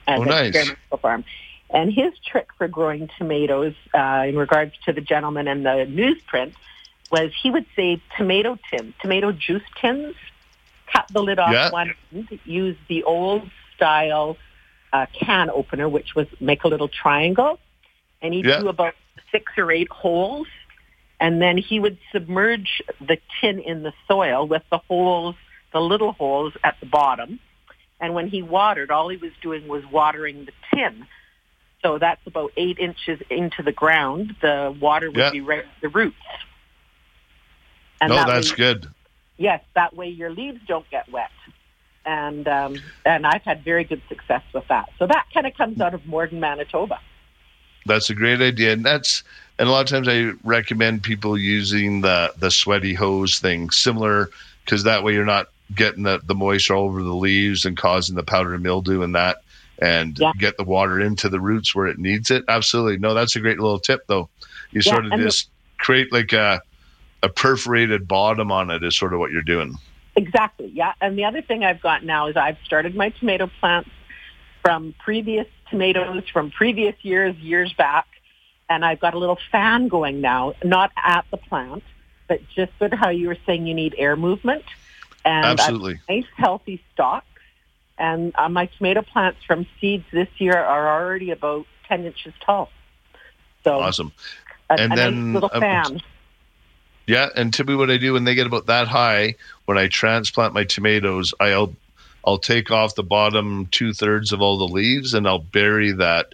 as 0.08 0.20
Oh, 0.20 0.24
an 0.24 0.30
nice. 0.30 0.56
experimental 0.56 0.98
farm. 0.98 1.26
And 1.72 1.92
his 1.92 2.14
trick 2.26 2.48
for 2.58 2.70
growing 2.70 3.10
tomatoes, 3.18 3.74
uh, 3.94 4.26
in 4.30 4.38
regards 4.38 4.74
to 4.86 4.94
the 4.94 5.02
gentleman 5.02 5.50
in 5.50 5.64
the 5.64 5.86
newsprint, 5.90 6.54
was 7.12 7.32
he 7.42 7.52
would 7.52 7.66
say 7.76 8.02
tomato 8.18 8.58
tin, 8.70 8.94
tomato 9.02 9.32
juice 9.32 9.64
tins. 9.80 10.16
Cut 10.92 11.06
the 11.12 11.22
lid 11.22 11.40
off 11.40 11.52
Yeah. 11.52 11.72
one 11.72 11.94
end, 12.14 12.40
use 12.46 12.78
the 12.90 13.04
old 13.04 13.50
style 13.76 14.38
uh, 14.94 15.06
can 15.14 15.50
opener, 15.50 15.88
which 15.88 16.16
was 16.16 16.28
make 16.40 16.64
a 16.64 16.68
little 16.68 16.90
triangle, 16.90 17.60
and 18.22 18.34
he'd 18.34 18.46
Yeah. 18.46 18.60
do 18.60 18.68
about 18.68 18.96
six 19.32 19.54
or 19.58 19.72
eight 19.72 19.90
holes, 19.90 20.48
and 21.20 21.42
then 21.42 21.58
he 21.58 21.80
would 21.80 21.98
submerge 22.12 22.82
the 23.00 23.18
tin 23.40 23.60
in 23.60 23.84
the 23.84 23.94
soil 24.08 24.48
with 24.48 24.64
the 24.70 24.80
holes, 24.80 25.36
the 25.72 25.80
little 25.80 26.12
holes 26.12 26.54
at 26.64 26.78
the 26.82 26.86
bottom. 26.86 27.40
And 28.02 28.14
when 28.16 28.28
he 28.28 28.42
watered, 28.42 28.92
all 28.92 29.08
he 29.08 29.18
was 29.18 29.32
doing 29.42 29.68
was 29.68 29.86
watering 29.86 30.46
the 30.46 30.54
tin. 30.74 31.06
So 31.82 31.98
that's 31.98 32.26
about 32.28 32.52
eight 32.58 32.78
inches 32.78 33.22
into 33.30 33.64
the 33.64 33.72
ground. 33.72 34.36
The 34.42 34.76
water 34.80 35.10
would 35.10 35.18
Yeah. 35.18 35.32
be 35.32 35.42
right 35.42 35.60
at 35.60 35.82
the 35.82 35.90
roots. 35.90 36.18
No, 38.10 38.16
that 38.16 38.28
that's 38.28 38.52
way- 38.52 38.58
good. 38.58 38.88
Yes, 39.38 39.64
that 39.74 39.96
way 39.96 40.08
your 40.08 40.30
leaves 40.30 40.60
don't 40.68 40.88
get 40.92 41.10
wet. 41.12 41.32
And 42.06 42.48
um, 42.48 42.78
and 43.06 43.26
I've 43.26 43.42
had 43.44 43.64
very 43.64 43.84
good 43.84 44.02
success 44.10 44.44
with 44.54 44.68
that. 44.70 44.90
So 45.00 45.08
that 45.08 45.26
kind 45.34 45.46
of 45.48 45.54
comes 45.56 45.80
out 45.82 45.94
of 45.94 46.06
Morden, 46.06 46.40
Manitoba. 46.40 47.00
That's 47.86 48.10
a 48.10 48.16
great 48.16 48.42
idea, 48.42 48.74
and 48.74 48.84
that's 48.86 49.24
and 49.60 49.68
a 49.68 49.72
lot 49.72 49.82
of 49.82 49.88
times 49.88 50.08
I 50.08 50.32
recommend 50.44 51.04
people 51.04 51.38
using 51.38 52.02
the 52.02 52.34
the 52.38 52.50
sweaty 52.52 52.94
hose 52.94 53.40
thing, 53.40 53.70
similar 53.72 54.30
because 54.66 54.84
that 54.84 55.04
way 55.04 55.14
you're 55.14 55.26
not 55.26 55.48
getting 55.76 56.04
the, 56.04 56.20
the 56.26 56.36
moisture 56.36 56.76
all 56.76 56.86
over 56.86 57.02
the 57.02 57.14
leaves 57.14 57.66
and 57.66 57.78
causing 57.78 58.16
the 58.16 58.24
powdery 58.24 58.60
mildew 58.60 59.02
and 59.04 59.16
that, 59.16 59.38
and 59.80 60.20
get 60.38 60.58
the 60.58 60.64
water 60.64 61.00
into 61.00 61.30
the 61.30 61.40
roots 61.40 61.74
where 61.74 61.88
it 61.88 61.98
needs 61.98 62.30
it. 62.32 62.44
Absolutely, 62.48 62.98
no, 62.98 63.14
that's 63.14 63.36
a 63.36 63.40
great 63.40 63.60
little 63.60 63.80
tip 63.80 64.06
though. 64.08 64.28
You 64.72 64.82
Yeah, 64.84 64.92
sort 64.92 65.06
of 65.06 65.12
and 65.12 65.22
the- 65.22 65.26
just 65.26 65.50
create 65.78 66.12
like 66.12 66.34
a 66.34 66.62
a 67.24 67.30
perforated 67.30 68.08
bottom 68.08 68.52
on 68.52 68.70
it 68.70 68.84
is 68.84 68.98
sort 68.98 69.14
of 69.14 69.20
what 69.20 69.32
you're 69.32 69.42
doing. 69.42 69.78
Exactly, 70.16 70.72
yeah. 70.74 70.94
And 71.00 71.18
the 71.18 71.26
other 71.26 71.42
thing 71.42 71.64
I've 71.64 71.82
got 71.82 72.04
now 72.04 72.28
is 72.28 72.36
I've 72.36 72.58
started 72.66 72.96
my 72.96 73.10
tomato 73.10 73.50
plants 73.60 73.90
from 74.62 74.94
previous 75.00 75.48
tomatoes 75.72 76.24
from 76.32 76.52
previous 76.52 76.96
years, 77.02 77.36
years 77.38 77.74
back, 77.74 78.06
and 78.70 78.86
I've 78.86 79.00
got 79.00 79.14
a 79.14 79.18
little 79.18 79.40
fan 79.52 79.88
going 79.88 80.22
now, 80.22 80.54
not 80.64 80.92
at 80.98 81.26
the 81.32 81.38
plant, 81.38 81.84
but 82.28 82.42
just 82.56 82.72
sort 82.78 82.94
of 82.94 83.00
how 83.00 83.10
you 83.10 83.28
were 83.28 83.38
saying 83.46 83.66
you 83.66 83.74
need 83.74 83.96
air 83.98 84.16
movement. 84.16 84.64
And 85.26 85.46
Absolutely. 85.46 86.00
nice, 86.10 86.26
healthy 86.36 86.84
stalks. 86.94 87.26
And 87.98 88.34
uh, 88.36 88.50
my 88.50 88.66
tomato 88.66 89.02
plants 89.02 89.40
from 89.46 89.66
seeds 89.80 90.06
this 90.12 90.30
year 90.38 90.58
are 90.58 91.02
already 91.02 91.32
about 91.32 91.66
10 91.88 92.06
inches 92.06 92.34
tall. 92.46 92.70
So 93.64 93.80
Awesome. 93.80 94.12
a, 94.70 94.80
and 94.80 94.94
a 94.94 94.96
then 94.96 95.34
nice 95.34 95.34
little 95.36 95.52
um, 95.54 95.62
fan. 95.62 96.02
Yeah, 97.12 97.28
and 97.36 97.54
typically 97.54 97.76
what 97.76 97.92
I 97.92 97.98
do 97.98 98.14
when 98.14 98.24
they 98.24 98.36
get 98.36 98.48
about 98.48 98.68
that 98.68 98.88
high, 98.88 99.36
when 99.66 99.78
I 99.78 99.90
transplant 99.90 100.54
my 100.54 100.64
tomatoes, 100.64 101.34
I'll 101.42 101.76
I'll 102.26 102.38
take 102.38 102.72
off 102.72 102.96
the 102.96 103.04
bottom 103.04 103.66
two 103.66 103.92
thirds 103.92 104.32
of 104.32 104.42
all 104.42 104.58
the 104.58 104.74
leaves 104.74 105.14
and 105.14 105.28
I'll 105.28 105.40
bury 105.40 105.92
that 105.92 106.34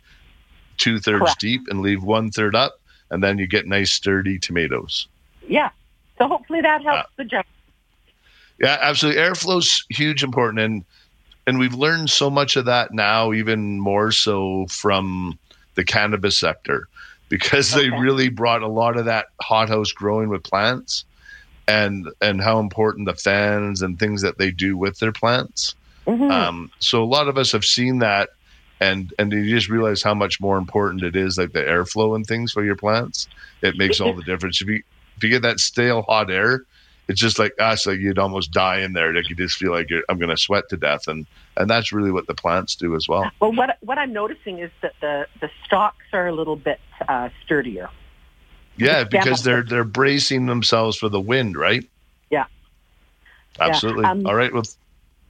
two 0.77 0.99
thirds 0.99 1.35
deep 1.37 1.61
and 1.69 1.81
leave 1.81 2.03
one 2.03 2.29
third 2.29 2.55
up, 2.55 2.79
and 3.09 3.23
then 3.23 3.39
you 3.39 3.47
get 3.47 3.65
nice 3.65 3.91
sturdy 3.91 4.37
tomatoes. 4.37 5.07
Yeah. 5.47 5.71
So 6.19 6.27
hopefully 6.27 6.61
that 6.61 6.83
helps 6.83 7.09
Uh, 7.09 7.11
the 7.15 7.23
germ. 7.25 7.43
Yeah, 8.59 8.77
absolutely. 8.79 9.19
Airflow's 9.19 9.83
huge, 9.89 10.21
important, 10.21 10.59
and 10.59 10.85
and 11.47 11.57
we've 11.57 11.73
learned 11.73 12.11
so 12.11 12.29
much 12.29 12.55
of 12.55 12.65
that 12.65 12.93
now, 12.93 13.33
even 13.33 13.79
more 13.79 14.11
so 14.11 14.67
from 14.67 15.39
the 15.73 15.83
cannabis 15.83 16.37
sector, 16.37 16.87
because 17.29 17.71
they 17.71 17.89
really 17.89 18.29
brought 18.29 18.61
a 18.61 18.67
lot 18.67 18.97
of 18.97 19.05
that 19.05 19.27
hothouse 19.41 19.91
growing 19.91 20.29
with 20.29 20.43
plants, 20.43 21.05
and 21.67 22.09
and 22.21 22.41
how 22.41 22.59
important 22.59 23.07
the 23.07 23.15
fans 23.15 23.81
and 23.81 23.99
things 23.99 24.21
that 24.21 24.37
they 24.37 24.51
do 24.51 24.77
with 24.77 24.99
their 24.99 25.11
plants. 25.11 25.75
Mm-hmm. 26.05 26.31
Um, 26.31 26.71
so 26.79 27.03
a 27.03 27.05
lot 27.05 27.27
of 27.27 27.37
us 27.37 27.51
have 27.51 27.65
seen 27.65 27.99
that, 27.99 28.29
and 28.79 29.13
and 29.19 29.31
you 29.31 29.49
just 29.49 29.69
realize 29.69 30.01
how 30.01 30.13
much 30.13 30.39
more 30.39 30.57
important 30.57 31.03
it 31.03 31.15
is, 31.15 31.37
like 31.37 31.51
the 31.51 31.63
airflow 31.63 32.15
and 32.15 32.25
things 32.25 32.51
for 32.51 32.63
your 32.63 32.75
plants. 32.75 33.27
It 33.61 33.77
makes 33.77 33.99
all 33.99 34.13
the 34.13 34.23
difference. 34.25 34.61
If 34.61 34.67
you 34.67 34.83
if 35.17 35.23
you 35.23 35.29
get 35.29 35.41
that 35.41 35.59
stale 35.59 36.03
hot 36.03 36.31
air, 36.31 36.61
it's 37.07 37.19
just 37.19 37.39
like 37.39 37.53
us, 37.59 37.87
like 37.87 37.99
you'd 37.99 38.19
almost 38.19 38.51
die 38.51 38.79
in 38.79 38.93
there. 38.93 39.13
Like 39.13 39.29
you 39.29 39.35
just 39.35 39.57
feel 39.57 39.71
like 39.71 39.89
you're, 39.89 40.03
I'm 40.09 40.17
going 40.17 40.29
to 40.29 40.37
sweat 40.37 40.69
to 40.69 40.77
death, 40.77 41.07
and 41.07 41.25
and 41.55 41.69
that's 41.69 41.91
really 41.91 42.11
what 42.11 42.27
the 42.27 42.35
plants 42.35 42.75
do 42.75 42.95
as 42.95 43.07
well. 43.07 43.29
Well, 43.39 43.53
what 43.53 43.77
what 43.81 43.97
I'm 43.97 44.13
noticing 44.13 44.59
is 44.59 44.71
that 44.81 44.93
the 45.01 45.27
the 45.41 45.49
stalks 45.65 46.05
are 46.13 46.27
a 46.27 46.33
little 46.33 46.55
bit 46.55 46.79
uh, 47.07 47.29
sturdier. 47.45 47.89
Yeah, 48.77 48.99
Yeah. 48.99 49.03
because 49.05 49.43
they're 49.43 49.63
they're 49.63 49.83
bracing 49.83 50.45
themselves 50.45 50.97
for 50.97 51.09
the 51.09 51.19
wind, 51.21 51.57
right? 51.57 51.83
Yeah. 52.29 52.45
Yeah, 53.59 53.67
Absolutely. 53.67 54.05
um, 54.05 54.25
All 54.27 54.35
right. 54.35 54.53
Well, 54.53 54.63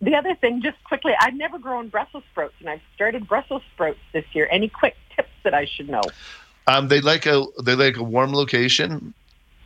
The 0.01 0.15
other 0.15 0.35
thing, 0.35 0.61
just 0.61 0.83
quickly, 0.83 1.13
I've 1.19 1.33
never 1.33 1.57
grown 1.57 1.87
Brussels 1.89 2.23
sprouts, 2.31 2.55
and 2.59 2.69
I've 2.69 2.81
started 2.93 3.27
Brussels 3.27 3.61
sprouts 3.73 3.99
this 4.13 4.25
year. 4.33 4.47
Any 4.51 4.67
quick 4.69 4.95
tips 5.15 5.29
that 5.43 5.53
I 5.53 5.65
should 5.65 5.89
know? 5.89 6.01
Um, 6.67 6.89
they 6.89 6.99
like 6.99 7.25
a 7.25 7.45
they 7.63 7.75
like 7.75 7.95
a 7.97 8.03
warm 8.03 8.33
location, 8.33 9.13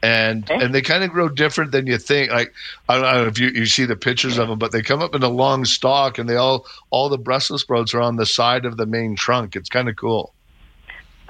and 0.04 0.48
and 0.52 0.76
they 0.76 0.82
kind 0.84 1.04
of 1.04 1.10
grow 1.10 1.28
different 1.30 1.72
than 1.72 1.88
you 1.88 1.98
think. 1.98 2.32
Like 2.32 2.54
I 2.88 2.94
don't 2.94 3.02
know 3.02 3.26
if 3.26 3.40
you, 3.40 3.50
you 3.50 3.66
see 3.66 3.86
the 3.86 3.96
pictures 3.96 4.38
of 4.38 4.48
them, 4.48 4.60
but 4.60 4.72
they 4.72 4.84
come 4.84 5.02
up 5.02 5.16
in 5.16 5.24
a 5.24 5.30
long 5.30 5.66
stalk, 5.66 6.20
and 6.20 6.30
they 6.30 6.36
all 6.36 6.68
all 6.92 7.10
the 7.10 7.18
Brussels 7.18 7.62
sprouts 7.64 7.96
are 7.96 8.02
on 8.02 8.18
the 8.18 8.26
side 8.28 8.66
of 8.66 8.78
the 8.78 8.86
main 8.86 9.16
trunk. 9.16 9.56
It's 9.56 9.70
kind 9.70 9.90
of 9.90 9.96
cool. 9.96 10.36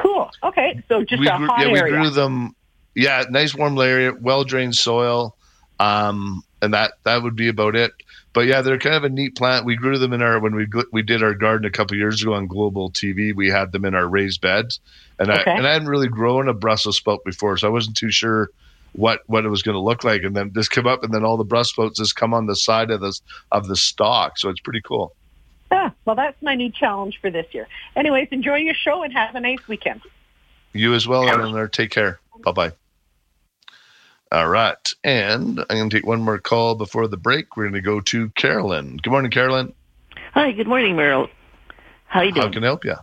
Cool. 0.01 0.29
Okay, 0.43 0.81
so 0.87 1.03
just 1.03 1.19
we 1.19 1.27
a 1.27 1.37
grew, 1.37 1.47
hot 1.47 1.67
yeah, 1.67 1.71
we 1.71 1.89
grew 1.89 2.09
them. 2.09 2.55
Yeah, 2.95 3.23
nice 3.29 3.55
warm 3.55 3.77
area, 3.77 4.13
well 4.19 4.43
drained 4.43 4.75
soil, 4.75 5.35
um, 5.79 6.43
and 6.61 6.73
that 6.73 6.93
that 7.03 7.23
would 7.23 7.35
be 7.35 7.47
about 7.47 7.75
it. 7.75 7.91
But 8.33 8.47
yeah, 8.47 8.61
they're 8.61 8.79
kind 8.79 8.95
of 8.95 9.03
a 9.03 9.09
neat 9.09 9.35
plant. 9.35 9.65
We 9.65 9.75
grew 9.75 9.97
them 9.97 10.13
in 10.13 10.21
our 10.21 10.39
when 10.39 10.55
we 10.55 10.67
we 10.91 11.01
did 11.01 11.21
our 11.23 11.33
garden 11.33 11.65
a 11.65 11.71
couple 11.71 11.97
years 11.97 12.21
ago 12.21 12.33
on 12.33 12.47
Global 12.47 12.91
TV. 12.91 13.33
We 13.35 13.49
had 13.49 13.71
them 13.71 13.85
in 13.85 13.93
our 13.93 14.07
raised 14.07 14.41
beds, 14.41 14.79
and 15.19 15.29
Okay. 15.29 15.51
I 15.51 15.55
and 15.55 15.67
I 15.67 15.73
hadn't 15.73 15.89
really 15.89 16.07
grown 16.07 16.47
a 16.47 16.53
Brussels 16.53 16.97
sprout 16.97 17.23
before, 17.25 17.57
so 17.57 17.67
I 17.67 17.71
wasn't 17.71 17.97
too 17.97 18.11
sure 18.11 18.49
what 18.93 19.21
what 19.27 19.45
it 19.45 19.49
was 19.49 19.61
going 19.61 19.75
to 19.75 19.81
look 19.81 20.03
like. 20.03 20.23
And 20.23 20.35
then 20.35 20.51
this 20.53 20.67
come 20.69 20.87
up, 20.87 21.03
and 21.03 21.13
then 21.13 21.23
all 21.23 21.37
the 21.37 21.43
Brussels 21.43 21.71
sprouts 21.71 21.99
just 21.99 22.15
come 22.15 22.33
on 22.33 22.47
the 22.47 22.55
side 22.55 22.89
of 22.91 23.01
this 23.01 23.21
of 23.51 23.67
the 23.67 23.75
stalk, 23.75 24.37
so 24.37 24.49
it's 24.49 24.61
pretty 24.61 24.81
cool. 24.81 25.13
Ah, 25.71 25.93
well, 26.05 26.15
that's 26.15 26.41
my 26.41 26.55
new 26.55 26.69
challenge 26.69 27.19
for 27.21 27.31
this 27.31 27.47
year. 27.51 27.67
Anyways, 27.95 28.27
enjoy 28.31 28.57
your 28.57 28.73
show 28.73 29.03
and 29.03 29.13
have 29.13 29.35
a 29.35 29.39
nice 29.39 29.65
weekend. 29.67 30.01
You 30.73 30.93
as 30.93 31.07
well, 31.07 31.27
Eleanor. 31.27 31.67
Take 31.67 31.91
care. 31.91 32.19
Bye 32.43 32.51
bye. 32.51 32.71
All 34.31 34.47
right. 34.47 34.93
And 35.03 35.59
I'm 35.59 35.77
going 35.77 35.89
to 35.89 35.95
take 35.97 36.05
one 36.05 36.21
more 36.21 36.37
call 36.37 36.75
before 36.75 37.07
the 37.07 37.17
break. 37.17 37.57
We're 37.57 37.63
going 37.63 37.73
to 37.73 37.81
go 37.81 37.99
to 37.99 38.29
Carolyn. 38.29 38.97
Good 38.97 39.09
morning, 39.09 39.31
Carolyn. 39.31 39.73
Hi, 40.33 40.51
good 40.53 40.67
morning, 40.67 40.95
Merle. 40.95 41.27
How 42.05 42.21
you 42.21 42.31
doing? 42.31 42.47
How 42.47 42.51
can 42.51 42.63
I 42.63 42.67
help 42.67 42.85
you? 42.85 42.95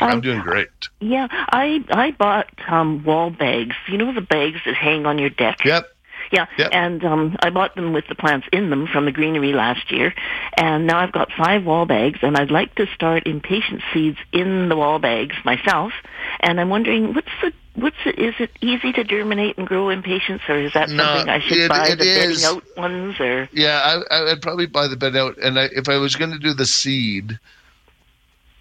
I'm 0.00 0.20
doing 0.20 0.40
great. 0.40 0.68
Yeah, 1.00 1.28
I 1.30 1.84
I 1.90 2.10
bought 2.12 2.48
um 2.68 3.04
wall 3.04 3.30
bags. 3.30 3.76
You 3.88 3.98
know 3.98 4.12
the 4.12 4.20
bags 4.20 4.60
that 4.64 4.74
hang 4.74 5.06
on 5.06 5.18
your 5.18 5.30
deck. 5.30 5.64
Yep. 5.64 5.86
Yeah, 6.32 6.46
and 6.72 7.04
um 7.04 7.36
I 7.40 7.50
bought 7.50 7.74
them 7.74 7.92
with 7.92 8.06
the 8.08 8.14
plants 8.14 8.46
in 8.52 8.70
them 8.70 8.86
from 8.86 9.04
the 9.04 9.12
greenery 9.12 9.52
last 9.52 9.92
year, 9.92 10.14
and 10.56 10.86
now 10.86 10.98
I've 10.98 11.12
got 11.12 11.30
five 11.30 11.64
wall 11.64 11.84
bags, 11.86 12.20
and 12.22 12.36
I'd 12.36 12.50
like 12.50 12.74
to 12.76 12.86
start 12.94 13.26
impatiens 13.26 13.82
seeds 13.92 14.18
in 14.32 14.68
the 14.70 14.76
wall 14.76 14.98
bags 14.98 15.36
myself. 15.44 15.92
And 16.40 16.58
I'm 16.58 16.70
wondering 16.70 17.12
what's 17.14 17.28
the 17.42 17.52
what's 17.74 17.96
the, 18.04 18.18
is 18.18 18.34
it 18.38 18.50
easy 18.62 18.92
to 18.92 19.04
germinate 19.04 19.58
and 19.58 19.66
grow 19.66 19.90
impatiens, 19.90 20.40
or 20.48 20.58
is 20.58 20.72
that 20.72 20.88
No, 20.88 21.04
something 21.04 21.28
I 21.28 21.40
should 21.40 21.58
it- 21.58 21.68
buy 21.68 21.88
it 21.88 21.98
the 21.98 22.04
bedding 22.04 22.44
out 22.44 22.64
ones, 22.76 23.20
or 23.20 23.48
Yeah, 23.52 24.02
I, 24.10 24.30
I'd 24.32 24.42
probably 24.42 24.66
buy 24.66 24.88
the 24.88 24.96
bed 24.96 25.14
out. 25.16 25.36
And 25.38 25.58
I, 25.58 25.64
if 25.72 25.88
I 25.88 25.98
was 25.98 26.16
going 26.16 26.32
to 26.32 26.38
do 26.38 26.54
the 26.54 26.66
seed, 26.66 27.38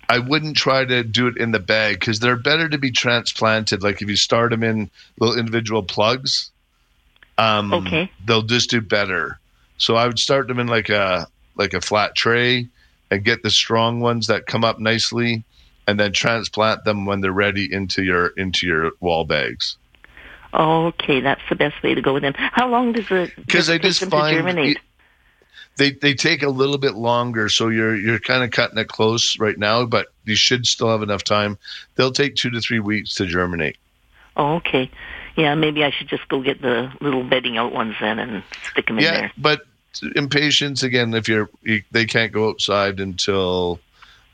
I 0.09 0.19
wouldn't 0.19 0.57
try 0.57 0.83
to 0.83 1.03
do 1.03 1.27
it 1.27 1.37
in 1.37 1.51
the 1.51 1.59
bag 1.59 1.99
because 2.01 2.19
they're 2.19 2.35
better 2.35 2.67
to 2.67 2.77
be 2.77 2.91
transplanted. 2.91 3.81
Like 3.81 4.01
if 4.01 4.09
you 4.09 4.17
start 4.17 4.51
them 4.51 4.61
in 4.63 4.89
little 5.19 5.37
individual 5.37 5.83
plugs, 5.83 6.50
um, 7.41 7.73
Okay. 7.73 8.11
they'll 8.25 8.43
just 8.43 8.69
do 8.69 8.81
better. 8.81 9.39
So 9.77 9.95
I 9.95 10.05
would 10.05 10.19
start 10.19 10.47
them 10.47 10.59
in 10.59 10.67
like 10.67 10.89
a 10.89 11.27
like 11.55 11.73
a 11.73 11.81
flat 11.81 12.15
tray 12.15 12.67
and 13.09 13.25
get 13.25 13.43
the 13.43 13.49
strong 13.49 13.99
ones 13.99 14.27
that 14.27 14.45
come 14.45 14.63
up 14.63 14.79
nicely, 14.79 15.43
and 15.87 15.99
then 15.99 16.13
transplant 16.13 16.85
them 16.85 17.05
when 17.05 17.21
they're 17.21 17.31
ready 17.31 17.67
into 17.71 18.03
your 18.03 18.27
into 18.37 18.67
your 18.67 18.91
wall 18.99 19.25
bags. 19.25 19.77
okay, 20.53 21.19
that's 21.19 21.41
the 21.49 21.55
best 21.55 21.81
way 21.83 21.95
to 21.95 22.01
go 22.01 22.13
with 22.13 22.23
them. 22.23 22.33
How 22.37 22.69
long 22.69 22.93
does 22.93 23.09
it 23.09 23.35
because 23.35 23.69
I 23.69 23.77
just 23.77 24.05
find 24.05 24.35
to 24.35 24.41
germinate? 24.43 24.79
they 25.77 25.91
they 25.91 26.13
take 26.13 26.43
a 26.43 26.49
little 26.49 26.77
bit 26.77 26.93
longer. 26.93 27.49
So 27.49 27.69
you're 27.69 27.95
you're 27.95 28.19
kind 28.19 28.43
of 28.43 28.51
cutting 28.51 28.77
it 28.77 28.87
close 28.87 29.39
right 29.39 29.57
now, 29.57 29.85
but 29.85 30.07
you 30.25 30.35
should 30.35 30.65
still 30.67 30.89
have 30.89 31.01
enough 31.01 31.23
time. 31.23 31.57
They'll 31.95 32.11
take 32.11 32.35
two 32.35 32.51
to 32.51 32.61
three 32.61 32.79
weeks 32.79 33.15
to 33.15 33.25
germinate. 33.25 33.77
Oh, 34.37 34.55
okay. 34.55 34.89
Yeah, 35.41 35.55
maybe 35.55 35.83
I 35.83 35.89
should 35.89 36.07
just 36.07 36.27
go 36.27 36.41
get 36.41 36.61
the 36.61 36.91
little 37.01 37.23
bedding 37.23 37.57
out 37.57 37.73
ones 37.73 37.95
then 37.99 38.19
and 38.19 38.43
stick 38.71 38.85
them 38.87 38.99
in 38.99 39.03
yeah, 39.05 39.11
there. 39.11 39.31
but 39.37 39.61
impatiens 40.15 40.83
again. 40.83 41.13
If 41.15 41.27
you're 41.27 41.49
you, 41.63 41.81
they 41.91 42.05
can't 42.05 42.31
go 42.31 42.49
outside 42.49 42.99
until 42.99 43.79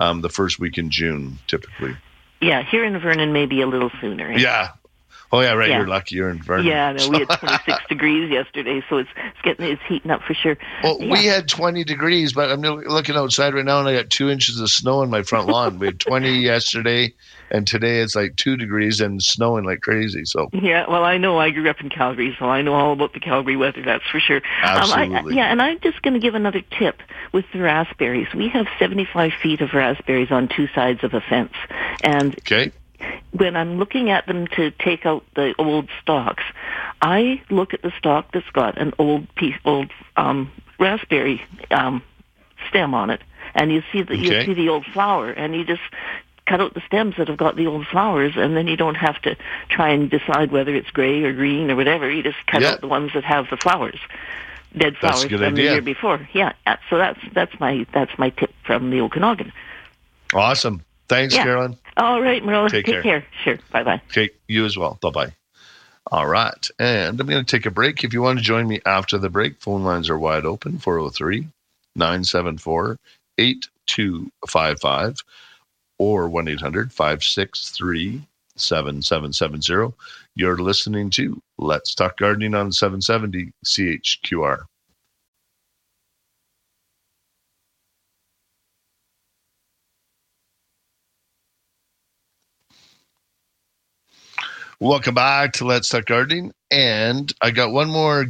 um, 0.02 0.22
the 0.22 0.30
first 0.30 0.60
week 0.60 0.78
in 0.78 0.90
June, 0.90 1.38
typically. 1.48 1.96
Yeah, 2.42 2.62
here 2.62 2.84
in 2.84 3.00
Vernon, 3.00 3.32
maybe 3.32 3.62
a 3.62 3.68
little 3.68 3.90
sooner. 4.02 4.32
Yeah. 4.32 4.70
Oh 5.32 5.42
yeah, 5.42 5.54
right. 5.54 5.70
Yeah. 5.70 5.78
You're 5.80 5.88
lucky. 5.88 6.16
You're 6.16 6.30
in 6.30 6.42
Vernon. 6.42 6.66
Yeah, 6.66 6.92
no, 6.94 7.10
we 7.10 7.20
had 7.20 7.30
26 7.40 7.88
degrees 7.90 8.30
yesterday, 8.32 8.84
so 8.90 8.98
it's 8.98 9.10
it's 9.16 9.42
getting 9.44 9.66
it's 9.66 9.82
heating 9.88 10.12
up 10.12 10.22
for 10.24 10.34
sure. 10.34 10.58
Well, 10.84 10.98
Yeah. 11.02 11.12
we 11.14 11.26
had 11.26 11.48
20 11.48 11.84
degrees, 11.84 12.34
but 12.34 12.52
I'm 12.52 12.62
looking 12.62 13.16
outside 13.16 13.54
right 13.54 13.66
now 13.66 13.80
and 13.80 13.88
I 13.88 13.94
got 13.96 14.10
two 14.10 14.30
inches 14.30 14.60
of 14.60 14.70
snow 14.70 15.00
on 15.02 15.10
my 15.10 15.24
front 15.24 15.48
lawn. 15.48 15.80
we 15.80 15.88
had 15.88 16.00
20 16.00 16.32
yesterday, 16.40 17.14
and 17.52 17.68
today 17.68 17.99
it's 17.99 18.15
like 18.15 18.36
two 18.36 18.57
degrees 18.57 18.99
and 18.99 19.22
snowing 19.22 19.65
like 19.65 19.82
crazy. 19.82 20.26
So, 20.26 20.49
Yeah, 20.53 20.90
well, 20.90 21.03
I 21.03 21.18
know 21.18 21.40
I 21.40 21.49
grew 21.52 21.69
up 21.69 21.82
in 21.82 21.90
Calgary, 21.90 22.36
so 22.38 22.45
I 22.45 22.61
know 22.61 22.74
all 22.74 22.94
about 22.94 23.14
the 23.14 23.19
Calgary 23.19 23.56
weather. 23.56 23.82
That's 23.84 24.06
for 24.06 24.19
sure. 24.19 24.38
Um, 24.38 24.44
Absolutely. 24.78 25.34
I, 25.34 25.36
yeah, 25.36 25.52
and 25.52 25.61
I'm 25.61 25.80
just 25.80 26.02
going 26.02 26.14
to 26.14 26.19
give 26.19 26.36
another 26.36 26.61
tip 26.78 27.02
with 27.32 27.45
the 27.53 27.60
raspberries. 27.60 28.28
We 28.34 28.49
have 28.49 28.68
75 28.80 29.34
feet 29.41 29.61
of 29.61 29.74
raspberries 29.74 30.32
on 30.32 30.48
two 30.48 30.68
sides 30.68 31.03
of 31.03 31.14
a 31.14 31.22
fence, 31.22 31.53
and 32.03 32.36
okay. 32.40 32.72
when 33.32 33.56
I'm 33.56 33.78
looking 33.78 34.10
at 34.10 34.26
them 34.28 34.48
to 34.56 34.72
take 34.72 35.06
out 35.06 35.24
the 35.36 35.53
old 35.57 35.90
stalks, 36.02 36.44
I 37.02 37.41
look 37.49 37.74
at 37.74 37.82
the 37.82 37.91
stalk 37.98 38.32
that's 38.34 38.49
got 38.52 38.78
an 38.78 38.94
old 38.99 39.34
piece, 39.36 39.56
old 39.65 39.91
um, 40.15 40.52
raspberry 40.80 41.41
um, 41.72 42.02
stem 42.69 42.94
on 42.94 43.10
it, 43.10 43.22
and 43.56 43.72
you 43.72 43.84
see 43.91 44.02
the 44.02 44.15
you 44.18 44.45
see 44.45 44.53
the 44.53 44.69
old 44.69 44.86
flower, 44.86 45.30
and 45.30 45.56
you 45.56 45.64
just 45.64 45.82
cut 46.48 46.61
out 46.61 46.74
the 46.74 46.82
stems 46.88 47.15
that 47.18 47.28
have 47.28 47.38
got 47.38 47.56
the 47.56 47.68
old 47.68 47.86
flowers, 47.88 48.34
and 48.36 48.56
then 48.57 48.68
you 48.68 48.76
don't 48.78 48.95
have 48.95 49.22
to 49.24 49.36
try 49.69 49.90
and 49.90 50.10
decide 50.10 50.52
whether 50.52 50.74
it's 50.74 50.90
gray 50.90 51.24
or 51.24 51.34
green 51.34 51.69
or 51.69 51.76
whatever. 51.76 52.10
You 52.10 52.24
just 52.24 52.38
cut 52.48 52.61
Yeah. 52.61 52.72
out 52.72 52.82
the 52.82 52.88
ones 52.88 53.11
that 53.14 53.24
have 53.24 53.49
the 53.49 53.57
flowers, 53.57 53.99
dead 54.76 54.95
flowers 54.98 55.24
from 55.26 55.56
the 55.56 55.61
year 55.61 55.82
before. 55.82 56.28
Yeah, 56.34 56.53
uh, 56.65 56.78
so 56.90 56.98
that's 56.98 57.19
that's 57.34 57.60
my 57.60 57.86
that's 57.94 58.18
my 58.18 58.30
tip 58.32 58.53
from 58.65 58.90
the 58.90 59.02
Okanagan. 59.02 59.52
Awesome. 60.34 60.84
Thanks, 61.07 61.36
Yeah. 61.36 61.44
Carolyn. 61.44 61.78
All 61.98 62.22
right, 62.22 62.44
Merle, 62.44 62.69
Take 62.69 62.86
take, 62.86 62.94
care. 62.95 63.02
care. 63.03 63.26
Sure. 63.44 63.57
Bye 63.72 63.84
bye. 63.84 64.02
Okay, 64.11 64.30
you 64.48 64.65
as 64.65 64.78
well. 64.78 64.98
Bye 65.02 65.10
bye. 65.11 65.34
All 66.11 66.28
right. 66.28 66.68
And 66.80 67.19
I'm 67.19 67.28
going 67.28 67.44
to 67.44 67.49
take 67.57 67.65
a 67.65 67.72
break. 67.72 68.03
If 68.03 68.14
you 68.14 68.22
want 68.22 68.40
to 68.40 68.44
join 68.44 68.68
me 68.68 68.80
after 68.86 69.18
the 69.18 69.30
break, 69.30 69.60
phone 69.61 69.84
lines 69.84 70.10
are 70.10 70.18
wide 70.18 70.45
open 70.45 70.80
403 70.80 71.48
974 71.95 72.98
8255 73.38 75.18
or 75.99 76.30
1 76.30 76.48
800 76.48 76.91
563 76.91 78.28
7770. 78.56 79.95
You're 80.36 80.57
listening 80.57 81.10
to 81.11 81.41
Let's 81.57 81.95
Talk 81.95 82.18
Gardening 82.18 82.56
on 82.56 82.72
770 82.72 83.52
CHQR. 83.65 84.64
Welcome 94.80 95.15
back 95.15 95.53
to 95.53 95.65
Let's 95.65 95.90
Talk 95.90 96.06
Gardening. 96.06 96.53
And 96.69 97.34
I 97.41 97.49
got 97.49 97.72
one 97.72 97.90
more 97.90 98.28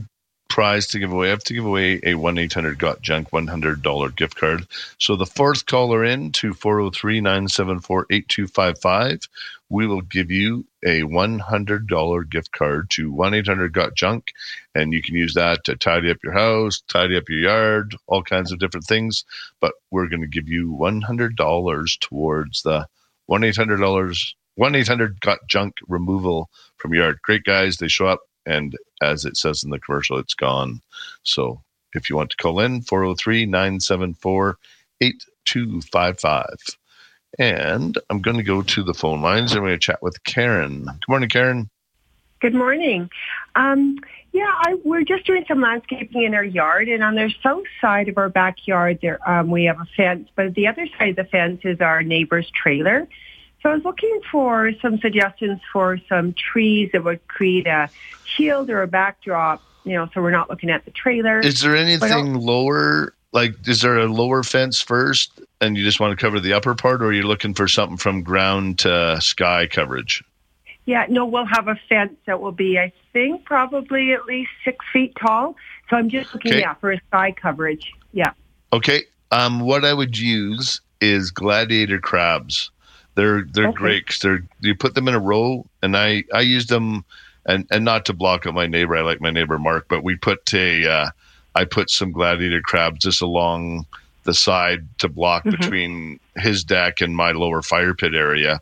prize 0.58 0.88
to 0.88 0.98
give 0.98 1.12
away. 1.12 1.28
I 1.28 1.30
have 1.30 1.44
to 1.44 1.54
give 1.54 1.68
away 1.68 2.00
a 2.02 2.16
1 2.16 2.40
800 2.40 2.80
Got 2.80 3.04
Junk 3.04 3.30
$100 3.30 4.16
gift 4.16 4.38
card. 4.38 4.66
So 4.98 5.16
the 5.16 5.28
fourth 5.28 5.68
caller 5.68 6.04
in 6.04 6.32
to 6.32 6.56
403 6.56 7.22
974 7.22 8.08
8255, 8.10 9.30
we 9.70 9.86
will 9.86 10.02
give 10.02 10.32
you 10.32 10.66
a 10.84 11.02
$100 11.04 12.30
gift 12.32 12.52
card 12.54 12.90
to 12.90 13.12
1 13.12 13.34
800 13.36 13.72
Got 13.72 13.94
Junk. 13.94 14.32
And 14.74 14.94
you 14.94 15.04
can 15.04 15.14
use 15.14 15.36
that 15.36 15.64
to 15.66 15.76
tidy 15.76 16.10
up 16.10 16.24
your 16.24 16.34
house, 16.34 16.82
tidy 16.88 17.18
up 17.18 17.30
your 17.30 17.42
yard, 17.42 17.96
all 18.08 18.24
kinds 18.24 18.52
of 18.52 18.58
different 18.58 18.88
things. 18.88 19.26
But 19.62 19.74
we're 19.92 20.10
going 20.10 20.22
to 20.22 20.28
give 20.28 20.50
you 20.50 20.72
$100 20.72 22.00
towards 22.00 22.64
the 22.64 22.88
1 23.28 23.44
800 23.44 23.80
1 24.58 24.74
800 24.74 25.22
Got 25.22 25.38
Junk 25.48 25.76
removal 25.88 26.50
from 26.78 26.96
yard. 26.96 27.20
Great 27.22 27.44
guys. 27.44 27.78
They 27.78 27.88
show 27.88 28.08
up, 28.08 28.22
and 28.48 28.76
as 29.02 29.26
it 29.26 29.38
says 29.38 29.64
in 29.64 29.70
the 29.70 29.80
commercial, 29.80 30.18
it's 30.18 30.34
gone. 30.34 30.82
So 31.24 31.62
if 31.94 32.10
you 32.10 32.16
want 32.16 32.30
to 32.32 32.38
call 32.38 32.60
in, 32.60 32.82
403 32.82 33.46
974 33.46 34.58
8255. 35.02 36.46
And 37.40 37.98
I'm 38.10 38.22
going 38.22 38.38
to 38.38 38.44
go 38.44 38.62
to 38.62 38.84
the 38.84 38.94
phone 38.94 39.22
lines 39.22 39.54
and 39.54 39.62
we're 39.62 39.70
going 39.70 39.80
to 39.80 39.86
chat 39.86 40.02
with 40.02 40.24
Karen. 40.24 40.86
Good 40.86 41.10
morning, 41.10 41.30
Karen. 41.30 41.70
Good 42.40 42.54
morning. 42.54 43.10
Um, 43.56 43.98
yeah, 44.32 44.52
I, 44.54 44.76
we're 44.86 45.04
just 45.04 45.26
doing 45.26 45.44
some 45.48 45.62
landscaping 45.62 46.24
in 46.24 46.36
our 46.36 46.44
yard, 46.44 46.88
and 46.88 47.04
on 47.04 47.16
the 47.16 47.34
south 47.42 47.64
side 47.82 48.08
of 48.08 48.20
our 48.20 48.30
backyard, 48.30 49.00
there 49.02 49.18
um, 49.28 49.50
we 49.50 49.64
have 49.64 49.80
a 49.80 49.88
fence. 49.98 50.30
But 50.36 50.54
the 50.54 50.68
other 50.68 50.88
side 50.98 51.10
of 51.10 51.16
the 51.16 51.24
fence 51.24 51.62
is 51.64 51.82
our 51.82 52.04
neighbor's 52.04 52.48
trailer. 52.52 53.08
So 53.62 53.70
I 53.70 53.76
was 53.76 53.84
looking 53.84 54.22
for 54.32 54.72
some 54.82 55.00
suggestions 55.00 55.60
for 55.74 56.00
some 56.08 56.34
trees 56.34 56.92
that 56.94 57.04
would 57.04 57.26
create 57.28 57.68
a 57.68 57.90
shield 58.24 58.70
or 58.70 58.84
a 58.84 58.88
backdrop, 58.88 59.62
you 59.84 59.94
know, 59.94 60.08
so 60.14 60.22
we're 60.22 60.32
not 60.32 60.50
looking 60.50 60.70
at 60.70 60.86
the 60.86 60.92
trailer. 60.92 61.40
Is 61.40 61.62
there 61.62 61.76
anything 61.76 62.36
lower? 62.36 63.14
Like, 63.34 63.56
is 63.68 63.82
there 63.82 63.98
a 63.98 64.06
lower 64.06 64.44
fence 64.44 64.82
first 64.82 65.42
and 65.60 65.76
you 65.76 65.84
just 65.84 66.00
want 66.00 66.18
to 66.18 66.24
cover 66.24 66.40
the 66.40 66.54
upper 66.54 66.76
part, 66.76 67.02
or 67.02 67.08
are 67.08 67.14
you 67.14 67.24
looking 67.24 67.54
for 67.54 67.68
something 67.68 67.98
from 67.98 68.22
ground 68.22 68.80
to 68.80 69.20
sky 69.22 69.68
coverage? 69.68 70.24
Yeah, 70.86 71.06
no, 71.10 71.26
we'll 71.26 71.46
have 71.46 71.68
a 71.68 71.76
fence 71.90 72.14
that 72.26 72.40
will 72.40 72.54
be, 72.54 72.80
I 72.80 72.94
think, 73.12 73.44
probably 73.44 74.14
at 74.14 74.26
least 74.26 74.52
six 74.64 74.86
feet 74.94 75.14
tall. 75.20 75.56
So 75.90 75.98
I'm 75.98 76.10
just 76.10 76.34
looking, 76.34 76.54
Okay. 76.54 76.62
yeah, 76.62 76.76
for 76.76 76.92
a 76.92 77.02
sky 77.08 77.34
coverage. 77.34 77.92
Yeah. 78.14 78.32
Okay. 78.72 79.04
Um, 79.32 79.60
what 79.60 79.84
I 79.84 79.94
would 79.94 80.18
use 80.18 80.80
is 81.02 81.32
gladiator 81.32 82.00
crabs. 82.00 82.72
They're 83.18 83.42
they're 83.52 83.70
Okay. 83.70 83.78
great 83.78 84.18
they're 84.22 84.44
you 84.62 84.76
put 84.76 84.94
them 84.94 85.08
in 85.08 85.16
a 85.16 85.20
row, 85.20 85.66
and 85.82 85.98
I 85.98 86.24
I 86.34 86.42
use 86.42 86.68
them, 86.68 87.04
and 87.48 87.66
and 87.72 87.84
not 87.84 88.06
to 88.06 88.14
block 88.14 88.46
out 88.46 88.54
my 88.54 88.68
neighbor. 88.68 88.96
I 88.96 89.02
like 89.02 89.20
my 89.20 89.32
neighbor 89.32 89.58
Mark, 89.58 89.88
but 89.90 90.04
we 90.04 90.16
put 90.16 90.54
a 90.54 90.88
uh, 90.88 91.10
I 91.56 91.66
put 91.66 91.90
some 91.90 92.12
gladiator 92.12 92.62
crabs 92.62 93.00
just 93.00 93.24
along 93.24 93.88
the 94.26 94.36
side 94.36 94.86
to 95.00 95.10
block 95.10 95.44
Mhm. 95.46 95.52
between 95.60 96.20
his 96.38 96.64
deck 96.64 97.02
and 97.02 97.16
my 97.16 97.32
lower 97.32 97.64
fire 97.64 97.96
pit 97.96 98.14
area. 98.14 98.60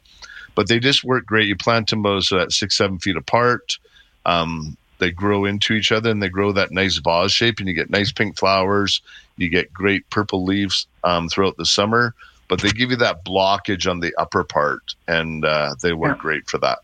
But 0.56 0.70
they 0.70 0.80
just 0.80 1.04
work 1.04 1.26
great. 1.26 1.50
You 1.50 1.58
plant 1.58 1.90
them 1.90 2.06
so 2.22 2.38
that 2.38 2.54
six 2.54 2.78
seven 2.78 2.98
feet 3.00 3.18
apart. 3.18 3.78
Um, 4.26 4.78
they 5.00 5.12
grow 5.12 5.44
into 5.44 5.74
each 5.74 5.92
other 5.92 6.10
and 6.10 6.24
they 6.24 6.30
grow 6.30 6.54
that 6.54 6.72
nice 6.72 6.96
vase 7.00 7.34
shape, 7.34 7.60
and 7.60 7.68
you 7.68 7.76
get 7.76 7.90
nice 7.90 8.14
pink 8.14 8.40
flowers. 8.40 9.02
You 9.36 9.50
get 9.50 9.74
great 9.74 10.10
purple 10.12 10.46
leaves 10.46 10.88
um, 11.04 11.28
throughout 11.28 11.58
the 11.58 11.66
summer, 11.66 12.14
but 12.48 12.62
they 12.62 12.70
give 12.70 12.92
you 12.92 12.98
that 12.98 13.26
blockage 13.26 13.90
on 13.90 14.00
the 14.00 14.14
upper 14.18 14.44
part, 14.44 14.96
and 15.08 15.44
uh, 15.46 15.76
they 15.82 15.94
work 15.94 16.20
great 16.20 16.50
for 16.50 16.58
that. 16.60 16.80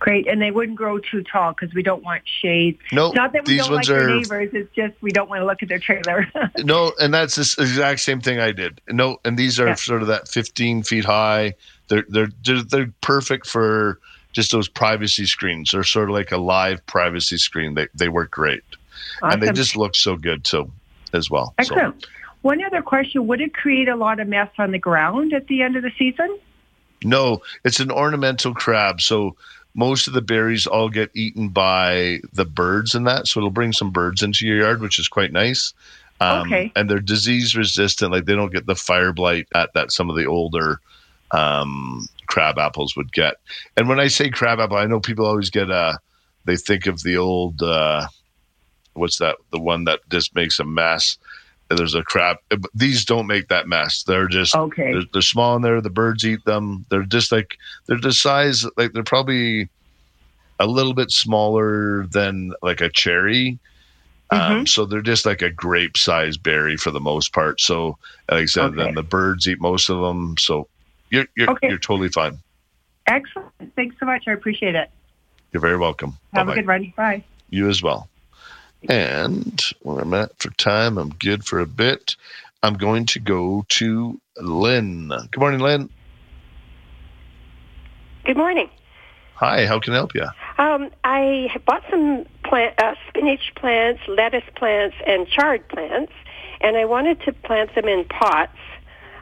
Great. 0.00 0.28
And 0.28 0.40
they 0.40 0.52
wouldn't 0.52 0.78
grow 0.78 0.98
too 1.00 1.24
tall 1.24 1.52
because 1.58 1.74
we 1.74 1.82
don't 1.82 2.04
want 2.04 2.22
shade. 2.40 2.78
Nope, 2.92 3.16
Not 3.16 3.32
that 3.32 3.44
we 3.46 3.54
these 3.54 3.62
don't 3.66 3.74
like 3.74 3.88
ones 3.88 3.90
our 3.90 4.00
are- 4.08 4.08
neighbors. 4.20 4.50
It's 4.52 4.72
just 4.72 4.94
we 5.02 5.10
don't 5.10 5.28
want 5.28 5.40
to 5.40 5.46
look 5.46 5.60
at 5.62 5.68
their 5.68 5.80
trailer. 5.80 6.24
No, 6.58 6.92
and 7.00 7.12
that's 7.12 7.34
the 7.34 7.62
exact 7.62 7.98
same 8.00 8.20
thing 8.20 8.38
I 8.38 8.52
did. 8.52 8.80
No, 8.88 9.18
and 9.24 9.36
these 9.36 9.58
are 9.58 9.66
Yeah. 9.66 9.74
sort 9.74 10.02
of 10.02 10.08
that 10.08 10.28
15 10.28 10.84
feet 10.84 11.04
high. 11.04 11.54
They're 11.88 12.04
they're 12.08 12.28
they're, 12.44 12.62
they're 12.62 12.92
perfect 13.00 13.48
for 13.48 13.98
just 14.32 14.52
those 14.52 14.68
privacy 14.68 15.26
screens. 15.26 15.72
They're 15.72 15.82
sort 15.82 16.10
of 16.10 16.14
like 16.14 16.30
a 16.30 16.38
live 16.38 16.84
privacy 16.86 17.38
screen. 17.38 17.74
They 17.74 17.88
they 17.94 18.08
work 18.08 18.30
great, 18.30 18.62
and 19.22 19.42
they 19.42 19.50
just 19.50 19.74
look 19.74 19.96
so 19.96 20.14
good 20.16 20.44
too, 20.44 20.70
as 21.12 21.28
well. 21.28 21.54
So- 21.62 21.74
Excellent. 21.74 22.06
One 22.42 22.62
other 22.64 22.82
question. 22.82 23.26
Would 23.26 23.40
it 23.40 23.54
create 23.54 23.88
a 23.88 23.96
lot 23.96 24.20
of 24.20 24.28
mess 24.28 24.50
on 24.58 24.70
the 24.70 24.78
ground 24.78 25.32
at 25.32 25.46
the 25.48 25.62
end 25.62 25.76
of 25.76 25.82
the 25.82 25.92
season? 25.98 26.38
No, 27.04 27.42
it's 27.64 27.80
an 27.80 27.90
ornamental 27.90 28.54
crab. 28.54 29.00
So 29.00 29.36
most 29.74 30.08
of 30.08 30.12
the 30.12 30.22
berries 30.22 30.66
all 30.66 30.88
get 30.88 31.10
eaten 31.14 31.48
by 31.48 32.20
the 32.32 32.44
birds 32.44 32.94
and 32.94 33.06
that. 33.06 33.28
So 33.28 33.40
it'll 33.40 33.50
bring 33.50 33.72
some 33.72 33.90
birds 33.90 34.22
into 34.22 34.46
your 34.46 34.58
yard, 34.58 34.80
which 34.80 34.98
is 34.98 35.08
quite 35.08 35.32
nice. 35.32 35.72
Um, 36.20 36.46
Okay. 36.46 36.72
And 36.74 36.88
they're 36.90 36.98
disease 37.00 37.56
resistant. 37.56 38.12
Like 38.12 38.24
they 38.24 38.34
don't 38.34 38.52
get 38.52 38.66
the 38.66 38.74
fire 38.74 39.12
blight 39.12 39.46
at 39.54 39.72
that 39.74 39.92
some 39.92 40.10
of 40.10 40.16
the 40.16 40.26
older 40.26 40.80
um, 41.30 42.08
crab 42.26 42.58
apples 42.58 42.96
would 42.96 43.12
get. 43.12 43.36
And 43.76 43.88
when 43.88 44.00
I 44.00 44.08
say 44.08 44.30
crab 44.30 44.58
apple, 44.58 44.76
I 44.78 44.86
know 44.86 45.00
people 45.00 45.26
always 45.26 45.50
get 45.50 45.70
uh 45.70 45.98
they 46.44 46.56
think 46.56 46.86
of 46.86 47.02
the 47.02 47.16
old 47.16 47.62
uh, 47.62 48.06
what's 48.94 49.18
that? 49.18 49.36
The 49.52 49.60
one 49.60 49.84
that 49.84 50.00
just 50.08 50.34
makes 50.34 50.58
a 50.58 50.64
mess. 50.64 51.18
There's 51.70 51.94
a 51.94 52.02
crab. 52.02 52.38
These 52.74 53.04
don't 53.04 53.26
make 53.26 53.48
that 53.48 53.68
mess. 53.68 54.02
They're 54.02 54.26
just 54.28 54.54
Okay. 54.56 54.92
They're, 54.92 55.02
they're 55.12 55.22
small 55.22 55.54
in 55.56 55.62
there. 55.62 55.80
The 55.80 55.90
birds 55.90 56.24
eat 56.24 56.44
them. 56.46 56.86
They're 56.88 57.02
just 57.02 57.30
like 57.30 57.58
they're 57.86 58.00
the 58.00 58.12
size. 58.12 58.64
Like 58.76 58.92
they're 58.92 59.02
probably 59.02 59.68
a 60.58 60.66
little 60.66 60.94
bit 60.94 61.10
smaller 61.10 62.06
than 62.06 62.52
like 62.62 62.80
a 62.80 62.88
cherry. 62.88 63.58
Um, 64.30 64.66
so 64.66 64.84
they're 64.84 65.00
just 65.00 65.24
like 65.24 65.40
a 65.40 65.48
grape 65.50 65.96
sized 65.96 66.42
berry 66.42 66.76
for 66.76 66.90
the 66.90 67.00
most 67.00 67.32
part. 67.32 67.60
So 67.60 67.96
like 68.30 68.42
I 68.42 68.44
said, 68.46 68.64
Okay. 68.72 68.76
then 68.84 68.94
the 68.94 69.02
birds 69.02 69.46
eat 69.48 69.60
most 69.60 69.88
of 69.90 70.00
them. 70.00 70.36
So 70.38 70.68
you're 71.10 71.26
you're, 71.36 71.50
Okay. 71.50 71.68
you're 71.68 71.78
totally 71.78 72.08
fine. 72.08 72.38
Excellent. 73.06 73.48
Thanks 73.76 73.96
so 74.00 74.06
much. 74.06 74.24
I 74.26 74.32
appreciate 74.32 74.74
it. 74.74 74.90
You're 75.52 75.62
very 75.62 75.78
welcome. 75.78 76.16
Have 76.34 76.46
Bye-bye. 76.46 76.52
a 76.52 76.56
good 76.56 76.66
run. 76.66 76.92
Bye. 76.96 77.24
You 77.50 77.68
as 77.70 77.82
well. 77.82 78.08
And 78.86 79.60
where 79.82 80.00
I'm 80.00 80.14
at 80.14 80.38
for 80.38 80.50
time, 80.50 80.98
I'm 80.98 81.10
good 81.10 81.44
for 81.44 81.58
a 81.58 81.66
bit. 81.66 82.16
I'm 82.62 82.74
going 82.74 83.06
to 83.06 83.20
go 83.20 83.64
to 83.70 84.20
Lynn. 84.36 85.08
Good 85.08 85.40
morning, 85.40 85.60
Lynn. 85.60 85.88
Good 88.24 88.36
morning. 88.36 88.68
Hi, 89.34 89.66
how 89.66 89.80
can 89.80 89.92
I 89.94 89.96
help 89.96 90.14
you? 90.14 90.26
Um, 90.58 90.90
I 91.04 91.48
bought 91.64 91.84
some 91.90 92.26
plant, 92.44 92.80
uh, 92.82 92.94
spinach 93.08 93.52
plants, 93.54 94.02
lettuce 94.08 94.44
plants, 94.56 94.96
and 95.06 95.28
chard 95.28 95.66
plants, 95.68 96.12
and 96.60 96.76
I 96.76 96.84
wanted 96.84 97.20
to 97.22 97.32
plant 97.32 97.74
them 97.74 97.86
in 97.86 98.04
pots. 98.04 98.52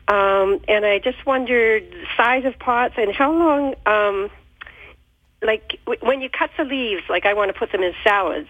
Um, 0.09 0.61
and 0.69 0.87
I 0.87 1.01
just 1.01 1.27
wondered 1.27 1.83
the 1.91 2.05
size 2.17 2.45
of 2.45 2.59
pots 2.59 2.95
and 2.97 3.13
how 3.13 3.33
long, 3.33 3.75
um, 3.87 4.31
like 5.43 5.79
w- 5.85 6.01
when 6.01 6.21
you 6.23 6.31
cut 6.31 6.51
the 6.57 6.65
leaves, 6.65 7.03
like 7.11 7.27
I 7.27 7.35
want 7.35 7.53
to 7.53 7.59
put 7.59 7.73
them 7.73 7.83
in 7.83 7.93
salads. 8.03 8.49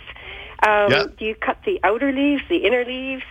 Um, 0.63 0.91
Yeah. 0.91 1.05
Do 1.19 1.25
you 1.25 1.35
cut 1.35 1.59
the 1.65 1.81
outer 1.85 2.13
leaves, 2.13 2.43
the 2.49 2.59
inner 2.67 2.85
leaves? 2.85 3.23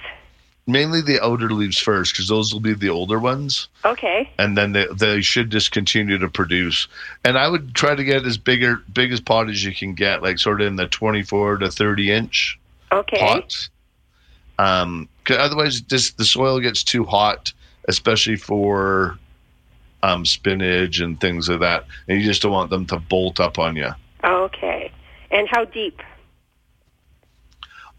Mainly 0.68 1.02
the 1.02 1.24
outer 1.24 1.50
leaves 1.52 1.78
first, 1.78 2.14
because 2.14 2.28
those 2.28 2.52
will 2.52 2.60
be 2.60 2.74
the 2.74 2.90
older 2.90 3.20
ones. 3.20 3.68
Okay. 3.86 4.28
and 4.40 4.58
then 4.58 4.72
they, 4.72 4.88
they 4.98 5.22
should 5.22 5.52
just 5.52 5.72
continue 5.72 6.18
to 6.18 6.28
produce. 6.28 6.88
And 7.24 7.38
I 7.38 7.48
would 7.48 7.76
try 7.76 7.94
to 7.96 8.04
get 8.04 8.26
as 8.26 8.38
bigger 8.38 8.82
big 8.94 9.12
as 9.14 9.22
pot 9.22 9.48
as 9.50 9.64
you 9.64 9.74
can 9.76 9.94
get, 9.94 10.24
like 10.24 10.40
sort 10.40 10.60
of 10.62 10.68
in 10.68 10.76
the 10.76 10.88
24 10.88 11.58
to 11.58 11.70
30 11.72 12.12
inch 12.12 12.60
Okay. 12.92 13.18
pots. 13.20 13.70
Um, 14.58 15.08
'cause 15.24 15.38
otherwise, 15.38 15.82
just 15.82 16.18
the 16.18 16.26
soil 16.26 16.60
gets 16.60 16.84
too 16.84 17.04
hot, 17.04 17.54
especially 17.88 18.38
for 18.38 19.18
um, 20.04 20.26
spinach 20.26 21.00
and 21.00 21.20
things 21.20 21.48
like 21.50 21.60
that, 21.62 21.86
and 22.08 22.20
you 22.20 22.26
just 22.26 22.42
don't 22.42 22.52
want 22.52 22.70
them 22.70 22.86
to 22.88 22.98
bolt 22.98 23.40
up 23.40 23.58
on 23.60 23.76
you. 23.76 23.90
Okay. 24.24 24.92
And 25.32 25.48
how 25.50 25.66
deep? 25.66 26.02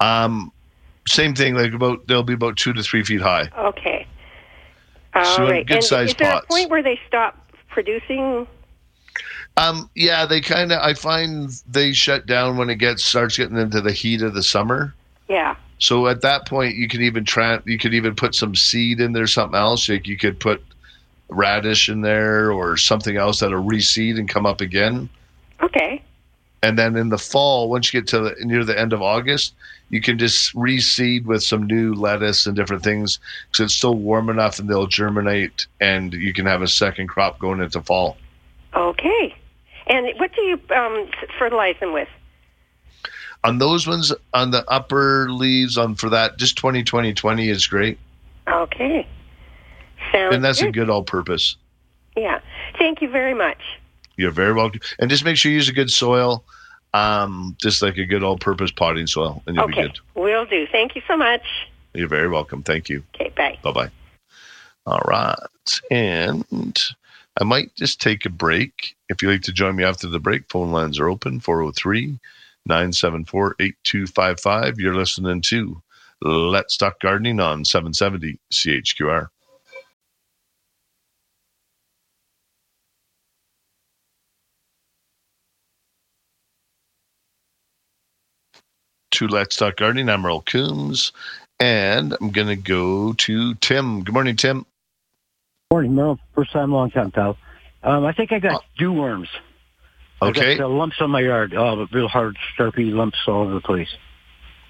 Um, 0.00 0.52
same 1.08 1.34
thing, 1.34 1.54
like 1.54 1.72
about 1.72 2.06
they'll 2.06 2.22
be 2.22 2.34
about 2.34 2.56
two 2.56 2.72
to 2.72 2.82
three 2.82 3.04
feet 3.04 3.20
high. 3.20 3.48
Okay. 3.56 4.06
All 5.14 5.24
So 5.36 5.42
right. 5.44 5.66
good 5.66 5.76
and 5.76 5.84
size 5.84 6.10
is 6.10 6.14
there 6.16 6.32
pots. 6.32 6.46
a 6.46 6.48
point 6.48 6.70
where 6.70 6.82
they 6.82 6.98
stop 7.06 7.38
producing? 7.68 8.46
Um, 9.56 9.88
yeah, 9.94 10.26
they 10.26 10.40
kind 10.40 10.72
of. 10.72 10.80
I 10.82 10.92
find 10.94 11.50
they 11.68 11.92
shut 11.92 12.26
down 12.26 12.56
when 12.58 12.68
it 12.68 12.76
gets 12.76 13.04
starts 13.04 13.36
getting 13.38 13.56
into 13.56 13.80
the 13.80 13.92
heat 13.92 14.22
of 14.22 14.34
the 14.34 14.42
summer. 14.42 14.94
Yeah. 15.28 15.56
So 15.78 16.06
at 16.08 16.22
that 16.22 16.46
point, 16.46 16.74
you 16.76 16.88
can 16.88 17.02
even 17.02 17.24
try. 17.24 17.58
You 17.64 17.78
could 17.78 17.94
even 17.94 18.14
put 18.14 18.34
some 18.34 18.54
seed 18.54 19.00
in 19.00 19.12
there, 19.12 19.26
something 19.26 19.58
else. 19.58 19.88
Like 19.88 20.06
you 20.06 20.18
could 20.18 20.38
put 20.38 20.62
radish 21.28 21.88
in 21.88 22.02
there 22.02 22.52
or 22.52 22.76
something 22.76 23.16
else 23.16 23.40
that'll 23.40 23.62
reseed 23.62 24.18
and 24.18 24.28
come 24.28 24.46
up 24.46 24.60
again. 24.60 25.08
Okay. 25.62 26.02
And 26.62 26.78
then 26.78 26.96
in 26.96 27.10
the 27.10 27.18
fall, 27.18 27.68
once 27.68 27.92
you 27.92 28.00
get 28.00 28.08
to 28.08 28.20
the, 28.20 28.36
near 28.40 28.64
the 28.64 28.78
end 28.78 28.92
of 28.92 29.02
August, 29.02 29.54
you 29.90 30.00
can 30.00 30.18
just 30.18 30.54
reseed 30.54 31.24
with 31.24 31.42
some 31.42 31.66
new 31.66 31.94
lettuce 31.94 32.46
and 32.46 32.56
different 32.56 32.82
things 32.82 33.18
because 33.50 33.66
it's 33.66 33.74
still 33.74 33.94
warm 33.94 34.28
enough 34.28 34.58
and 34.58 34.68
they'll 34.68 34.86
germinate, 34.86 35.66
and 35.80 36.12
you 36.12 36.32
can 36.32 36.46
have 36.46 36.62
a 36.62 36.68
second 36.68 37.08
crop 37.08 37.38
going 37.38 37.60
into 37.60 37.80
fall. 37.82 38.16
Okay. 38.74 39.34
And 39.86 40.08
what 40.18 40.32
do 40.34 40.42
you 40.42 40.60
um, 40.74 41.08
fertilize 41.38 41.76
them 41.78 41.92
with? 41.92 42.08
On 43.44 43.58
those 43.58 43.86
ones, 43.86 44.12
on 44.34 44.50
the 44.50 44.68
upper 44.68 45.30
leaves, 45.30 45.78
on 45.78 45.94
for 45.94 46.10
that, 46.10 46.36
just 46.36 46.56
20 46.56 46.82
20 46.82 47.14
20 47.14 47.48
is 47.48 47.66
great. 47.66 47.98
Okay. 48.48 49.06
Sounds 50.10 50.34
and 50.34 50.44
that's 50.44 50.60
good. 50.60 50.68
a 50.68 50.72
good 50.72 50.90
all-purpose. 50.90 51.56
Yeah. 52.16 52.40
Thank 52.78 53.02
you 53.02 53.08
very 53.08 53.34
much. 53.34 53.60
You're 54.16 54.30
very 54.30 54.52
welcome. 54.52 54.80
And 54.98 55.10
just 55.10 55.24
make 55.24 55.36
sure 55.36 55.50
you 55.50 55.56
use 55.56 55.68
a 55.68 55.72
good 55.72 55.90
soil, 55.90 56.44
um, 56.94 57.56
just 57.60 57.82
like 57.82 57.96
a 57.98 58.06
good 58.06 58.22
all-purpose 58.22 58.70
potting 58.70 59.06
soil, 59.06 59.42
and 59.46 59.56
you'll 59.56 59.68
be 59.68 59.74
okay. 59.74 59.82
good. 59.82 59.98
Will 60.14 60.46
do. 60.46 60.66
Thank 60.72 60.96
you 60.96 61.02
so 61.06 61.16
much. 61.16 61.42
You're 61.94 62.08
very 62.08 62.28
welcome. 62.28 62.62
Thank 62.62 62.88
you. 62.88 63.02
Okay. 63.14 63.32
Bye. 63.36 63.58
Bye 63.62 63.72
bye. 63.72 63.90
All 64.86 65.02
right. 65.06 65.36
And 65.90 66.78
I 67.40 67.44
might 67.44 67.74
just 67.74 68.00
take 68.00 68.24
a 68.24 68.30
break. 68.30 68.96
If 69.08 69.20
you'd 69.20 69.30
like 69.30 69.42
to 69.42 69.52
join 69.52 69.76
me 69.76 69.84
after 69.84 70.06
the 70.06 70.20
break, 70.20 70.48
phone 70.48 70.72
lines 70.72 70.98
are 70.98 71.08
open 71.08 71.40
403 71.40 72.18
974 72.66 73.56
8255. 73.60 74.78
You're 74.78 74.94
listening 74.94 75.40
to 75.42 75.82
Let's 76.22 76.76
Talk 76.76 77.00
Gardening 77.00 77.40
on 77.40 77.64
770 77.64 78.38
CHQR. 78.52 79.28
To 89.12 89.28
Let's 89.28 89.56
Talk 89.56 89.76
Gardening, 89.76 90.08
I'm 90.08 90.22
Merle 90.22 90.42
Coombs, 90.42 91.12
and 91.60 92.14
I'm 92.20 92.30
going 92.30 92.48
to 92.48 92.56
go 92.56 93.12
to 93.14 93.54
Tim. 93.54 94.02
Good 94.02 94.12
morning, 94.12 94.36
Tim. 94.36 94.66
Morning, 95.72 95.94
Merle. 95.94 96.18
First 96.34 96.52
time, 96.52 96.72
long 96.72 96.90
time, 96.90 97.10
pal. 97.10 97.36
Um, 97.82 98.04
I 98.04 98.12
think 98.12 98.32
I 98.32 98.38
got 98.38 98.64
dew 98.78 98.92
worms. 98.92 99.28
Okay. 100.20 100.52
I 100.52 100.56
got 100.56 100.64
uh, 100.64 100.68
lumps 100.68 100.96
on 101.00 101.10
my 101.10 101.20
yard. 101.20 101.54
Oh, 101.54 101.86
real 101.92 102.08
hard, 102.08 102.36
sharpie 102.58 102.92
lumps 102.92 103.18
all 103.26 103.42
over 103.42 103.54
the 103.54 103.60
place. 103.60 103.88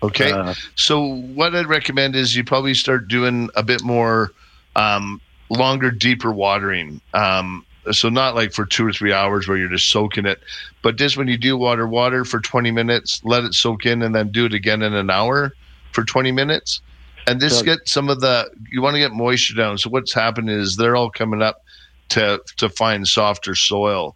Okay. 0.02 0.32
Uh, 0.32 0.54
so 0.76 1.02
what 1.02 1.54
I'd 1.54 1.66
recommend 1.66 2.14
is 2.14 2.36
you 2.36 2.44
probably 2.44 2.74
start 2.74 3.08
doing 3.08 3.48
a 3.56 3.62
bit 3.62 3.82
more 3.82 4.32
um, 4.76 5.20
longer, 5.50 5.90
deeper 5.90 6.30
watering. 6.30 7.00
Um, 7.14 7.65
so 7.92 8.08
not 8.08 8.34
like 8.34 8.52
for 8.52 8.64
two 8.66 8.86
or 8.86 8.92
three 8.92 9.12
hours 9.12 9.46
where 9.48 9.56
you're 9.56 9.68
just 9.68 9.90
soaking 9.90 10.26
it, 10.26 10.40
but 10.82 10.96
just 10.96 11.16
when 11.16 11.28
you 11.28 11.36
do 11.36 11.56
water, 11.56 11.86
water 11.86 12.24
for 12.24 12.40
20 12.40 12.70
minutes, 12.70 13.20
let 13.24 13.44
it 13.44 13.54
soak 13.54 13.86
in, 13.86 14.02
and 14.02 14.14
then 14.14 14.30
do 14.30 14.46
it 14.46 14.54
again 14.54 14.82
in 14.82 14.94
an 14.94 15.10
hour 15.10 15.52
for 15.92 16.04
20 16.04 16.32
minutes. 16.32 16.80
And 17.26 17.40
this 17.40 17.58
So- 17.58 17.64
get 17.64 17.88
some 17.88 18.08
of 18.08 18.20
the 18.20 18.48
you 18.70 18.82
want 18.82 18.94
to 18.94 19.00
get 19.00 19.12
moisture 19.12 19.54
down. 19.54 19.78
So 19.78 19.90
what's 19.90 20.12
happening 20.14 20.58
is 20.58 20.76
they're 20.76 20.96
all 20.96 21.10
coming 21.10 21.42
up 21.42 21.62
to 22.10 22.40
to 22.58 22.68
find 22.68 23.06
softer 23.06 23.54
soil, 23.54 24.14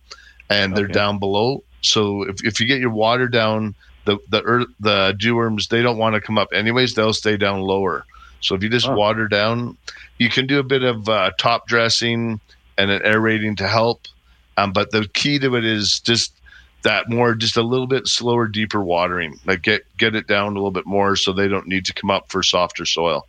and 0.49 0.77
they're 0.77 0.85
Okay. 0.85 0.93
down 0.93 1.19
below. 1.19 1.63
So 1.83 2.23
if, 2.23 2.45
if 2.45 2.61
you 2.61 2.67
get 2.67 2.79
your 2.79 2.91
water 2.91 3.27
down, 3.27 3.75
the 4.05 4.19
the 4.29 4.43
earth, 4.43 4.69
the 4.79 5.17
dewworms 5.21 5.69
they 5.69 5.83
don't 5.83 5.99
want 5.99 6.15
to 6.15 6.21
come 6.21 6.39
up 6.39 6.49
anyways. 6.53 6.95
They'll 6.95 7.13
stay 7.13 7.37
down 7.37 7.61
lower. 7.63 8.05
So 8.43 8.55
if 8.55 8.63
you 8.63 8.69
just 8.69 8.89
Oh. 8.89 8.95
water 8.95 9.27
down, 9.29 9.77
you 10.19 10.31
can 10.31 10.47
do 10.47 10.59
a 10.61 10.63
bit 10.63 10.83
of 10.83 11.09
uh, 11.09 11.33
top 11.39 11.67
dressing 11.67 12.41
and 12.81 12.91
an 12.91 13.03
aerating 13.05 13.57
to 13.57 13.69
help. 13.69 14.09
Um, 14.57 14.73
but 14.73 14.91
the 14.91 15.07
key 15.13 15.39
to 15.39 15.55
it 15.55 15.65
is 15.65 16.01
just 16.01 16.41
that 16.83 17.11
more, 17.11 17.35
just 17.35 17.57
a 17.59 17.63
little 17.63 17.87
bit 17.87 18.09
slower, 18.09 18.49
deeper 18.49 18.83
watering. 18.83 19.39
Like 19.47 19.63
get 19.63 19.83
get 19.99 20.15
it 20.15 20.27
down 20.27 20.53
a 20.53 20.55
little 20.55 20.71
bit 20.71 20.87
more 20.87 21.15
so 21.15 21.33
they 21.33 21.49
don't 21.49 21.69
need 21.69 21.85
to 21.87 21.95
come 21.95 22.11
up 22.11 22.31
for 22.31 22.43
softer 22.43 22.87
soil. 22.87 23.27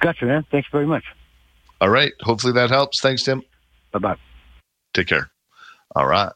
gotcha, 0.00 0.24
man. 0.24 0.46
Thanks 0.50 0.68
very 0.72 0.86
much. 0.86 1.04
All 1.80 1.90
right. 1.90 2.12
Hopefully 2.20 2.52
that 2.54 2.70
helps. 2.70 3.00
Thanks, 3.00 3.22
Tim. 3.22 3.42
Bye 3.92 3.98
bye. 3.98 4.16
Take 4.94 5.08
care. 5.08 5.30
All 5.94 6.06
right. 6.06 6.32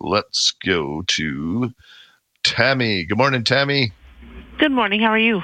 Let's 0.00 0.52
go 0.64 1.02
to 1.02 1.72
Tammy. 2.44 3.04
Good 3.04 3.18
morning, 3.18 3.44
Tammy. 3.44 3.92
Good 4.58 4.72
morning. 4.72 5.00
How 5.00 5.08
are 5.10 5.18
you? 5.18 5.42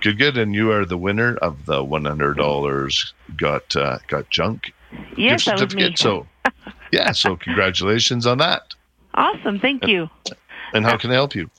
Good, 0.00 0.18
good. 0.18 0.36
And 0.36 0.54
you 0.54 0.70
are 0.70 0.84
the 0.84 0.98
winner 0.98 1.36
of 1.36 1.64
the 1.66 1.82
one 1.82 2.04
hundred 2.04 2.36
dollars. 2.36 3.14
Got 3.36 3.74
uh, 3.76 3.98
got 4.08 4.28
junk. 4.30 4.72
Yes, 5.16 5.44
that 5.44 5.60
was 5.60 5.74
me. 5.74 5.94
So 5.96 6.26
yeah. 6.92 7.12
So 7.12 7.36
congratulations 7.40 8.26
on 8.26 8.38
that. 8.38 8.74
Awesome. 9.14 9.60
Thank 9.60 9.86
you. 9.86 10.08
And 10.72 10.84
how 10.84 10.96
can 10.96 11.10
I 11.10 11.14
help 11.14 11.34
you? 11.34 11.50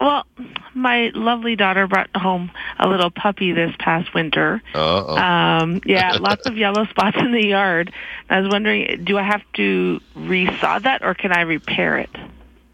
Well, 0.00 0.26
my 0.74 1.10
lovely 1.14 1.54
daughter 1.56 1.86
brought 1.86 2.10
home 2.16 2.50
a 2.78 2.88
little 2.88 3.10
puppy 3.10 3.52
this 3.52 3.74
past 3.78 4.12
winter. 4.12 4.60
Uh 4.74 5.04
oh. 5.06 5.16
Um, 5.16 5.80
yeah, 5.86 6.16
lots 6.20 6.46
of 6.46 6.56
yellow 6.56 6.84
spots 6.86 7.16
in 7.18 7.32
the 7.32 7.46
yard. 7.46 7.92
I 8.28 8.40
was 8.40 8.50
wondering, 8.50 9.04
do 9.04 9.16
I 9.18 9.22
have 9.22 9.42
to 9.54 10.00
resaw 10.16 10.82
that 10.82 11.02
or 11.02 11.14
can 11.14 11.32
I 11.32 11.42
repair 11.42 11.98
it? 11.98 12.10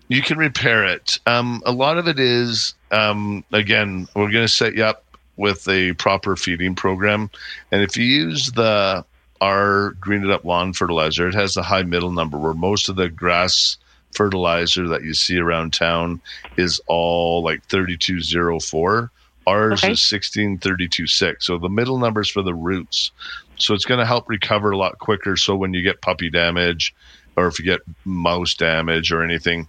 You 0.09 0.23
can 0.23 0.39
repair 0.39 0.85
it. 0.85 1.21
Um, 1.27 1.63
a 1.65 1.73
lot 1.73 1.99
of 1.99 2.09
it 2.09 2.19
is, 2.19 2.75
um, 2.91 3.45
again, 3.53 4.09
we're 4.17 4.33
going 4.33 4.45
to 4.45 4.49
set 4.49 4.75
you 4.75 4.85
up 4.85 5.05
with 5.37 5.69
a 5.69 5.93
proper 5.95 6.35
feeding 6.35 6.75
program. 6.75 7.31
And 7.71 7.83
if 7.83 7.97
you 7.97 8.05
use 8.05 8.51
the 8.53 9.05
our 9.41 9.93
Green 10.01 10.25
It 10.25 10.31
Up 10.31 10.45
lawn 10.45 10.73
fertilizer, 10.73 11.29
it 11.29 11.35
has 11.35 11.57
a 11.57 11.63
high 11.63 11.83
middle 11.83 12.13
number 12.13 12.39
where 12.39 12.55
most 12.55 12.89
of 12.89 12.97
the 12.97 13.09
grass 13.09 13.77
fertilizer 14.15 14.89
that 14.89 15.03
you 15.05 15.15
see 15.15 15.39
around 15.39 15.73
town 15.73 16.21
is 16.57 16.81
all 16.89 17.43
like 17.45 17.65
3204. 17.71 19.11
Ours 19.47 19.85
Okay. 19.85 19.93
is 19.93 20.03
16326. 20.03 21.47
So 21.47 21.59
the 21.59 21.69
middle 21.69 21.99
numbers 21.99 22.31
for 22.31 22.43
the 22.43 22.55
roots. 22.55 23.13
So 23.57 23.75
it's 23.75 23.85
going 23.87 24.01
to 24.01 24.07
help 24.07 24.25
recover 24.29 24.71
a 24.71 24.77
lot 24.79 24.99
quicker. 24.99 25.37
So 25.37 25.57
when 25.57 25.75
you 25.75 25.83
get 25.83 26.03
puppy 26.03 26.31
damage 26.31 26.95
or 27.37 27.47
if 27.47 27.59
you 27.59 27.65
get 27.65 27.81
mouse 28.05 28.55
damage 28.55 29.13
or 29.13 29.23
anything, 29.23 29.67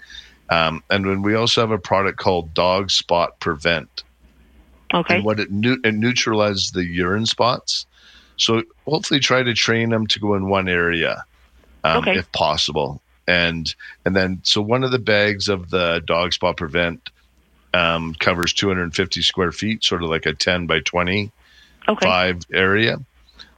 um, 0.50 0.84
and 0.90 1.06
then 1.06 1.22
we 1.22 1.36
also 1.36 1.62
have 1.62 1.72
a 1.72 1.78
product 1.80 2.20
called 2.20 2.54
Dog 2.54 2.92
Spot 2.92 3.32
Prevent. 3.40 4.04
Okay. 4.94 5.16
And 5.16 5.26
what 5.26 5.40
it, 5.40 5.48
it 5.52 5.94
neutralizes 5.96 6.72
the 6.72 6.86
urine 6.86 7.26
spots. 7.26 7.86
So 8.42 8.64
hopefully 8.88 9.20
try 9.20 9.44
to 9.44 9.54
train 9.54 9.90
them 9.90 10.08
to 10.08 10.20
go 10.20 10.36
in 10.36 10.50
one 10.50 10.68
area, 10.68 11.24
um, 11.84 12.00
Okay. 12.04 12.18
if 12.18 12.32
possible. 12.32 13.02
And 13.28 13.74
and 14.06 14.16
then 14.16 14.42
so 14.44 14.62
one 14.62 14.84
of 14.84 14.92
the 14.92 15.00
bags 15.00 15.48
of 15.48 15.70
the 15.70 16.02
Dog 16.06 16.34
Spot 16.34 16.58
Prevent 16.58 17.10
um, 17.74 18.16
covers 18.20 18.54
250 18.54 19.22
square 19.22 19.52
feet, 19.52 19.84
sort 19.84 20.04
of 20.04 20.10
like 20.10 20.26
a 20.26 20.34
10 20.34 20.68
by 20.68 20.80
20 20.82 21.32
Okay. 21.88 22.06
five 22.06 22.40
area. 22.54 22.98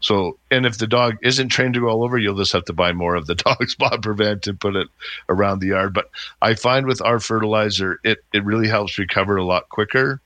So, 0.01 0.38
and 0.51 0.65
if 0.65 0.77
the 0.77 0.88
dog 0.88 1.15
isn't 1.23 1.49
trained 1.49 1.76
to 1.76 1.80
go 1.80 1.88
all 1.88 2.03
over, 2.03 2.18
you'll 2.18 2.38
just 2.38 2.51
have 2.53 2.65
to 2.65 2.73
buy 2.73 2.91
more 2.93 3.15
of 3.15 3.26
the 3.26 3.35
dog 3.47 3.69
spot 3.69 4.01
prevent 4.01 4.47
and 4.47 4.60
put 4.60 4.76
it 4.76 4.88
around 5.30 5.60
the 5.60 5.68
yard. 5.68 5.93
But 5.93 6.05
I 6.41 6.55
find 6.55 6.85
with 6.85 7.01
our 7.01 7.19
fertilizer, 7.19 7.99
it 8.03 8.19
it 8.34 8.43
really 8.45 8.68
helps 8.68 8.97
recover 8.97 9.38
a 9.38 9.45
lot 9.45 9.69
quicker 9.69 10.22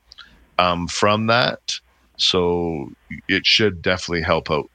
um, 0.58 0.88
from 0.88 1.28
that. 1.28 1.80
So 2.18 2.92
it 3.28 3.46
should 3.46 3.82
definitely 3.82 4.24
help 4.24 4.52
out. 4.52 4.70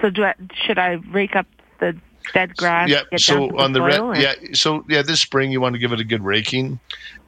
So 0.00 0.10
do 0.10 0.24
I, 0.24 0.34
should 0.54 0.78
I 0.78 0.92
rake 1.10 1.36
up 1.36 1.46
the 1.80 1.96
dead 2.32 2.56
grass? 2.56 2.88
yeah. 2.88 3.02
So 3.16 3.48
to 3.48 3.58
on 3.58 3.72
the 3.72 3.82
re- 3.82 3.98
or- 3.98 4.16
yeah. 4.16 4.34
So 4.52 4.84
yeah, 4.88 5.02
this 5.02 5.20
spring 5.20 5.50
you 5.50 5.60
want 5.60 5.74
to 5.74 5.78
give 5.78 5.92
it 5.92 6.00
a 6.00 6.04
good 6.04 6.22
raking, 6.24 6.78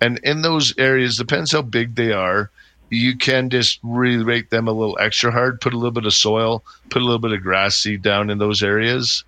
and 0.00 0.18
in 0.22 0.42
those 0.42 0.76
areas, 0.78 1.16
depends 1.16 1.52
how 1.52 1.62
big 1.62 1.94
they 1.94 2.12
are. 2.12 2.50
You 2.88 3.16
can 3.16 3.50
just 3.50 3.80
really 3.82 4.22
rake 4.22 4.50
them 4.50 4.68
a 4.68 4.72
little 4.72 4.96
extra 5.00 5.32
hard. 5.32 5.60
Put 5.60 5.74
a 5.74 5.76
little 5.76 5.90
bit 5.90 6.06
of 6.06 6.14
soil, 6.14 6.62
put 6.90 7.02
a 7.02 7.04
little 7.04 7.18
bit 7.18 7.32
of 7.32 7.42
grass 7.42 7.76
seed 7.76 8.02
down 8.02 8.30
in 8.30 8.38
those 8.38 8.62
areas, 8.62 9.24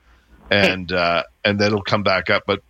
and 0.50 0.92
uh, 0.92 1.24
and 1.44 1.58
that'll 1.58 1.82
come 1.82 2.04
back 2.04 2.30
up. 2.30 2.44
But 2.46 2.62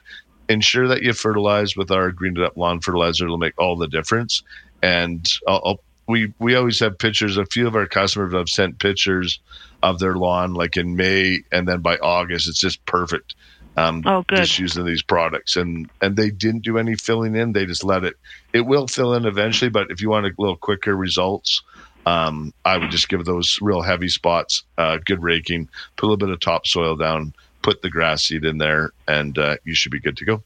ensure 0.49 0.89
that 0.89 1.03
you 1.03 1.13
fertilize 1.13 1.77
with 1.77 1.91
our 1.91 2.11
Green 2.11 2.37
It 2.37 2.43
Up 2.43 2.57
lawn 2.57 2.81
fertilizer. 2.81 3.25
It'll 3.25 3.39
make 3.39 3.59
all 3.59 3.77
the 3.77 3.89
difference. 3.89 4.43
And 4.83 5.31
I'll, 5.47 5.61
I'll, 5.65 5.81
we 6.09 6.33
we 6.39 6.55
always 6.55 6.81
have 6.81 6.99
pictures. 6.99 7.37
A 7.37 7.45
few 7.47 7.67
of 7.67 7.77
our 7.77 7.87
customers 7.87 8.33
have 8.35 8.49
sent 8.49 8.79
pictures 8.79 9.39
of 9.83 9.99
their 9.99 10.17
lawn, 10.17 10.55
like 10.55 10.77
in 10.77 10.97
May, 10.97 11.41
and 11.53 11.69
then 11.69 11.81
by 11.81 11.97
August, 11.99 12.49
it's 12.49 12.59
just 12.61 12.85
perfect. 12.87 13.35
Um, 13.77 14.03
Oh, 14.07 14.25
good. 14.27 14.39
Just 14.39 14.59
using 14.59 14.85
these 14.85 15.03
products, 15.03 15.57
and 15.57 15.89
and 16.01 16.17
they 16.17 16.31
didn't 16.31 16.65
do 16.65 16.79
any 16.79 16.97
filling 16.97 17.37
in. 17.37 17.53
They 17.53 17.67
just 17.67 17.85
let 17.85 18.03
it. 18.05 18.17
It 18.53 18.63
will 18.63 18.89
fill 18.89 19.15
in 19.15 19.25
eventually, 19.25 19.69
but 19.69 19.91
if 19.91 20.01
you 20.01 20.11
want 20.11 20.27
a 20.27 20.33
little 20.37 20.57
quicker 20.57 20.97
results, 20.97 21.63
um, 22.07 22.53
I 22.65 22.79
would 22.79 22.91
just 22.91 23.09
give 23.09 23.25
those 23.25 23.59
real 23.61 23.83
heavy 23.83 24.09
spots 24.09 24.65
uh, 24.79 24.99
good 25.05 25.23
raking. 25.23 25.69
Put 25.97 26.07
a 26.07 26.09
little 26.09 26.17
bit 26.27 26.31
of 26.31 26.41
topsoil 26.41 26.97
down. 26.97 27.35
Put 27.63 27.83
the 27.83 27.91
grass 27.91 28.23
seed 28.25 28.45
in 28.45 28.59
there, 28.59 28.91
and 29.07 29.37
uh, 29.39 29.57
you 29.65 29.75
should 29.75 29.93
be 29.93 30.01
good 30.01 30.17
to 30.17 30.25
go. 30.25 30.43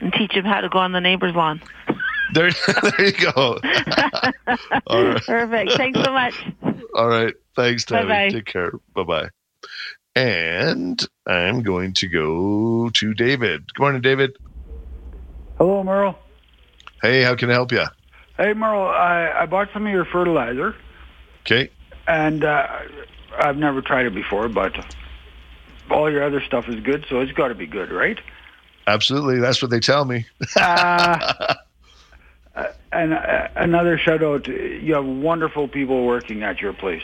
and 0.00 0.12
teach 0.14 0.32
him 0.32 0.44
how 0.46 0.60
to 0.62 0.68
go 0.70 0.78
on 0.78 0.92
the 0.92 1.00
neighbor's 1.00 1.34
lawn. 1.34 1.60
There, 2.32 2.50
there 2.82 3.04
you 3.06 3.12
go. 3.32 3.58
All 4.86 5.04
right. 5.04 5.22
Perfect. 5.26 5.72
Thanks 5.72 6.00
so 6.02 6.12
much. 6.12 6.34
All 6.94 7.08
right. 7.08 7.34
Thanks, 7.56 7.84
Tammy. 7.84 8.08
Bye-bye. 8.08 8.30
Take 8.30 8.46
care. 8.46 8.72
Bye 8.94 9.02
bye. 9.04 9.28
And 10.16 11.00
I'm 11.26 11.62
going 11.62 11.94
to 11.94 12.08
go 12.08 12.90
to 12.90 13.14
David. 13.14 13.72
Good 13.74 13.80
morning, 13.82 14.02
David. 14.02 14.36
Hello, 15.58 15.82
Merle. 15.84 16.18
Hey, 17.02 17.22
how 17.22 17.34
can 17.36 17.50
I 17.50 17.54
help 17.54 17.72
you? 17.72 17.84
Hey, 18.36 18.52
Merle. 18.54 18.88
I, 18.88 19.30
I 19.42 19.46
bought 19.46 19.68
some 19.72 19.86
of 19.86 19.92
your 19.92 20.04
fertilizer, 20.04 20.74
Okay. 21.42 21.70
and 22.08 22.44
uh, 22.44 22.66
I've 23.38 23.56
never 23.56 23.82
tried 23.82 24.06
it 24.06 24.14
before, 24.14 24.48
but 24.48 24.72
all 25.90 26.10
your 26.10 26.22
other 26.24 26.40
stuff 26.42 26.68
is 26.68 26.80
good, 26.80 27.04
so 27.08 27.20
it's 27.20 27.32
got 27.32 27.48
to 27.48 27.54
be 27.54 27.66
good, 27.66 27.90
right? 27.92 28.18
Absolutely, 28.86 29.38
that's 29.40 29.60
what 29.62 29.70
they 29.70 29.80
tell 29.80 30.04
me. 30.04 30.24
uh, 30.56 31.54
and 32.92 33.14
uh, 33.14 33.48
another 33.56 33.98
shout 33.98 34.22
out. 34.22 34.46
You 34.46 34.94
have 34.94 35.04
wonderful 35.04 35.68
people 35.68 36.04
working 36.06 36.42
at 36.42 36.60
your 36.60 36.72
place. 36.72 37.02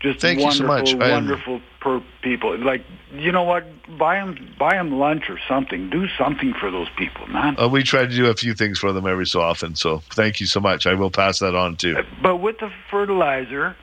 Just 0.00 0.20
Thank 0.20 0.40
you 0.40 0.52
so 0.52 0.66
much. 0.66 0.94
Wonderful 0.94 1.62
per 1.80 2.02
people. 2.20 2.58
Like 2.58 2.84
you 3.14 3.32
know 3.32 3.42
what? 3.42 3.64
Buy 3.98 4.16
them, 4.16 4.54
buy 4.58 4.74
them 4.74 4.98
lunch 4.98 5.30
or 5.30 5.38
something. 5.48 5.88
Do 5.88 6.06
something 6.18 6.52
for 6.52 6.70
those 6.70 6.88
people, 6.98 7.26
man. 7.26 7.58
Uh, 7.58 7.68
we 7.68 7.82
try 7.82 8.02
to 8.02 8.14
do 8.14 8.26
a 8.26 8.34
few 8.34 8.54
things 8.54 8.78
for 8.78 8.92
them 8.92 9.06
every 9.06 9.26
so 9.26 9.40
often. 9.40 9.76
So 9.76 10.02
thank 10.10 10.40
you 10.40 10.46
so 10.46 10.60
much. 10.60 10.86
I 10.86 10.92
will 10.94 11.10
pass 11.10 11.38
that 11.38 11.54
on 11.54 11.76
too. 11.76 11.96
But 12.22 12.36
with 12.36 12.58
the 12.58 12.70
fertilizer, 12.90 13.76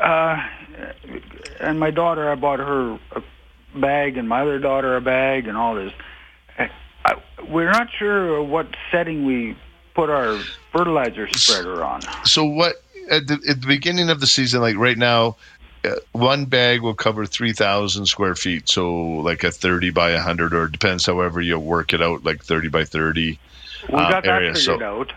uh, 0.00 0.42
and 1.60 1.78
my 1.78 1.90
daughter, 1.90 2.30
I 2.30 2.34
bought 2.34 2.60
her 2.60 2.98
a 3.14 3.22
bag, 3.78 4.16
and 4.16 4.26
my 4.26 4.40
other 4.40 4.58
daughter 4.58 4.96
a 4.96 5.02
bag, 5.02 5.46
and 5.48 5.56
all 5.56 5.74
this. 5.74 5.92
I, 7.04 7.20
we're 7.46 7.70
not 7.70 7.88
sure 7.98 8.42
what 8.42 8.68
setting 8.90 9.26
we 9.26 9.54
put 9.94 10.10
our 10.10 10.38
fertilizer 10.72 11.28
spreader 11.28 11.82
on. 11.84 12.00
So 12.24 12.44
what 12.44 12.76
at 13.10 13.26
the, 13.26 13.34
at 13.48 13.60
the 13.60 13.66
beginning 13.66 14.10
of 14.10 14.20
the 14.20 14.26
season, 14.26 14.60
like 14.60 14.76
right 14.76 14.98
now, 14.98 15.36
uh, 15.84 15.96
one 16.12 16.46
bag 16.46 16.80
will 16.80 16.94
cover 16.94 17.26
three 17.26 17.52
thousand 17.52 18.06
square 18.06 18.34
feet. 18.34 18.68
So 18.68 18.92
like 18.94 19.44
a 19.44 19.50
thirty 19.50 19.90
by 19.90 20.16
hundred, 20.16 20.54
or 20.54 20.64
it 20.64 20.72
depends 20.72 21.06
however 21.06 21.40
you 21.40 21.58
work 21.58 21.92
it 21.92 22.02
out, 22.02 22.24
like 22.24 22.42
thirty 22.42 22.68
by 22.68 22.84
thirty 22.84 23.38
We 23.92 23.98
um, 23.98 24.10
got 24.10 24.24
that 24.24 24.28
area. 24.28 24.54
figured 24.54 24.82
So 24.82 24.86
out. 24.86 25.12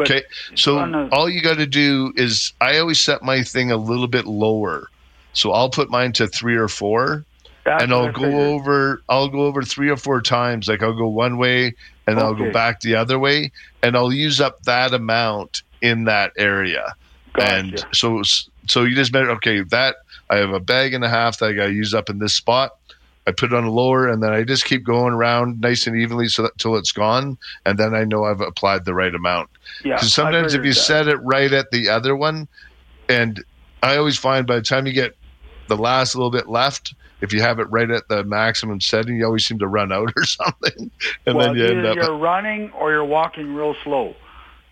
Okay, 0.00 0.22
so 0.56 0.78
a- 0.78 1.08
all 1.12 1.28
you 1.28 1.40
got 1.40 1.58
to 1.58 1.66
do 1.66 2.12
is 2.16 2.52
I 2.60 2.78
always 2.78 3.02
set 3.02 3.22
my 3.22 3.42
thing 3.42 3.70
a 3.70 3.76
little 3.76 4.08
bit 4.08 4.26
lower. 4.26 4.88
So 5.34 5.52
I'll 5.52 5.70
put 5.70 5.90
mine 5.90 6.12
to 6.14 6.26
three 6.26 6.56
or 6.56 6.68
four, 6.68 7.24
That's 7.64 7.82
and 7.82 7.92
I'll 7.92 8.12
go 8.12 8.52
over. 8.52 9.02
I'll 9.08 9.28
go 9.28 9.46
over 9.46 9.62
three 9.62 9.88
or 9.88 9.96
four 9.96 10.20
times. 10.20 10.68
Like 10.68 10.82
I'll 10.82 10.96
go 10.96 11.08
one 11.08 11.38
way, 11.38 11.74
and 12.06 12.18
I'll 12.18 12.34
go 12.34 12.52
back 12.52 12.80
the 12.80 12.94
other 12.94 13.18
way, 13.18 13.52
and 13.82 13.96
I'll 13.96 14.12
use 14.12 14.40
up 14.40 14.62
that 14.64 14.92
amount 14.92 15.62
in 15.80 16.04
that 16.04 16.32
area. 16.36 16.94
And 17.36 17.84
so, 17.92 18.22
so 18.68 18.84
you 18.84 18.94
just 18.94 19.12
measure. 19.12 19.30
Okay, 19.32 19.62
that 19.62 19.96
I 20.30 20.36
have 20.36 20.50
a 20.50 20.60
bag 20.60 20.94
and 20.94 21.02
a 21.04 21.08
half 21.08 21.38
that 21.38 21.46
I 21.46 21.52
got 21.52 21.66
to 21.66 21.72
use 21.72 21.94
up 21.94 22.10
in 22.10 22.18
this 22.18 22.34
spot. 22.34 22.76
I 23.26 23.32
put 23.32 23.52
it 23.52 23.56
on 23.56 23.64
a 23.64 23.70
lower, 23.70 24.08
and 24.08 24.22
then 24.22 24.32
I 24.32 24.44
just 24.44 24.66
keep 24.66 24.84
going 24.84 25.14
around 25.14 25.60
nice 25.60 25.86
and 25.86 25.96
evenly 25.96 26.28
so 26.28 26.42
that 26.42 26.58
till 26.58 26.76
it's 26.76 26.92
gone, 26.92 27.38
and 27.64 27.78
then 27.78 27.94
I 27.94 28.04
know 28.04 28.24
I've 28.24 28.42
applied 28.42 28.84
the 28.84 28.92
right 28.92 29.14
amount. 29.14 29.48
Yeah, 29.82 29.94
Because 29.94 30.12
sometimes 30.12 30.52
if 30.52 30.64
you 30.64 30.74
that. 30.74 30.80
set 30.80 31.08
it 31.08 31.16
right 31.16 31.50
at 31.50 31.70
the 31.70 31.88
other 31.88 32.14
one, 32.14 32.46
and 33.08 33.42
I 33.82 33.96
always 33.96 34.18
find 34.18 34.46
by 34.46 34.56
the 34.56 34.62
time 34.62 34.86
you 34.86 34.92
get 34.92 35.16
the 35.68 35.76
last 35.76 36.14
little 36.14 36.30
bit 36.30 36.48
left, 36.48 36.94
if 37.20 37.32
you 37.32 37.40
have 37.40 37.58
it 37.58 37.64
right 37.70 37.90
at 37.90 38.08
the 38.08 38.24
maximum 38.24 38.80
setting, 38.80 39.16
you 39.16 39.24
always 39.24 39.46
seem 39.46 39.58
to 39.58 39.66
run 39.66 39.92
out 39.92 40.12
or 40.16 40.24
something, 40.24 40.90
and 41.26 41.36
well, 41.36 41.48
then 41.48 41.56
you 41.56 41.66
end 41.66 41.86
up. 41.86 41.96
you're 41.96 42.16
running 42.16 42.70
or 42.72 42.90
you're 42.90 43.04
walking 43.04 43.54
real 43.54 43.74
slow. 43.82 44.14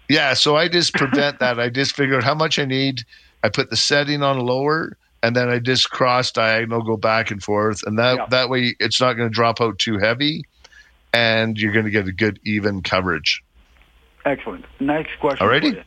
Yeah, 0.09 0.35
so 0.35 0.57
I 0.57 0.69
just 0.69 0.95
prevent 1.03 1.39
that. 1.41 1.59
I 1.59 1.69
just 1.69 1.95
figure 1.95 2.17
out 2.17 2.25
how 2.25 2.35
much 2.35 2.59
I 2.59 2.65
need. 2.65 3.03
I 3.43 3.49
put 3.49 3.71
the 3.71 3.77
setting 3.77 4.23
on 4.23 4.39
lower, 4.39 4.97
and 5.23 5.35
then 5.35 5.49
I 5.49 5.59
just 5.59 5.91
cross 5.91 6.31
diagonal, 6.31 6.83
go 6.83 6.97
back 6.97 7.31
and 7.31 7.43
forth, 7.43 7.83
and 7.85 7.99
that 7.99 8.31
that 8.31 8.49
way 8.49 8.77
it's 8.79 9.01
not 9.01 9.15
going 9.15 9.29
to 9.29 9.35
drop 9.35 9.61
out 9.61 9.79
too 9.79 9.99
heavy, 9.99 10.45
and 11.13 11.59
you're 11.59 11.73
going 11.73 11.85
to 11.87 11.91
get 11.91 12.07
a 12.07 12.13
good 12.13 12.39
even 12.45 12.83
coverage. 12.83 13.43
Excellent. 14.25 14.65
Next 14.81 15.19
question. 15.21 15.47
Alrighty. 15.47 15.85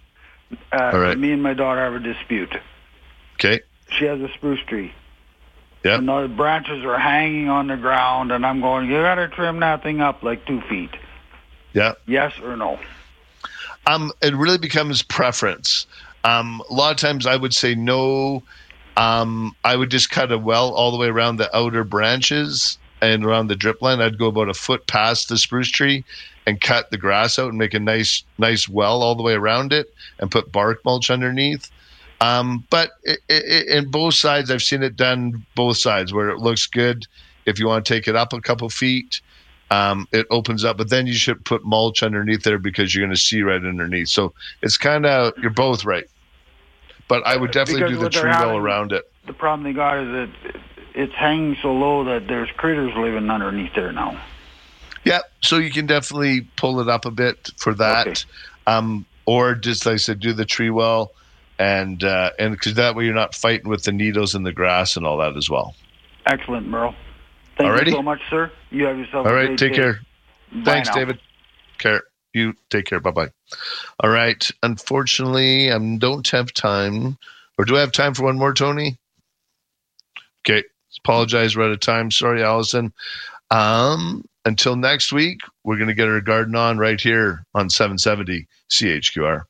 Uh, 0.72 0.92
All 0.94 1.00
right. 1.00 1.18
Me 1.18 1.32
and 1.32 1.42
my 1.42 1.54
daughter 1.54 1.82
have 1.82 1.94
a 1.94 2.00
dispute. 2.00 2.54
Okay. 3.36 3.62
She 3.98 4.06
has 4.06 4.22
a 4.22 4.30
spruce 4.30 4.60
tree. 4.68 4.94
Yeah. 5.84 5.98
And 5.98 6.08
the 6.08 6.28
branches 6.28 6.84
are 6.84 6.98
hanging 6.98 7.48
on 7.48 7.68
the 7.68 7.78
ground, 7.78 8.32
and 8.32 8.46
I'm 8.46 8.60
going, 8.60 8.90
you 8.90 8.96
got 8.96 9.16
to 9.16 9.28
trim 9.28 9.60
that 9.60 9.84
thing 9.84 10.02
up 10.02 10.24
like 10.24 10.46
two 10.46 10.62
feet. 10.62 10.90
Yeah. 11.74 11.94
Yes 12.08 12.34
or 12.42 12.58
no? 12.58 12.80
Um, 13.86 14.12
it 14.22 14.34
really 14.34 14.58
becomes 14.58 15.04
preference. 15.04 15.86
Um, 16.24 16.64
a 16.70 16.74
lot 16.74 16.92
of 16.92 16.98
times 16.98 17.28
I 17.28 17.36
would 17.36 17.54
say 17.54 17.76
no. 17.76 18.42
Um, 18.98 19.56
I 19.64 19.76
would 19.76 19.92
just 19.92 20.10
cut 20.10 20.32
a 20.32 20.40
well 20.40 20.74
all 20.74 20.92
the 20.92 20.98
way 20.98 21.08
around 21.08 21.38
the 21.38 21.56
outer 21.56 21.84
branches 21.84 22.80
and 23.02 23.24
around 23.24 23.48
the 23.48 23.56
drip 23.56 23.82
line. 23.82 24.02
I'd 24.02 24.18
go 24.18 24.28
about 24.28 24.50
a 24.50 24.54
foot 24.56 24.88
past 24.88 25.30
the 25.30 25.38
spruce 25.38 25.70
tree 25.70 26.04
and 26.48 26.60
cut 26.62 26.90
the 26.90 26.98
grass 26.98 27.38
out 27.38 27.50
and 27.50 27.58
make 27.58 27.74
a 27.74 27.80
nice, 27.80 28.24
nice 28.40 28.68
well 28.68 29.04
all 29.04 29.14
the 29.16 29.24
way 29.24 29.34
around 29.34 29.72
it 29.74 29.94
and 30.20 30.32
put 30.32 30.52
bark 30.52 30.84
mulch 30.84 31.12
underneath. 31.12 31.70
Um, 32.22 32.66
but 32.70 32.92
i 33.08 33.16
i 33.30 33.64
in 33.68 33.92
both 33.92 34.14
sides, 34.14 34.50
I've 34.50 34.62
seen 34.62 34.84
it 34.84 34.96
done 34.96 35.46
both 35.56 35.78
sides 35.78 36.14
where 36.14 36.30
it 36.30 36.40
looks 36.40 36.66
good. 36.68 37.06
If 37.46 37.60
you 37.60 37.68
want 37.68 37.86
to 37.86 37.94
take 37.94 38.08
it 38.08 38.16
up 38.16 38.34
a 38.34 38.42
couple 38.42 38.70
feet, 38.70 39.22
um, 39.72 40.08
it 40.12 40.26
opens 40.30 40.64
up, 40.64 40.78
but 40.78 40.90
then 40.90 41.08
you 41.08 41.14
should 41.14 41.44
put 41.44 41.64
mulch 41.66 42.04
underneath 42.04 42.44
there 42.44 42.58
because 42.58 42.94
you're 42.94 43.06
going 43.06 43.16
to 43.16 43.22
see 43.22 43.42
right 43.42 43.64
underneath. 43.64 44.10
So 44.10 44.34
it's 44.62 44.78
kind 44.78 45.06
of 45.06 45.34
you're 45.42 45.52
both 45.52 45.86
right, 45.86 46.06
but 47.08 47.26
I 47.26 47.36
would 47.36 47.52
definitely 47.52 47.84
Because 47.84 47.98
do 47.98 48.04
the 48.04 48.10
tree 48.10 48.30
well 48.30 48.58
around 48.58 48.92
it. 48.92 49.10
The 49.26 49.34
problem 49.34 49.64
they 49.64 49.74
got 49.74 49.98
is 49.98 50.08
that 50.08 50.62
it's 50.94 51.14
hanging 51.14 51.58
so 51.62 51.74
low 51.74 52.04
that 52.06 52.28
there's 52.28 52.50
critters 52.58 52.94
living 52.96 53.30
underneath 53.30 53.74
there 53.76 53.92
now. 53.92 54.20
Yeah, 55.04 55.20
so 55.42 55.58
you 55.58 55.70
can 55.70 55.86
definitely 55.86 56.42
pull 56.58 56.80
it 56.80 56.88
up 56.88 57.06
a 57.06 57.12
bit 57.12 57.52
for 57.58 57.74
that, 57.76 58.26
um, 58.66 59.06
or 59.26 59.54
just 59.54 59.86
like 59.86 59.94
I 59.94 59.98
said, 59.98 60.20
do 60.20 60.34
the 60.34 60.46
tree 60.46 60.72
well, 60.72 61.12
and 61.60 62.04
uh, 62.04 62.32
and 62.40 62.54
because 62.54 62.76
that 62.76 62.96
way 62.96 63.06
you're 63.06 63.14
not 63.14 63.36
fighting 63.36 63.70
with 63.70 63.84
the 63.84 63.92
needles 63.92 64.36
in 64.36 64.44
the 64.44 64.54
grass 64.54 64.98
and 64.98 65.06
all 65.06 65.18
that 65.18 65.38
as 65.38 65.50
well. 65.50 65.76
Excellent, 66.26 66.68
Merle. 66.68 66.96
Thank 67.58 67.72
Alrighty. 67.72 67.86
you 67.88 67.92
so 67.94 68.02
much, 68.02 68.22
sir. 68.30 68.52
You 68.72 68.86
have 68.86 68.98
yourself 68.98 69.28
All 69.28 69.34
right, 69.34 69.58
take 69.58 69.72
day. 69.74 69.78
care. 69.78 70.00
Bye 70.52 70.64
Thanks, 70.64 70.90
now. 70.90 70.96
David. 70.96 71.20
Care 71.78 72.02
you 72.36 72.54
take 72.70 72.86
care. 72.86 73.00
Bye 73.00 73.12
bye. 73.12 73.30
All 74.02 74.10
right. 74.10 74.48
Unfortunately, 74.62 75.72
I 75.72 75.98
don't 75.98 76.28
have 76.28 76.54
time, 76.54 77.18
or 77.58 77.66
do 77.66 77.78
I 77.78 77.80
have 77.80 77.92
time 77.94 78.14
for 78.14 78.24
one 78.24 78.38
more, 78.38 78.54
Tony? 78.54 78.98
Okay. 80.48 80.64
Apologize. 81.00 81.56
We're 81.56 81.66
out 81.66 81.72
of 81.72 81.80
time. 81.80 82.12
Sorry, 82.12 82.44
Allison. 82.44 82.94
Um, 83.50 84.26
until 84.44 84.76
next 84.76 85.12
week, 85.12 85.40
we're 85.64 85.78
going 85.78 85.88
to 85.88 85.96
get 85.96 86.08
our 86.08 86.22
garden 86.22 86.56
on 86.56 86.78
right 86.78 87.00
here 87.00 87.46
on 87.56 87.70
770 87.70 88.48
CHQR. 88.70 89.44